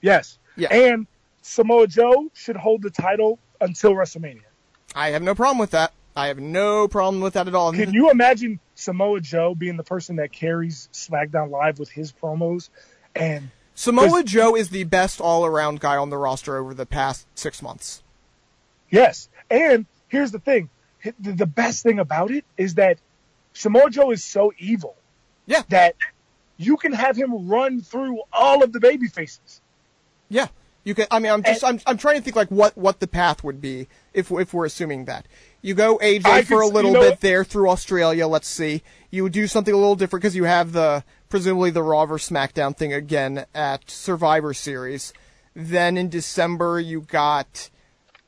Yes. 0.00 0.38
Yeah. 0.56 0.72
And 0.72 1.06
Samoa 1.42 1.86
Joe 1.86 2.30
should 2.34 2.56
hold 2.56 2.82
the 2.82 2.90
title 2.90 3.38
until 3.60 3.92
WrestleMania. 3.94 4.42
I 4.94 5.10
have 5.10 5.22
no 5.22 5.34
problem 5.34 5.58
with 5.58 5.70
that. 5.70 5.92
I 6.14 6.26
have 6.26 6.38
no 6.38 6.88
problem 6.88 7.22
with 7.22 7.34
that 7.34 7.48
at 7.48 7.54
all. 7.54 7.72
Can 7.72 7.94
you 7.94 8.10
imagine 8.10 8.60
Samoa 8.74 9.20
Joe 9.20 9.54
being 9.54 9.78
the 9.78 9.82
person 9.84 10.16
that 10.16 10.30
carries 10.30 10.90
SmackDown 10.92 11.50
Live 11.50 11.78
with 11.78 11.90
his 11.90 12.12
promos 12.12 12.68
and 13.14 13.50
Samoa 13.74 14.22
Joe 14.22 14.54
is 14.54 14.68
the 14.68 14.84
best 14.84 15.20
all-around 15.20 15.80
guy 15.80 15.96
on 15.96 16.10
the 16.10 16.18
roster 16.18 16.58
over 16.58 16.74
the 16.74 16.84
past 16.84 17.26
six 17.34 17.62
months. 17.62 18.02
Yes. 18.92 19.28
And 19.50 19.86
here's 20.06 20.30
the 20.30 20.38
thing. 20.38 20.70
The 21.18 21.32
the 21.32 21.46
best 21.46 21.82
thing 21.82 21.98
about 21.98 22.30
it 22.30 22.44
is 22.56 22.74
that 22.74 22.98
Samoa 23.54 23.90
Joe 23.90 24.12
is 24.12 24.22
so 24.22 24.52
evil 24.58 24.94
Yeah, 25.46 25.62
that 25.70 25.96
you 26.56 26.76
can 26.76 26.92
have 26.92 27.16
him 27.16 27.48
run 27.48 27.80
through 27.80 28.20
all 28.32 28.62
of 28.62 28.72
the 28.72 28.78
baby 28.78 29.08
faces. 29.08 29.60
yeah. 30.28 30.46
You 30.84 30.96
can. 30.96 31.06
I 31.12 31.20
mean, 31.20 31.30
I'm 31.30 31.44
just. 31.44 31.62
I'm. 31.62 31.78
I'm 31.86 31.96
trying 31.96 32.16
to 32.16 32.22
think 32.22 32.34
like 32.34 32.50
what 32.50 32.76
what 32.76 32.98
the 32.98 33.06
path 33.06 33.44
would 33.44 33.60
be 33.60 33.86
if 34.12 34.32
if 34.32 34.52
we're 34.52 34.64
assuming 34.66 35.04
that 35.04 35.26
you 35.60 35.74
go 35.74 35.96
AJ 35.98 36.26
I 36.26 36.42
for 36.42 36.60
could 36.60 36.64
a 36.64 36.74
little 36.74 36.90
you 36.90 36.96
know 36.98 37.10
bit 37.10 37.20
there 37.20 37.44
through 37.44 37.70
Australia. 37.70 38.26
Let's 38.26 38.48
see. 38.48 38.82
You 39.08 39.28
do 39.28 39.46
something 39.46 39.72
a 39.72 39.76
little 39.76 39.94
different 39.94 40.22
because 40.22 40.34
you 40.34 40.42
have 40.42 40.72
the 40.72 41.04
presumably 41.28 41.70
the 41.70 41.84
Raw 41.84 42.04
vs 42.06 42.28
SmackDown 42.28 42.76
thing 42.76 42.92
again 42.92 43.46
at 43.54 43.90
Survivor 43.92 44.52
Series. 44.52 45.12
Then 45.54 45.96
in 45.96 46.08
December 46.08 46.80
you 46.80 47.02
got 47.02 47.70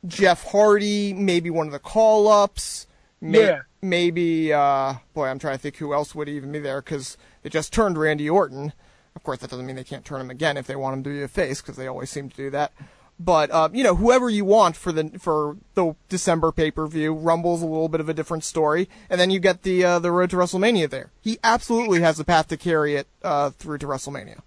Jeff 0.07 0.45
Hardy, 0.45 1.13
maybe 1.15 1.51
one 1.51 1.67
of 1.67 1.73
the 1.73 1.79
call 1.79 2.29
ups. 2.29 2.87
May- 3.21 3.47
Yeah. 3.47 3.61
Maybe, 3.83 4.51
uh, 4.51 4.95
boy, 5.13 5.27
I'm 5.27 5.39
trying 5.39 5.57
to 5.57 5.61
think 5.61 5.77
who 5.77 5.93
else 5.93 6.15
would 6.15 6.27
even 6.29 6.51
be 6.53 6.59
there 6.59 6.81
because 6.81 7.19
they 7.43 7.51
just 7.51 7.71
turned 7.71 7.99
Randy 7.99 8.31
Orton. 8.31 8.73
Of 9.15 9.23
course, 9.23 9.41
that 9.41 9.51
doesn't 9.51 9.67
mean 9.67 9.77
they 9.77 9.85
can't 9.85 10.07
turn 10.07 10.23
him 10.23 10.31
again 10.31 10.57
if 10.57 10.67
they 10.67 10.75
want 10.75 10.95
him 10.97 11.03
to 11.05 11.11
be 11.11 11.23
a 11.23 11.29
face 11.29 11.61
because 11.61 11.77
they 11.77 11.87
always 11.87 12.09
seem 12.09 12.31
to 12.31 12.37
do 12.37 12.49
that. 12.51 12.73
But 13.21 13.51
uh, 13.51 13.69
you 13.75 13.85
know, 13.85 13.95
whoever 13.95 14.29
you 14.31 14.45
want 14.47 14.75
for 14.75 14.91
the 14.91 15.11
for 15.21 15.59
the 15.75 15.95
December 16.09 16.51
pay 16.51 16.71
per 16.71 16.87
view, 16.87 17.13
Rumble's 17.15 17.61
a 17.63 17.67
little 17.67 17.89
bit 17.91 18.01
of 18.01 18.09
a 18.09 18.15
different 18.15 18.43
story, 18.43 18.89
and 19.11 19.21
then 19.21 19.31
you 19.31 19.39
get 19.39 19.63
the 19.65 19.85
uh, 19.85 19.99
the 19.99 20.11
road 20.11 20.31
to 20.31 20.37
WrestleMania 20.37 20.89
there. 20.89 21.11
He 21.21 21.39
absolutely 21.45 22.01
has 22.01 22.17
the 22.17 22.25
path 22.25 22.49
to 22.49 22.57
carry 22.57 22.97
it 22.97 23.07
uh, 23.23 23.51
through 23.51 23.79
to 23.79 23.87
WrestleMania. 23.87 24.41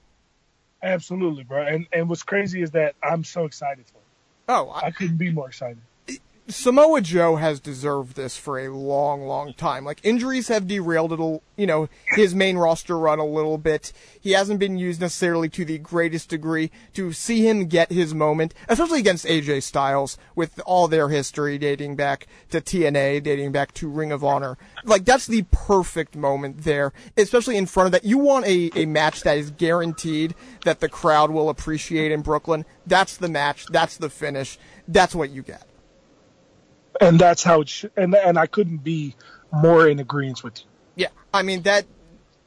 Absolutely, 0.84 1.44
bro. 1.44 1.66
And 1.66 1.88
and 1.94 2.10
what's 2.10 2.24
crazy 2.24 2.62
is 2.62 2.72
that 2.72 2.96
I'm 3.04 3.24
so 3.24 3.46
excited 3.46 3.86
for 3.86 3.98
it. 4.00 4.04
Oh, 4.48 4.70
I, 4.70 4.88
I 4.88 4.92
couldn't 4.92 5.18
be 5.18 5.32
more 5.32 5.48
excited. 5.50 5.80
Samoa 6.50 7.02
Joe 7.02 7.36
has 7.36 7.60
deserved 7.60 8.16
this 8.16 8.38
for 8.38 8.58
a 8.58 8.70
long, 8.70 9.28
long 9.28 9.54
time. 9.54 9.84
Like 9.84 10.00
injuries 10.02 10.48
have 10.48 10.66
derailed 10.66 11.12
it, 11.12 11.42
you 11.58 11.68
know, 11.68 11.90
his 12.16 12.34
main 12.34 12.58
roster 12.58 12.98
run 12.98 13.20
a 13.20 13.26
little 13.26 13.58
bit. 13.58 13.92
He 14.18 14.32
hasn't 14.32 14.60
been 14.60 14.78
used 14.78 15.02
necessarily 15.02 15.50
to 15.50 15.66
the 15.66 15.78
greatest 15.78 16.30
degree. 16.30 16.72
To 16.94 17.12
see 17.12 17.46
him 17.46 17.66
get 17.66 17.92
his 17.92 18.14
moment, 18.14 18.54
especially 18.70 19.00
against 19.00 19.26
AJ 19.26 19.64
Styles, 19.64 20.18
with 20.36 20.62
all 20.66 20.88
their 20.88 21.10
history 21.10 21.58
dating 21.58 21.98
back 21.98 22.28
to 22.52 22.62
TNA, 22.62 23.24
dating 23.24 23.52
back 23.52 23.74
to 23.74 23.90
Ring 23.90 24.14
of 24.14 24.24
Honor, 24.24 24.58
like 24.86 25.04
that's 25.04 25.28
the 25.28 25.44
perfect 25.52 26.16
moment 26.16 26.64
there. 26.64 26.94
Especially 27.18 27.58
in 27.58 27.66
front 27.66 27.88
of 27.88 27.92
that, 27.92 28.06
you 28.06 28.18
want 28.18 28.46
a 28.46 28.72
a 28.74 28.86
match 28.86 29.24
that 29.24 29.38
is 29.38 29.52
guaranteed 29.52 30.34
that 30.64 30.80
the 30.80 30.88
crowd 30.88 31.30
will 31.30 31.50
appreciate 31.50 32.14
in 32.14 32.22
Brooklyn. 32.22 32.64
That's 32.86 33.18
the 33.18 33.28
match. 33.28 33.66
That's 33.66 33.98
the 33.98 34.10
finish. 34.10 34.58
That's 34.88 35.14
what 35.14 35.30
you 35.30 35.44
get. 35.44 35.68
And 37.02 37.20
that's 37.20 37.44
how 37.44 37.62
it 37.62 37.70
should. 37.70 37.92
And 37.96 38.16
and 38.16 38.38
I 38.38 38.48
couldn't 38.48 38.84
be 38.84 39.16
more 39.52 39.88
in 39.88 40.00
agreement 40.00 40.44
with 40.44 40.60
you. 40.60 40.66
Yeah, 40.96 41.08
I 41.34 41.42
mean 41.44 41.62
that. 41.64 41.86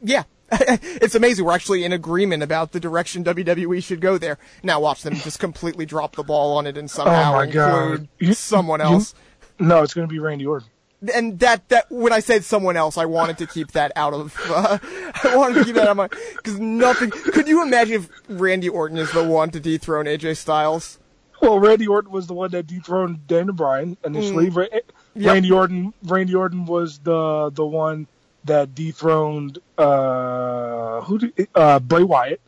Yeah, 0.02 0.24
it's 0.52 1.14
amazing. 1.14 1.44
We're 1.44 1.52
actually 1.54 1.84
in 1.84 1.92
agreement 1.92 2.42
about 2.42 2.72
the 2.72 2.80
direction 2.80 3.22
WWE 3.24 3.82
should 3.82 4.00
go 4.00 4.18
there. 4.18 4.38
Now 4.62 4.80
watch 4.80 5.02
them 5.02 5.14
just 5.14 5.38
completely 5.38 5.86
drop 5.86 6.16
the 6.16 6.22
ball 6.24 6.56
on 6.56 6.66
it 6.66 6.76
and 6.76 6.90
somehow 6.90 7.36
Oh 7.36 7.40
include 7.40 8.08
You- 8.18 8.34
someone 8.34 8.80
you- 8.80 8.86
else. 8.86 9.14
No, 9.58 9.82
it's 9.82 9.92
going 9.94 10.08
to 10.08 10.12
be 10.12 10.18
Randy 10.18 10.46
Orton. 10.46 10.68
and 11.14 11.38
that 11.40 11.68
that 11.68 11.90
when 11.90 12.12
I 12.12 12.20
said 12.20 12.44
someone 12.44 12.76
else, 12.76 12.96
I 12.98 13.04
wanted 13.06 13.38
to 13.38 13.46
keep 13.46 13.72
that 13.72 13.92
out 13.96 14.14
of. 14.14 14.34
Uh, 14.50 14.78
I 15.24 15.36
wanted 15.36 15.54
to 15.60 15.64
keep 15.64 15.74
that 15.74 15.84
out 15.84 15.90
of 15.90 15.96
my 15.98 16.08
because 16.08 16.58
nothing. 16.58 17.10
Could 17.10 17.46
you 17.46 17.62
imagine 17.62 18.02
if 18.02 18.08
Randy 18.28 18.68
Orton 18.68 18.96
is 18.96 19.10
the 19.12 19.22
one 19.24 19.50
to 19.50 19.60
dethrone 19.60 20.06
AJ 20.06 20.36
Styles? 20.38 20.98
Well, 21.40 21.58
Randy 21.58 21.86
Orton 21.86 22.10
was 22.12 22.26
the 22.26 22.34
one 22.34 22.50
that 22.50 22.66
dethroned 22.66 23.26
Daniel 23.26 23.54
Bryan 23.54 23.96
initially. 24.04 24.50
Mm. 24.50 24.56
Ra- 24.56 24.78
Yep. 25.14 25.26
Randy 25.32 25.50
Orton. 25.50 25.94
Randy 26.04 26.34
Orton 26.34 26.66
was 26.66 26.98
the 27.00 27.50
the 27.52 27.66
one 27.66 28.06
that 28.44 28.74
dethroned 28.74 29.58
uh, 29.76 31.00
who 31.02 31.18
did, 31.18 31.48
uh, 31.54 31.78
Bray 31.80 32.02
Wyatt. 32.04 32.40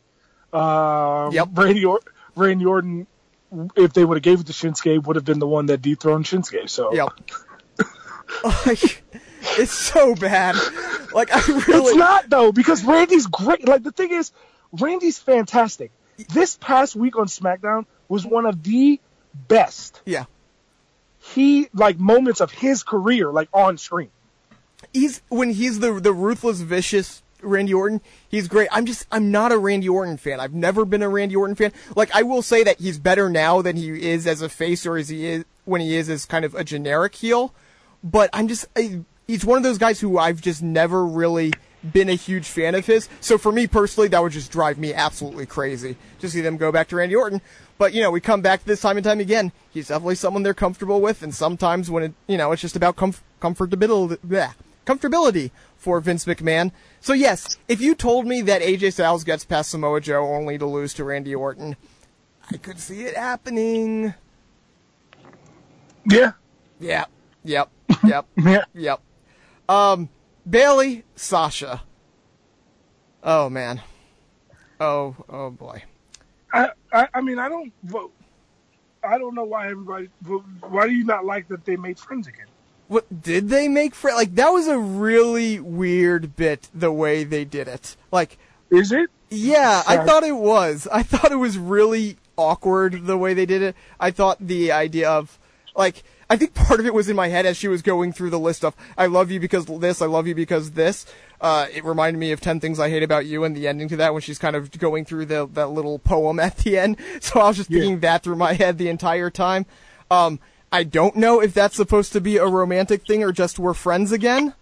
Uh, 0.53 1.31
Yep. 1.33 1.49
Randy 1.55 1.85
or- 1.85 2.01
Randy 2.37 2.65
Orton, 2.67 3.07
if 3.77 3.93
they 3.93 4.05
would 4.05 4.17
have 4.17 4.23
gave 4.23 4.41
it 4.41 4.47
to 4.47 4.53
Shinsuke, 4.53 5.05
would 5.07 5.17
have 5.17 5.25
been 5.25 5.39
the 5.39 5.47
one 5.47 5.67
that 5.67 5.83
dethroned 5.83 6.25
Shinsuke. 6.25 6.69
So 6.71 6.93
Yep. 6.95 7.09
like, 8.67 9.03
it's 9.59 9.73
so 9.73 10.15
bad. 10.15 10.57
Like 11.13 11.35
I 11.35 11.41
really. 11.47 11.89
It's 11.91 11.97
not 11.97 12.31
though 12.31 12.53
because 12.53 12.85
Randy's 12.85 13.27
great. 13.27 13.67
Like 13.67 13.83
the 13.83 13.93
thing 13.93 14.13
is, 14.13 14.33
Randy's 14.73 15.19
fantastic. 15.19 15.91
This 16.33 16.57
past 16.57 16.95
week 16.95 17.17
on 17.17 17.27
SmackDown 17.27 17.87
was 18.09 18.25
one 18.27 18.47
of 18.47 18.63
the 18.63 19.01
best 19.49 20.03
Yeah. 20.05 20.25
he 21.19 21.69
like 21.73 21.99
moments 21.99 22.41
of 22.41 22.51
his 22.51 22.83
career, 22.83 23.31
like 23.31 23.49
on 23.53 23.79
screen. 23.79 24.11
he's 24.93 25.23
when 25.29 25.51
he's 25.53 25.79
the 25.81 25.93
the 26.01 26.13
ruthless, 26.13 26.61
vicious 26.61 27.23
Randy 27.41 27.75
Orton. 27.75 28.01
He's 28.29 28.47
great. 28.49 28.69
I'm 28.71 28.87
just 28.87 29.07
I'm 29.11 29.31
not 29.31 29.53
a 29.53 29.59
Randy 29.59 29.89
Orton 29.89 30.17
fan. 30.17 30.39
I've 30.41 30.55
never 30.55 30.85
been 30.85 31.03
a 31.03 31.09
Randy 31.09 31.35
Orton 31.37 31.57
fan. 31.57 31.73
Like 31.97 32.15
I 32.15 32.23
will 32.23 32.43
say 32.43 32.63
that 32.65 32.81
he's 32.81 32.99
better 32.99 33.29
now 33.29 33.63
than 33.63 33.77
he 33.77 34.11
is 34.11 34.27
as 34.27 34.43
a 34.43 34.49
face 34.49 34.85
or 34.87 34.97
as 34.97 35.09
he 35.09 35.27
is 35.27 35.45
when 35.65 35.81
he 35.81 35.97
is 35.97 36.09
as 36.09 36.25
kind 36.27 36.45
of 36.45 36.55
a 36.55 36.65
generic 36.65 37.15
heel. 37.15 37.55
But 38.05 38.31
I'm 38.33 38.49
just 38.49 38.67
I, 38.77 39.01
he's 39.27 39.45
one 39.45 39.57
of 39.57 39.63
those 39.65 39.79
guys 39.79 40.01
who 40.01 40.19
I've 40.19 40.41
just 40.41 40.63
never 40.63 41.05
really 41.07 41.53
been 41.93 42.09
a 42.09 42.15
huge 42.15 42.47
fan 42.47 42.75
of 42.75 42.87
his. 42.87 43.09
So 43.21 43.39
for 43.39 43.53
me 43.53 43.67
personally, 43.67 44.09
that 44.09 44.23
would 44.23 44.33
just 44.33 44.53
drive 44.53 44.79
me 44.79 44.95
absolutely 44.95 45.47
crazy 45.47 45.97
to 46.21 46.29
see 46.29 46.41
them 46.41 46.57
go 46.57 46.71
back 46.73 46.89
to 46.89 46.97
Randy 46.97 47.17
Orton. 47.17 47.41
But 47.79 47.95
you 47.95 48.03
know, 48.03 48.11
we 48.11 48.21
come 48.21 48.43
back 48.43 48.61
to 48.61 48.67
this 48.67 48.81
time 48.81 48.97
and 48.97 49.05
time 49.05 49.21
again. 49.21 49.53
He's 49.71 49.89
definitely 49.89 50.15
someone 50.15 50.43
they're 50.43 50.55
comfortable 50.55 51.01
with, 51.01 51.23
and 51.23 51.35
sometimes 51.35 51.91
when 51.91 52.03
it, 52.05 52.13
you 52.27 52.37
know, 52.37 52.53
it's 52.53 52.63
just 52.63 52.77
about 52.77 52.97
comf- 52.97 53.23
comfortability, 53.41 54.19
bleh, 54.19 54.55
comfortability 54.87 55.51
for 55.77 56.01
Vince 56.01 56.25
McMahon. 56.25 56.71
So 57.01 57.13
yes, 57.13 57.57
if 57.67 57.81
you 57.81 57.95
told 57.95 58.27
me 58.27 58.41
that 58.43 58.63
AJ 58.63 58.93
Styles 58.93 59.25
gets 59.25 59.45
past 59.45 59.71
Samoa 59.71 60.01
Joe 60.01 60.25
only 60.33 60.59
to 60.59 60.67
lose 60.67 60.95
to 60.95 61.05
Randy 61.05 61.35
Orton, 61.35 61.77
I 62.51 62.57
could 62.59 62.79
see 62.79 63.03
it 63.03 63.17
happening. 63.17 64.15
Yeah, 66.05 66.33
Yeah. 66.79 67.07
Yep. 67.45 67.71
Yep. 68.05 68.27
yeah. 68.37 68.65
Yep. 68.75 69.01
Um, 69.69 70.09
Bayley, 70.49 71.05
Sasha. 71.15 71.83
Oh 73.23 73.49
man. 73.49 73.83
Oh, 74.81 75.15
oh 75.29 75.51
boy. 75.51 75.85
I, 76.53 76.71
I, 76.93 77.09
I 77.15 77.21
mean, 77.21 77.39
I 77.39 77.49
don't 77.49 77.73
vote. 77.85 78.13
I 79.05 79.19
don't 79.19 79.35
know 79.35 79.45
why 79.45 79.69
everybody. 79.71 80.09
Why 80.61 80.87
do 80.87 80.93
you 80.93 81.05
not 81.05 81.25
like 81.25 81.49
that 81.49 81.65
they 81.65 81.77
made 81.77 81.99
friends 81.99 82.27
again? 82.27 82.47
What 82.89 83.23
did 83.23 83.49
they 83.49 83.69
make 83.69 83.95
friends? 83.95 84.17
Like 84.17 84.35
that 84.35 84.51
was 84.51 84.67
a 84.67 84.79
really 84.79 85.61
weird 85.61 86.37
bit 86.37 86.69
the 86.75 86.93
way 86.93 87.25
they 87.25 87.45
did 87.45 87.69
it. 87.69 87.97
Like, 88.11 88.39
Is 88.71 88.93
it? 88.93 89.09
yeah, 89.31 89.83
I 89.87 90.05
thought 90.05 90.25
it 90.25 90.37
was. 90.37 90.87
I 90.93 91.03
thought 91.03 91.33
it 91.33 91.37
was 91.37 91.59
really 91.59 92.17
awkward 92.37 93.07
the 93.07 93.17
way 93.17 93.35
they 93.35 93.47
did 93.47 93.63
it. 93.63 93.77
I 93.99 94.11
thought 94.11 94.39
the 94.41 94.73
idea 94.73 95.11
of 95.11 95.39
like 95.75 96.03
I 96.33 96.37
think 96.37 96.55
part 96.55 96.81
of 96.81 96.87
it 96.87 96.95
was 96.95 97.11
in 97.11 97.15
my 97.17 97.29
head 97.29 97.45
as 97.45 97.59
she 97.59 97.69
was 97.69 97.83
going 97.83 98.11
through 98.15 98.31
the 98.31 98.39
list 98.39 98.65
of 98.65 98.75
I 98.97 99.05
love 99.05 99.31
you 99.31 99.39
because 99.39 99.67
this, 99.67 100.01
I 100.01 100.07
love 100.07 100.27
you 100.27 100.35
because 100.35 100.71
this. 100.71 101.05
Uh, 101.43 101.67
it 101.71 101.85
reminded 101.85 102.19
me 102.19 102.33
of 102.33 102.41
10 102.41 102.59
things 102.59 102.81
I 102.81 102.89
hate 102.89 103.03
about 103.03 103.27
you 103.27 103.45
and 103.45 103.55
the 103.55 103.69
ending 103.69 103.87
to 103.89 103.97
that 103.97 104.15
when 104.15 104.23
she's 104.23 104.39
kind 104.39 104.57
of 104.57 104.71
going 104.79 105.05
through 105.05 105.27
the 105.27 105.47
that 105.53 105.69
little 105.69 105.99
poem 105.99 106.41
at 106.41 106.57
the 106.59 106.79
end. 106.79 106.97
So 107.21 107.39
I 107.41 107.49
was 107.49 107.59
just 107.59 107.69
Yeah. 107.71 107.81
thinking 107.81 108.01
that 108.01 108.23
through 108.23 108.37
my 108.37 108.55
head 108.55 108.79
the 108.79 108.89
entire 108.89 109.29
time. 109.29 109.67
Um, 110.11 110.41
I 110.73 110.85
don't 110.85 111.17
know 111.17 111.43
if 111.43 111.53
that's 111.53 111.77
supposed 111.77 112.13
to 112.15 112.21
be 112.23 112.39
a 112.39 112.47
romantic 112.47 113.07
thing 113.07 113.23
or 113.23 113.31
just 113.31 113.59
we're 113.59 113.75
friends 113.75 114.11
again. 114.11 114.55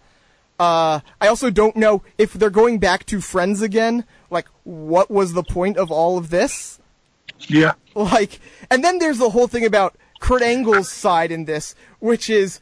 Uh, 0.59 0.99
I 1.21 1.27
also 1.27 1.49
don't 1.51 1.77
know 1.77 2.03
if 2.17 2.33
they're 2.33 2.49
going 2.49 2.79
back 2.79 3.05
to 3.05 3.21
friends 3.21 3.61
again. 3.61 4.03
Like, 4.29 4.47
what 4.65 5.09
was 5.09 5.31
the 5.31 5.43
point 5.43 5.77
of 5.77 5.89
all 5.89 6.17
of 6.17 6.31
this? 6.31 6.79
Yeah. 7.47 7.73
Like, 7.95 8.39
and 8.69 8.83
then 8.83 8.99
there's 8.99 9.17
the 9.19 9.29
whole 9.29 9.47
thing 9.47 9.65
about 9.65 9.95
Kurt 10.21 10.41
Angle's 10.41 10.89
side 10.89 11.31
in 11.33 11.43
this, 11.43 11.75
which 11.99 12.29
is, 12.29 12.61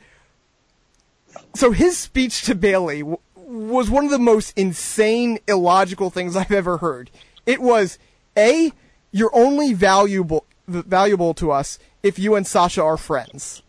so 1.53 1.72
his 1.72 1.95
speech 1.95 2.41
to 2.43 2.55
Bayley 2.55 2.99
w- 2.99 3.20
was 3.36 3.91
one 3.91 4.05
of 4.05 4.12
the 4.12 4.18
most 4.18 4.57
insane, 4.57 5.38
illogical 5.47 6.10
things 6.10 6.36
I've 6.36 6.51
ever 6.51 6.78
heard. 6.78 7.12
It 7.45 7.62
was, 7.62 7.99
A, 8.36 8.74
you're 9.12 9.36
only 9.36 9.74
valuable, 9.74 10.45
valuable 10.68 11.36
to 11.36 11.51
us 11.51 11.78
if 12.01 12.18
you 12.18 12.36
and 12.36 12.47
Sasha 12.47 12.82
are 12.82 12.97
friends. 12.97 13.62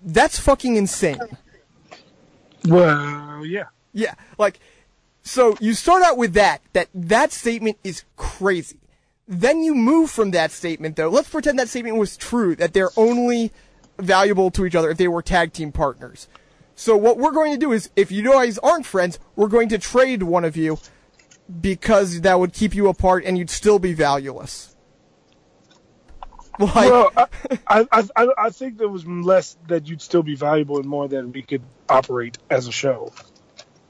That's 0.00 0.38
fucking 0.38 0.76
insane. 0.76 1.18
Well, 2.64 3.44
yeah. 3.44 3.64
Yeah, 3.92 4.14
like 4.38 4.60
so 5.22 5.56
you 5.60 5.74
start 5.74 6.02
out 6.02 6.16
with 6.16 6.34
that 6.34 6.62
that 6.72 6.88
that 6.94 7.32
statement 7.32 7.76
is 7.84 8.04
crazy. 8.16 8.78
Then 9.32 9.62
you 9.62 9.74
move 9.74 10.10
from 10.10 10.32
that 10.32 10.52
statement 10.52 10.96
though. 10.96 11.08
Let's 11.08 11.30
pretend 11.30 11.58
that 11.58 11.70
statement 11.70 11.96
was 11.96 12.18
true 12.18 12.54
that 12.56 12.74
they're 12.74 12.90
only 12.98 13.50
valuable 13.98 14.50
to 14.50 14.66
each 14.66 14.74
other 14.74 14.90
if 14.90 14.98
they 14.98 15.08
were 15.08 15.22
tag 15.22 15.54
team 15.54 15.72
partners. 15.72 16.28
So 16.74 16.98
what 16.98 17.16
we're 17.16 17.32
going 17.32 17.52
to 17.52 17.58
do 17.58 17.72
is 17.72 17.88
if 17.96 18.12
you 18.12 18.22
guys 18.24 18.58
aren't 18.58 18.84
friends, 18.84 19.18
we're 19.34 19.48
going 19.48 19.70
to 19.70 19.78
trade 19.78 20.22
one 20.22 20.44
of 20.44 20.54
you 20.54 20.78
because 21.62 22.20
that 22.20 22.38
would 22.40 22.52
keep 22.52 22.74
you 22.74 22.88
apart 22.88 23.24
and 23.24 23.38
you'd 23.38 23.48
still 23.48 23.78
be 23.78 23.94
valueless. 23.94 24.76
Like 26.58 26.74
Well, 26.90 27.10
I, 27.16 27.26
I, 27.90 28.08
I, 28.14 28.28
I- 28.36 28.50
think 28.50 28.76
there 28.76 28.88
was 28.88 29.06
less 29.06 29.56
that 29.68 29.88
you'd 29.88 30.02
still 30.02 30.22
be 30.22 30.34
valuable 30.36 30.76
and 30.76 30.84
more 30.86 31.08
that 31.08 31.26
we 31.26 31.40
could 31.40 31.62
operate 31.88 32.36
as 32.50 32.66
a 32.66 32.72
show. 32.72 33.12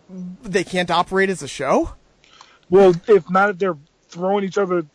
they 0.09 0.63
can't 0.63 0.91
operate 0.91 1.31
as 1.31 1.43
a 1.43 1.49
show? 1.49 1.95
Well, 2.71 2.95
if 3.09 3.29
not, 3.29 3.51
if 3.51 3.59
they're 3.59 3.77
throwing 4.09 4.45
each 4.45 4.59
other 4.59 4.83
th- 4.83 4.93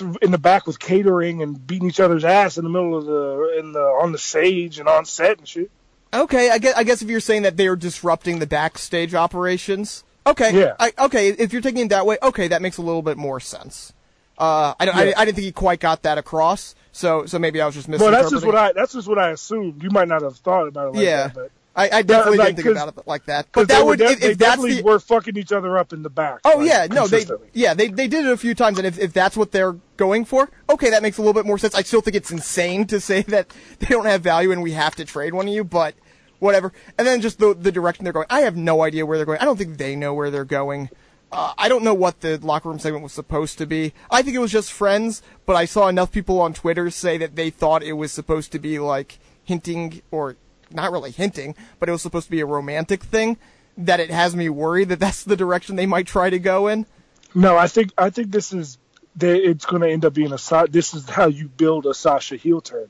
in 0.00 0.30
the 0.30 0.38
back 0.38 0.66
with 0.66 0.78
catering 0.78 1.42
and 1.42 1.66
beating 1.66 1.88
each 1.88 2.00
other's 2.00 2.24
ass 2.24 2.58
in 2.58 2.64
the 2.64 2.70
middle 2.70 2.96
of 2.96 3.06
the 3.06 3.56
in 3.58 3.72
the 3.72 3.80
on 3.80 4.12
the 4.12 4.18
stage 4.18 4.78
and 4.78 4.88
on 4.88 5.04
set 5.04 5.38
and 5.38 5.48
shit. 5.48 5.70
Okay, 6.12 6.50
I 6.50 6.58
guess, 6.58 6.74
I 6.76 6.82
guess 6.82 7.02
if 7.02 7.08
you're 7.08 7.20
saying 7.20 7.42
that 7.42 7.56
they 7.56 7.68
are 7.68 7.76
disrupting 7.76 8.40
the 8.40 8.46
backstage 8.46 9.14
operations, 9.14 10.02
okay, 10.26 10.58
Yeah. 10.58 10.74
I, 10.80 10.92
okay, 10.98 11.28
if 11.28 11.52
you're 11.52 11.62
taking 11.62 11.86
it 11.86 11.88
that 11.90 12.04
way, 12.04 12.18
okay, 12.20 12.48
that 12.48 12.62
makes 12.62 12.78
a 12.78 12.82
little 12.82 13.02
bit 13.02 13.16
more 13.16 13.38
sense. 13.38 13.92
Uh, 14.36 14.74
I, 14.80 14.86
don't- 14.86 14.96
I, 14.96 15.12
I 15.16 15.24
didn't 15.24 15.36
think 15.36 15.44
he 15.44 15.52
quite 15.52 15.78
got 15.80 16.02
that 16.02 16.18
across, 16.18 16.74
so 16.92 17.26
so 17.26 17.38
maybe 17.38 17.60
I 17.60 17.66
was 17.66 17.74
just 17.74 17.88
missing. 17.88 18.04
Well, 18.04 18.12
that's 18.12 18.30
just 18.30 18.44
what 18.44 18.56
I 18.56 18.72
that's 18.72 18.92
just 18.94 19.06
what 19.06 19.18
I 19.18 19.30
assumed. 19.30 19.82
You 19.82 19.90
might 19.90 20.08
not 20.08 20.22
have 20.22 20.36
thought 20.38 20.66
about 20.66 20.88
it 20.88 20.96
like 20.96 21.04
yeah, 21.04 21.26
that, 21.28 21.34
but 21.34 21.50
I, 21.74 21.98
I 21.98 22.02
definitely 22.02 22.38
like, 22.38 22.56
didn't 22.56 22.64
think 22.64 22.76
about 22.76 22.88
it 22.96 23.06
like 23.06 23.24
that. 23.26 23.46
because 23.46 23.68
But 23.68 23.74
that 23.74 23.86
would, 23.86 23.98
def- 24.00 24.12
if, 24.12 24.22
if 24.22 24.38
that's 24.38 24.56
definitely 24.56 24.76
the, 24.78 24.82
were 24.82 24.98
fucking 24.98 25.36
each 25.36 25.52
other 25.52 25.78
up 25.78 25.92
in 25.92 26.02
the 26.02 26.10
back. 26.10 26.40
Oh 26.44 26.58
like, 26.58 26.68
yeah, 26.68 26.86
no, 26.90 27.06
they 27.06 27.24
yeah 27.52 27.74
they 27.74 27.88
they 27.88 28.08
did 28.08 28.26
it 28.26 28.32
a 28.32 28.36
few 28.36 28.54
times, 28.54 28.78
and 28.78 28.86
if 28.86 28.98
if 28.98 29.12
that's 29.12 29.36
what 29.36 29.52
they're 29.52 29.76
going 29.96 30.24
for, 30.24 30.50
okay, 30.68 30.90
that 30.90 31.02
makes 31.02 31.18
a 31.18 31.20
little 31.20 31.34
bit 31.34 31.46
more 31.46 31.58
sense. 31.58 31.74
I 31.74 31.82
still 31.82 32.00
think 32.00 32.16
it's 32.16 32.30
insane 32.30 32.86
to 32.88 33.00
say 33.00 33.22
that 33.28 33.54
they 33.78 33.86
don't 33.86 34.06
have 34.06 34.22
value 34.22 34.50
and 34.50 34.62
we 34.62 34.72
have 34.72 34.96
to 34.96 35.04
trade 35.04 35.32
one 35.32 35.46
of 35.46 35.54
you, 35.54 35.62
but 35.62 35.94
whatever. 36.40 36.72
And 36.98 37.06
then 37.06 37.20
just 37.20 37.38
the 37.38 37.54
the 37.54 37.70
direction 37.70 38.04
they're 38.04 38.12
going, 38.12 38.26
I 38.30 38.40
have 38.40 38.56
no 38.56 38.82
idea 38.82 39.06
where 39.06 39.16
they're 39.16 39.26
going. 39.26 39.38
I 39.38 39.44
don't 39.44 39.56
think 39.56 39.78
they 39.78 39.94
know 39.94 40.12
where 40.12 40.30
they're 40.30 40.44
going. 40.44 40.90
Uh, 41.32 41.52
I 41.56 41.68
don't 41.68 41.84
know 41.84 41.94
what 41.94 42.20
the 42.22 42.38
locker 42.38 42.68
room 42.68 42.80
segment 42.80 43.04
was 43.04 43.12
supposed 43.12 43.56
to 43.58 43.66
be. 43.66 43.92
I 44.10 44.22
think 44.22 44.34
it 44.34 44.40
was 44.40 44.50
just 44.50 44.72
friends, 44.72 45.22
but 45.46 45.54
I 45.54 45.64
saw 45.64 45.86
enough 45.86 46.10
people 46.10 46.40
on 46.40 46.52
Twitter 46.52 46.90
say 46.90 47.18
that 47.18 47.36
they 47.36 47.50
thought 47.50 47.84
it 47.84 47.92
was 47.92 48.10
supposed 48.10 48.50
to 48.50 48.58
be 48.58 48.80
like 48.80 49.20
hinting 49.44 50.02
or 50.10 50.36
not 50.72 50.92
really 50.92 51.10
hinting, 51.10 51.54
but 51.78 51.88
it 51.88 51.92
was 51.92 52.02
supposed 52.02 52.26
to 52.26 52.30
be 52.30 52.40
a 52.40 52.46
romantic 52.46 53.02
thing. 53.02 53.36
That 53.78 54.00
it 54.00 54.10
has 54.10 54.36
me 54.36 54.48
worried 54.48 54.90
that 54.90 55.00
that's 55.00 55.24
the 55.24 55.36
direction 55.36 55.76
they 55.76 55.86
might 55.86 56.06
try 56.06 56.28
to 56.28 56.38
go 56.38 56.66
in. 56.66 56.86
No, 57.34 57.56
I 57.56 57.68
think 57.68 57.92
I 57.96 58.10
think 58.10 58.30
this 58.30 58.52
is 58.52 58.78
they, 59.16 59.38
it's 59.38 59.64
going 59.64 59.82
to 59.82 59.88
end 59.88 60.04
up 60.04 60.14
being 60.14 60.32
a 60.32 60.66
this 60.68 60.94
is 60.94 61.08
how 61.08 61.26
you 61.26 61.48
build 61.48 61.86
a 61.86 61.94
Sasha 61.94 62.36
heel 62.36 62.60
turn. 62.60 62.88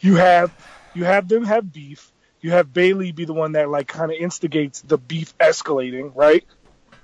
You 0.00 0.16
have 0.16 0.52
you 0.94 1.04
have 1.04 1.28
them 1.28 1.44
have 1.44 1.72
beef. 1.72 2.12
You 2.40 2.50
have 2.52 2.72
Bayley 2.72 3.12
be 3.12 3.24
the 3.24 3.32
one 3.32 3.52
that 3.52 3.70
like 3.70 3.88
kind 3.88 4.10
of 4.10 4.18
instigates 4.18 4.80
the 4.80 4.98
beef 4.98 5.36
escalating, 5.38 6.14
right? 6.14 6.44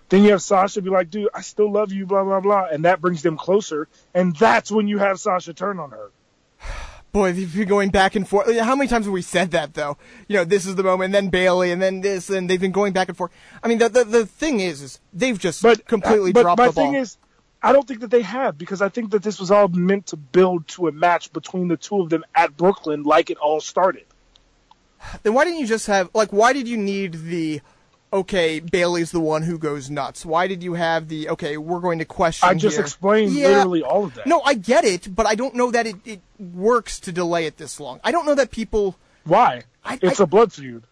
Then 0.09 0.25
you 0.25 0.33
have 0.33 0.43
Sasha 0.43 0.83
be 0.83 0.91
like, 0.91 1.11
"Dude, 1.11 1.31
I 1.33 1.41
still 1.41 1.71
love 1.73 1.93
you," 1.93 2.05
blah 2.05 2.25
blah 2.25 2.41
blah, 2.41 2.67
and 2.71 2.85
that 2.85 3.01
brings 3.01 3.23
them 3.23 3.39
closer. 3.39 3.89
And 4.13 4.37
that's 4.37 4.71
when 4.71 4.89
you 4.89 4.99
have 4.99 5.19
Sasha 5.19 5.55
turn 5.55 5.79
on 5.79 5.91
her. 5.93 6.11
Boy, 7.13 7.33
they've 7.33 7.55
been 7.55 7.69
going 7.69 7.91
back 7.91 8.15
and 8.15 8.27
forth. 8.27 8.57
How 8.59 8.75
many 8.75 8.89
times 8.89 9.05
have 9.05 9.13
we 9.13 9.21
said 9.21 9.51
that 9.51 9.75
though? 9.75 9.99
You 10.29 10.37
know, 10.39 10.45
this 10.45 10.65
is 10.65 10.77
the 10.77 10.83
moment, 10.83 11.07
and 11.07 11.15
then 11.15 11.29
Bayley, 11.29 11.71
and 11.71 11.81
then 11.83 12.01
this, 12.01 12.31
and 12.31 12.49
they've 12.49 12.61
been 12.61 12.73
going 12.73 12.95
back 12.95 13.09
and 13.09 13.17
forth. 13.17 13.33
I 13.63 13.69
mean, 13.69 13.79
the 13.79 13.91
the, 13.91 14.05
the 14.05 14.27
thing 14.27 14.61
is, 14.61 14.81
is 14.81 14.99
they've 15.13 15.39
just 15.39 15.63
But 15.63 15.81
uh, 15.81 15.83
completely 15.87 16.33
but 16.33 16.43
dropped 16.43 16.59
my 16.59 16.69
the 16.69 16.73
ball. 16.73 16.85
thing 16.87 16.95
is, 16.95 17.19
I 17.63 17.73
don't 17.73 17.87
think 17.87 18.01
that 18.01 18.11
they 18.11 18.23
have 18.23 18.57
because 18.57 18.81
I 18.81 18.89
think 18.89 19.11
that 19.11 19.23
this 19.23 19.39
was 19.39 19.51
all 19.51 19.69
meant 19.69 20.07
to 20.07 20.17
build 20.17 20.67
to 20.69 20.89
a 20.89 20.93
match 20.93 21.33
between 21.35 21.69
the 21.69 21.77
two 21.77 22.01
of 22.01 22.09
them 22.09 22.25
at 22.35 22.57
Brooklyn, 22.57 23.03
like 23.03 23.29
it 23.29 23.37
all 23.37 23.61
started. 23.61 24.05
then 25.23 25.35
why 25.35 25.45
didn't 25.45 25.61
you 25.61 25.67
just 25.67 25.87
have 25.89 26.09
like? 26.15 26.33
Why 26.33 26.55
did 26.55 26.67
you 26.67 26.79
need 26.79 27.13
the? 27.13 27.61
Okay, 28.13 28.61
Bayley's 28.61 29.11
the 29.11 29.21
one 29.21 29.43
who 29.43 29.57
goes 29.59 29.89
nuts. 29.89 30.27
Why 30.27 30.47
did 30.47 30.63
you 30.63 30.75
have 30.75 31.09
the? 31.09 31.31
Okay, 31.31 31.57
we're 31.57 31.81
going 31.81 31.99
to 32.01 32.05
question. 32.05 32.49
I 32.49 32.55
just 32.55 32.77
here. 32.77 32.85
explained 32.85 33.33
Yeah. 33.33 33.49
literally 33.49 33.83
all 33.83 34.05
of 34.05 34.15
that. 34.15 34.27
No, 34.27 34.43
I 34.43 34.53
get 34.55 34.85
it, 34.85 35.15
but 35.15 35.27
I 35.27 35.35
don't 35.35 35.55
know 35.55 35.71
that 35.71 35.87
it, 35.87 35.97
it 36.05 36.21
works 36.39 37.01
to 37.01 37.13
delay 37.13 37.47
it 37.47 37.57
this 37.57 37.81
long. 37.81 38.01
I 38.05 38.13
don't 38.13 38.27
know 38.27 38.35
that 38.35 38.51
people 38.51 38.97
Why? 39.25 39.63
I- 39.85 39.99
it's 40.03 40.21
I- 40.21 40.25
a 40.25 40.27
blood 40.27 40.53
feud. 40.53 40.83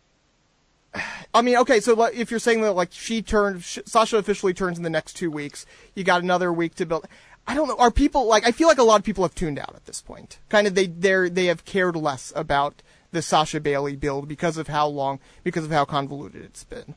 I 1.34 1.42
mean, 1.42 1.56
okay, 1.58 1.78
so 1.80 2.04
if 2.06 2.30
you're 2.30 2.40
saying 2.40 2.62
that 2.62 2.72
like 2.72 2.88
she 2.92 3.20
turned, 3.22 3.62
Sasha 3.64 4.16
officially 4.16 4.54
turns 4.54 4.78
in 4.78 4.82
the 4.84 4.90
next 4.90 5.12
two 5.14 5.30
weeks, 5.30 5.66
you 5.94 6.04
got 6.04 6.22
another 6.22 6.50
week 6.52 6.74
to 6.76 6.86
build. 6.86 7.06
I 7.46 7.54
don't 7.54 7.68
know. 7.68 7.76
Are 7.76 7.90
people 7.90 8.26
like? 8.26 8.46
I 8.46 8.52
feel 8.52 8.68
like 8.68 8.78
a 8.78 8.82
lot 8.82 8.98
of 8.98 9.04
people 9.04 9.24
have 9.24 9.34
tuned 9.34 9.58
out 9.58 9.72
at 9.74 9.84
this 9.86 10.00
point. 10.00 10.38
Kind 10.48 10.66
of, 10.66 10.74
they 10.74 10.86
they 10.86 11.28
they 11.28 11.46
have 11.46 11.64
cared 11.64 11.96
less 11.96 12.32
about 12.36 12.82
the 13.12 13.22
Sasha 13.22 13.60
Bayley 13.60 13.96
build 13.96 14.28
because 14.28 14.56
of 14.56 14.68
how 14.68 14.86
long, 14.86 15.18
because 15.42 15.64
of 15.64 15.70
how 15.70 15.84
convoluted 15.84 16.42
it's 16.44 16.64
been. 16.64 16.94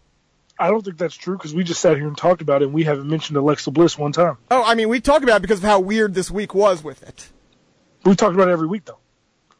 I 0.63 0.69
don't 0.69 0.83
think 0.83 0.97
that's 0.97 1.15
true 1.15 1.35
because 1.37 1.53
we 1.53 1.63
just 1.63 1.81
sat 1.81 1.97
here 1.97 2.07
and 2.07 2.17
talked 2.17 2.41
about 2.41 2.61
it, 2.61 2.65
and 2.65 2.73
we 2.73 2.83
haven't 2.83 3.07
mentioned 3.09 3.35
Alexa 3.37 3.69
Bliss 3.71 3.97
one 3.97 4.13
time. 4.13 4.37
Oh, 4.49 4.63
I 4.63 4.75
mean, 4.75 4.87
we 4.87 5.01
talked 5.01 5.23
about 5.23 5.37
it 5.37 5.41
because 5.41 5.57
of 5.59 5.65
how 5.65 5.79
weird 5.81 6.13
this 6.13 6.31
week 6.31 6.53
was 6.55 6.83
with 6.83 7.03
it. 7.03 7.27
We 8.05 8.15
talked 8.15 8.33
about 8.33 8.47
it 8.47 8.51
every 8.51 8.67
week, 8.67 8.85
though. 8.85 8.99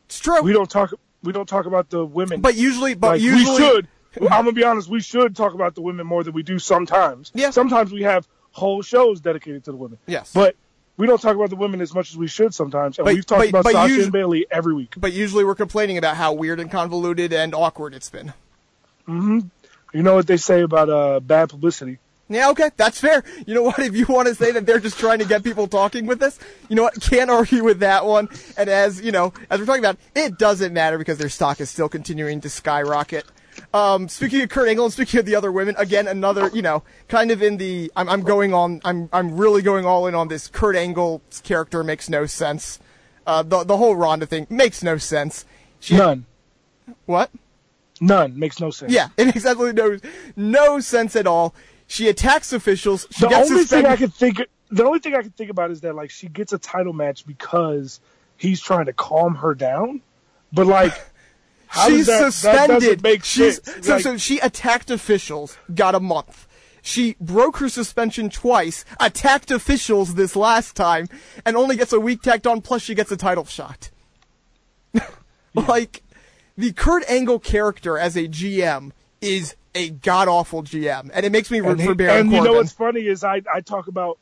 It's 0.06 0.20
true. 0.20 0.42
We 0.42 0.54
don't 0.54 0.70
talk. 0.70 0.94
We 1.22 1.34
don't 1.34 1.48
talk 1.48 1.66
about 1.66 1.90
the 1.90 2.06
women. 2.06 2.42
but 2.42 2.56
usually, 2.56 2.94
but 2.94 3.08
like, 3.08 3.22
usually, 3.22 3.52
we 3.52 3.58
should. 3.68 3.88
I'm 4.22 4.28
gonna 4.46 4.52
be 4.54 4.64
honest. 4.64 4.90
We 4.90 5.02
should 5.02 5.36
talk 5.36 5.54
about 5.54 5.76
the 5.76 5.82
women 5.82 6.06
more 6.08 6.24
than 6.24 6.34
we 6.34 6.44
do 6.44 6.58
sometimes. 6.60 7.32
Yeah. 7.34 7.50
Sometimes 7.50 7.92
we 7.92 8.04
have 8.04 8.28
whole 8.52 8.82
shows 8.82 9.20
dedicated 9.22 9.64
to 9.66 9.72
the 9.72 9.78
women. 9.78 9.98
Yes. 10.06 10.32
But 10.34 10.56
we 10.98 11.08
don't 11.08 11.20
talk 11.22 11.36
about 11.36 11.50
the 11.50 11.56
women 11.56 11.82
as 11.82 11.94
much 11.94 12.12
as 12.12 12.18
we 12.18 12.28
should 12.28 12.54
sometimes. 12.54 12.98
And 13.00 13.06
But- 13.06 13.16
we've 13.16 13.26
talked 13.26 13.40
but- 13.40 13.50
about 13.50 13.64
but 13.64 13.74
Sasha 13.74 13.90
usu- 13.94 14.04
and 14.04 14.12
Bayley 14.14 14.46
every 14.52 14.74
week. 14.74 14.94
But 14.98 15.12
usually, 15.14 15.44
we're 15.44 15.56
complaining 15.56 15.98
about 15.98 16.16
how 16.16 16.32
weird 16.34 16.60
and 16.60 16.70
convoluted 16.72 17.34
and 17.34 17.54
awkward 17.56 17.94
it's 17.94 18.10
been. 18.10 18.34
Mm-hmm. 19.08 19.40
You 19.94 20.04
know 20.04 20.16
what 20.16 20.28
they 20.28 20.38
say 20.38 20.62
about 20.62 20.90
uh, 20.90 21.20
bad 21.20 21.50
publicity? 21.50 22.00
Yeah, 22.30 22.50
okay, 22.50 22.72
that's 22.78 23.00
fair. 23.00 23.24
You 23.46 23.54
know 23.54 23.64
what? 23.64 23.80
If 23.80 23.96
you 23.96 24.06
want 24.08 24.28
to 24.28 24.36
say 24.36 24.52
that 24.52 24.66
they're 24.66 24.80
just 24.80 24.98
trying 24.98 25.20
to 25.20 25.26
get 25.26 25.44
people 25.44 25.68
talking 25.68 26.06
with 26.08 26.20
this, 26.20 26.40
you 26.68 26.76
know 26.76 26.84
what? 26.84 27.00
Can't 27.00 27.30
argue 27.30 27.64
with 27.64 27.80
that 27.82 28.06
one. 28.06 28.28
And 28.58 28.70
as 28.70 29.02
you 29.02 29.12
know, 29.12 29.34
as 29.50 29.60
we're 29.60 29.66
talking 29.66 29.84
about, 29.84 29.98
it 30.16 30.40
doesn't 30.40 30.74
matter 30.74 30.98
because 30.98 31.18
their 31.18 31.30
stock 31.30 31.62
is 31.62 31.70
still 31.70 31.90
continuing 31.90 32.42
to 32.42 32.50
skyrocket. 32.50 33.26
Um, 33.74 34.10
speaking 34.10 34.42
of 34.42 34.50
Kurt 34.50 34.68
Angle 34.68 34.86
and 34.86 34.94
speaking 34.94 35.20
of 35.20 35.28
the 35.28 35.36
other 35.36 35.52
women, 35.52 35.76
again, 35.78 36.08
another, 36.08 36.50
you 36.54 36.64
know, 36.64 36.84
kind 37.08 37.30
of 37.30 37.44
in 37.44 37.58
the, 37.58 37.92
I'm, 37.96 38.10
I'm 38.10 38.22
going 38.22 38.54
on, 38.54 38.82
I'm, 38.84 39.10
I'm 39.14 39.38
really 39.38 39.62
going 39.62 39.86
all 39.86 40.08
in 40.08 40.16
on 40.16 40.28
this. 40.28 40.48
Kurt 40.48 40.76
Angle's 40.76 41.42
character 41.44 41.84
makes 41.84 42.10
no 42.10 42.26
sense. 42.26 42.80
Uh, 43.28 43.44
the, 43.44 43.64
the 43.64 43.78
whole 43.78 43.96
Ronda 43.96 44.26
thing 44.26 44.48
makes 44.50 44.82
no 44.82 44.98
sense. 44.98 45.46
She, 45.80 45.96
None. 45.96 46.26
What? 47.06 47.30
None. 48.02 48.38
Makes 48.38 48.60
no 48.60 48.70
sense. 48.72 48.92
Yeah, 48.92 49.10
it 49.18 49.26
makes 49.26 49.46
absolutely 49.46 49.82
no, 49.82 50.00
no 50.36 50.80
sense 50.80 51.16
at 51.16 51.28
all. 51.28 51.54
She 51.88 52.08
attacks 52.10 52.52
officials. 52.54 53.06
She 53.12 53.22
The 53.22 53.28
gets 53.30 53.52
only 53.52 53.64
thing. 53.66 53.86
I 53.86 53.96
could 53.96 54.14
think. 54.14 54.42
The 54.72 54.84
only 54.86 55.00
thing 55.00 55.14
I 55.16 55.22
can 55.22 55.32
think 55.32 55.52
about 55.52 55.70
is 55.72 55.82
that 55.82 55.94
like 55.96 56.10
she 56.10 56.28
gets 56.28 56.52
a 56.54 56.58
title 56.58 56.94
match 56.94 57.26
because 57.28 58.00
he's 58.38 58.60
trying 58.62 58.86
to 58.88 58.94
calm 58.94 59.36
her 59.36 59.54
down, 59.56 60.02
but 60.52 60.66
like. 60.68 60.94
how 61.68 61.88
She's 61.90 62.06
does 62.06 62.42
that, 62.44 62.68
That 62.68 62.68
suspended. 62.82 63.02
make 63.04 63.24
She's 63.24 63.64
sense. 63.64 63.88
so 63.88 63.94
Like, 63.96 64.04
so 64.04 64.18
she 64.18 64.38
attacked 64.40 64.92
officials, 64.92 65.58
got 65.74 65.96
a 65.96 66.00
month. 66.00 66.48
She 66.84 67.16
broke 67.20 67.58
her 67.58 67.68
suspension 67.70 68.30
twice, 68.30 68.86
attacked 69.00 69.50
officials 69.50 70.14
this 70.14 70.36
last 70.36 70.76
time, 70.76 71.08
and 71.46 71.56
only 71.58 71.76
gets 71.76 71.92
a 71.92 72.00
week 72.00 72.22
tacked 72.22 72.46
on. 72.46 72.62
Plus, 72.62 72.84
she 72.84 72.94
gets 72.94 73.12
a 73.12 73.18
title 73.18 73.46
shot. 73.46 73.90
like 75.56 76.03
the 76.58 76.72
Kurt 76.74 77.04
Angle 77.10 77.40
character 77.40 77.98
as 77.98 78.16
a 78.16 78.28
GM 78.28 78.92
is 79.22 79.56
a 79.76 79.90
god 79.90 80.28
awful 80.28 80.64
GM, 80.64 81.10
and 81.14 81.26
it 81.26 81.32
makes 81.32 81.50
me 81.50 81.60
root 81.60 81.72
and, 81.72 81.82
he- 81.82 81.88
for 81.88 81.96
Baron 81.96 82.20
and 82.22 82.32
you 82.32 82.44
know 82.44 82.54
what's 82.54 82.72
funny 82.72 83.08
is 83.08 83.24
I 83.24 83.42
I 83.52 83.62
talk 83.62 83.88
about 83.88 84.20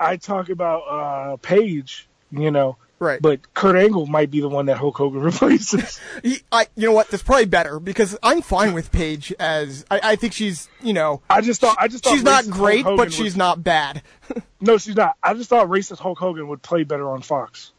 I 0.00 0.16
talk 0.16 0.48
about 0.48 0.80
uh 0.80 1.36
Paige, 1.36 2.08
you 2.30 2.50
know, 2.50 2.76
Right. 2.98 3.20
But 3.20 3.52
Kurt 3.52 3.76
Angle 3.76 4.06
might 4.06 4.30
be 4.30 4.40
the 4.40 4.48
one 4.48 4.66
that 4.66 4.78
Hulk 4.78 4.96
Hogan 4.96 5.20
replaces. 5.22 6.00
He- 6.22 6.40
I, 6.50 6.66
you 6.76 6.86
know 6.86 6.92
what? 6.92 7.08
That's 7.08 7.22
probably 7.22 7.44
better 7.44 7.78
because 7.78 8.16
I'm 8.22 8.42
fine 8.42 8.72
with 8.72 8.90
Paige 8.90 9.34
as 9.38 9.84
I, 9.90 10.00
I 10.02 10.16
think 10.16 10.32
she's, 10.32 10.68
you 10.82 10.92
know, 10.92 11.20
I 11.28 11.42
just 11.42 11.60
thought 11.60 11.76
I 11.78 11.88
just 11.88 12.04
thought 12.04 12.14
she's 12.14 12.22
not 12.22 12.48
great, 12.48 12.84
but 12.84 13.12
she's 13.12 13.34
would, 13.34 13.38
not 13.38 13.62
bad. 13.62 14.02
no, 14.60 14.78
she's 14.78 14.96
not. 14.96 15.16
I 15.22 15.34
just 15.34 15.50
thought 15.50 15.68
racist 15.68 15.98
Hulk 15.98 16.18
Hogan 16.18 16.48
would 16.48 16.62
play 16.62 16.84
better 16.84 17.10
on 17.10 17.20
Fox. 17.22 17.72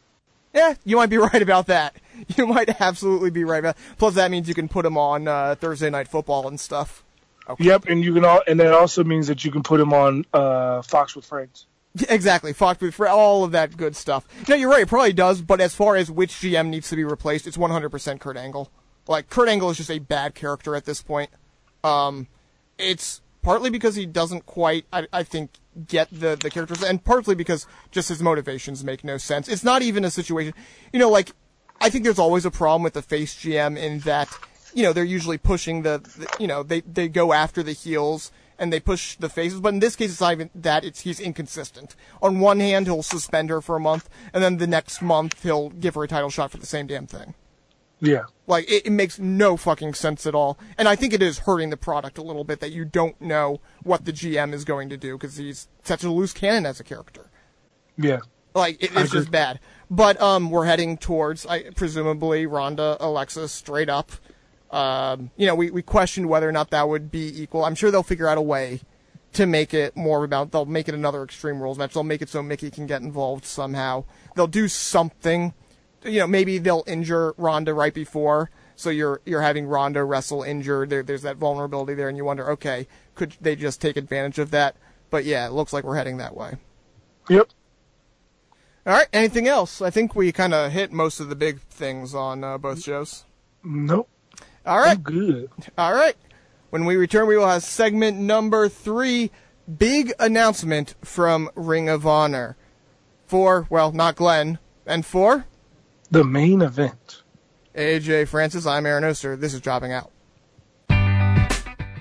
Yeah, 0.54 0.74
you 0.84 0.96
might 0.96 1.10
be 1.10 1.18
right 1.18 1.42
about 1.42 1.66
that. 1.66 1.96
You 2.36 2.46
might 2.46 2.80
absolutely 2.80 3.30
be 3.30 3.44
right 3.44 3.58
about. 3.58 3.76
That. 3.76 3.98
Plus, 3.98 4.14
that 4.14 4.30
means 4.30 4.48
you 4.48 4.54
can 4.54 4.68
put 4.68 4.84
him 4.84 4.98
on 4.98 5.28
uh, 5.28 5.54
Thursday 5.54 5.90
Night 5.90 6.08
Football 6.08 6.48
and 6.48 6.58
stuff. 6.58 7.04
Yep, 7.58 7.86
and 7.86 8.04
you 8.04 8.12
can 8.12 8.24
all, 8.24 8.42
and 8.46 8.60
that 8.60 8.74
also 8.74 9.04
means 9.04 9.26
that 9.28 9.44
you 9.44 9.50
can 9.50 9.62
put 9.62 9.80
him 9.80 9.94
on 9.94 10.24
uh, 10.34 10.82
Fox 10.82 11.16
with 11.16 11.24
Friends. 11.24 11.66
Exactly, 12.08 12.52
Fox 12.52 12.80
with 12.80 12.94
for 12.94 13.08
all 13.08 13.42
of 13.42 13.52
that 13.52 13.76
good 13.76 13.96
stuff. 13.96 14.24
No, 14.48 14.54
you're 14.54 14.70
right. 14.70 14.82
It 14.82 14.88
probably 14.88 15.14
does. 15.14 15.40
But 15.40 15.60
as 15.60 15.74
far 15.74 15.96
as 15.96 16.10
which 16.10 16.32
GM 16.34 16.68
needs 16.68 16.90
to 16.90 16.96
be 16.96 17.02
replaced, 17.02 17.46
it's 17.46 17.56
100% 17.56 18.20
Kurt 18.20 18.36
Angle. 18.36 18.70
Like 19.08 19.30
Kurt 19.30 19.48
Angle 19.48 19.70
is 19.70 19.78
just 19.78 19.90
a 19.90 19.98
bad 19.98 20.34
character 20.34 20.76
at 20.76 20.84
this 20.84 21.02
point. 21.02 21.30
Um, 21.82 22.28
it's 22.76 23.20
partly 23.48 23.70
because 23.70 23.94
he 23.94 24.04
doesn't 24.04 24.44
quite, 24.44 24.84
I, 24.92 25.06
I 25.10 25.22
think, 25.22 25.52
get 25.86 26.08
the 26.12 26.36
the 26.36 26.50
characters, 26.50 26.82
and 26.82 27.02
partly 27.02 27.34
because 27.34 27.66
just 27.90 28.10
his 28.10 28.22
motivations 28.22 28.84
make 28.84 29.02
no 29.02 29.16
sense. 29.16 29.48
It's 29.48 29.64
not 29.64 29.80
even 29.80 30.04
a 30.04 30.10
situation, 30.10 30.52
you 30.92 30.98
know, 30.98 31.08
like 31.08 31.32
I 31.80 31.88
think 31.88 32.04
there's 32.04 32.18
always 32.18 32.44
a 32.44 32.50
problem 32.50 32.82
with 32.82 32.92
the 32.92 33.00
face 33.00 33.34
GM 33.34 33.78
in 33.78 34.00
that, 34.00 34.28
you 34.74 34.82
know, 34.82 34.92
they're 34.92 35.02
usually 35.02 35.38
pushing 35.38 35.80
the, 35.80 35.98
the 36.18 36.28
you 36.38 36.46
know, 36.46 36.62
they 36.62 36.82
they 36.82 37.08
go 37.08 37.32
after 37.32 37.62
the 37.62 37.72
heels 37.72 38.30
and 38.58 38.70
they 38.70 38.80
push 38.80 39.16
the 39.16 39.30
faces. 39.30 39.60
But 39.60 39.72
in 39.72 39.80
this 39.80 39.96
case, 39.96 40.10
it's 40.10 40.20
not 40.20 40.32
even 40.32 40.50
that. 40.54 40.84
It's 40.84 41.00
he's 41.00 41.18
inconsistent. 41.18 41.96
On 42.20 42.40
one 42.40 42.60
hand, 42.60 42.84
he'll 42.86 43.02
suspend 43.02 43.48
her 43.48 43.62
for 43.62 43.76
a 43.76 43.80
month, 43.80 44.10
and 44.34 44.44
then 44.44 44.58
the 44.58 44.66
next 44.66 45.00
month 45.00 45.42
he'll 45.42 45.70
give 45.70 45.94
her 45.94 46.04
a 46.04 46.08
title 46.08 46.28
shot 46.28 46.50
for 46.50 46.58
the 46.58 46.66
same 46.66 46.86
damn 46.86 47.06
thing. 47.06 47.32
Yeah, 48.00 48.24
Like 48.46 48.70
it, 48.70 48.86
it 48.86 48.90
makes 48.90 49.18
no 49.18 49.56
fucking 49.56 49.94
sense 49.94 50.26
at 50.26 50.34
all, 50.34 50.58
and 50.76 50.86
I 50.86 50.94
think 50.96 51.12
it 51.12 51.22
is 51.22 51.40
hurting 51.40 51.70
the 51.70 51.76
product 51.76 52.18
a 52.18 52.22
little 52.22 52.44
bit 52.44 52.60
that 52.60 52.70
you 52.70 52.84
don't 52.84 53.20
know 53.20 53.60
what 53.82 54.04
the 54.04 54.12
GM 54.12 54.52
is 54.52 54.64
going 54.64 54.88
to 54.90 54.96
do 54.96 55.18
because 55.18 55.36
he's 55.36 55.68
such 55.82 56.04
a 56.04 56.10
loose 56.10 56.32
cannon 56.32 56.64
as 56.66 56.78
a 56.80 56.84
character. 56.84 57.30
yeah. 57.96 58.18
Like 58.54 58.82
it, 58.82 58.90
it's 58.94 59.12
just 59.12 59.30
bad. 59.30 59.60
But 59.90 60.20
um, 60.20 60.50
we're 60.50 60.64
heading 60.64 60.98
towards, 60.98 61.46
I, 61.46 61.70
presumably, 61.70 62.46
Ronda, 62.46 62.96
Alexa, 63.00 63.48
straight 63.48 63.88
up. 63.88 64.12
Um, 64.70 65.30
you 65.36 65.46
know, 65.46 65.54
we 65.54 65.70
we 65.70 65.82
questioned 65.82 66.28
whether 66.28 66.48
or 66.48 66.52
not 66.52 66.70
that 66.70 66.88
would 66.88 67.10
be 67.10 67.42
equal. 67.42 67.64
I'm 67.64 67.74
sure 67.74 67.90
they'll 67.90 68.02
figure 68.02 68.28
out 68.28 68.36
a 68.36 68.42
way 68.42 68.80
to 69.34 69.46
make 69.46 69.72
it 69.72 69.96
more 69.96 70.24
about. 70.24 70.52
They'll 70.52 70.66
make 70.66 70.88
it 70.88 70.94
another 70.94 71.22
Extreme 71.22 71.60
Rules 71.60 71.78
match. 71.78 71.94
They'll 71.94 72.02
make 72.02 72.22
it 72.22 72.28
so 72.28 72.42
Mickie 72.42 72.70
can 72.70 72.86
get 72.86 73.00
involved 73.00 73.44
somehow. 73.44 74.04
They'll 74.34 74.46
do 74.46 74.68
something. 74.68 75.54
You 76.04 76.20
know, 76.20 76.26
maybe 76.26 76.58
they'll 76.58 76.84
injure 76.86 77.34
Ronda 77.36 77.74
right 77.74 77.94
before. 77.94 78.50
So 78.76 78.90
you're 78.90 79.20
you're 79.26 79.42
having 79.42 79.66
Ronda 79.66 80.04
wrestle 80.04 80.42
injured. 80.42 80.90
There, 80.90 81.02
there's 81.02 81.22
that 81.22 81.36
vulnerability 81.36 81.94
there, 81.94 82.08
and 82.08 82.16
you 82.16 82.24
wonder, 82.24 82.48
okay, 82.52 82.86
could 83.16 83.34
they 83.40 83.56
just 83.56 83.80
take 83.80 83.96
advantage 83.96 84.38
of 84.38 84.52
that? 84.52 84.76
But 85.10 85.24
yeah, 85.24 85.46
it 85.46 85.52
looks 85.52 85.72
like 85.72 85.84
we're 85.84 85.96
heading 85.96 86.18
that 86.18 86.36
way. 86.36 86.56
Yep. 87.28 87.48
All 88.86 88.92
right. 88.92 89.08
Anything 89.12 89.48
else? 89.48 89.82
I 89.82 89.90
think 89.90 90.14
we 90.14 90.32
kind 90.32 90.54
of 90.54 90.72
hit 90.72 90.92
most 90.92 91.20
of 91.20 91.28
the 91.28 91.34
big 91.34 91.60
things 91.62 92.14
on 92.14 92.44
uh, 92.44 92.56
both 92.56 92.82
shows. 92.82 93.24
Nope. 93.64 94.08
All 94.64 94.78
right. 94.78 94.96
I'm 94.96 95.02
good. 95.02 95.50
All 95.76 95.92
right. 95.92 96.16
When 96.70 96.84
we 96.84 96.96
return, 96.96 97.26
we 97.26 97.36
will 97.36 97.48
have 97.48 97.62
segment 97.62 98.18
number 98.18 98.68
three. 98.68 99.30
Big 99.76 100.12
announcement 100.18 100.94
from 101.02 101.50
Ring 101.54 101.88
of 101.88 102.06
Honor. 102.06 102.56
For, 103.26 103.66
well, 103.68 103.92
not 103.92 104.16
Glenn. 104.16 104.58
And 104.86 105.04
for 105.04 105.46
The 106.10 106.24
main 106.24 106.62
event. 106.62 107.22
AJ 107.74 108.28
Francis, 108.28 108.66
I'm 108.66 108.86
Aaron 108.86 109.04
Oster. 109.04 109.36
This 109.36 109.52
is 109.52 109.60
Jobbing 109.60 109.92
Out. 109.92 110.10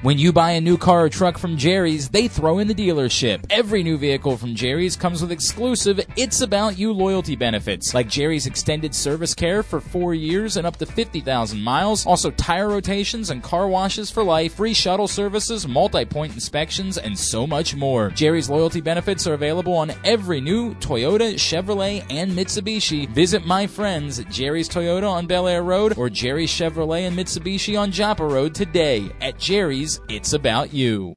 When 0.08 0.18
you 0.18 0.32
buy 0.32 0.52
a 0.52 0.62
new 0.62 0.78
car 0.78 1.04
or 1.04 1.10
truck 1.10 1.38
from 1.38 1.58
Jerry's, 1.58 2.08
they 2.08 2.30
throw 2.30 2.60
in 2.60 2.70
the 2.70 2.74
dealership. 2.74 3.46
Every 3.50 3.84
new 3.84 3.98
vehicle 3.98 4.38
from 4.38 4.56
Jerry's 4.56 4.96
comes 4.96 5.20
with 5.20 5.34
exclusive 5.34 6.00
It's 6.16 6.40
About 6.40 6.78
You 6.78 6.94
loyalty 6.94 7.36
benefits, 7.36 7.94
like 7.94 8.08
Jerry's 8.08 8.48
extended 8.48 8.96
service 8.96 9.34
care 9.34 9.64
for 9.64 9.82
four 9.82 10.14
years 10.14 10.56
and 10.56 10.66
up 10.66 10.78
to 10.78 10.86
50,000 10.86 11.62
miles, 11.62 12.06
also 12.06 12.32
tire 12.32 12.70
rotations 12.70 13.32
and 13.32 13.44
car 13.44 13.68
washes 13.68 14.10
for 14.10 14.24
life, 14.24 14.54
free 14.54 14.74
shuttle 14.74 15.10
services, 15.10 15.68
multi-point 15.68 16.34
inspections, 16.34 16.98
and 16.98 17.20
so 17.20 17.46
much 17.46 17.76
more. 17.76 18.10
Jerry's 18.12 18.50
loyalty 18.50 18.80
benefits 18.80 19.28
are 19.28 19.34
available 19.34 19.74
on 19.74 19.92
every 20.06 20.40
new 20.40 20.74
Toyota, 20.76 21.34
Chevrolet, 21.34 22.06
and 22.10 22.32
Mitsubishi. 22.32 23.10
Visit 23.10 23.46
my 23.46 23.68
friends 23.68 24.24
Jerry's 24.30 24.70
Toyota 24.70 25.10
on 25.10 25.28
Bel 25.28 25.50
Air 25.50 25.64
Road 25.64 25.98
or 25.98 26.10
Jerry's 26.10 26.50
Chevrolet 26.50 27.02
and 27.02 27.18
Mitsubishi 27.18 27.78
on 27.78 27.92
Joppa 27.92 28.26
Road 28.26 28.56
today. 28.56 29.12
At 29.20 29.38
Jerry's, 29.38 29.97
it's 30.10 30.34
about 30.34 30.74
you. 30.74 31.15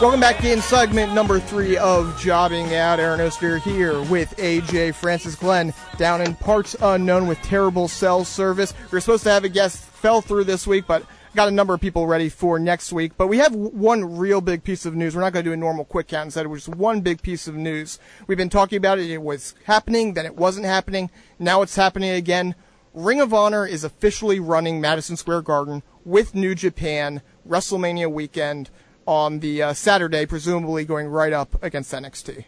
Welcome 0.00 0.20
back 0.20 0.44
in 0.44 0.60
segment 0.60 1.12
number 1.12 1.40
three 1.40 1.76
of 1.76 2.16
Jobbing 2.20 2.72
Out. 2.72 3.00
Aaron 3.00 3.20
Oster 3.20 3.58
here 3.58 4.00
with 4.02 4.36
AJ 4.36 4.94
Francis 4.94 5.34
Glenn 5.34 5.74
down 5.96 6.20
in 6.20 6.36
parts 6.36 6.76
unknown 6.80 7.26
with 7.26 7.42
terrible 7.42 7.88
cell 7.88 8.24
service. 8.24 8.72
We 8.92 8.96
were 8.96 9.00
supposed 9.00 9.24
to 9.24 9.30
have 9.30 9.42
a 9.42 9.48
guest 9.48 9.78
fell 9.78 10.20
through 10.20 10.44
this 10.44 10.68
week, 10.68 10.84
but 10.86 11.04
got 11.38 11.46
a 11.46 11.52
number 11.52 11.72
of 11.72 11.80
people 11.80 12.08
ready 12.08 12.28
for 12.28 12.58
next 12.58 12.92
week, 12.92 13.12
but 13.16 13.28
we 13.28 13.38
have 13.38 13.54
one 13.54 14.16
real 14.16 14.40
big 14.40 14.64
piece 14.64 14.84
of 14.84 14.96
news. 14.96 15.14
We're 15.14 15.20
not 15.20 15.32
going 15.32 15.44
to 15.44 15.50
do 15.50 15.54
a 15.54 15.56
normal 15.56 15.84
quick 15.84 16.08
count. 16.08 16.24
Instead, 16.24 16.44
it 16.44 16.48
was 16.48 16.64
just 16.64 16.76
one 16.76 17.00
big 17.00 17.22
piece 17.22 17.46
of 17.46 17.54
news. 17.54 18.00
We've 18.26 18.36
been 18.36 18.48
talking 18.48 18.76
about 18.76 18.98
it. 18.98 19.08
It 19.08 19.22
was 19.22 19.54
happening, 19.62 20.14
then 20.14 20.26
it 20.26 20.34
wasn't 20.34 20.66
happening. 20.66 21.12
Now 21.38 21.62
it's 21.62 21.76
happening 21.76 22.10
again. 22.10 22.56
Ring 22.92 23.20
of 23.20 23.32
Honor 23.32 23.64
is 23.64 23.84
officially 23.84 24.40
running 24.40 24.80
Madison 24.80 25.16
Square 25.16 25.42
Garden 25.42 25.84
with 26.04 26.34
New 26.34 26.56
Japan 26.56 27.22
WrestleMania 27.48 28.10
weekend 28.10 28.68
on 29.06 29.38
the 29.38 29.62
uh, 29.62 29.74
Saturday, 29.74 30.26
presumably 30.26 30.84
going 30.84 31.06
right 31.06 31.32
up 31.32 31.62
against 31.62 31.92
NXT. 31.92 32.46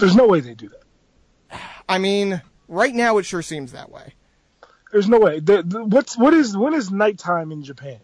There's 0.00 0.16
no 0.16 0.26
way 0.26 0.40
they 0.40 0.54
do 0.54 0.70
that. 0.70 1.60
I 1.88 1.98
mean, 1.98 2.42
right 2.66 2.96
now 2.96 3.18
it 3.18 3.26
sure 3.26 3.42
seems 3.42 3.70
that 3.70 3.92
way. 3.92 4.14
There's 4.90 5.08
no 5.08 5.20
way. 5.20 5.38
The, 5.38 5.62
the, 5.62 5.84
what's 5.84 6.18
what 6.18 6.34
is 6.34 6.56
when 6.56 6.74
is 6.74 6.90
nighttime 6.90 7.52
in 7.52 7.62
Japan? 7.62 8.00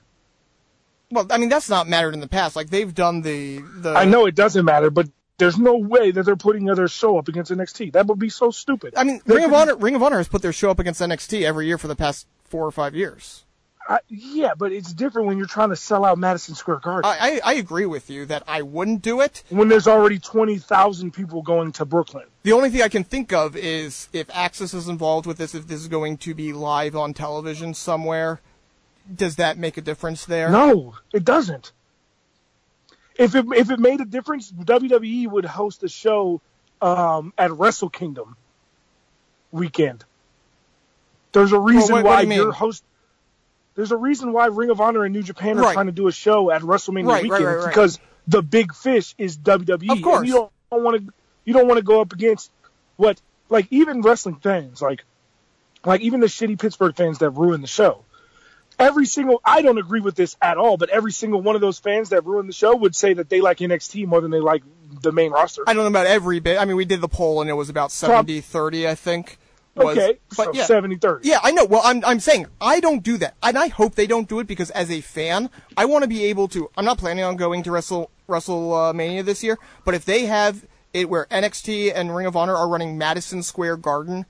Well, 1.14 1.26
I 1.30 1.38
mean 1.38 1.48
that's 1.48 1.70
not 1.70 1.88
mattered 1.88 2.14
in 2.14 2.20
the 2.20 2.28
past. 2.28 2.56
Like 2.56 2.70
they've 2.70 2.94
done 2.94 3.22
the 3.22 3.58
the. 3.78 3.94
I 3.94 4.04
know 4.04 4.26
it 4.26 4.34
doesn't 4.34 4.64
matter, 4.64 4.90
but 4.90 5.08
there's 5.38 5.58
no 5.58 5.76
way 5.76 6.10
that 6.10 6.24
they're 6.24 6.36
putting 6.36 6.64
their 6.64 6.88
show 6.88 7.18
up 7.18 7.28
against 7.28 7.50
NXT. 7.50 7.92
That 7.92 8.06
would 8.06 8.18
be 8.18 8.28
so 8.28 8.50
stupid. 8.50 8.94
I 8.96 9.04
mean, 9.04 9.20
They 9.24 9.36
Ring 9.36 9.44
of 9.44 9.52
Honor 9.52 9.76
Ring 9.76 9.94
of 9.94 10.02
Honor 10.02 10.18
has 10.18 10.28
put 10.28 10.42
their 10.42 10.52
show 10.52 10.70
up 10.70 10.78
against 10.78 11.00
NXT 11.00 11.42
every 11.42 11.66
year 11.66 11.78
for 11.78 11.88
the 11.88 11.96
past 11.96 12.26
four 12.44 12.66
or 12.66 12.70
five 12.70 12.94
years. 12.94 13.44
I, 13.86 13.98
yeah, 14.08 14.54
but 14.56 14.72
it's 14.72 14.94
different 14.94 15.28
when 15.28 15.36
you're 15.36 15.46
trying 15.46 15.68
to 15.68 15.76
sell 15.76 16.06
out 16.06 16.16
Madison 16.16 16.54
Square 16.54 16.78
Garden 16.78 17.04
I, 17.04 17.40
I, 17.44 17.52
I 17.52 17.54
agree 17.54 17.84
with 17.84 18.08
you 18.08 18.24
that 18.26 18.42
I 18.48 18.62
wouldn't 18.62 19.02
do 19.02 19.20
it. 19.20 19.42
when 19.50 19.68
there's 19.68 19.86
already 19.86 20.18
twenty 20.18 20.56
thousand 20.56 21.12
people 21.12 21.42
going 21.42 21.72
to 21.72 21.84
Brooklyn. 21.84 22.24
The 22.44 22.52
only 22.52 22.70
thing 22.70 22.82
I 22.82 22.88
can 22.88 23.04
think 23.04 23.32
of 23.32 23.56
is 23.56 24.08
if 24.12 24.28
AXS 24.28 24.74
is 24.74 24.88
involved 24.88 25.26
with 25.26 25.36
this, 25.36 25.54
if 25.54 25.66
this 25.66 25.80
is 25.80 25.88
going 25.88 26.16
to 26.18 26.34
be 26.34 26.52
live 26.52 26.96
on 26.96 27.12
television 27.12 27.74
somewhere, 27.74 28.40
does 29.12 29.36
that 29.36 29.58
make 29.58 29.76
a 29.76 29.80
difference 29.80 30.24
there? 30.24 30.50
No, 30.50 30.94
it 31.12 31.24
doesn't. 31.24 31.72
If 33.16 33.34
it 33.34 33.46
if 33.54 33.70
it 33.70 33.78
made 33.78 34.00
a 34.00 34.04
difference, 34.04 34.50
WWE 34.50 35.28
would 35.28 35.44
host 35.44 35.82
a 35.84 35.88
show 35.88 36.40
um, 36.82 37.32
at 37.38 37.52
Wrestle 37.52 37.88
Kingdom 37.90 38.36
weekend. 39.52 40.04
There's 41.32 41.52
a 41.52 41.58
reason 41.58 41.94
what- 41.96 42.04
what 42.04 42.10
why 42.10 42.24
do 42.24 42.30
you 42.34 42.42
you're 42.42 42.52
host. 42.52 42.84
There's 43.74 43.90
a 43.92 43.96
reason 43.96 44.32
why 44.32 44.46
Ring 44.46 44.70
of 44.70 44.80
Honor 44.80 45.04
and 45.04 45.12
New 45.12 45.22
Japan 45.22 45.58
are 45.58 45.62
Right. 45.62 45.72
trying 45.74 45.86
to 45.86 45.92
do 45.92 46.06
a 46.06 46.12
show 46.12 46.50
at 46.50 46.62
WrestleMania 46.62 47.08
Right, 47.08 47.22
weekend 47.24 47.44
right, 47.44 47.66
because 47.66 47.98
the 48.28 48.40
big 48.40 48.72
fish 48.72 49.14
is 49.18 49.36
WWE. 49.36 49.90
Of 49.90 50.02
course. 50.02 50.26
You 50.28 50.48
don't 50.70 50.82
want 50.84 51.04
to 51.06 51.12
you 51.44 51.52
don't 51.52 51.66
want 51.66 51.78
to 51.78 51.84
go 51.84 52.00
up 52.00 52.12
against 52.12 52.50
what 52.96 53.20
like 53.48 53.66
even 53.70 54.00
wrestling 54.00 54.36
fans 54.36 54.80
like 54.80 55.04
like 55.84 56.00
even 56.00 56.20
the 56.20 56.26
shitty 56.26 56.58
Pittsburgh 56.58 56.96
fans 56.96 57.18
that 57.18 57.30
ruin 57.30 57.60
the 57.60 57.66
show 57.66 58.04
every 58.78 59.06
single 59.06 59.40
I 59.44 59.62
don't 59.62 59.78
agree 59.78 60.00
with 60.00 60.14
this 60.14 60.36
at 60.40 60.58
all, 60.58 60.76
but 60.76 60.90
every 60.90 61.12
single 61.12 61.40
one 61.40 61.54
of 61.54 61.60
those 61.60 61.78
fans 61.78 62.10
that 62.10 62.24
ruined 62.24 62.48
the 62.48 62.54
show 62.54 62.74
would 62.76 62.94
say 62.94 63.14
that 63.14 63.28
they 63.28 63.40
like 63.40 63.58
NXT 63.58 64.06
more 64.06 64.20
than 64.20 64.30
they 64.30 64.40
like 64.40 64.62
the 65.02 65.12
main 65.12 65.32
roster. 65.32 65.62
I 65.66 65.74
don't 65.74 65.82
know 65.82 65.88
about 65.88 66.06
every 66.06 66.40
bit. 66.40 66.58
I 66.58 66.64
mean, 66.64 66.76
we 66.76 66.84
did 66.84 67.00
the 67.00 67.08
poll 67.08 67.40
and 67.40 67.50
it 67.50 67.54
was 67.54 67.68
about 67.68 67.92
70 67.92 68.40
30, 68.40 68.88
I 68.88 68.94
think. 68.94 69.38
Was, 69.76 69.98
okay, 69.98 70.18
but 70.36 70.44
so 70.44 70.52
yeah. 70.54 70.64
70 70.66 70.96
30. 70.96 71.28
Yeah, 71.28 71.40
I 71.42 71.50
know. 71.50 71.64
Well, 71.64 71.80
I'm 71.84 72.04
I'm 72.04 72.20
saying 72.20 72.46
I 72.60 72.78
don't 72.78 73.02
do 73.02 73.16
that, 73.18 73.34
and 73.42 73.58
I 73.58 73.66
hope 73.66 73.96
they 73.96 74.06
don't 74.06 74.28
do 74.28 74.38
it 74.38 74.46
because 74.46 74.70
as 74.70 74.88
a 74.88 75.00
fan, 75.00 75.50
I 75.76 75.86
want 75.86 76.02
to 76.04 76.08
be 76.08 76.24
able 76.26 76.46
to. 76.48 76.70
I'm 76.76 76.84
not 76.84 76.98
planning 76.98 77.24
on 77.24 77.34
going 77.34 77.64
to 77.64 77.72
Wrestle 77.72 78.08
WrestleMania 78.28 79.24
this 79.24 79.42
year, 79.42 79.58
but 79.84 79.94
if 79.94 80.04
they 80.04 80.26
have 80.26 80.64
it 80.92 81.10
where 81.10 81.26
NXT 81.26 81.92
and 81.92 82.14
Ring 82.14 82.26
of 82.26 82.36
Honor 82.36 82.54
are 82.54 82.68
running 82.68 82.96
Madison 82.96 83.42
Square 83.42 83.78
Garden 83.78 84.26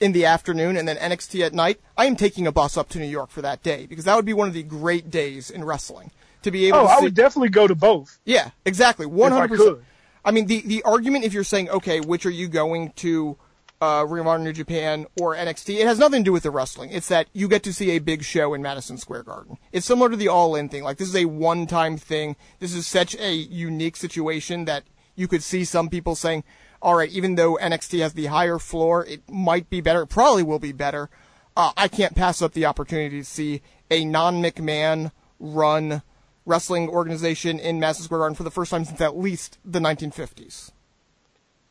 in 0.00 0.12
the 0.12 0.24
afternoon 0.24 0.76
and 0.76 0.86
then 0.88 0.96
NXT 0.96 1.44
at 1.44 1.52
night, 1.52 1.80
I 1.96 2.06
am 2.06 2.16
taking 2.16 2.46
a 2.46 2.52
bus 2.52 2.76
up 2.76 2.88
to 2.90 2.98
New 2.98 3.06
York 3.06 3.30
for 3.30 3.42
that 3.42 3.62
day 3.62 3.86
because 3.86 4.04
that 4.04 4.16
would 4.16 4.24
be 4.24 4.32
one 4.32 4.48
of 4.48 4.54
the 4.54 4.62
great 4.62 5.10
days 5.10 5.50
in 5.50 5.64
wrestling 5.64 6.10
to 6.42 6.50
be 6.50 6.66
able 6.66 6.78
Oh, 6.78 6.84
to 6.84 6.88
I 6.88 6.98
see. 6.98 7.04
would 7.04 7.14
definitely 7.14 7.50
go 7.50 7.66
to 7.66 7.74
both. 7.74 8.18
Yeah, 8.24 8.50
exactly. 8.64 9.06
One 9.06 9.32
I 9.32 9.36
hundred 9.40 9.56
percent. 9.58 9.78
I 10.24 10.30
mean, 10.30 10.46
the 10.46 10.62
the 10.66 10.82
argument 10.84 11.24
if 11.24 11.32
you're 11.32 11.44
saying, 11.44 11.68
okay, 11.70 12.00
which 12.00 12.24
are 12.26 12.30
you 12.30 12.48
going 12.48 12.92
to, 12.96 13.36
uh, 13.80 14.04
Ring 14.08 14.20
of 14.20 14.28
Honor, 14.28 14.44
New 14.44 14.52
Japan, 14.52 15.06
or 15.20 15.34
NXT? 15.34 15.80
It 15.80 15.86
has 15.86 15.98
nothing 15.98 16.20
to 16.22 16.24
do 16.24 16.32
with 16.32 16.44
the 16.44 16.50
wrestling. 16.52 16.90
It's 16.90 17.08
that 17.08 17.26
you 17.32 17.48
get 17.48 17.64
to 17.64 17.72
see 17.72 17.90
a 17.90 17.98
big 17.98 18.22
show 18.22 18.54
in 18.54 18.62
Madison 18.62 18.98
Square 18.98 19.24
Garden. 19.24 19.58
It's 19.72 19.86
similar 19.86 20.10
to 20.10 20.16
the 20.16 20.28
All 20.28 20.54
In 20.54 20.68
thing. 20.68 20.84
Like 20.84 20.98
this 20.98 21.08
is 21.08 21.16
a 21.16 21.24
one 21.24 21.66
time 21.66 21.96
thing. 21.96 22.36
This 22.60 22.72
is 22.74 22.86
such 22.86 23.16
a 23.16 23.32
unique 23.34 23.96
situation 23.96 24.64
that 24.66 24.84
you 25.16 25.26
could 25.28 25.42
see 25.42 25.64
some 25.64 25.88
people 25.90 26.14
saying, 26.14 26.42
all 26.82 26.96
right, 26.96 27.10
even 27.10 27.36
though 27.36 27.56
NXT 27.56 28.00
has 28.00 28.12
the 28.12 28.26
higher 28.26 28.58
floor, 28.58 29.06
it 29.06 29.22
might 29.30 29.70
be 29.70 29.80
better. 29.80 30.02
It 30.02 30.08
probably 30.08 30.42
will 30.42 30.58
be 30.58 30.72
better. 30.72 31.08
Uh, 31.56 31.72
I 31.76 31.86
can't 31.86 32.14
pass 32.14 32.42
up 32.42 32.52
the 32.52 32.66
opportunity 32.66 33.20
to 33.20 33.24
see 33.24 33.62
a 33.90 34.04
non 34.04 34.42
McMahon 34.42 35.12
run 35.38 36.02
wrestling 36.44 36.88
organization 36.88 37.58
in 37.60 37.78
Madison 37.78 38.04
Square 38.04 38.20
Garden 38.20 38.34
for 38.34 38.42
the 38.42 38.50
first 38.50 38.72
time 38.72 38.84
since 38.84 39.00
at 39.00 39.16
least 39.16 39.58
the 39.64 39.78
1950s. 39.78 40.72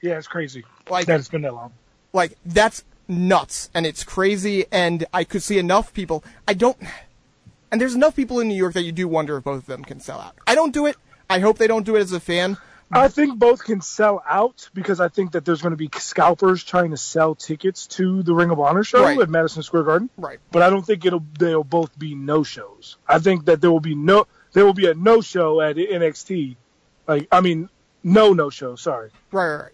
Yeah, 0.01 0.17
it's 0.17 0.27
crazy. 0.27 0.63
Like- 0.89 1.05
that 1.07 1.19
it's 1.19 1.29
been 1.29 1.41
that 1.41 1.53
long. 1.53 1.73
Like 2.13 2.38
that's 2.45 2.83
nuts 3.07 3.69
and 3.73 3.85
it's 3.85 4.03
crazy 4.03 4.65
and 4.71 5.05
I 5.13 5.23
could 5.23 5.43
see 5.43 5.57
enough 5.57 5.93
people. 5.93 6.23
I 6.47 6.53
don't 6.53 6.77
and 7.71 7.79
there's 7.79 7.95
enough 7.95 8.15
people 8.15 8.39
in 8.39 8.47
New 8.47 8.55
York 8.55 8.73
that 8.73 8.83
you 8.83 8.91
do 8.91 9.07
wonder 9.07 9.38
if 9.38 9.43
both 9.43 9.59
of 9.59 9.65
them 9.65 9.83
can 9.83 9.99
sell 9.99 10.19
out. 10.19 10.35
I 10.45 10.55
don't 10.55 10.73
do 10.73 10.85
it. 10.85 10.97
I 11.29 11.39
hope 11.39 11.57
they 11.57 11.67
don't 11.67 11.85
do 11.85 11.95
it 11.95 12.01
as 12.01 12.11
a 12.11 12.19
fan. 12.19 12.57
I 12.93 13.07
think 13.07 13.39
both 13.39 13.63
can 13.63 13.81
sell 13.81 14.22
out 14.27 14.69
because 14.73 14.99
I 14.99 15.07
think 15.07 15.31
that 15.31 15.45
there's 15.45 15.61
going 15.61 15.72
to 15.72 15.77
be 15.77 15.89
scalpers 15.97 16.63
trying 16.63 16.91
to 16.91 16.97
sell 16.97 17.35
tickets 17.35 17.88
to 17.88 18.23
the 18.23 18.34
Ring 18.34 18.49
of 18.51 18.59
Honor 18.59 18.84
show 18.84 19.01
Right. 19.03 19.19
at 19.19 19.30
Madison 19.30 19.63
Square 19.63 19.84
Garden. 19.84 20.09
Right. 20.18 20.39
But 20.51 20.61
I 20.61 20.69
don't 20.69 20.85
think 20.85 21.05
it'll 21.05 21.23
they'll 21.39 21.63
both 21.63 21.97
be 21.97 22.15
no 22.15 22.43
shows. 22.43 22.97
I 23.07 23.19
think 23.19 23.45
that 23.45 23.61
there 23.61 23.72
will 23.72 23.80
be 23.80 23.95
no 23.95 24.27
there 24.53 24.65
will 24.65 24.73
be 24.73 24.88
a 24.88 24.93
no 24.93 25.22
show 25.22 25.61
at 25.61 25.77
NXT. 25.77 26.55
Like 27.07 27.27
I 27.31 27.41
mean 27.41 27.69
no 28.03 28.34
no 28.34 28.49
show, 28.49 28.76
sorry. 28.76 29.11
Right, 29.31 29.47
right, 29.55 29.61
right. 29.63 29.72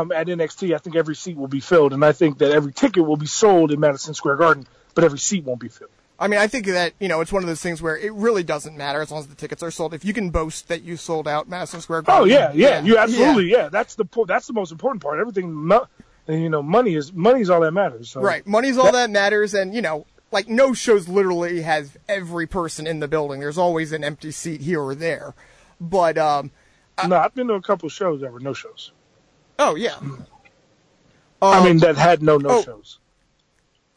Um 0.00 0.12
at 0.12 0.26
NXT 0.26 0.74
I 0.74 0.78
think 0.78 0.96
every 0.96 1.14
seat 1.14 1.36
will 1.36 1.48
be 1.48 1.60
filled 1.60 1.92
and 1.92 2.04
I 2.04 2.12
think 2.12 2.38
that 2.38 2.50
every 2.50 2.72
ticket 2.72 3.04
will 3.06 3.16
be 3.16 3.26
sold 3.26 3.70
in 3.72 3.78
Madison 3.80 4.14
Square 4.14 4.36
Garden, 4.36 4.66
but 4.94 5.04
every 5.04 5.18
seat 5.18 5.44
won't 5.44 5.60
be 5.60 5.68
filled. 5.68 5.90
I 6.20 6.26
mean, 6.26 6.40
I 6.40 6.48
think 6.48 6.66
that, 6.66 6.94
you 6.98 7.06
know, 7.06 7.20
it's 7.20 7.32
one 7.32 7.44
of 7.44 7.48
those 7.48 7.62
things 7.62 7.80
where 7.80 7.96
it 7.96 8.12
really 8.12 8.42
doesn't 8.42 8.76
matter 8.76 9.00
as 9.00 9.10
long 9.12 9.20
as 9.20 9.28
the 9.28 9.36
tickets 9.36 9.62
are 9.62 9.70
sold. 9.70 9.94
If 9.94 10.04
you 10.04 10.12
can 10.12 10.30
boast 10.30 10.66
that 10.68 10.82
you 10.82 10.96
sold 10.96 11.28
out 11.28 11.48
Madison 11.48 11.80
Square 11.80 12.02
Garden. 12.02 12.28
Oh 12.28 12.34
Garden. 12.34 12.58
yeah, 12.58 12.68
yeah, 12.70 12.82
you 12.82 12.98
absolutely 12.98 13.50
yeah. 13.52 13.68
That's 13.68 13.94
the 13.94 14.04
po- 14.04 14.24
that's 14.24 14.46
the 14.48 14.52
most 14.52 14.72
important 14.72 15.00
part. 15.02 15.20
Everything, 15.20 15.70
you 16.26 16.48
know, 16.48 16.62
money 16.62 16.94
is 16.96 17.12
money 17.12 17.40
is 17.40 17.50
all 17.50 17.60
that 17.60 17.70
matters. 17.72 18.10
So. 18.10 18.20
Right. 18.20 18.44
Money's 18.46 18.76
all 18.78 18.90
that 18.90 19.10
matters, 19.10 19.54
and 19.54 19.72
you 19.72 19.80
know, 19.80 20.06
like 20.32 20.48
no 20.48 20.74
shows 20.74 21.06
literally 21.08 21.62
has 21.62 21.96
every 22.08 22.46
person 22.48 22.86
in 22.88 22.98
the 22.98 23.06
building. 23.08 23.38
There's 23.38 23.58
always 23.58 23.92
an 23.92 24.02
empty 24.02 24.32
seat 24.32 24.60
here 24.60 24.80
or 24.82 24.94
there. 24.96 25.34
But 25.80 26.18
um, 26.18 26.50
no, 27.06 27.16
I've 27.16 27.34
been 27.34 27.46
to 27.46 27.54
a 27.54 27.62
couple 27.62 27.88
shows 27.88 28.22
that 28.22 28.32
were 28.32 28.40
no 28.40 28.54
shows. 28.54 28.90
oh 29.60 29.76
yeah. 29.76 29.98
I 31.40 31.58
Um, 31.58 31.64
mean, 31.64 31.78
that 31.78 31.96
had 31.96 32.22
no 32.22 32.38
no 32.38 32.48
oh. 32.50 32.62
shows. 32.62 32.98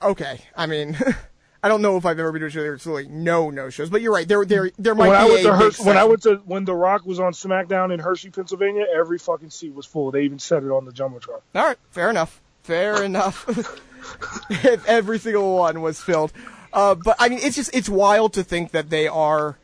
okay. 0.04 0.42
I 0.56 0.68
mean, 0.68 0.96
I 1.64 1.68
don't 1.68 1.82
know 1.82 1.96
if 1.98 2.06
I've 2.06 2.20
ever 2.20 2.32
been 2.32 2.42
to 2.42 2.48
a 2.48 2.50
show 2.50 2.62
there's 2.62 2.86
really 2.86 3.08
no 3.08 3.52
no 3.52 3.70
shows, 3.70 3.90
but 3.90 4.02
you're 4.02 4.14
right. 4.14 4.28
There 4.28 4.44
there 4.46 4.72
there 4.80 4.96
might 4.96 5.10
When 5.10 5.16
I 5.16 5.26
be 5.26 5.46
went 5.46 5.46
a 5.46 5.72
to 5.78 5.84
when 5.84 5.98
I 5.98 6.04
went 6.06 6.24
to 6.24 6.36
when 6.46 6.66
The 6.66 6.76
Rock 6.76 7.06
was 7.06 7.20
on 7.20 7.34
SmackDown 7.34 7.94
in 7.94 8.00
Hershey, 8.00 8.32
Pennsylvania, 8.32 8.86
every 8.94 9.20
fucking 9.20 9.52
seat 9.52 9.74
was 9.74 9.86
full. 9.86 10.12
They 10.12 10.24
even 10.24 10.40
said 10.40 10.64
it 10.64 10.72
on 10.72 10.86
the 10.86 10.92
jumbotron. 10.92 11.42
All 11.54 11.64
right, 11.64 11.78
fair 11.92 12.10
enough. 12.10 12.42
Fair 12.64 13.04
enough. 13.04 13.48
if 14.50 14.86
every 14.88 15.20
single 15.20 15.58
one 15.58 15.82
was 15.82 16.02
filled. 16.02 16.34
Uh, 16.74 16.96
but 16.96 17.16
I 17.20 17.30
mean, 17.30 17.40
it's 17.42 17.56
just 17.56 17.74
it's 17.74 17.90
wild 17.90 18.34
to 18.34 18.44
think 18.44 18.72
that 18.72 18.90
they 18.90 19.08
are 19.08 19.58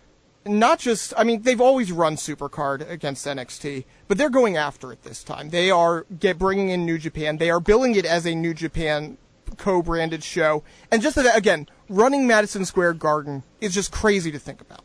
not 0.46 0.80
just. 0.80 1.14
I 1.18 1.24
mean, 1.24 1.42
they've 1.42 1.62
always 1.62 1.92
run 1.92 2.16
Supercard 2.16 2.88
against 2.90 3.26
NXT, 3.26 3.86
but 4.08 4.18
they're 4.18 4.30
going 4.30 4.58
after 4.58 4.92
it 4.92 5.04
this 5.04 5.24
time. 5.24 5.50
They 5.50 5.72
are 5.72 6.06
get 6.20 6.38
bringing 6.38 6.70
in 6.70 6.86
New 6.86 6.98
Japan. 6.98 7.38
They 7.38 7.50
are 7.50 7.60
billing 7.60 7.96
it 7.96 8.06
as 8.06 8.26
a 8.26 8.36
New 8.36 8.54
Japan 8.54 9.18
co-branded 9.58 10.24
show, 10.24 10.64
and 10.92 11.02
just 11.02 11.16
that 11.16 11.38
again, 11.38 11.68
running 11.90 12.28
Madison 12.28 12.66
Square 12.66 12.94
Garden 12.94 13.44
is 13.62 13.74
just 13.74 13.92
crazy 13.92 14.32
to 14.32 14.40
think 14.40 14.62
about. 14.62 14.84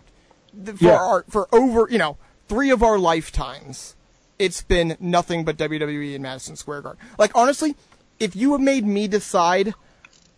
For 0.78 0.84
Yeah. 0.84 0.96
our, 0.96 1.24
for 1.28 1.48
over 1.52 1.88
you 1.90 1.98
know 1.98 2.16
three 2.48 2.70
of 2.70 2.82
our 2.82 2.98
lifetimes, 2.98 3.94
it's 4.38 4.62
been 4.62 4.96
nothing 5.00 5.44
but 5.44 5.56
WWE 5.56 6.14
in 6.14 6.22
Madison 6.22 6.56
Square 6.56 6.82
Garden. 6.82 7.00
Like 7.18 7.32
honestly, 7.34 7.74
if 8.20 8.36
you 8.36 8.52
have 8.52 8.60
made 8.60 8.84
me 8.86 9.08
decide 9.08 9.74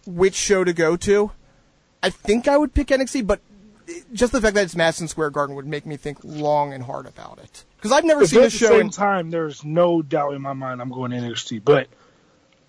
which 0.07 0.35
show 0.35 0.65
to 0.65 0.73
go 0.73 0.97
to, 0.99 1.33
I 2.03 2.11
think 2.11 2.47
I 2.49 2.57
would 2.57 2.75
pick 2.75 2.89
NXT, 2.89 3.27
but 3.27 3.41
just 4.13 4.33
the 4.33 4.41
fact 4.41 4.55
that 4.55 4.65
it's 4.65 4.77
Madison 4.77 5.09
Square 5.09 5.31
Garden 5.31 5.57
would 5.57 5.67
make 5.67 5.85
me 5.87 5.97
think 5.97 6.19
long 6.23 6.73
and 6.73 6.85
hard 6.85 7.07
about 7.07 7.39
it. 7.43 7.65
Because 7.77 7.93
I've 7.93 8.05
never 8.05 8.27
seen 8.27 8.43
a 8.43 8.49
show. 8.51 8.67
at 8.67 8.71
the 8.71 8.75
same 8.77 8.81
in. 8.87 8.91
time, 8.91 9.31
there's 9.31 9.63
no 9.65 10.01
doubt 10.01 10.33
in 10.35 10.41
my 10.43 10.55
mind 10.55 10.81
I'm 10.81 10.91
going 10.91 11.11
to 11.11 11.19
NXT, 11.19 11.63
but 11.65 11.89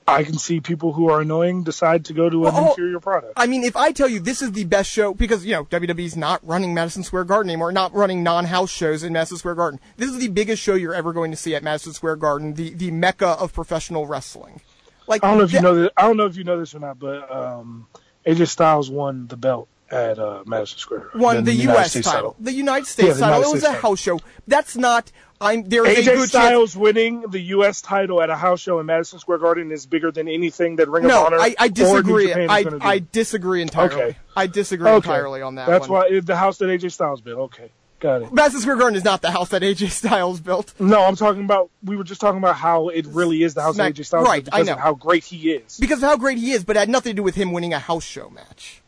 I 0.08 0.24
can 0.24 0.38
see 0.38 0.62
people 0.62 0.94
who 0.94 1.10
are 1.10 1.22
annoying 1.22 1.64
decide 1.64 2.06
to 2.06 2.14
go 2.14 2.30
to 2.30 2.46
an 2.46 2.54
Well, 2.54 2.66
oh, 2.66 2.70
inferior 2.70 3.00
product. 3.00 3.34
I 3.38 3.48
mean, 3.48 3.64
if 3.64 3.76
I 3.76 3.92
tell 3.92 4.08
you 4.08 4.20
this 4.20 4.42
is 4.42 4.52
the 4.52 4.64
best 4.66 4.90
show, 4.90 5.16
because, 5.16 5.46
you 5.46 5.54
know, 5.54 5.66
WWE's 5.66 6.16
not 6.16 6.46
running 6.46 6.76
Madison 6.76 7.04
Square 7.04 7.24
Garden 7.26 7.50
anymore, 7.50 7.72
not 7.72 7.94
running 7.94 8.22
non-house 8.22 8.70
shows 8.70 9.02
in 9.02 9.14
Madison 9.14 9.38
Square 9.38 9.56
Garden. 9.56 9.80
This 9.98 10.12
is 10.12 10.20
the 10.20 10.28
biggest 10.28 10.62
show 10.62 10.76
you're 10.76 10.94
ever 10.94 11.12
going 11.12 11.32
to 11.32 11.38
see 11.38 11.56
at 11.56 11.64
Madison 11.64 11.94
Square 11.94 12.18
Garden, 12.18 12.54
the, 12.54 12.70
the 12.72 12.92
mecca 12.92 13.30
of 13.30 13.52
professional 13.52 14.06
wrestling. 14.06 14.62
Like, 15.08 15.24
I 15.24 15.30
don't 15.30 15.40
know 15.40 15.44
if 15.46 15.54
you 15.54 15.62
know 15.62 15.76
this. 15.76 15.90
I 15.98 16.04
don't 16.04 16.18
know 16.18 16.26
if 16.26 16.36
you 16.36 16.44
know 16.44 16.60
this 16.60 16.76
or 16.76 16.80
not, 16.80 17.00
but 17.00 17.32
um, 17.32 17.88
AJ 18.26 18.48
Styles 18.48 18.90
won 18.92 19.28
the 19.28 19.38
belt 19.38 19.68
at 19.92 20.18
uh, 20.20 20.44
Madison 20.46 20.80
Square. 20.80 21.00
Garden. 21.02 21.22
Won 21.22 21.44
the, 21.44 21.54
United 21.54 21.74
U.S. 21.80 21.90
States 21.92 22.08
title. 22.12 22.36
the 22.40 22.52
United 22.54 22.88
States 22.88 23.08
Yeah, 23.08 23.14
the 23.14 23.20
title. 23.20 23.36
United 23.38 23.50
it 23.50 23.54
was 23.54 23.62
States 23.62 23.64
a 23.66 23.76
title. 23.76 23.90
house 23.90 24.00
show. 24.00 24.20
That's 24.48 24.76
not. 24.76 25.12
I'm 25.42 25.64
there 25.68 25.86
is 25.86 26.08
a 26.08 26.12
AJ 26.12 26.16
good 26.16 26.30
Styles 26.30 26.72
chance. 26.72 26.76
winning 26.82 27.22
the 27.30 27.40
U.S. 27.42 27.82
title 27.82 28.22
at 28.22 28.30
a 28.30 28.38
house 28.38 28.62
show 28.62 28.80
in 28.80 28.86
Madison 28.86 29.20
Square 29.20 29.40
Garden 29.40 29.70
is 29.72 29.86
bigger 29.86 30.10
than 30.12 30.28
anything 30.30 30.78
that 30.78 30.88
Ring 30.88 31.04
of 31.04 31.10
No, 31.10 31.26
Honor 31.26 31.38
I, 31.40 31.54
I 31.60 31.68
disagree. 31.68 32.28
Japan 32.30 32.50
I. 32.50 32.66
I 32.82 33.00
disagree 33.12 33.62
entirely. 33.62 33.96
Okay. 33.96 34.18
I 34.36 34.48
disagree 34.48 34.88
Okay. 34.90 34.96
entirely 35.10 35.42
on 35.42 35.56
that 35.56 35.68
That's 35.68 35.90
one. 35.90 36.04
why 36.10 36.20
the 36.22 36.38
house 36.38 36.58
that 36.60 36.66
AJ 36.68 36.94
Styles 36.94 37.20
built. 37.20 37.38
Okay, 37.54 37.70
got 38.00 38.22
it. 38.22 38.32
Madison 38.34 38.62
Square 38.62 38.78
Garden 38.78 38.96
is 38.96 39.04
not 39.04 39.22
the 39.22 39.30
house 39.30 39.50
that 39.50 39.62
AJ 39.62 39.90
Styles 39.92 40.40
built. 40.40 40.74
No, 40.80 41.04
I'm 41.04 41.18
talking 41.18 41.44
about. 41.44 41.70
We 41.84 41.98
were 41.98 42.06
just 42.06 42.22
talking 42.22 42.38
about 42.40 42.56
how 42.56 42.88
it 42.88 43.06
really 43.08 43.44
is 43.44 43.54
the 43.56 43.62
house 43.62 43.76
Smack- 43.76 43.96
that 43.96 44.02
AJ 44.02 44.06
Styles 44.06 44.28
right, 44.28 44.44
built 44.46 44.54
I 44.56 44.60
because 44.60 44.68
know. 44.68 44.74
of 44.76 44.80
how 44.80 44.94
great 44.94 45.26
he 45.26 45.52
is. 45.52 45.78
Because 45.78 46.02
of 46.02 46.10
how 46.10 46.16
great 46.16 46.38
he 46.38 46.52
is, 46.54 46.64
but 46.64 46.78
it 46.78 46.80
had 46.80 46.90
nothing 46.90 47.10
to 47.12 47.16
do 47.18 47.24
with 47.24 47.36
him 47.36 47.52
winning 47.52 47.74
a 47.74 47.80
house 47.80 48.06
show 48.06 48.30
match. 48.30 48.82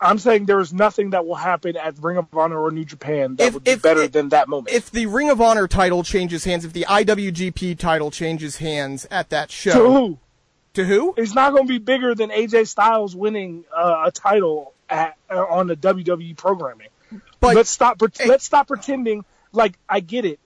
I'm 0.00 0.18
saying 0.18 0.46
there 0.46 0.60
is 0.60 0.72
nothing 0.72 1.10
that 1.10 1.26
will 1.26 1.34
happen 1.34 1.76
at 1.76 1.94
Ring 2.00 2.16
of 2.18 2.26
Honor 2.32 2.58
or 2.60 2.70
New 2.70 2.84
Japan 2.84 3.34
that 3.36 3.48
If- 3.48 3.54
would 3.54 3.64
be 3.64 3.70
if- 3.72 3.82
better 3.82 4.02
if- 4.02 4.12
than 4.12 4.28
that 4.30 4.48
moment. 4.48 4.74
If 4.74 4.90
the 4.90 5.06
Ring 5.06 5.28
of 5.30 5.40
Honor 5.40 5.66
title 5.66 6.02
changes 6.04 6.44
hands, 6.44 6.64
if 6.64 6.72
the 6.72 6.86
IWGP 6.88 7.74
title 7.78 8.10
changes 8.10 8.58
hands 8.58 9.06
at 9.10 9.30
that 9.30 9.50
show, 9.50 9.72
to 9.72 9.78
who? 9.90 10.18
to 10.74 10.84
who? 10.84 11.14
It's 11.16 11.34
not 11.34 11.52
going 11.52 11.66
to 11.66 11.68
be 11.68 11.78
bigger 11.78 12.14
than 12.14 12.30
AJ 12.30 12.68
Styles 12.68 13.16
winning 13.16 13.64
uh, 13.76 14.04
a 14.06 14.10
title 14.12 14.72
at, 14.88 15.16
uh, 15.30 15.44
on 15.44 15.66
the 15.66 15.74
WWE 15.76 16.36
programming. 16.36 16.88
But 17.40 17.56
let's 17.56 17.70
stop. 17.70 17.98
pre- 17.98 18.26
Let's 18.26 18.44
stop 18.44 18.68
pretending 18.68 19.24
like 19.52 19.78
I 19.88 20.00
get 20.00 20.24
it. 20.24 20.38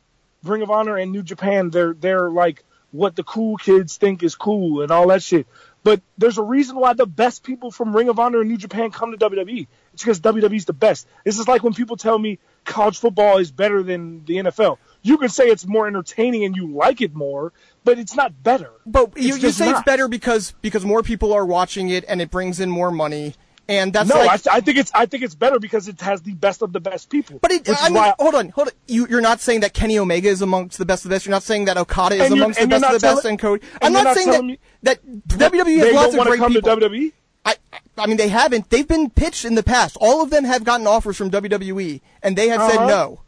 Ring 0.44 0.62
of 0.62 0.70
Honor 0.70 0.96
and 0.96 1.12
New 1.12 1.22
Japan, 1.22 1.70
they're 1.70 1.92
they're 1.94 2.30
like 2.30 2.62
what 2.90 3.16
the 3.16 3.22
cool 3.24 3.56
kids 3.56 3.96
think 3.96 4.22
is 4.22 4.34
cool 4.34 4.82
and 4.82 4.90
all 4.90 5.08
that 5.08 5.22
shit. 5.22 5.46
But 5.84 6.00
there's 6.16 6.38
a 6.38 6.42
reason 6.42 6.76
why 6.76 6.92
the 6.92 7.06
best 7.06 7.42
people 7.42 7.70
from 7.70 7.94
Ring 7.94 8.08
of 8.08 8.18
Honor 8.18 8.40
and 8.40 8.48
New 8.48 8.56
Japan 8.56 8.90
come 8.90 9.10
to 9.10 9.30
WWE. 9.30 9.66
It's 9.92 10.02
because 10.02 10.20
WWE's 10.20 10.64
the 10.64 10.72
best. 10.72 11.08
This 11.24 11.38
is 11.38 11.48
like 11.48 11.62
when 11.62 11.74
people 11.74 11.96
tell 11.96 12.18
me 12.18 12.38
college 12.64 12.98
football 12.98 13.38
is 13.38 13.50
better 13.50 13.82
than 13.82 14.24
the 14.24 14.36
NFL. 14.36 14.78
You 15.02 15.18
can 15.18 15.28
say 15.28 15.48
it's 15.48 15.66
more 15.66 15.88
entertaining 15.88 16.44
and 16.44 16.54
you 16.54 16.72
like 16.72 17.00
it 17.00 17.14
more, 17.14 17.52
but 17.82 17.98
it's 17.98 18.14
not 18.14 18.42
better. 18.42 18.70
But 18.86 19.16
you, 19.16 19.36
you 19.36 19.50
say 19.50 19.70
it's 19.70 19.82
better 19.82 20.06
because 20.06 20.54
because 20.62 20.84
more 20.84 21.02
people 21.02 21.32
are 21.32 21.44
watching 21.44 21.88
it 21.88 22.04
and 22.06 22.22
it 22.22 22.30
brings 22.30 22.60
in 22.60 22.70
more 22.70 22.92
money, 22.92 23.34
and 23.68 23.92
that's 23.92 24.08
No, 24.08 24.16
like. 24.16 24.46
I, 24.48 24.56
I 24.56 24.60
think 24.60 24.78
it's 24.78 24.90
I 24.94 25.06
think 25.06 25.22
it's 25.22 25.34
better 25.34 25.58
because 25.58 25.88
it 25.88 26.00
has 26.00 26.22
the 26.22 26.34
best 26.34 26.62
of 26.62 26.72
the 26.72 26.80
best 26.80 27.10
people. 27.10 27.38
but 27.40 27.50
it, 27.52 27.68
I 27.68 27.88
mean, 27.88 27.94
why 27.94 28.14
hold 28.18 28.34
on, 28.34 28.48
hold 28.50 28.68
on. 28.68 28.74
You, 28.88 29.06
you're 29.08 29.20
not 29.20 29.40
saying 29.40 29.60
that 29.60 29.72
Kenny 29.74 29.98
Omega 29.98 30.28
is 30.28 30.42
amongst 30.42 30.78
the 30.78 30.84
best 30.84 31.04
of 31.04 31.08
the 31.10 31.14
best. 31.14 31.26
You're 31.26 31.30
not 31.32 31.42
saying 31.42 31.66
that 31.66 31.76
Okada 31.76 32.16
is 32.16 32.30
amongst 32.32 32.60
the 32.60 32.66
best 32.66 32.84
of 32.84 33.00
the 33.00 33.06
not 33.06 33.14
best, 33.16 33.24
and 33.24 33.38
Cody. 33.38 33.64
I'm 33.80 33.92
not, 33.92 34.04
not 34.04 34.16
saying 34.16 34.28
telling 34.32 34.46
me- 34.46 34.58
that 34.82 34.98
that 35.26 35.52
WWE 35.52 35.78
has 35.78 35.94
lots 35.94 36.14
of 36.14 36.26
great 36.26 36.38
come 36.38 36.52
people. 36.52 36.76
to 36.76 36.88
WWE. 36.88 37.12
I, 37.44 37.56
I 37.98 38.06
mean, 38.06 38.16
they 38.18 38.28
haven't. 38.28 38.70
They've 38.70 38.86
been 38.86 39.10
pitched 39.10 39.44
in 39.44 39.56
the 39.56 39.62
past. 39.64 39.96
All 40.00 40.22
of 40.22 40.30
them 40.30 40.44
have 40.44 40.62
gotten 40.64 40.86
offers 40.86 41.16
from 41.16 41.30
WWE, 41.30 42.00
and 42.22 42.36
they 42.38 42.48
have 42.48 42.70
said 42.70 42.78
Uh-huh. 42.78 42.86
no. 42.88 43.20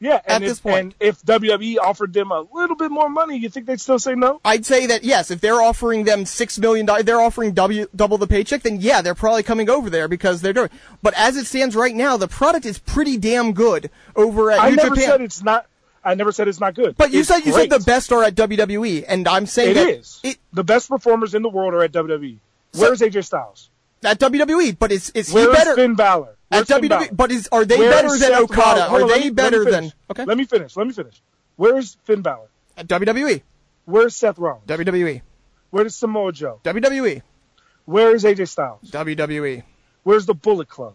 Yeah, 0.00 0.14
At 0.14 0.22
and 0.26 0.44
this 0.44 0.58
if, 0.58 0.62
point. 0.62 0.76
and 0.78 0.94
if 1.00 1.20
WWE 1.22 1.78
offered 1.78 2.12
them 2.12 2.30
a 2.30 2.46
little 2.52 2.76
bit 2.76 2.90
more 2.92 3.08
money, 3.08 3.36
you 3.36 3.48
think 3.48 3.66
they'd 3.66 3.80
still 3.80 3.98
say 3.98 4.14
no? 4.14 4.40
I'd 4.44 4.64
say 4.64 4.86
that 4.86 5.02
yes, 5.02 5.30
if 5.32 5.40
they're 5.40 5.60
offering 5.60 6.04
them 6.04 6.24
six 6.24 6.56
million 6.58 6.86
dollars, 6.86 7.04
they're 7.04 7.20
offering 7.20 7.52
w, 7.52 7.86
double 7.96 8.16
the 8.16 8.28
paycheck. 8.28 8.62
Then 8.62 8.80
yeah, 8.80 9.02
they're 9.02 9.16
probably 9.16 9.42
coming 9.42 9.68
over 9.68 9.90
there 9.90 10.06
because 10.06 10.40
they're 10.40 10.52
doing. 10.52 10.70
But 11.02 11.14
as 11.14 11.36
it 11.36 11.46
stands 11.46 11.74
right 11.74 11.94
now, 11.96 12.16
the 12.16 12.28
product 12.28 12.64
is 12.64 12.78
pretty 12.78 13.16
damn 13.16 13.52
good 13.52 13.90
over 14.14 14.52
at 14.52 14.60
I 14.60 14.70
New 14.70 14.76
never 14.76 14.88
Japan. 14.94 15.04
said 15.10 15.20
it's 15.22 15.42
not. 15.42 15.66
I 16.04 16.14
never 16.14 16.30
said 16.30 16.46
it's 16.46 16.60
not 16.60 16.74
good. 16.74 16.96
but 16.96 17.10
you 17.10 17.18
It's 17.20 17.28
said 17.28 17.38
you 17.40 17.52
great. 17.52 17.70
said 17.70 17.80
the 17.80 17.84
best 17.84 18.12
are 18.12 18.22
at 18.22 18.36
WWE, 18.36 19.04
and 19.08 19.26
I'm 19.26 19.46
saying 19.46 19.76
It 19.76 19.88
is. 19.98 20.20
it, 20.22 20.38
the 20.52 20.62
best 20.64 20.88
performers 20.88 21.34
in 21.34 21.42
the 21.42 21.48
world 21.48 21.74
are 21.74 21.82
at 21.82 21.90
WWE. 21.92 22.38
Where's 22.76 23.00
AJ 23.00 23.24
Styles? 23.24 23.68
At 24.04 24.18
WWE. 24.18 24.78
But 24.78 24.92
is 24.92 25.10
is 25.10 25.28
he 25.28 25.34
Where's 25.34 25.56
better 25.56 25.74
Finn 25.74 25.94
Balor? 25.94 26.36
at 26.50 26.66
Finn 26.66 26.82
WWE? 26.82 26.88
Balor? 26.88 27.08
But 27.12 27.30
is 27.32 27.48
are 27.52 27.64
they 27.64 27.78
Where 27.78 27.90
better 27.90 28.08
than 28.08 28.18
Seth 28.18 28.40
Okada? 28.42 28.88
Are 28.88 29.02
on, 29.02 29.08
they 29.08 29.20
me- 29.24 29.30
better 29.30 29.64
than 29.64 29.92
okay 30.10 30.24
Let 30.24 30.36
me 30.38 30.44
finish. 30.44 30.76
Let 30.76 30.86
me 30.86 30.92
finish. 30.92 31.20
Where's 31.56 31.96
Finn 32.04 32.22
Balor? 32.22 32.48
at 32.76 32.86
WWE? 32.86 33.42
Where's 33.86 34.14
Seth 34.14 34.38
Rollins? 34.38 34.66
WWE. 34.66 35.22
Where's 35.70 35.94
Samoa 35.96 36.32
Joe? 36.32 36.60
WWE. 36.64 37.22
Where's 37.86 38.22
AJ 38.24 38.48
Styles? 38.48 38.80
WWE. 38.90 39.62
Where's 40.04 40.26
the 40.26 40.34
Bullet 40.34 40.68
Club? 40.68 40.94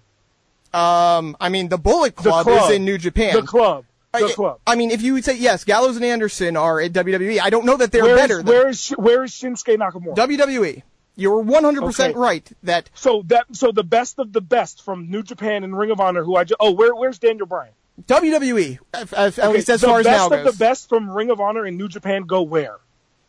Um, 0.73 1.35
I 1.39 1.49
mean, 1.49 1.69
the 1.69 1.77
Bullet 1.77 2.15
The 2.15 2.21
Club, 2.23 2.45
club. 2.45 2.69
is 2.71 2.75
in 2.77 2.85
New 2.85 2.97
Japan. 2.97 3.35
The 3.35 3.41
club. 3.43 3.85
The 4.13 4.25
I, 4.25 4.31
club. 4.31 4.59
I 4.65 4.75
mean, 4.75 4.91
if 4.91 5.01
you 5.01 5.13
would 5.13 5.25
say 5.25 5.35
yes, 5.35 5.63
Gallows 5.63 5.95
and 5.95 6.05
Anderson 6.05 6.55
are 6.55 6.79
at 6.79 6.93
WWE. 6.93 7.39
I 7.41 7.49
don't 7.49 7.65
know 7.65 7.77
that 7.77 7.91
they're 7.91 8.03
Where's- 8.03 8.19
better 8.21 8.37
than 8.37 8.45
where 8.45 8.69
is 8.69 8.89
where 8.91 9.23
is 9.23 9.31
Shinsuke 9.31 9.77
Nakamura? 9.77 10.15
WWE. 10.15 10.83
You're 11.15 11.43
100% 11.43 11.99
Okay. 12.09 12.13
right 12.17 12.49
that 12.63 12.89
so 12.95 13.23
that 13.27 13.45
so 13.51 13.71
the 13.71 13.83
best 13.83 14.17
of 14.19 14.33
the 14.33 14.41
best 14.41 14.81
from 14.83 15.11
New 15.11 15.21
Japan 15.23 15.63
and 15.63 15.77
Ring 15.77 15.91
of 15.91 15.99
Honor. 15.99 16.23
Who 16.23 16.35
I 16.35 16.43
just 16.43 16.57
oh 16.59 16.71
where 16.71 16.95
where's 16.95 17.19
Daniel 17.19 17.45
Bryan? 17.45 17.73
WWE, 18.07 18.79
if- 18.95 19.13
if- 19.13 19.13
at 19.13 19.39
Okay, 19.39 19.47
least 19.53 19.69
as 19.69 19.81
the 19.81 19.87
far 19.87 19.99
as 19.99 20.05
now 20.07 20.27
The 20.29 20.35
best 20.37 20.47
of 20.47 20.53
the 20.53 20.57
best 20.65 20.89
from 20.89 21.09
Ring 21.11 21.29
of 21.29 21.39
Honor 21.39 21.65
and 21.65 21.77
New 21.77 21.87
Japan 21.87 22.23
go 22.23 22.41
where? 22.41 22.77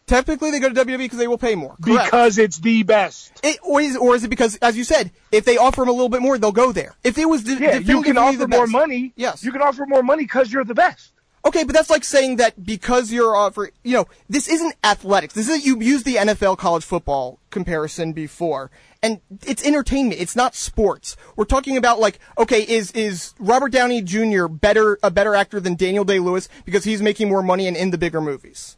technically 0.07 0.51
they 0.51 0.61
go 0.61 0.69
to 0.69 0.75
WWE 0.75 0.99
because 0.99 1.19
they 1.19 1.27
will 1.29 1.39
pay 1.39 1.55
more. 1.55 1.77
Correct. 1.83 2.05
Because 2.07 2.37
it's 2.39 2.59
the 2.59 2.83
best. 2.83 3.33
It, 3.43 3.59
or, 3.63 3.81
is, 3.81 3.97
or 3.97 4.15
is 4.15 4.23
it 4.23 4.29
because, 4.29 4.57
as 4.57 4.77
you 4.77 4.85
said, 4.85 5.11
if 5.33 5.47
they 5.47 5.57
offer 5.57 5.81
them 5.81 5.89
a 5.89 5.93
little 5.93 6.11
bit 6.11 6.21
more, 6.21 6.37
they'll 6.37 6.53
go 6.53 6.73
there? 6.73 6.95
If 7.03 7.17
it 7.17 7.25
was 7.27 7.43
de- 7.43 7.55
Yeah, 7.55 7.79
you 7.79 8.03
can 8.03 8.19
offer 8.19 8.47
more 8.47 8.61
best- 8.65 8.71
money. 8.73 9.15
Yes. 9.17 9.43
you 9.43 9.51
can 9.51 9.63
offer 9.63 9.87
more 9.87 10.03
money 10.03 10.25
because 10.25 10.53
you're 10.53 10.63
the 10.65 10.75
best. 10.75 11.11
Okay, 11.47 11.65
but 11.65 11.75
that's 11.75 11.91
like 11.91 12.05
saying 12.05 12.37
that 12.37 12.65
because 12.65 13.13
you're 13.13 13.37
offering, 13.37 13.73
you 13.83 13.93
know, 13.93 14.07
this 14.31 14.49
isn't 14.49 14.75
athletics. 14.83 15.35
This 15.35 15.49
is 15.49 15.67
you 15.67 15.79
used 15.81 16.07
the 16.07 16.17
NFL 16.17 16.57
college 16.57 16.85
football 16.85 17.39
comparison 17.51 18.15
before, 18.15 18.71
and 19.03 19.21
it's 19.47 19.65
entertainment. 19.65 20.21
It's 20.21 20.35
not 20.35 20.55
sports. 20.55 21.17
We're 21.37 21.45
talking 21.45 21.77
about 21.77 22.01
like, 22.01 22.19
okay, 22.39 22.63
is 22.63 22.91
is 22.93 23.35
Robert 23.39 23.73
Downey 23.73 24.01
Jr. 24.01 24.47
better 24.47 24.99
a 25.03 25.11
better 25.11 25.35
actor 25.35 25.61
than 25.61 25.75
Daniel 25.75 26.05
Day 26.05 26.19
Lewis 26.19 26.49
because 26.65 26.85
he's 26.85 27.03
making 27.03 27.29
more 27.29 27.43
money 27.43 27.69
and 27.69 27.77
in 27.77 27.91
the 27.91 27.99
bigger 27.99 28.23
movies? 28.23 28.77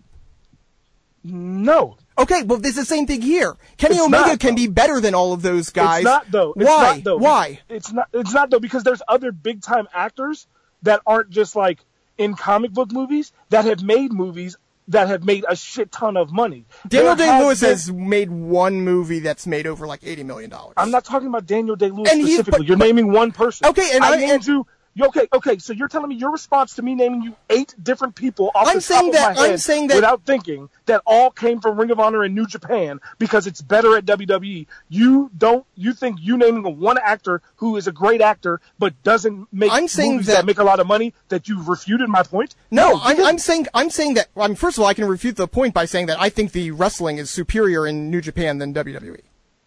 No, 1.22 1.96
Okay, 2.18 2.42
well, 2.44 2.58
this 2.58 2.70
is 2.70 2.76
the 2.76 2.84
same 2.84 3.06
thing 3.06 3.20
here. 3.20 3.56
Kenny 3.76 3.96
It's 3.96 4.04
Omega 4.04 4.28
not, 4.28 4.40
can 4.40 4.54
be 4.54 4.68
better 4.68 5.00
than 5.00 5.14
all 5.14 5.34
of 5.34 5.42
those 5.42 5.70
guys. 5.70 5.98
it's 5.98 6.04
not 6.04 6.30
though. 6.30 6.54
It's 6.56 6.64
Why? 6.64 6.94
not, 6.94 7.04
though. 7.04 7.16
Why? 7.18 7.60
It's 7.68 7.92
not. 7.92 8.08
It's 8.14 8.32
not 8.32 8.50
though 8.50 8.58
because 8.58 8.84
there's 8.84 9.02
other 9.06 9.32
big 9.32 9.60
time 9.60 9.86
actors 9.92 10.46
that 10.82 11.02
aren't 11.06 11.30
just 11.30 11.56
like 11.56 11.84
in 12.18 12.34
comic 12.34 12.72
book 12.72 12.92
movies 12.92 13.32
that 13.50 13.64
have 13.64 13.82
made 13.82 14.12
movies 14.12 14.56
that 14.88 15.08
have 15.08 15.24
made 15.24 15.44
a 15.48 15.56
shit 15.56 15.90
ton 15.90 16.16
of 16.16 16.30
money. 16.32 16.64
Daniel 16.86 17.16
Day 17.16 17.40
Lewis 17.42 17.60
been- 17.60 17.70
has 17.70 17.90
made 17.92 18.30
one 18.30 18.82
movie 18.82 19.18
that's 19.18 19.44
made 19.46 19.66
over 19.66 19.84
like 19.86 20.00
eighty 20.04 20.22
million 20.22 20.48
dollars. 20.48 20.74
I'm 20.76 20.92
not 20.92 21.04
talking 21.04 21.26
about 21.26 21.44
Daniel 21.46 21.74
Day 21.74 21.90
Lewis 21.90 22.08
specifically. 22.10 22.58
but- 22.58 22.66
You're 22.68 22.76
naming 22.76 23.10
one 23.12 23.32
person. 23.32 23.66
Okay, 23.66 23.90
and 23.94 24.04
I, 24.04 24.12
I- 24.14 24.16
named 24.16 24.30
and- 24.32 24.46
you. 24.46 24.66
You- 24.96 25.06
Okay, 25.06 25.28
okay. 25.32 25.58
So 25.58 25.72
you're 25.72 25.86
telling 25.86 26.08
me 26.08 26.16
your 26.16 26.32
response 26.32 26.74
to 26.74 26.82
me 26.82 26.96
naming 26.96 27.22
you 27.22 27.36
eight 27.50 27.74
different 27.80 28.16
people 28.16 28.50
off 28.54 28.66
I'm 28.66 28.76
the 28.76 28.80
saying 28.80 29.12
top 29.12 29.12
that- 29.12 29.30
of 29.32 29.36
my 29.36 29.42
head 29.42 29.50
I'm 29.52 29.58
saying 29.58 29.86
that- 29.88 29.94
without 29.96 30.22
thinking 30.26 30.68
that 30.86 31.02
all 31.06 31.30
came 31.30 31.60
from 31.60 31.78
Ring 31.78 31.90
of 31.92 32.00
Honor 32.00 32.22
and 32.24 32.34
New 32.34 32.46
Japan 32.46 32.98
because 33.18 33.46
it's 33.46 33.60
better 33.62 33.96
at 33.96 34.04
WWE. 34.06 34.66
You 34.88 35.30
don't. 35.36 35.64
You 35.76 35.92
think 35.92 36.18
you 36.20 36.36
naming 36.36 36.80
one 36.80 36.98
actor 36.98 37.42
who 37.56 37.76
is 37.76 37.86
a 37.86 37.92
great 37.92 38.20
actor 38.20 38.60
but 38.78 39.00
doesn't 39.04 39.46
make 39.52 39.70
I'm 39.70 39.86
saying 39.86 40.12
movies 40.12 40.26
that- 40.26 40.44
make 40.46 40.58
a 40.58 40.64
lot 40.64 40.80
of 40.80 40.86
money 40.86 41.14
that 41.28 41.46
you've 41.48 41.68
refuted 41.68 42.08
my 42.08 42.22
point? 42.22 42.54
No, 42.70 42.94
you 42.94 43.00
I'm. 43.02 43.24
I'm 43.24 43.38
saying 43.38 43.66
I'm 43.74 43.90
saying 43.90 44.14
that. 44.14 44.28
I 44.36 44.46
mean, 44.48 44.56
first 44.56 44.78
of 44.78 44.82
all, 44.82 44.88
I 44.88 44.94
can 44.94 45.06
refute 45.06 45.36
the 45.36 45.46
point 45.46 45.74
by 45.74 45.84
saying 45.84 46.06
that 46.06 46.20
I 46.20 46.30
think 46.30 46.52
the 46.52 46.70
wrestling 46.70 47.18
is 47.18 47.30
superior 47.30 47.86
in 47.86 48.10
New 48.10 48.20
Japan 48.22 48.58
than 48.58 48.72
WWE. 48.72 49.20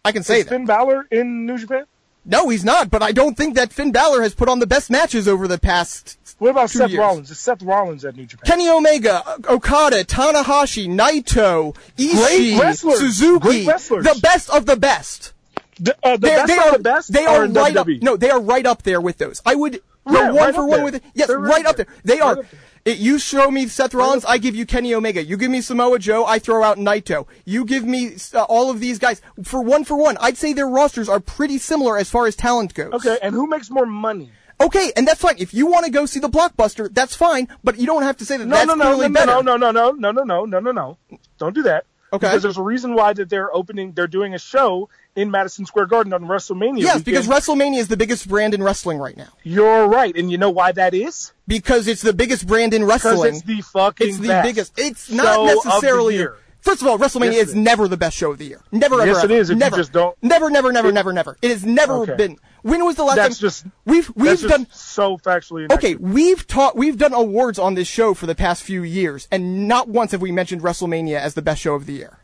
I 0.04 0.12
can 0.12 0.24
say 0.24 0.40
Is 0.40 0.46
that. 0.46 0.50
Finn 0.52 0.66
Balor 0.66 1.08
in 1.12 1.46
New 1.46 1.58
Japan? 1.58 1.84
No, 2.30 2.48
he's 2.50 2.64
not. 2.64 2.90
But 2.90 3.02
I 3.04 3.12
don't 3.12 3.36
think 3.36 3.56
that 3.56 3.74
Finn 3.74 3.92
Balor 3.92 4.22
has 4.22 4.34
put 4.36 4.48
on 4.48 4.60
the 4.60 4.68
best 4.68 4.90
matches 4.90 5.28
over 5.28 5.48
the 5.48 5.58
past. 5.58 6.18
What 6.38 6.52
about 6.52 6.70
Seth 6.70 6.92
years. 6.92 7.00
Rollins? 7.00 7.32
Is 7.32 7.40
Seth 7.40 7.62
Rollins 7.62 8.06
at 8.06 8.16
New 8.16 8.26
Japan? 8.26 8.46
Kenny 8.46 8.70
Omega, 8.70 9.24
Okada, 9.50 10.06
Tanahashi, 10.06 10.88
Naito, 10.88 11.76
Ishii. 11.98 12.76
Suzuki, 12.98 13.40
Great 13.40 13.68
wrestlers. 13.68 14.06
the 14.06 14.18
best 14.22 14.50
of 14.50 14.66
the 14.66 14.78
best. 14.78 15.34
The, 15.82 15.98
uh, 16.04 16.12
the 16.18 16.28
best 16.28 16.48
they 16.48 16.58
are 16.58 16.72
the 16.74 16.80
best 16.84 17.12
They 17.14 17.26
are 17.26 17.44
are 17.44 17.48
right 17.48 17.76
up. 17.76 17.88
No, 18.02 18.16
they 18.18 18.30
are 18.30 18.40
right 18.40 18.66
up 18.66 18.84
there 18.84 19.02
with 19.02 19.18
those. 19.18 19.42
I 19.46 19.56
would 19.56 19.74
go 19.74 20.14
Yeah, 20.14 20.32
one 20.32 20.36
right 20.36 20.56
for 20.56 20.62
up 20.64 20.68
one 20.70 20.78
there. 20.78 20.84
with 20.86 20.96
it. 20.96 21.04
Yes, 21.14 21.28
They're 21.28 21.40
right, 21.40 21.66
up 21.66 21.76
there. 21.78 21.88
there. 22.04 22.16
They 22.16 22.22
are. 22.22 22.36
Right 22.36 22.46
up 22.46 22.52
there. 22.52 22.60
It, 22.86 22.98
you 22.98 23.20
show 23.20 23.52
me 23.52 23.68
Seth 23.68 23.94
Rollins, 23.94 24.26
I 24.26 24.38
give 24.38 24.56
you 24.56 24.66
Kenny 24.66 24.94
Omega. 24.94 25.24
You 25.24 25.38
give 25.38 25.52
me 25.52 25.62
Samoa 25.62 26.00
Joe, 26.00 26.26
I 26.26 26.40
throw 26.40 26.64
out 26.64 26.78
Naito. 26.78 27.28
You 27.46 27.66
give 27.66 27.86
me 27.86 28.16
uh, 28.34 28.44
all 28.44 28.70
of 28.72 28.80
these 28.80 29.00
guys 29.00 29.22
for 29.44 29.62
one 29.62 29.84
for 29.84 29.96
one. 29.98 30.18
I'd 30.20 30.38
say 30.38 30.54
their 30.54 30.68
rosters 30.68 31.10
are 31.10 31.20
pretty 31.20 31.58
similar 31.58 31.98
as 31.98 32.10
far 32.10 32.28
as 32.28 32.36
talent 32.36 32.74
goes. 32.74 32.94
Okay, 32.94 33.18
and 33.22 33.36
who 33.36 33.48
makes 33.48 33.70
more 33.70 33.86
money? 33.86 34.32
Okay, 34.62 34.92
and 34.98 35.08
that's 35.08 35.22
fine. 35.22 35.36
If 35.38 35.54
you 35.54 35.68
want 35.68 35.86
to 35.86 35.92
go 35.92 36.06
see 36.06 36.20
the 36.20 36.30
blockbuster, 36.30 36.94
that's 36.94 37.16
fine. 37.16 37.48
But 37.64 37.80
you 37.80 37.86
don't 37.86 38.04
have 38.04 38.18
to 38.18 38.26
say 38.26 38.38
that 38.38 38.46
No, 38.46 38.56
that's 38.56 38.68
no, 38.68 38.76
no, 38.76 38.96
clearly 38.96 39.10
no, 39.10 39.26
no, 39.26 39.42
no, 39.42 39.56
no, 39.56 39.72
no, 39.72 39.92
no, 39.92 40.12
no, 40.12 40.24
no, 40.24 40.46
no, 40.46 40.60
no, 40.60 40.72
no. 40.72 40.98
Don't 41.38 41.56
do 41.56 41.64
that. 41.64 41.86
Okay. 42.12 42.28
Because 42.28 42.42
there's 42.44 42.58
a 42.58 42.62
reason 42.64 42.96
why 42.96 43.14
that 43.14 43.30
they're 43.30 43.54
opening, 43.56 43.92
they're 43.94 44.08
doing 44.08 44.34
a 44.34 44.40
show 44.40 44.90
in 45.16 45.30
Madison 45.32 45.66
Square 45.66 45.88
Garden 45.88 46.12
on 46.14 46.24
WrestleMania. 46.24 46.80
Yes, 46.80 46.96
weekend. 46.98 47.06
because 47.06 47.28
WrestleMania 47.28 47.78
is 47.80 47.88
the 47.88 47.98
biggest 47.98 48.28
brand 48.28 48.54
in 48.54 48.64
wrestling 48.64 48.98
right 48.98 49.16
now. 49.16 49.28
you're 49.44 49.88
right, 49.88 50.16
and 50.16 50.32
you 50.32 50.38
know 50.38 50.50
why 50.50 50.72
that 50.72 50.94
is? 50.94 51.34
Because 51.48 51.88
it's 51.88 52.02
the 52.02 52.14
biggest 52.14 52.48
brand 52.48 52.74
in 52.74 52.82
Because 52.86 53.06
wrestling. 53.06 53.36
it's 53.36 53.44
the 53.44 53.62
fucking 53.62 54.08
It's 54.10 54.18
the 54.20 54.28
best 54.28 54.48
biggest. 54.48 54.74
It's 54.78 55.10
not 55.12 55.40
of 55.40 55.66
necessarily. 55.66 56.16
year. 56.16 56.36
First 56.62 56.82
of 56.82 56.88
all, 56.90 56.98
WrestleMania 56.98 57.32
Yes, 57.34 57.36
it 57.36 57.42
is 57.44 57.50
is. 57.50 57.56
never 57.56 57.88
the 57.88 57.96
best 57.98 58.18
show 58.18 58.32
of 58.32 58.38
the 58.38 58.46
year. 58.46 58.62
Never, 58.72 58.98
Yes, 58.98 59.18
ever, 59.18 59.20
it 59.20 59.24
ever. 59.32 59.34
is, 59.42 59.50
if 59.50 59.56
you 59.56 59.60
never. 59.60 59.78
just 59.78 59.94
don't- 59.94 60.16
Never, 60.22 60.50
never, 60.50 60.72
never, 60.74 60.90
It- 60.90 60.94
never, 60.94 61.14
never. 61.14 61.38
It 61.42 61.52
has 61.52 61.64
never 61.66 61.94
Okay. 62.00 62.16
been. 62.16 62.38
When 62.62 62.84
was 62.84 62.96
the 62.98 63.04
last 63.04 63.16
That's 63.16 63.38
time? 63.38 63.42
just 63.48 63.66
we've 63.86 64.10
we've 64.16 64.26
that's 64.32 64.42
just 64.42 64.54
done. 64.54 64.68
so 64.72 65.18
factually. 65.18 65.72
Okay, 65.72 65.96
we've 65.96 66.46
taught 66.46 66.76
we've 66.76 66.98
done 66.98 67.14
awards 67.14 67.58
on 67.58 67.76
this 67.76 67.88
show 67.88 68.14
for 68.14 68.26
the 68.26 68.36
past 68.36 68.64
few 68.64 68.84
years, 68.84 69.28
and 69.32 69.68
not 69.68 69.88
once 69.88 70.12
have 70.12 70.22
we 70.22 70.32
mentioned 70.32 70.62
WrestleMania 70.62 71.20
as 71.20 71.34
the 71.36 71.42
best 71.42 71.62
show 71.62 71.74
of 71.76 71.86
the 71.86 71.94
year. 71.94 72.20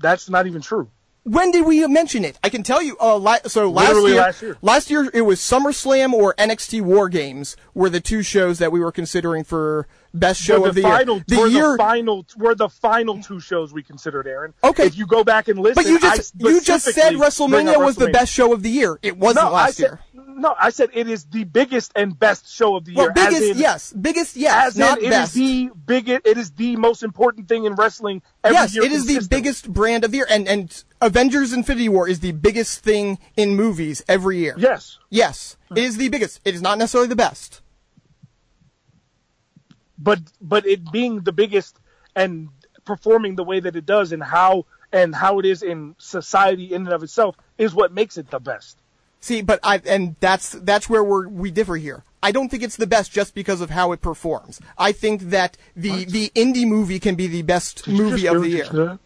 that's 0.00 0.28
not 0.30 0.46
even 0.46 0.60
true. 0.60 0.88
When 1.28 1.50
did 1.50 1.66
we 1.66 1.86
mention 1.86 2.24
it? 2.24 2.38
I 2.42 2.48
can 2.48 2.62
tell 2.62 2.82
you. 2.82 2.96
Uh, 3.00 3.18
la- 3.18 3.38
so 3.46 3.70
last 3.70 3.88
Literally 3.88 4.12
year, 4.12 4.20
last 4.22 4.42
year. 4.42 4.56
last 4.62 4.90
year 4.90 5.10
it 5.12 5.22
was 5.22 5.40
SummerSlam 5.40 6.12
or 6.12 6.34
NXT 6.36 6.80
War 6.82 7.08
Games 7.08 7.56
were 7.74 7.90
the 7.90 8.00
two 8.00 8.22
shows 8.22 8.58
that 8.58 8.72
we 8.72 8.80
were 8.80 8.92
considering 8.92 9.44
for 9.44 9.86
best 10.14 10.40
show 10.40 10.60
Were 10.62 10.68
of 10.70 10.74
the 10.74 10.82
final, 10.82 11.16
year. 11.16 11.24
The 11.28 11.36
were 11.38 11.46
year, 11.48 11.72
the 11.72 11.76
final, 11.78 12.26
were 12.38 12.54
the 12.54 12.68
final 12.70 13.22
two 13.22 13.40
shows 13.40 13.72
we 13.74 13.82
considered, 13.82 14.26
Aaron. 14.26 14.54
Okay. 14.64 14.86
If 14.86 14.96
you 14.96 15.06
go 15.06 15.22
back 15.22 15.48
and 15.48 15.58
listen, 15.58 15.82
but 15.82 15.90
you 15.90 16.00
just 16.00 16.32
you 16.38 16.60
just 16.62 16.86
said 16.86 17.10
bring 17.10 17.20
WrestleMania 17.22 17.84
was 17.84 17.96
the 17.96 18.08
best 18.08 18.32
show 18.32 18.52
of 18.54 18.62
the 18.62 18.70
year. 18.70 18.98
It 19.02 19.18
wasn't 19.18 19.44
No, 19.44 19.50
I 19.50 19.64
last 19.64 19.76
said, 19.76 19.82
year. 19.82 20.00
No, 20.14 20.54
I 20.58 20.70
said 20.70 20.90
it 20.94 21.08
is 21.08 21.24
the 21.24 21.44
biggest 21.44 21.92
and 21.96 22.18
best 22.18 22.48
show 22.48 22.76
of 22.76 22.84
the 22.84 22.94
Well, 22.94 23.06
year. 23.06 23.12
biggest 23.12 23.42
in- 23.42 23.58
yes, 23.58 23.92
biggest 23.92 24.36
yes, 24.36 24.68
As 24.68 24.76
not 24.78 24.98
in, 24.98 25.04
it 25.04 25.08
is 25.08 25.10
best. 25.12 25.34
the 25.34 25.70
biggest. 25.86 26.26
It 26.26 26.38
is 26.38 26.50
the 26.52 26.76
most 26.76 27.02
important 27.02 27.48
thing 27.48 27.64
in 27.66 27.74
wrestling. 27.74 28.22
Every 28.42 28.54
yes, 28.56 28.76
it 28.76 28.92
is 28.92 29.04
the 29.06 29.26
biggest 29.28 29.70
brand 29.72 30.04
of 30.04 30.10
the 30.12 30.18
year, 30.18 30.26
and 30.30 30.48
and 30.48 30.84
Avengers: 31.00 31.52
Infinity 31.52 31.88
War 31.88 32.08
is 32.08 32.20
the 32.20 32.32
biggest 32.32 32.80
thing 32.80 33.18
in 33.36 33.54
movies 33.54 34.02
every 34.08 34.38
year. 34.38 34.54
Yes, 34.58 34.98
Yes, 35.10 35.56
it 35.70 35.78
is 35.78 35.96
the 35.96 36.08
biggest. 36.08 36.40
It 36.44 36.54
is 36.54 36.62
not 36.62 36.78
necessarily 36.78 37.08
the 37.08 37.16
best. 37.16 37.62
but 39.98 40.20
but 40.40 40.66
it 40.66 40.90
being 40.92 41.20
the 41.20 41.32
biggest 41.32 41.78
and 42.14 42.48
performing 42.84 43.36
the 43.36 43.44
way 43.44 43.60
that 43.60 43.76
it 43.76 43.86
does, 43.86 44.12
and 44.12 44.22
how 44.22 44.64
and 44.92 45.14
how 45.14 45.38
it 45.38 45.44
is 45.44 45.62
in 45.62 45.94
society 45.98 46.72
in 46.72 46.86
and 46.86 46.92
of 46.92 47.02
itself, 47.02 47.36
is 47.58 47.74
what 47.74 47.92
makes 47.92 48.16
it 48.16 48.30
the 48.30 48.38
best. 48.40 48.78
See, 49.20 49.42
but 49.42 49.58
I 49.62 49.80
and 49.84 50.16
that's 50.20 50.52
that's 50.52 50.88
where 50.88 51.02
we're 51.04 51.28
we 51.28 51.50
differ 51.50 51.76
here. 51.76 52.04
I 52.22 52.32
don't 52.32 52.48
think 52.48 52.62
it's 52.62 52.76
the 52.76 52.86
best 52.86 53.12
just 53.12 53.34
because 53.34 53.60
of 53.60 53.70
how 53.70 53.92
it 53.92 54.00
performs. 54.00 54.60
I 54.76 54.92
think 54.92 55.22
that 55.30 55.56
the 55.76 56.04
the 56.04 56.30
indie 56.34 56.66
movie 56.66 56.98
can 56.98 57.14
be 57.14 57.26
the 57.26 57.42
best 57.42 57.84
Did 57.84 57.94
movie 57.94 58.26
of 58.26 58.34
the 58.34 58.40
what 58.40 58.48
year. 58.48 58.98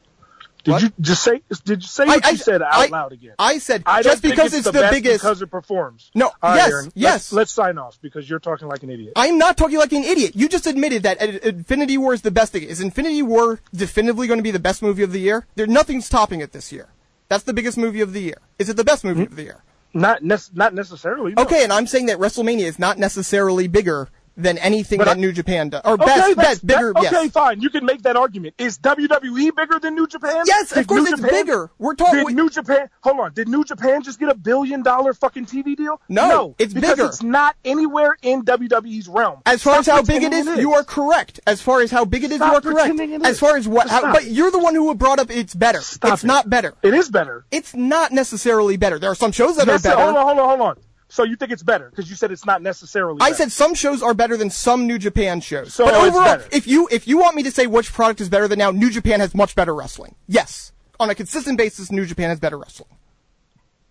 Did 0.64 0.70
What? 0.72 0.82
you 0.82 0.92
just 1.00 1.24
say? 1.24 1.42
Did 1.64 1.82
you 1.82 1.88
say 1.88 2.06
what 2.06 2.24
I- 2.24 2.30
you 2.30 2.36
said 2.36 2.62
out 2.62 2.72
I- 2.72 2.86
loud 2.86 3.12
again? 3.12 3.34
I 3.38 3.58
said 3.58 3.82
I 3.84 4.02
just 4.02 4.22
because 4.22 4.54
it's, 4.54 4.66
it's 4.66 4.76
the, 4.76 4.88
biggest. 4.90 5.20
because 5.20 5.42
it 5.42 5.48
performs. 5.48 6.10
No, 6.14 6.26
All 6.26 6.32
right, 6.42 6.56
yes, 6.56 6.70
Aaron, 6.70 6.84
let's- 6.84 6.96
yes. 6.96 7.32
Let's, 7.32 7.52
sign 7.52 7.78
off 7.78 7.98
because 8.00 8.30
you're 8.30 8.38
talking 8.38 8.68
like 8.68 8.82
an 8.82 8.90
idiot. 8.90 9.12
I'm 9.16 9.38
not 9.38 9.56
talking 9.56 9.78
like 9.78 9.92
an 9.92 10.04
idiot. 10.04 10.32
You 10.34 10.48
just 10.48 10.66
admitted 10.66 11.02
that 11.02 11.20
Infinity 11.20 11.98
War 11.98 12.14
is 12.14 12.22
the 12.22 12.30
best 12.30 12.52
thing. 12.52 12.62
Is 12.62 12.80
Infinity 12.80 13.22
War 13.22 13.60
definitively 13.74 14.26
going 14.26 14.38
to 14.38 14.42
be 14.42 14.52
the 14.52 14.58
best 14.58 14.82
movie 14.82 15.02
of 15.02 15.12
the 15.12 15.18
year? 15.20 15.46
There, 15.56 15.66
nothing's 15.66 16.08
topping 16.08 16.40
it 16.40 16.52
this 16.52 16.72
year. 16.72 16.88
That's 17.28 17.44
the 17.44 17.52
biggest 17.52 17.76
movie 17.76 18.00
of 18.00 18.12
the 18.12 18.20
year. 18.20 18.38
Is 18.58 18.68
it 18.68 18.76
the 18.76 18.84
best 18.84 19.04
movie 19.04 19.22
mm. 19.22 19.26
of 19.26 19.36
the 19.36 19.42
year? 19.42 19.62
Not 19.94 20.22
nec- 20.22 20.54
not 20.54 20.74
necessarily. 20.74 21.34
no. 21.34 21.42
Okay, 21.42 21.64
and 21.64 21.72
I'm 21.72 21.86
saying 21.86 22.06
that 22.06 22.18
WrestleMania 22.18 22.64
is 22.64 22.78
not 22.78 22.98
necessarily 22.98 23.68
bigger 23.68 24.08
than 24.36 24.58
anything 24.58 24.98
But 24.98 25.04
that 25.06 25.16
I- 25.16 25.20
New 25.20 25.32
Japan 25.32 25.68
does. 25.70 25.82
Or 25.84 25.94
Okay, 25.94 26.04
best, 26.06 26.36
best, 26.36 26.66
bigger, 26.66 26.92
that- 26.94 27.04
okay, 27.06 27.22
yes. 27.24 27.32
fine. 27.32 27.60
You 27.60 27.70
can 27.70 27.84
make 27.84 28.02
that 28.02 28.16
argument. 28.16 28.54
Is 28.58 28.78
WWE 28.78 29.50
bigger 29.54 29.78
than 29.78 29.94
New 29.94 30.06
Japan? 30.06 30.44
Yes, 30.46 30.72
of 30.72 30.86
course 30.86 31.02
New 31.04 31.12
it's 31.12 31.20
Japan- 31.20 31.30
bigger. 31.30 31.70
We're 31.78 31.94
talking- 31.94 32.26
Did 32.26 32.36
New 32.36 32.48
Japan? 32.50 32.88
Hold 33.02 33.20
on. 33.20 33.32
Did 33.34 33.48
New 33.48 33.64
Japan 33.64 34.02
just 34.02 34.18
get 34.18 34.28
a 34.28 34.34
billion 34.34 34.82
dollar 34.82 35.12
fucking 35.14 35.46
TV 35.46 35.76
deal? 35.76 36.00
No, 36.08 36.28
no, 36.28 36.54
it's 36.58 36.72
because 36.74 36.90
bigger. 36.96 37.06
It's 37.06 37.22
not 37.22 37.56
anywhere 37.64 38.16
in 38.22 38.42
WWE's 38.44 39.08
realm. 39.08 39.40
As 39.46 39.62
far 39.62 39.74
Stop 39.74 39.80
as 39.80 39.86
how 39.86 40.02
big 40.02 40.22
it 40.22 40.30
pretending 40.30 40.54
is, 40.54 40.60
you 40.60 40.74
are 40.74 40.84
correct. 40.84 41.40
As 41.46 41.60
far 41.60 41.80
as 41.80 41.90
how 41.90 42.04
big 42.04 42.24
it 42.24 42.30
is, 42.32 42.38
Stop 42.38 42.50
you 42.50 42.56
are 42.56 42.60
correct. 42.74 43.00
As 43.24 43.38
far 43.38 43.56
as 43.56 43.68
what, 43.68 43.88
how, 43.88 44.12
but 44.12 44.26
you're 44.26 44.50
the 44.50 44.58
one 44.58 44.74
who 44.74 44.94
brought 44.94 45.18
up 45.18 45.30
it's 45.30 45.54
better. 45.54 45.80
Stop 45.80 46.14
it's 46.14 46.24
it. 46.24 46.26
not 46.26 46.48
better. 46.48 46.74
It 46.82 46.94
is 46.94 47.08
better. 47.10 47.44
It's 47.50 47.74
not 47.74 48.12
necessarily 48.12 48.76
better. 48.76 48.98
There 48.98 49.10
are 49.10 49.14
some 49.14 49.32
shows 49.32 49.56
that 49.56 49.66
Yes, 49.66 49.80
are 49.84 49.88
better. 49.90 50.02
Hold 50.02 50.16
on, 50.16 50.24
hold 50.26 50.38
on, 50.38 50.48
hold 50.48 50.60
on. 50.60 50.76
So 51.12 51.24
you 51.24 51.36
think 51.36 51.52
it's 51.52 51.62
better 51.62 51.90
because 51.90 52.08
you 52.08 52.16
said 52.16 52.32
it's 52.32 52.46
not 52.46 52.62
necessarily. 52.62 53.18
I 53.20 53.26
better. 53.26 53.34
said 53.34 53.52
some 53.52 53.74
shows 53.74 54.02
are 54.02 54.14
better 54.14 54.38
than 54.38 54.48
some 54.48 54.86
New 54.86 54.98
Japan 54.98 55.42
shows. 55.42 55.74
So 55.74 55.84
but 55.84 55.92
overall, 55.92 56.40
if 56.50 56.66
you 56.66 56.88
if 56.90 57.06
you 57.06 57.18
want 57.18 57.36
me 57.36 57.42
to 57.42 57.50
say 57.50 57.66
which 57.66 57.92
product 57.92 58.22
is 58.22 58.30
better 58.30 58.48
than 58.48 58.58
now, 58.58 58.70
New 58.70 58.88
Japan 58.88 59.20
has 59.20 59.34
much 59.34 59.54
better 59.54 59.74
wrestling. 59.74 60.14
Yes, 60.26 60.72
on 60.98 61.10
a 61.10 61.14
consistent 61.14 61.58
basis, 61.58 61.92
New 61.92 62.06
Japan 62.06 62.30
has 62.30 62.40
better 62.40 62.56
wrestling. 62.56 62.88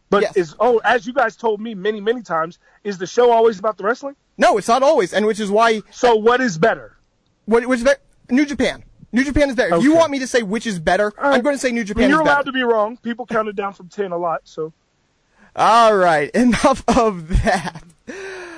But 0.09 0.23
yes. 0.23 0.35
is 0.35 0.55
oh, 0.59 0.81
as 0.83 1.05
you 1.05 1.13
guys 1.13 1.35
told 1.35 1.61
me 1.61 1.75
many, 1.75 2.01
many 2.01 2.23
times, 2.23 2.57
is 2.83 2.97
the 2.97 3.05
show 3.05 3.29
always 3.29 3.59
about 3.59 3.77
the 3.77 3.83
wrestling? 3.83 4.15
No, 4.39 4.57
it's 4.57 4.67
not 4.67 4.81
always, 4.81 5.13
and 5.13 5.27
which 5.27 5.39
is 5.39 5.51
why 5.51 5.83
So 5.91 6.15
what 6.15 6.41
is 6.41 6.57
better? 6.57 6.97
what 7.45 7.67
which 7.67 7.81
is 7.81 7.83
better, 7.83 8.01
New 8.31 8.47
Japan. 8.47 8.83
New 9.11 9.23
Japan 9.23 9.51
is 9.51 9.55
better. 9.55 9.75
If 9.75 9.83
you 9.83 9.93
want 9.93 10.11
me 10.11 10.17
to 10.17 10.27
say 10.27 10.41
which 10.41 10.65
is 10.65 10.79
better, 10.79 11.13
right. 11.17 11.35
I'm 11.35 11.41
going 11.41 11.53
to 11.53 11.59
say 11.59 11.71
New 11.71 11.81
I 11.81 11.83
Japan 11.83 12.01
mean, 12.01 12.09
you're 12.09 12.21
is 12.21 12.23
better. 12.23 12.33
allowed 12.33 12.45
to 12.47 12.51
be 12.51 12.63
wrong. 12.63 12.97
People 12.97 13.27
counted 13.27 13.55
down 13.55 13.73
from 13.73 13.89
ten 13.89 14.11
a 14.11 14.17
lot. 14.17 14.41
So 14.45 14.73
All 15.55 15.95
right, 15.95 16.29
enough 16.35 16.83
of 16.87 17.27
that. 17.43 17.83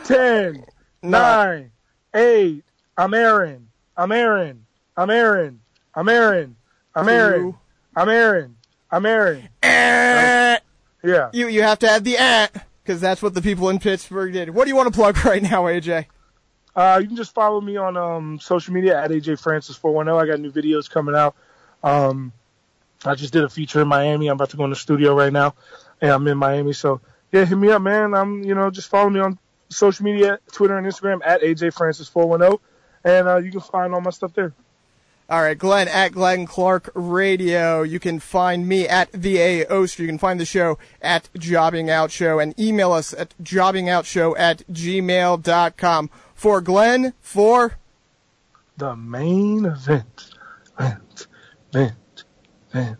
ten, 0.04 0.66
nine, 1.02 1.72
eight. 2.14 2.64
I'm 2.98 3.14
Aaron. 3.14 3.68
I'm 3.98 4.12
Aaron. 4.12 4.66
I'm 4.96 5.10
Aaron. 5.10 5.60
I'm 5.96 6.08
Aaron. 6.10 6.56
I'm 6.96 7.10
Aaron. 7.10 7.56
I'm 7.96 8.10
Aaron. 8.10 8.56
I'm 8.92 9.06
Aaron. 9.06 9.50
Eh. 9.64 10.58
Yeah. 11.04 11.30
You 11.34 11.48
you 11.48 11.64
have 11.64 11.80
to 11.80 11.90
add 11.90 12.04
the 12.04 12.18
eh 12.18 12.48
because 12.84 13.02
that's 13.02 13.22
what 13.22 13.34
the 13.34 13.42
people 13.42 13.70
in 13.70 13.80
Pittsburgh 13.80 14.32
did. 14.34 14.52
What 14.52 14.66
do 14.66 14.70
you 14.70 14.76
want 14.76 14.94
to 14.94 14.98
plug 14.98 15.26
right 15.26 15.42
now, 15.42 15.64
AJ? 15.64 16.06
Uh, 16.76 17.00
you 17.02 17.08
can 17.08 17.16
just 17.16 17.34
follow 17.34 17.62
me 17.62 17.78
on 17.78 17.98
um, 17.98 18.40
social 18.40 18.74
media 18.74 19.02
at 19.02 19.12
AJ 19.12 19.40
Francis 19.40 19.76
410. 19.76 20.22
I 20.22 20.32
got 20.32 20.40
new 20.40 20.52
videos 20.52 20.90
coming 20.90 21.16
out. 21.16 21.36
Um, 21.84 22.32
I 23.06 23.16
just 23.16 23.34
did 23.34 23.44
a 23.44 23.50
feature 23.50 23.82
in 23.82 23.88
Miami. 23.88 24.28
I'm 24.28 24.36
about 24.36 24.50
to 24.52 24.58
go 24.58 24.64
in 24.64 24.70
the 24.70 24.76
studio 24.76 25.14
right 25.16 25.32
now, 25.32 25.56
and 26.04 26.12
I'm 26.12 26.28
in 26.28 26.38
Miami. 26.38 26.74
So 26.74 27.00
yeah, 27.32 27.46
hit 27.46 27.58
me 27.58 27.70
up, 27.72 27.82
man. 27.82 28.14
I'm 28.14 28.44
you 28.44 28.54
know 28.54 28.70
just 28.70 28.90
follow 28.90 29.10
me 29.10 29.22
on 29.22 29.40
social 29.70 30.04
media, 30.06 30.38
Twitter 30.52 30.78
and 30.78 30.86
Instagram 30.86 31.22
at 31.26 31.42
AJ 31.42 31.74
Francis 31.74 32.08
410, 32.10 32.60
and 33.06 33.28
uh, 33.28 33.38
you 33.38 33.50
can 33.50 33.62
find 33.62 33.94
all 33.94 34.02
my 34.02 34.12
stuff 34.12 34.34
there. 34.34 34.54
All 35.30 35.42
right, 35.42 35.58
Glenn 35.58 35.88
at 35.88 36.12
Glenn 36.12 36.46
Clark 36.46 36.92
Radio. 36.94 37.82
You 37.82 38.00
can 38.00 38.20
find 38.20 38.68
me 38.68 38.88
at 38.88 39.10
the 39.14 39.40
A 39.40 39.66
Oster. 39.66 40.04
You 40.04 40.10
can 40.10 40.18
find 40.18 40.40
the 40.40 40.46
show 40.46 40.78
at 41.02 41.30
Jobbing 41.40 41.90
Out 41.90 42.12
Show 42.12 42.40
and 42.40 42.54
email 42.60 42.92
us 42.92 43.14
at 43.14 43.34
jobbingoutshow 43.42 44.38
at 44.38 44.64
gmail.com. 44.70 46.10
For 46.36 46.60
Glenn, 46.60 47.14
for 47.22 47.78
The 48.76 48.98
main 48.98 49.66
event, 49.66 50.32
event, 50.78 51.28
event, 51.74 52.26
event, 52.74 52.98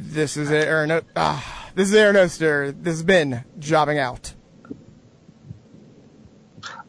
this 0.00 0.36
is 0.36 0.50
Aaron. 0.50 0.90
O- 0.90 1.02
Ah, 1.16 1.70
this 1.74 1.88
is 1.88 1.94
Aaron 1.94 2.16
Oster. 2.16 2.72
This 2.72 2.94
has 2.94 3.02
been 3.02 3.44
Jobbing 3.58 3.98
Out. 3.98 4.34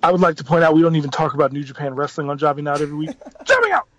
I 0.04 0.12
would 0.12 0.22
like 0.22 0.38
to 0.38 0.44
point 0.44 0.64
out 0.64 0.74
we 0.74 0.82
don't 0.82 0.96
even 0.96 1.12
talk 1.12 1.34
about 1.36 1.52
New 1.52 1.64
Japan 1.64 1.94
Wrestling 1.94 2.30
on 2.30 2.38
Jobbing 2.38 2.68
Out 2.68 2.82
every 2.82 2.96
week. 2.98 3.12